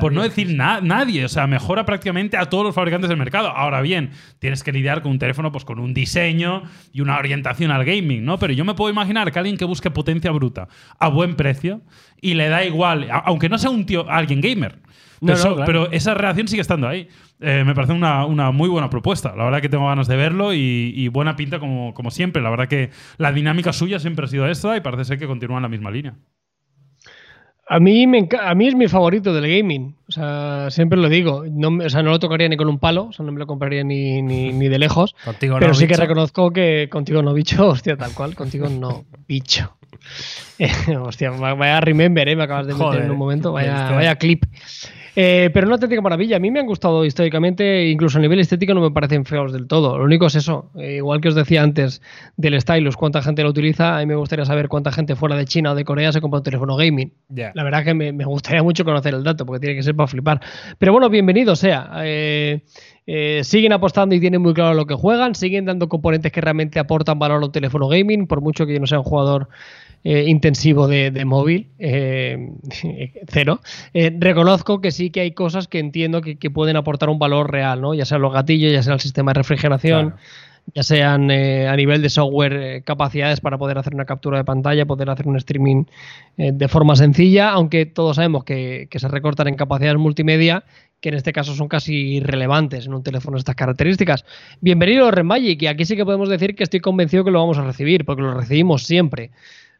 por 0.00 0.12
no 0.12 0.24
decir 0.24 0.52
na- 0.56 0.80
nadie. 0.80 1.24
O 1.24 1.28
sea, 1.28 1.46
mejora 1.46 1.86
prácticamente 1.86 2.36
a 2.36 2.46
todos 2.46 2.64
los 2.64 2.74
fabricantes 2.74 3.08
del 3.08 3.16
mercado. 3.16 3.46
Ahora 3.50 3.80
bien, 3.80 4.10
tienes 4.40 4.64
que 4.64 4.72
lidiar 4.72 5.02
con 5.02 5.12
un 5.12 5.20
teléfono 5.20 5.52
pues, 5.52 5.64
con 5.64 5.78
un 5.78 5.94
diseño 5.94 6.64
y 6.92 7.00
una 7.00 7.16
orientación 7.16 7.70
al 7.70 7.84
gaming, 7.84 8.24
¿no? 8.24 8.40
Pero 8.40 8.52
yo 8.54 8.64
me 8.64 8.74
puedo 8.74 8.90
imaginar 8.90 9.30
que 9.30 9.38
alguien 9.38 9.56
que 9.56 9.64
busque 9.64 9.88
potencia 9.92 10.32
bruta 10.32 10.66
a 10.98 11.06
buen 11.10 11.36
precio 11.36 11.80
y 12.20 12.34
le 12.34 12.48
da 12.48 12.64
igual, 12.64 13.06
aunque 13.24 13.48
no 13.48 13.56
sea 13.56 13.70
un 13.70 13.86
tío, 13.86 14.10
alguien 14.10 14.40
gamer. 14.40 14.80
No, 15.22 15.26
Pero, 15.34 15.36
no, 15.38 15.42
so- 15.42 15.54
claro. 15.54 15.66
pero 15.66 15.92
esa 15.92 16.14
reacción 16.14 16.48
sigue 16.48 16.62
estando 16.62 16.88
ahí. 16.88 17.06
Eh, 17.40 17.62
me 17.64 17.74
parece 17.74 17.92
una, 17.92 18.26
una 18.26 18.50
muy 18.50 18.68
buena 18.68 18.90
propuesta. 18.90 19.34
La 19.36 19.44
verdad 19.44 19.60
que 19.60 19.68
tengo 19.68 19.86
ganas 19.86 20.08
de 20.08 20.16
verlo 20.16 20.52
y, 20.52 20.92
y 20.96 21.08
buena 21.08 21.36
pinta 21.36 21.58
como, 21.60 21.94
como 21.94 22.10
siempre. 22.10 22.42
La 22.42 22.50
verdad 22.50 22.66
que 22.68 22.90
la 23.18 23.32
dinámica 23.32 23.72
suya 23.72 23.98
siempre 24.00 24.24
ha 24.24 24.28
sido 24.28 24.48
esta 24.48 24.76
y 24.76 24.80
parece 24.80 25.04
ser 25.04 25.18
que 25.18 25.26
continúa 25.26 25.56
en 25.58 25.62
la 25.62 25.68
misma 25.68 25.90
línea. 25.90 26.14
A 27.68 27.78
mí, 27.78 28.06
me 28.08 28.28
a 28.44 28.54
mí 28.54 28.66
es 28.66 28.74
mi 28.74 28.88
favorito 28.88 29.32
del 29.32 29.48
gaming. 29.48 29.96
O 30.08 30.12
sea, 30.12 30.66
siempre 30.70 30.98
lo 30.98 31.08
digo. 31.08 31.44
No, 31.50 31.68
o 31.84 31.88
sea, 31.88 32.02
no 32.02 32.10
lo 32.10 32.18
tocaría 32.18 32.48
ni 32.48 32.56
con 32.56 32.68
un 32.68 32.78
palo. 32.80 33.04
O 33.04 33.12
sea, 33.12 33.24
no 33.24 33.30
me 33.32 33.38
lo 33.38 33.46
compraría 33.46 33.82
ni, 33.84 34.20
ni, 34.20 34.52
ni 34.52 34.68
de 34.68 34.78
lejos. 34.78 35.14
Contigo 35.24 35.56
pero 35.58 35.68
no, 35.68 35.74
sí 35.74 35.86
que 35.86 35.96
reconozco 35.96 36.50
que 36.52 36.88
contigo 36.90 37.22
no, 37.22 37.32
bicho. 37.32 37.68
Hostia, 37.68 37.96
tal 37.96 38.12
cual. 38.12 38.34
Contigo 38.34 38.68
no, 38.68 39.04
bicho. 39.28 39.76
Eh, 40.58 40.96
hostia, 40.96 41.30
va- 41.30 41.54
vaya 41.54 41.80
remember, 41.80 42.28
¿eh? 42.28 42.34
Me 42.36 42.42
acabas 42.44 42.66
de 42.66 42.72
meter 42.74 42.86
Joder, 42.86 43.02
en 43.04 43.10
un 43.12 43.18
momento. 43.18 43.52
Vaya, 43.52 43.90
vaya 43.92 44.14
clip. 44.16 44.44
Eh, 45.14 45.50
pero 45.52 45.66
una 45.66 45.74
auténtica 45.74 46.00
maravilla. 46.00 46.36
A 46.36 46.38
mí 46.38 46.50
me 46.50 46.60
han 46.60 46.66
gustado 46.66 47.04
históricamente, 47.04 47.88
incluso 47.88 48.18
a 48.18 48.20
nivel 48.22 48.40
estético 48.40 48.72
no 48.72 48.80
me 48.80 48.90
parecen 48.90 49.24
feos 49.24 49.52
del 49.52 49.66
todo. 49.66 49.98
Lo 49.98 50.04
único 50.04 50.26
es 50.26 50.36
eso. 50.36 50.70
eh, 50.78 50.96
igual 50.96 51.20
que 51.20 51.28
os 51.28 51.34
decía 51.34 51.62
antes 51.62 52.00
del 52.36 52.58
stylus, 52.60 52.96
cuánta 52.96 53.20
gente 53.22 53.42
lo 53.42 53.50
utiliza. 53.50 53.96
A 53.96 54.00
mí 54.00 54.06
me 54.06 54.14
gustaría 54.14 54.44
saber 54.44 54.68
cuánta 54.68 54.90
gente 54.90 55.14
fuera 55.14 55.36
de 55.36 55.44
China 55.44 55.72
o 55.72 55.74
de 55.74 55.84
Corea 55.84 56.12
se 56.12 56.20
compra 56.20 56.38
un 56.38 56.44
teléfono 56.44 56.76
gaming. 56.76 57.12
La 57.54 57.62
verdad 57.62 57.84
que 57.84 57.94
me, 57.94 58.12
me 58.12 58.24
gustaría 58.24 58.62
mucho 58.62 58.84
conocer 58.84 59.14
el 59.14 59.22
dato, 59.22 59.44
porque 59.44 59.60
tiene 59.60 59.76
que 59.76 59.82
ser 59.82 59.94
para 59.94 60.06
flipar. 60.06 60.40
Pero 60.78 60.92
bueno, 60.92 61.10
bienvenido 61.10 61.56
sea. 61.56 61.90
Eh, 62.04 62.62
eh, 63.06 63.40
siguen 63.42 63.72
apostando 63.72 64.14
y 64.14 64.20
tienen 64.20 64.40
muy 64.40 64.54
claro 64.54 64.74
lo 64.74 64.86
que 64.86 64.94
juegan, 64.94 65.34
siguen 65.34 65.64
dando 65.64 65.88
componentes 65.88 66.30
que 66.30 66.40
realmente 66.40 66.78
aportan 66.78 67.18
valor 67.18 67.42
a 67.42 67.46
un 67.46 67.52
teléfono 67.52 67.88
gaming, 67.88 68.26
por 68.26 68.40
mucho 68.40 68.64
que 68.64 68.74
yo 68.74 68.80
no 68.80 68.86
sea 68.86 68.98
un 68.98 69.04
jugador 69.04 69.48
eh, 70.04 70.24
intensivo 70.28 70.88
de, 70.88 71.10
de 71.10 71.24
móvil, 71.24 71.70
eh, 71.78 72.50
cero. 73.28 73.60
Eh, 73.94 74.14
reconozco 74.18 74.80
que 74.80 74.90
sí 74.90 75.10
que 75.10 75.20
hay 75.20 75.32
cosas 75.32 75.68
que 75.68 75.78
entiendo 75.78 76.20
que, 76.22 76.38
que 76.38 76.50
pueden 76.50 76.76
aportar 76.76 77.08
un 77.08 77.18
valor 77.18 77.50
real, 77.50 77.80
¿no? 77.80 77.94
Ya 77.94 78.04
sean 78.04 78.22
los 78.22 78.32
gatillos, 78.32 78.72
ya 78.72 78.82
sea 78.82 78.94
el 78.94 79.00
sistema 79.00 79.32
de 79.32 79.38
refrigeración, 79.38 80.10
Claro. 80.10 80.22
ya 80.74 80.82
sean 80.82 81.30
eh, 81.30 81.66
a 81.68 81.76
nivel 81.76 82.02
de 82.02 82.08
software 82.10 82.52
eh, 82.52 82.82
capacidades 82.82 83.40
para 83.40 83.58
poder 83.58 83.78
hacer 83.78 83.94
una 83.94 84.04
captura 84.04 84.38
de 84.38 84.44
pantalla, 84.44 84.86
poder 84.86 85.10
hacer 85.10 85.26
un 85.28 85.36
streaming 85.36 85.84
eh, 86.36 86.52
de 86.52 86.68
forma 86.68 86.94
sencilla, 86.96 87.50
aunque 87.50 87.86
todos 87.86 88.16
sabemos 88.16 88.44
que, 88.44 88.86
que 88.90 88.98
se 88.98 89.08
recortan 89.08 89.48
en 89.48 89.54
capacidades 89.56 89.98
multimedia, 89.98 90.64
que 91.00 91.08
en 91.08 91.16
este 91.16 91.32
caso 91.32 91.54
son 91.54 91.66
casi 91.66 91.94
irrelevantes 92.16 92.86
en 92.86 92.94
un 92.94 93.02
teléfono 93.02 93.34
de 93.36 93.40
estas 93.40 93.56
características. 93.56 94.24
Bienvenido 94.60 95.10
Red 95.10 95.24
Magic, 95.24 95.60
y 95.62 95.66
aquí 95.66 95.84
sí 95.84 95.96
que 95.96 96.04
podemos 96.04 96.28
decir 96.28 96.54
que 96.54 96.62
estoy 96.62 96.78
convencido 96.78 97.24
que 97.24 97.32
lo 97.32 97.40
vamos 97.40 97.58
a 97.58 97.64
recibir, 97.64 98.04
porque 98.04 98.22
lo 98.22 98.34
recibimos 98.34 98.84
siempre. 98.84 99.32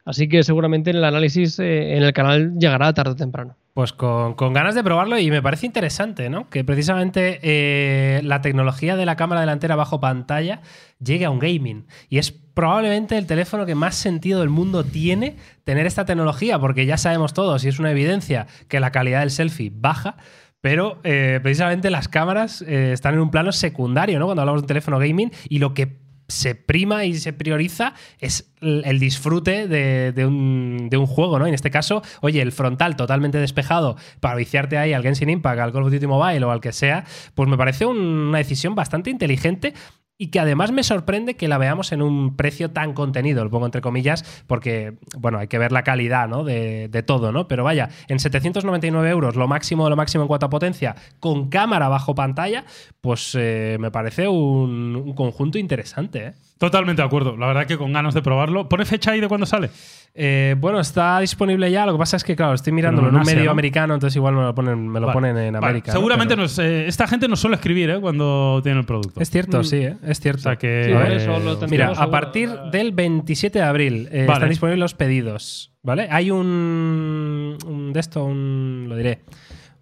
Así 0.04 0.28
que 0.28 0.42
seguramente 0.42 0.90
el 0.90 1.04
análisis 1.04 1.58
eh, 1.58 1.96
en 1.96 2.02
el 2.02 2.12
canal 2.12 2.58
llegará 2.58 2.92
tarde 2.92 3.12
o 3.12 3.16
temprano. 3.16 3.56
Pues 3.72 3.92
con, 3.92 4.34
con 4.34 4.52
ganas 4.52 4.74
de 4.74 4.82
probarlo 4.82 5.18
y 5.18 5.30
me 5.30 5.40
parece 5.40 5.66
interesante, 5.66 6.28
¿no? 6.28 6.50
Que 6.50 6.64
precisamente 6.64 7.38
eh, 7.42 8.20
la 8.24 8.40
tecnología 8.40 8.96
de 8.96 9.06
la 9.06 9.16
cámara 9.16 9.40
delantera 9.40 9.76
bajo 9.76 10.00
pantalla 10.00 10.60
llegue 10.98 11.24
a 11.24 11.30
un 11.30 11.38
gaming. 11.38 11.86
Y 12.08 12.18
es 12.18 12.32
probablemente 12.32 13.16
el 13.16 13.26
teléfono 13.26 13.64
que 13.64 13.74
más 13.74 13.94
sentido 13.94 14.40
del 14.40 14.50
mundo 14.50 14.84
tiene 14.84 15.36
tener 15.64 15.86
esta 15.86 16.04
tecnología, 16.04 16.58
porque 16.58 16.84
ya 16.84 16.98
sabemos 16.98 17.32
todos, 17.32 17.64
y 17.64 17.68
es 17.68 17.78
una 17.78 17.92
evidencia, 17.92 18.46
que 18.68 18.80
la 18.80 18.90
calidad 18.90 19.20
del 19.20 19.30
selfie 19.30 19.72
baja. 19.74 20.16
Pero 20.60 21.00
eh, 21.02 21.40
precisamente 21.42 21.90
las 21.90 22.08
cámaras 22.08 22.62
están 22.62 23.14
en 23.14 23.20
un 23.20 23.30
plano 23.30 23.50
secundario, 23.50 24.18
¿no? 24.18 24.26
Cuando 24.26 24.42
hablamos 24.42 24.60
de 24.60 24.64
un 24.64 24.68
teléfono 24.68 24.98
gaming 24.98 25.32
y 25.48 25.58
lo 25.58 25.74
que 25.74 26.01
se 26.32 26.54
prima 26.54 27.04
y 27.04 27.14
se 27.14 27.32
prioriza 27.32 27.94
es 28.18 28.52
el 28.60 28.98
disfrute 28.98 29.66
de, 29.68 30.24
un, 30.26 30.88
de 30.90 30.96
un 30.96 31.06
juego, 31.06 31.38
¿no? 31.38 31.46
En 31.46 31.54
este 31.54 31.70
caso, 31.70 32.02
oye, 32.20 32.40
el 32.40 32.52
frontal 32.52 32.96
totalmente 32.96 33.38
despejado 33.38 33.96
para 34.20 34.34
viciarte 34.36 34.78
ahí 34.78 34.92
al 34.92 35.02
Genshin 35.02 35.30
Impact, 35.30 35.60
al 35.60 35.72
Call 35.72 35.82
of 35.84 35.92
Duty 35.92 36.06
Mobile 36.06 36.44
o 36.44 36.50
al 36.50 36.60
que 36.60 36.72
sea, 36.72 37.04
pues 37.34 37.48
me 37.48 37.56
parece 37.56 37.86
un- 37.86 37.98
una 37.98 38.38
decisión 38.38 38.74
bastante 38.74 39.10
inteligente 39.10 39.74
y 40.18 40.28
que 40.28 40.40
además 40.40 40.72
me 40.72 40.82
sorprende 40.82 41.34
que 41.34 41.48
la 41.48 41.58
veamos 41.58 41.92
en 41.92 42.02
un 42.02 42.36
precio 42.36 42.70
tan 42.70 42.92
contenido, 42.92 43.42
lo 43.42 43.50
pongo 43.50 43.66
entre 43.66 43.80
comillas, 43.80 44.44
porque, 44.46 44.98
bueno, 45.18 45.38
hay 45.38 45.48
que 45.48 45.58
ver 45.58 45.72
la 45.72 45.82
calidad 45.82 46.28
¿no? 46.28 46.44
de, 46.44 46.88
de 46.88 47.02
todo, 47.02 47.32
¿no? 47.32 47.48
Pero 47.48 47.64
vaya, 47.64 47.88
en 48.08 48.18
799 48.18 49.10
euros, 49.10 49.36
lo 49.36 49.48
máximo 49.48 49.84
de 49.84 49.90
lo 49.90 49.96
máximo 49.96 50.24
en 50.24 50.28
cuanto 50.28 50.46
a 50.46 50.50
potencia, 50.50 50.94
con 51.18 51.48
cámara 51.48 51.88
bajo 51.88 52.14
pantalla, 52.14 52.64
pues 53.00 53.36
eh, 53.38 53.76
me 53.80 53.90
parece 53.90 54.28
un, 54.28 54.94
un 54.96 55.14
conjunto 55.14 55.58
interesante, 55.58 56.26
¿eh? 56.26 56.34
Totalmente 56.62 57.02
de 57.02 57.06
acuerdo. 57.06 57.36
La 57.36 57.48
verdad 57.48 57.66
que 57.66 57.76
con 57.76 57.92
ganas 57.92 58.14
de 58.14 58.22
probarlo. 58.22 58.68
¿Pone 58.68 58.84
fecha 58.84 59.10
ahí 59.10 59.18
de 59.20 59.26
cuándo 59.26 59.46
sale? 59.46 59.68
Eh, 60.14 60.54
bueno, 60.60 60.78
está 60.78 61.18
disponible 61.18 61.68
ya. 61.72 61.84
Lo 61.86 61.92
que 61.94 61.98
pasa 61.98 62.16
es 62.16 62.22
que, 62.22 62.36
claro, 62.36 62.54
estoy 62.54 62.72
mirándolo 62.72 63.08
en 63.08 63.14
en 63.14 63.16
un 63.16 63.22
Asia, 63.22 63.34
medio 63.34 63.46
¿no? 63.46 63.50
americano, 63.50 63.94
entonces 63.94 64.14
igual 64.14 64.36
me 64.36 64.42
lo 64.42 64.54
ponen, 64.54 64.86
me 64.88 65.00
lo 65.00 65.08
Vale. 65.08 65.12
ponen 65.16 65.36
en 65.38 65.54
Vale. 65.54 65.66
América. 65.66 65.90
¿no? 65.90 65.98
Seguramente 65.98 66.34
Pero- 66.34 66.42
nos, 66.42 66.56
eh, 66.60 66.86
esta 66.86 67.08
gente 67.08 67.26
no 67.26 67.34
suele 67.34 67.56
escribir 67.56 67.90
¿eh? 67.90 68.00
cuando 68.00 68.60
tiene 68.62 68.78
el 68.78 68.86
producto. 68.86 69.20
Es 69.20 69.28
cierto, 69.28 69.58
Mm. 69.58 69.64
sí, 69.64 69.76
¿eh? 69.78 69.96
es 70.06 70.20
cierto. 70.20 70.38
O 70.38 70.42
sea 70.42 70.56
que. 70.56 70.84
Sí, 70.86 70.92
ver, 70.92 71.12
eso 71.14 71.36
lo 71.40 71.54
eh, 71.54 71.66
Mira, 71.68 71.88
a 71.96 72.10
partir 72.12 72.48
del 72.70 72.92
27 72.92 73.58
de 73.58 73.64
abril 73.64 74.08
eh, 74.12 74.18
Vale. 74.26 74.32
están 74.34 74.48
disponibles 74.50 74.78
los 74.78 74.94
pedidos, 74.94 75.72
¿vale? 75.82 76.06
Hay 76.12 76.30
un, 76.30 77.56
un 77.66 77.92
de 77.92 77.98
esto, 77.98 78.22
un, 78.24 78.86
lo 78.88 78.94
diré, 78.94 79.22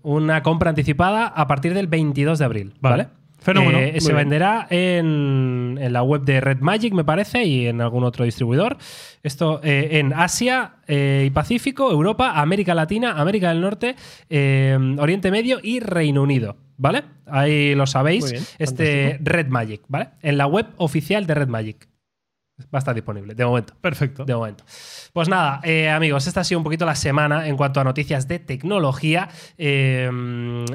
una 0.00 0.42
compra 0.42 0.70
anticipada 0.70 1.26
a 1.26 1.46
partir 1.46 1.74
del 1.74 1.88
22 1.88 2.38
de 2.38 2.44
abril, 2.46 2.72
Vale. 2.80 3.08
Fenómeno. 3.40 3.78
Eh, 3.78 4.00
se 4.00 4.08
bien. 4.08 4.16
venderá 4.16 4.66
en, 4.70 5.78
en 5.80 5.92
la 5.92 6.02
web 6.02 6.22
de 6.22 6.40
Red 6.40 6.60
Magic, 6.60 6.92
me 6.92 7.04
parece, 7.04 7.44
y 7.44 7.66
en 7.66 7.80
algún 7.80 8.04
otro 8.04 8.24
distribuidor. 8.24 8.76
Esto 9.22 9.60
eh, 9.62 9.98
en 9.98 10.12
Asia 10.12 10.76
eh, 10.86 11.24
y 11.26 11.30
Pacífico, 11.30 11.90
Europa, 11.90 12.40
América 12.40 12.74
Latina, 12.74 13.12
América 13.12 13.48
del 13.48 13.60
Norte, 13.60 13.96
Oriente 14.98 15.30
Medio 15.30 15.58
y 15.62 15.80
Reino 15.80 16.22
Unido. 16.22 16.56
¿Vale? 16.76 17.02
Ahí 17.26 17.74
lo 17.74 17.86
sabéis. 17.86 18.30
Bien, 18.30 18.42
este 18.58 18.84
fantástico. 18.84 19.30
Red 19.30 19.46
Magic, 19.48 19.80
¿vale? 19.88 20.08
En 20.22 20.38
la 20.38 20.46
web 20.46 20.66
oficial 20.78 21.26
de 21.26 21.34
Red 21.34 21.48
Magic. 21.48 21.89
Va 22.66 22.76
a 22.76 22.78
estar 22.78 22.94
disponible, 22.94 23.34
de 23.34 23.44
momento. 23.44 23.74
Perfecto. 23.80 24.24
De 24.24 24.34
momento. 24.34 24.64
Pues 25.12 25.28
nada, 25.28 25.60
eh, 25.64 25.88
amigos, 25.90 26.26
esta 26.26 26.40
ha 26.40 26.44
sido 26.44 26.58
un 26.58 26.64
poquito 26.64 26.84
la 26.86 26.94
semana 26.94 27.46
en 27.48 27.56
cuanto 27.56 27.80
a 27.80 27.84
noticias 27.84 28.28
de 28.28 28.38
tecnología 28.38 29.28
eh, 29.58 30.10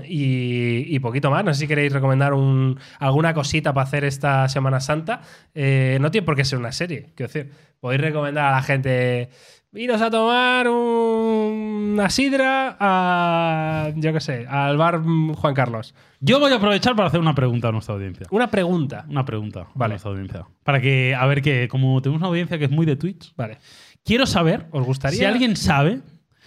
y, 0.08 0.96
y 0.96 1.00
poquito 1.00 1.30
más. 1.32 1.44
No 1.44 1.54
sé 1.54 1.62
si 1.62 1.68
queréis 1.68 1.92
recomendar 1.94 2.34
un- 2.34 2.80
alguna 3.00 3.34
cosita 3.34 3.74
para 3.74 3.86
hacer 3.88 4.04
esta 4.04 4.48
Semana 4.50 4.80
Santa. 4.80 5.22
Eh, 5.54 5.98
no 6.02 6.12
tiene 6.12 6.26
por 6.26 6.36
qué 6.36 6.46
ser 6.46 6.60
una 6.60 6.72
serie, 6.72 7.08
quiero 7.16 7.32
decir. 7.32 7.52
Podéis 7.80 8.02
recomendar 8.02 8.46
a 8.46 8.52
la 8.52 8.62
gente 8.64 9.30
iros 9.76 10.02
a 10.02 10.10
tomar 10.10 10.68
un- 10.70 11.92
una 11.96 12.10
sidra 12.10 12.76
a, 12.80 13.92
yo 13.96 14.12
qué 14.14 14.20
sé, 14.20 14.46
al 14.48 14.78
bar 14.78 15.02
Juan 15.04 15.54
Carlos. 15.54 15.94
Yo 16.20 16.40
voy 16.40 16.52
a 16.52 16.56
aprovechar 16.56 16.96
para 16.96 17.08
hacer 17.08 17.20
una 17.20 17.36
pregunta 17.36 17.70
a 17.70 17.72
nuestra 17.72 17.94
audiencia. 17.96 18.26
Una 18.32 18.50
pregunta. 18.50 19.06
Una 19.10 19.24
pregunta 19.26 19.68
Vale. 19.76 19.92
a 19.92 19.94
nuestra 19.96 20.12
audiencia. 20.12 20.46
Para 20.64 20.82
que, 20.82 21.16
a 21.16 21.26
ver, 21.26 21.42
que 21.42 21.68
como 21.68 22.02
tenemos 22.02 22.20
una 22.22 22.28
audiencia 22.28 22.58
que 22.58 22.66
es 22.66 22.72
muy 22.72 22.86
de 22.86 22.96
Twitch, 22.96 23.34
Vale. 23.36 23.58
quiero 24.04 24.26
saber 24.26 24.68
¿Os 24.72 24.86
gustaría? 24.86 25.20
si 25.20 25.26
alguien 25.26 25.56
sabe, 25.56 26.02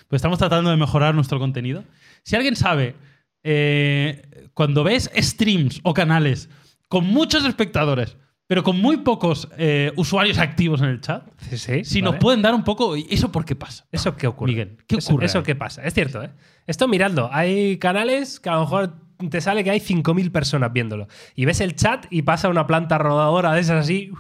pues 0.09 0.19
estamos 0.21 0.39
tratando 0.39 0.71
de 0.71 0.77
mejorar 0.77 1.15
nuestro 1.15 1.39
contenido, 1.39 1.85
si 2.25 2.37
alguien 2.37 2.57
sabe, 2.57 2.95
eh, 3.43 4.49
cuando 4.55 4.85
ves 4.85 5.11
streams 5.17 5.81
o 5.83 5.95
canales 5.95 6.51
con 6.89 7.07
muchos 7.07 7.45
espectadores, 7.47 8.17
pero 8.49 8.65
con 8.65 8.81
muy 8.81 8.97
pocos 8.99 9.49
eh, 9.57 9.93
usuarios 9.95 10.39
activos 10.39 10.81
en 10.81 10.89
el 10.89 11.01
chat, 11.01 11.23
Sí, 11.49 11.57
sí, 11.59 11.85
si 11.85 12.01
vale. 12.01 12.13
nos 12.13 12.21
pueden 12.21 12.43
dar 12.43 12.55
un 12.55 12.65
poco, 12.65 12.97
¿eso 12.97 13.31
por 13.31 13.45
qué 13.45 13.55
pasa? 13.55 13.85
¿Eso 13.93 14.17
qué 14.17 14.27
ocurre? 14.27 14.51
Miguel, 14.51 14.77
¿qué 14.89 14.97
ocurre 14.97 15.27
¿Eso, 15.27 15.43
qué 15.45 15.55
pasa? 15.55 15.85
Es 15.85 15.95
cierto, 15.95 16.23
¿eh? 16.25 16.31
Esto 16.67 16.89
miradlo. 16.89 17.31
Hay 17.33 17.79
canales 17.79 18.41
que 18.41 18.49
a 18.49 18.55
lo 18.55 18.61
mejor 18.63 18.95
te 19.31 19.41
sale 19.41 19.65
que 19.65 19.71
hay 19.71 19.81
5.000 19.81 20.31
personas 20.31 20.73
viéndolo. 20.73 21.09
Y 21.35 21.45
ves 21.45 21.61
el 21.61 21.75
chat 21.75 22.07
y 22.11 22.23
pasa 22.23 22.49
una 22.49 22.67
planta 22.67 22.99
rodadora 22.99 23.53
de 23.53 23.61
esas 23.61 23.85
así. 23.85 24.11
O 24.13 24.17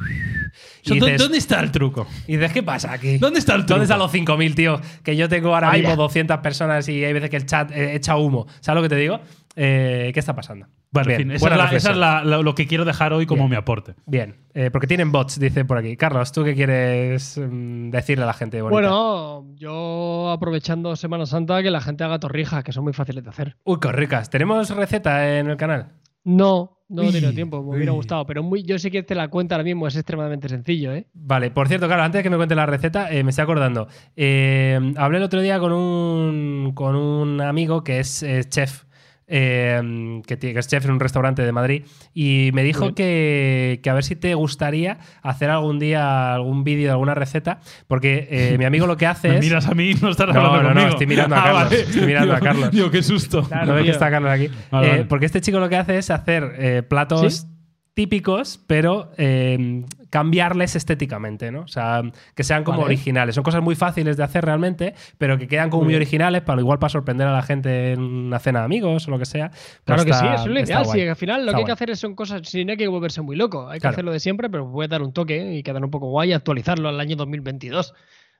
sea, 0.82 0.96
Y 0.96 0.98
¿dó- 0.98 1.06
dices, 1.06 1.20
¿Dónde 1.22 1.38
está 1.38 1.60
el 1.60 1.70
truco? 1.70 2.06
y 2.26 2.36
dices, 2.36 2.52
¿qué 2.52 2.62
pasa 2.62 2.92
aquí? 2.92 3.16
¿Dónde 3.18 3.38
está 3.38 3.54
el 3.54 3.60
truco? 3.60 3.74
¿Dónde 3.74 3.84
están 3.84 3.98
los 3.98 4.12
5.000, 4.12 4.54
tío? 4.54 4.80
Que 5.04 5.14
yo 5.16 5.28
tengo 5.28 5.54
ahora 5.54 5.72
mismo 5.72 5.94
200 5.94 6.38
personas 6.38 6.88
y 6.88 7.04
hay 7.04 7.12
veces 7.12 7.30
que 7.30 7.36
el 7.36 7.46
chat 7.46 7.70
eh, 7.70 7.94
echa 7.94 8.16
humo. 8.16 8.46
¿Sabes 8.60 8.82
lo 8.82 8.82
que 8.88 8.94
te 8.94 9.00
digo? 9.00 9.20
Eh, 9.60 10.12
¿Qué 10.14 10.20
está 10.20 10.36
pasando? 10.36 10.66
Bueno, 10.92 11.08
Bien, 11.08 11.20
en 11.22 11.26
fin, 11.26 11.36
esa 11.36 11.42
buena 11.42 11.56
es, 11.56 11.58
la- 11.58 11.64
esa 11.64 11.72
reflexión. 11.72 11.92
es 11.94 11.98
la- 11.98 12.24
la- 12.36 12.42
lo 12.42 12.54
que 12.54 12.66
quiero 12.68 12.84
dejar 12.84 13.12
hoy 13.12 13.26
como 13.26 13.42
Bien. 13.42 13.50
mi 13.50 13.56
aporte. 13.56 13.94
Bien, 14.06 14.36
eh, 14.54 14.70
porque 14.70 14.86
tienen 14.86 15.10
bots, 15.10 15.40
dice 15.40 15.64
por 15.64 15.78
aquí. 15.78 15.96
Carlos, 15.96 16.30
¿tú 16.30 16.44
qué 16.44 16.54
quieres 16.54 17.36
mm, 17.38 17.90
decirle 17.90 18.22
a 18.22 18.26
la 18.28 18.34
gente? 18.34 18.62
bonita? 18.62 18.80
Bueno, 18.80 19.46
yo 19.56 20.30
aprovechando 20.30 20.94
Semana 20.94 21.26
Santa 21.26 21.60
que 21.62 21.70
la 21.72 21.80
gente 21.80 22.04
haga 22.04 22.20
torrijas, 22.20 22.62
que 22.62 22.70
son 22.72 22.84
muy 22.84 22.92
fáciles 22.92 23.24
de 23.24 23.30
hacer. 23.30 23.56
Uy, 23.64 23.78
qué 23.80 23.90
ricas. 23.90 24.30
¿Tenemos 24.30 24.70
receta 24.70 25.38
en 25.38 25.48
el 25.50 25.56
canal? 25.56 25.92
No, 26.24 26.82
no 26.88 27.02
he 27.04 27.12
tenido 27.12 27.32
tiempo, 27.32 27.62
me 27.62 27.76
hubiera 27.76 27.92
uy. 27.92 27.96
gustado. 27.96 28.26
Pero 28.26 28.42
muy, 28.42 28.62
yo 28.62 28.78
sé 28.78 28.90
que 28.90 29.02
te 29.02 29.14
la 29.14 29.28
cuenta 29.28 29.54
ahora 29.54 29.64
mismo 29.64 29.86
es 29.88 29.96
extremadamente 29.96 30.48
sencillo, 30.48 30.92
¿eh? 30.92 31.06
Vale, 31.14 31.50
por 31.50 31.68
cierto, 31.68 31.86
claro, 31.86 32.02
antes 32.02 32.18
de 32.18 32.22
que 32.22 32.30
me 32.30 32.36
cuente 32.36 32.54
la 32.54 32.66
receta, 32.66 33.10
eh, 33.10 33.24
me 33.24 33.30
estoy 33.30 33.44
acordando. 33.44 33.88
Eh, 34.14 34.78
hablé 34.96 35.18
el 35.18 35.24
otro 35.24 35.40
día 35.40 35.58
con 35.58 35.72
un, 35.72 36.72
con 36.74 36.94
un 36.96 37.40
amigo 37.40 37.82
que 37.82 38.00
es 38.00 38.22
eh, 38.22 38.44
chef. 38.48 38.84
Eh, 39.28 40.20
que, 40.26 40.38
que 40.38 40.58
es 40.58 40.66
chef 40.66 40.84
en 40.86 40.92
un 40.92 41.00
restaurante 41.00 41.42
de 41.42 41.52
Madrid 41.52 41.84
y 42.14 42.50
me 42.54 42.62
dijo 42.62 42.94
que, 42.94 43.78
que 43.82 43.90
a 43.90 43.94
ver 43.94 44.02
si 44.04 44.16
te 44.16 44.34
gustaría 44.34 44.98
hacer 45.22 45.50
algún 45.50 45.78
día 45.78 46.32
algún 46.34 46.64
vídeo 46.64 46.86
de 46.86 46.90
alguna 46.92 47.14
receta 47.14 47.60
porque 47.86 48.26
eh, 48.30 48.56
mi 48.58 48.64
amigo 48.64 48.86
lo 48.86 48.96
que 48.96 49.06
hace 49.06 49.28
Me 49.28 49.34
es 49.38 49.44
miras 49.44 49.66
a 49.68 49.74
mí 49.74 49.92
no 50.00 50.10
estás 50.10 50.28
No, 50.28 50.40
hablando 50.40 50.56
no, 50.56 50.62
no, 50.62 50.68
conmigo. 50.74 50.88
estoy 50.88 51.06
mirando 51.06 51.36
a 51.36 51.38
Ah, 51.38 51.42
Carlos, 51.44 51.64
vale. 51.64 51.80
estoy 51.82 52.06
mirando 52.06 52.34
a 52.34 52.40
Carlos. 52.40 52.70
Digo, 52.70 52.90
qué 52.90 53.02
susto. 53.02 53.48
¿No 53.66 53.74
ves 53.74 53.84
que 53.84 53.90
está 53.90 54.10
Carlos 54.10 54.30
aquí? 54.30 54.48
Vale, 54.70 54.86
Eh, 54.86 54.90
vale. 54.90 55.04
Porque 55.04 55.26
este 55.26 55.40
chico 55.40 55.60
lo 55.60 55.68
que 55.68 55.76
hace 55.76 55.98
es 55.98 56.10
hacer 56.10 56.54
eh, 56.58 56.82
platos 56.82 57.34
¿Sí? 57.34 57.46
típicos, 57.94 58.60
pero 58.66 59.10
eh, 59.18 59.84
cambiarles 60.10 60.74
estéticamente, 60.76 61.50
¿no? 61.50 61.60
O 61.60 61.68
sea, 61.68 62.02
que 62.34 62.44
sean 62.44 62.64
como 62.64 62.78
Vale. 62.78 62.86
originales. 62.94 63.34
Son 63.34 63.44
cosas 63.44 63.62
muy 63.62 63.74
fáciles 63.74 64.16
de 64.16 64.24
hacer 64.24 64.44
realmente, 64.44 64.94
pero 65.18 65.38
que 65.38 65.46
quedan 65.48 65.70
como 65.70 65.84
Muy 65.84 65.90
bien. 65.92 66.00
originales, 66.02 66.42
para 66.42 66.60
igual 66.60 66.78
para 66.78 66.88
sorprender 66.90 67.26
a 67.26 67.32
la 67.32 67.42
gente 67.42 67.92
en 67.92 68.00
una 68.00 68.38
cena 68.38 68.60
de 68.60 68.64
amigos 68.64 69.06
o 69.08 69.10
lo 69.10 69.18
que 69.18 69.26
sea. 69.26 69.50
Pues 69.50 69.82
Claro 69.84 70.04
que 70.04 70.12
sí, 70.12 70.26
eso 70.26 70.44
es 70.44 70.50
lo 70.50 70.60
ideal. 70.60 70.86
Sí, 70.86 71.00
al 71.06 71.16
final 71.16 71.40
lo 71.44 71.50
Está 71.50 71.56
que 71.56 71.60
hay 71.62 71.66
que 71.66 71.72
hacer 71.72 71.90
es- 71.90 71.98
son 72.00 72.14
cosas 72.14 72.42
sin 72.48 72.70
hay 72.70 72.76
que 72.76 72.88
volverse 72.88 73.20
muy 73.22 73.36
loco. 73.36 73.68
Hay 73.68 73.78
que 73.78 73.80
Claro. 73.82 73.94
hacerlo 73.94 74.12
de 74.12 74.20
siempre, 74.20 74.48
pero 74.48 74.70
puedes 74.70 74.90
dar 74.90 75.02
un 75.02 75.12
toque 75.12 75.54
y 75.54 75.62
quedar 75.62 75.84
un 75.84 75.90
poco 75.90 76.08
guay 76.08 76.30
y 76.30 76.32
actualizarlo 76.32 76.88
al 76.88 76.98
año 77.00 77.16
2022. 77.16 77.92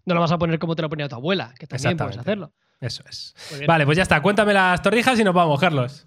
No 0.06 0.14
lo 0.14 0.20
vas 0.20 0.32
a 0.32 0.38
poner 0.38 0.58
como 0.58 0.74
te 0.74 0.82
lo 0.82 0.88
ponía 0.88 1.08
tu 1.08 1.16
abuela, 1.16 1.52
que 1.58 1.66
también 1.66 1.96
puedes 1.96 2.16
hacerlo. 2.18 2.52
Eso 2.80 3.02
es. 3.08 3.34
Vale, 3.66 3.84
pues 3.84 3.96
ya 3.96 4.02
está. 4.04 4.22
Cuéntame 4.22 4.54
las 4.54 4.80
torrijas 4.80 5.18
y 5.20 5.24
nos 5.24 5.34
vamos, 5.34 5.58
Carlos. 5.60 6.06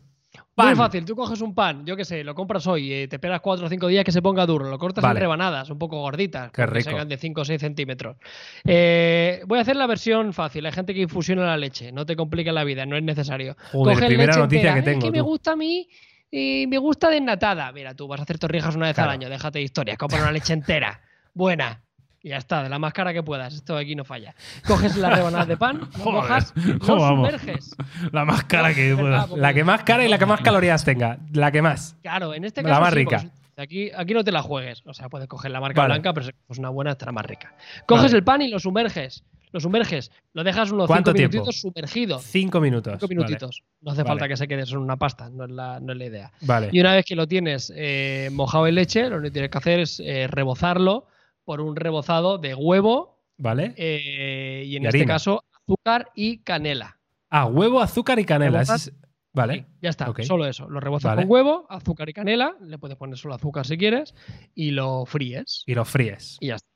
Muy 0.58 0.76
fácil, 0.76 1.06
tú 1.06 1.16
coges 1.16 1.42
un 1.42 1.56
pan, 1.56 1.86
yo 1.86 1.96
qué 1.96 2.06
sé, 2.06 2.24
lo 2.24 2.36
compras 2.36 2.68
hoy, 2.68 2.92
eh, 2.94 3.08
te 3.08 3.16
esperas 3.16 3.40
4 3.42 3.66
o 3.66 3.70
5 3.70 3.88
días 3.88 4.04
que 4.04 4.12
se 4.12 4.22
ponga 4.22 4.46
duro, 4.46 4.70
lo 4.70 4.78
cortas 4.78 5.02
Vale. 5.02 5.18
en 5.18 5.22
rebanadas, 5.22 5.70
un 5.70 5.80
poco 5.80 6.00
gorditas, 6.02 6.52
rico. 6.54 6.92
sean 6.92 7.08
de 7.08 7.18
5 7.18 7.42
o 7.42 7.46
6 7.46 7.60
centímetros. 7.62 8.18
Eh, 8.66 9.42
voy 9.48 9.60
a 9.60 9.62
hacer 9.62 9.76
la 9.76 9.88
versión 9.88 10.34
fácil, 10.34 10.66
hay 10.66 10.72
gente 10.72 10.94
que 10.94 11.02
infusiona 11.02 11.46
la 11.46 11.58
leche, 11.58 11.92
no 11.92 12.06
te 12.06 12.16
complica 12.16 12.52
la 12.52 12.64
vida, 12.64 12.86
no 12.86 12.96
es 12.98 13.04
necesario. 13.04 13.56
Joder, 13.72 13.96
Coges 13.96 14.08
primera 14.08 14.28
leche 14.34 14.40
noticia 14.40 14.60
entera, 14.70 14.74
que 14.74 14.80
"Es 14.80 14.86
tengo, 14.86 15.06
que 15.06 15.12
me 15.12 15.20
tú". 15.20 15.26
gusta 15.26 15.52
a 15.54 15.56
mí 15.56 15.88
y 16.30 16.66
me 16.68 16.78
gusta 16.78 17.10
desnatada. 17.10 17.72
Mira, 17.72 17.96
tú 17.96 18.08
vas 18.08 18.20
a 18.20 18.24
hacer 18.24 18.38
torrijas 18.38 18.76
una 18.76 18.88
vez 18.88 18.96
Claro. 18.96 19.10
al 19.12 19.16
año, 19.16 19.30
déjate 19.30 19.60
de 19.60 19.64
historias, 19.66 19.98
compra 19.98 20.22
una 20.22 20.32
leche 20.32 20.54
entera, 20.54 21.02
buena. 21.34 21.82
Y 22.24 22.30
ya 22.30 22.38
está, 22.38 22.62
de 22.62 22.70
la 22.70 22.78
más 22.78 22.94
cara 22.94 23.14
que 23.14 23.24
puedas. 23.24 23.54
Esto 23.54 23.76
aquí 23.76 23.96
no 23.96 24.04
falla. 24.06 24.36
Coges 24.68 24.96
las 24.98 25.16
rebanadas 25.16 25.48
de 25.48 25.58
pan, 25.58 25.90
mojas, 26.04 26.54
lo 26.88 27.00
sumerges. 27.00 27.76
La 28.12 28.26
más 28.26 28.44
cara 28.44 28.74
que 28.76 28.90
No, 28.92 28.98
pueda. 28.98 29.10
verdad, 29.10 29.26
porque- 29.30 29.42
La 29.42 29.54
que 29.54 29.64
más 29.64 29.84
cara 29.84 30.06
y 30.06 30.10
la 30.10 30.20
que 30.20 30.26
más 30.28 30.42
calorías 30.42 30.86
tenga. 30.86 31.18
La 31.34 31.52
que 31.52 31.62
más. 31.62 31.96
Claro, 32.04 32.34
en 32.36 32.46
este 32.46 32.62
La 32.62 32.70
caso. 32.70 32.82
más 32.82 32.90
sí, 32.92 32.96
rica. 32.96 33.26
Aquí, 33.58 33.92
aquí 33.96 34.14
no 34.14 34.24
te 34.24 34.32
la 34.32 34.42
juegues. 34.44 34.84
O 34.86 34.94
sea, 34.94 35.10
puedes 35.10 35.28
coger 35.28 35.52
la 35.52 35.60
marca 35.60 35.82
Vale. 35.82 35.94
blanca, 35.96 36.14
pero 36.14 36.26
si 36.28 36.32
es 36.50 36.58
una 36.60 36.70
buena, 36.70 36.92
estará 36.92 37.12
más 37.12 37.26
rica. 37.26 37.56
Coges 37.88 38.06
Vale. 38.06 38.18
el 38.18 38.24
pan 38.24 38.42
y 38.44 38.50
lo 38.50 38.60
sumerges. 38.60 39.24
Lo 39.52 39.60
sumerges. 39.60 40.12
Lo 40.34 40.44
dejas 40.44 40.72
unos 40.72 40.88
¿Cuánto 40.88 41.12
5 41.12 41.18
tiempo? 41.18 41.34
minutitos 41.38 41.60
sumergido. 41.60 42.20
Cinco 42.20 42.62
minutos. 42.62 42.94
Cinco 43.00 43.08
minutitos. 43.10 43.64
No 43.82 43.92
hace 43.92 44.04
Vale. 44.04 44.10
falta 44.12 44.28
que 44.30 44.38
se 44.38 44.48
quede 44.48 44.64
en 44.64 44.78
una 44.78 44.96
pasta, 44.96 45.30
no 45.30 45.44
es 45.46 45.52
la, 45.52 45.80
no 45.82 45.92
es 45.92 45.98
la 45.98 46.06
idea. 46.06 46.32
Vale. 46.42 46.70
Y 46.72 46.80
una 46.80 46.94
vez 46.94 47.04
que 47.06 47.16
lo 47.16 47.28
tienes 47.28 47.72
eh, 47.76 48.30
mojado 48.32 48.68
en 48.68 48.76
leche, 48.76 49.02
lo 49.10 49.18
único 49.18 49.24
que 49.24 49.32
tienes 49.32 49.52
que 49.52 49.58
hacer 49.58 49.80
es 49.82 50.00
eh, 50.00 50.28
rebozarlo 50.28 51.08
por 51.44 51.62
un 51.62 51.76
rebozado 51.76 52.38
de 52.38 52.56
huevo 52.56 53.20
Vale. 53.38 53.74
eh, 53.78 54.64
y 54.66 54.76
en 54.76 54.84
Y 54.84 54.86
este 54.88 55.00
harina. 55.00 55.14
caso 55.14 55.44
azúcar 55.66 56.12
y 56.16 56.40
canela. 56.40 57.00
Ah, 57.30 57.46
huevo, 57.46 57.82
azúcar 57.82 58.20
y 58.20 58.26
canela. 58.26 58.62
Es- 58.62 58.92
Vale. 59.34 59.54
Sí, 59.60 59.66
ya 59.82 59.90
está, 59.90 60.14
solo 60.24 60.46
eso. 60.46 60.68
Lo 60.70 60.82
rebozas 60.82 61.12
Vale. 61.12 61.22
con 61.22 61.32
huevo, 61.32 61.66
azúcar 61.70 62.10
y 62.10 62.14
canela, 62.14 62.54
le 62.62 62.78
puedes 62.78 62.98
poner 62.98 63.18
solo 63.18 63.34
azúcar 63.36 63.66
si 63.66 63.78
quieres, 63.78 64.14
y 64.54 64.72
lo 64.72 65.06
fríes. 65.06 65.64
Y 65.66 65.74
lo 65.74 65.86
fríes. 65.86 66.38
Y 66.42 66.48
ya 66.48 66.56
está. 66.56 66.68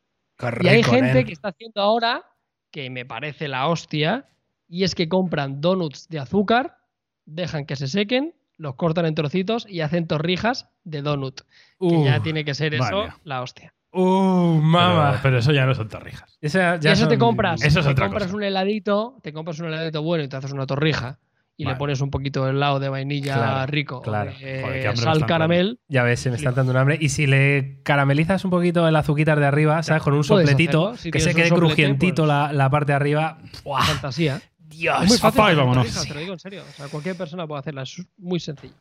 Y 0.63 0.67
hay 0.69 0.81
gente 0.83 1.25
que 1.25 1.33
está 1.33 1.49
haciendo 1.49 1.81
ahora, 1.81 2.23
que 2.71 2.89
me 2.89 3.05
parece 3.05 3.49
la 3.49 3.67
hostia, 3.67 4.29
y 4.69 4.85
es 4.85 4.95
que 4.95 5.09
compran 5.09 5.59
donuts 5.59 6.07
de 6.07 6.19
azúcar, 6.19 6.77
dejan 7.25 7.65
que 7.65 7.75
se 7.75 7.89
sequen, 7.89 8.33
los 8.57 8.75
cortan 8.75 9.05
en 9.05 9.15
trocitos 9.15 9.65
y 9.67 9.81
hacen 9.81 10.07
torrijas 10.07 10.69
de 10.85 11.01
donut. 11.01 11.41
Que 11.77 12.03
ya 12.05 12.21
tiene 12.23 12.45
que 12.45 12.53
ser 12.53 12.73
eso 12.73 13.07
la 13.25 13.41
hostia. 13.41 13.73
Uh, 13.97 14.61
Pero, 14.61 14.93
Pero, 15.11 15.19
pero 15.23 15.37
eso 15.39 15.51
ya 15.53 15.65
no 15.65 15.73
son 15.73 15.87
torrijas. 15.87 16.37
Esa 16.41 16.75
Y 16.75 16.79
ya 16.81 16.91
eso 16.91 17.07
te 17.07 17.17
compras. 17.17 17.61
Eso 17.63 17.79
es 17.79 17.85
te 17.85 17.91
otra 17.93 18.05
compras 18.05 18.25
cosa. 18.25 18.35
un 18.35 18.43
heladito, 18.43 19.17
te 19.23 19.31
compras 19.31 19.59
un 19.59 19.67
heladito 19.67 20.01
bueno 20.03 20.23
y 20.23 20.27
te 20.27 20.35
haces 20.35 20.51
una 20.51 20.65
torrija. 20.65 21.19
Y 21.57 21.63
Vale. 21.63 21.75
le 21.75 21.79
pones 21.79 22.01
un 22.01 22.11
poquito 22.11 22.43
de 22.43 22.51
helado 22.51 22.81
de 22.81 22.89
vainilla 22.89 23.35
Claro, 23.35 23.71
rico, 23.71 24.01
claro. 24.01 24.33
Joder, 24.33 24.97
sal 24.97 25.25
caramel. 25.25 25.79
Ya 25.87 26.03
ves, 26.03 26.19
se 26.19 26.29
me 26.29 26.35
está 26.35 26.51
dando 26.51 26.73
un 26.73 26.77
hambre. 26.77 26.97
Y 26.99 27.07
si 27.07 27.27
le 27.27 27.79
caramelizas 27.83 28.43
un 28.43 28.51
poquito 28.51 28.85
el 28.85 28.95
azuquitar 28.97 29.39
de 29.39 29.45
arriba, 29.45 29.81
¿sabes? 29.81 30.03
Con 30.03 30.13
un 30.15 30.25
sopletito, 30.25 30.97
si 30.97 31.11
que 31.11 31.21
se 31.21 31.33
quede 31.33 31.47
soplete, 31.47 31.67
crujientito 31.67 32.23
pues- 32.23 32.27
la, 32.27 32.51
la 32.51 32.69
parte 32.69 32.91
de 32.91 32.97
arriba. 32.97 33.37
¡Buah! 33.63 33.81
Fantasía. 33.83 34.41
Dios. 34.57 35.07
Muy 35.07 35.17
fácil. 35.17 35.53
y 35.53 35.55
vámonos. 35.55 36.05
te 36.05 36.13
lo 36.13 36.19
digo 36.19 36.33
en 36.33 36.39
serio. 36.39 36.63
O 36.69 36.73
sea, 36.73 36.87
cualquier 36.89 37.15
persona 37.15 37.47
puede 37.47 37.59
hacerla. 37.61 37.83
Es 37.83 38.05
muy 38.17 38.41
sencillo. 38.41 38.73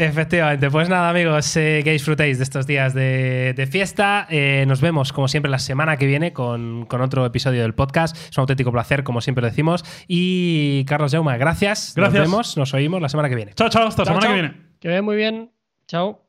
Efectivamente, 0.00 0.70
pues 0.70 0.88
nada 0.88 1.10
amigos, 1.10 1.56
eh, 1.56 1.80
que 1.82 1.90
disfrutéis 1.90 2.38
de 2.38 2.44
estos 2.44 2.68
días 2.68 2.94
de, 2.94 3.52
de 3.56 3.66
fiesta. 3.66 4.28
Eh, 4.30 4.64
nos 4.68 4.80
vemos 4.80 5.12
como 5.12 5.26
siempre 5.26 5.50
la 5.50 5.58
semana 5.58 5.96
que 5.96 6.06
viene 6.06 6.32
con, 6.32 6.86
con 6.86 7.00
otro 7.00 7.26
episodio 7.26 7.62
del 7.62 7.74
podcast. 7.74 8.16
Es 8.16 8.38
un 8.38 8.42
auténtico 8.42 8.70
placer, 8.70 9.02
como 9.02 9.20
siempre 9.20 9.44
decimos. 9.44 9.84
Y 10.06 10.84
Carlos 10.84 11.10
Jauma, 11.10 11.36
gracias. 11.36 11.94
Gracias. 11.96 12.20
Nos 12.20 12.30
vemos, 12.30 12.56
nos 12.56 12.74
oímos 12.74 13.02
la 13.02 13.08
semana 13.08 13.28
que 13.28 13.34
viene. 13.34 13.54
Chao, 13.54 13.70
chao. 13.70 13.88
Hasta 13.88 14.02
la 14.02 14.06
semana 14.06 14.22
chao. 14.22 14.30
que 14.30 14.40
viene. 14.40 14.56
Que 14.78 14.88
vaya 14.88 15.02
muy 15.02 15.16
bien. 15.16 15.50
Chao. 15.88 16.27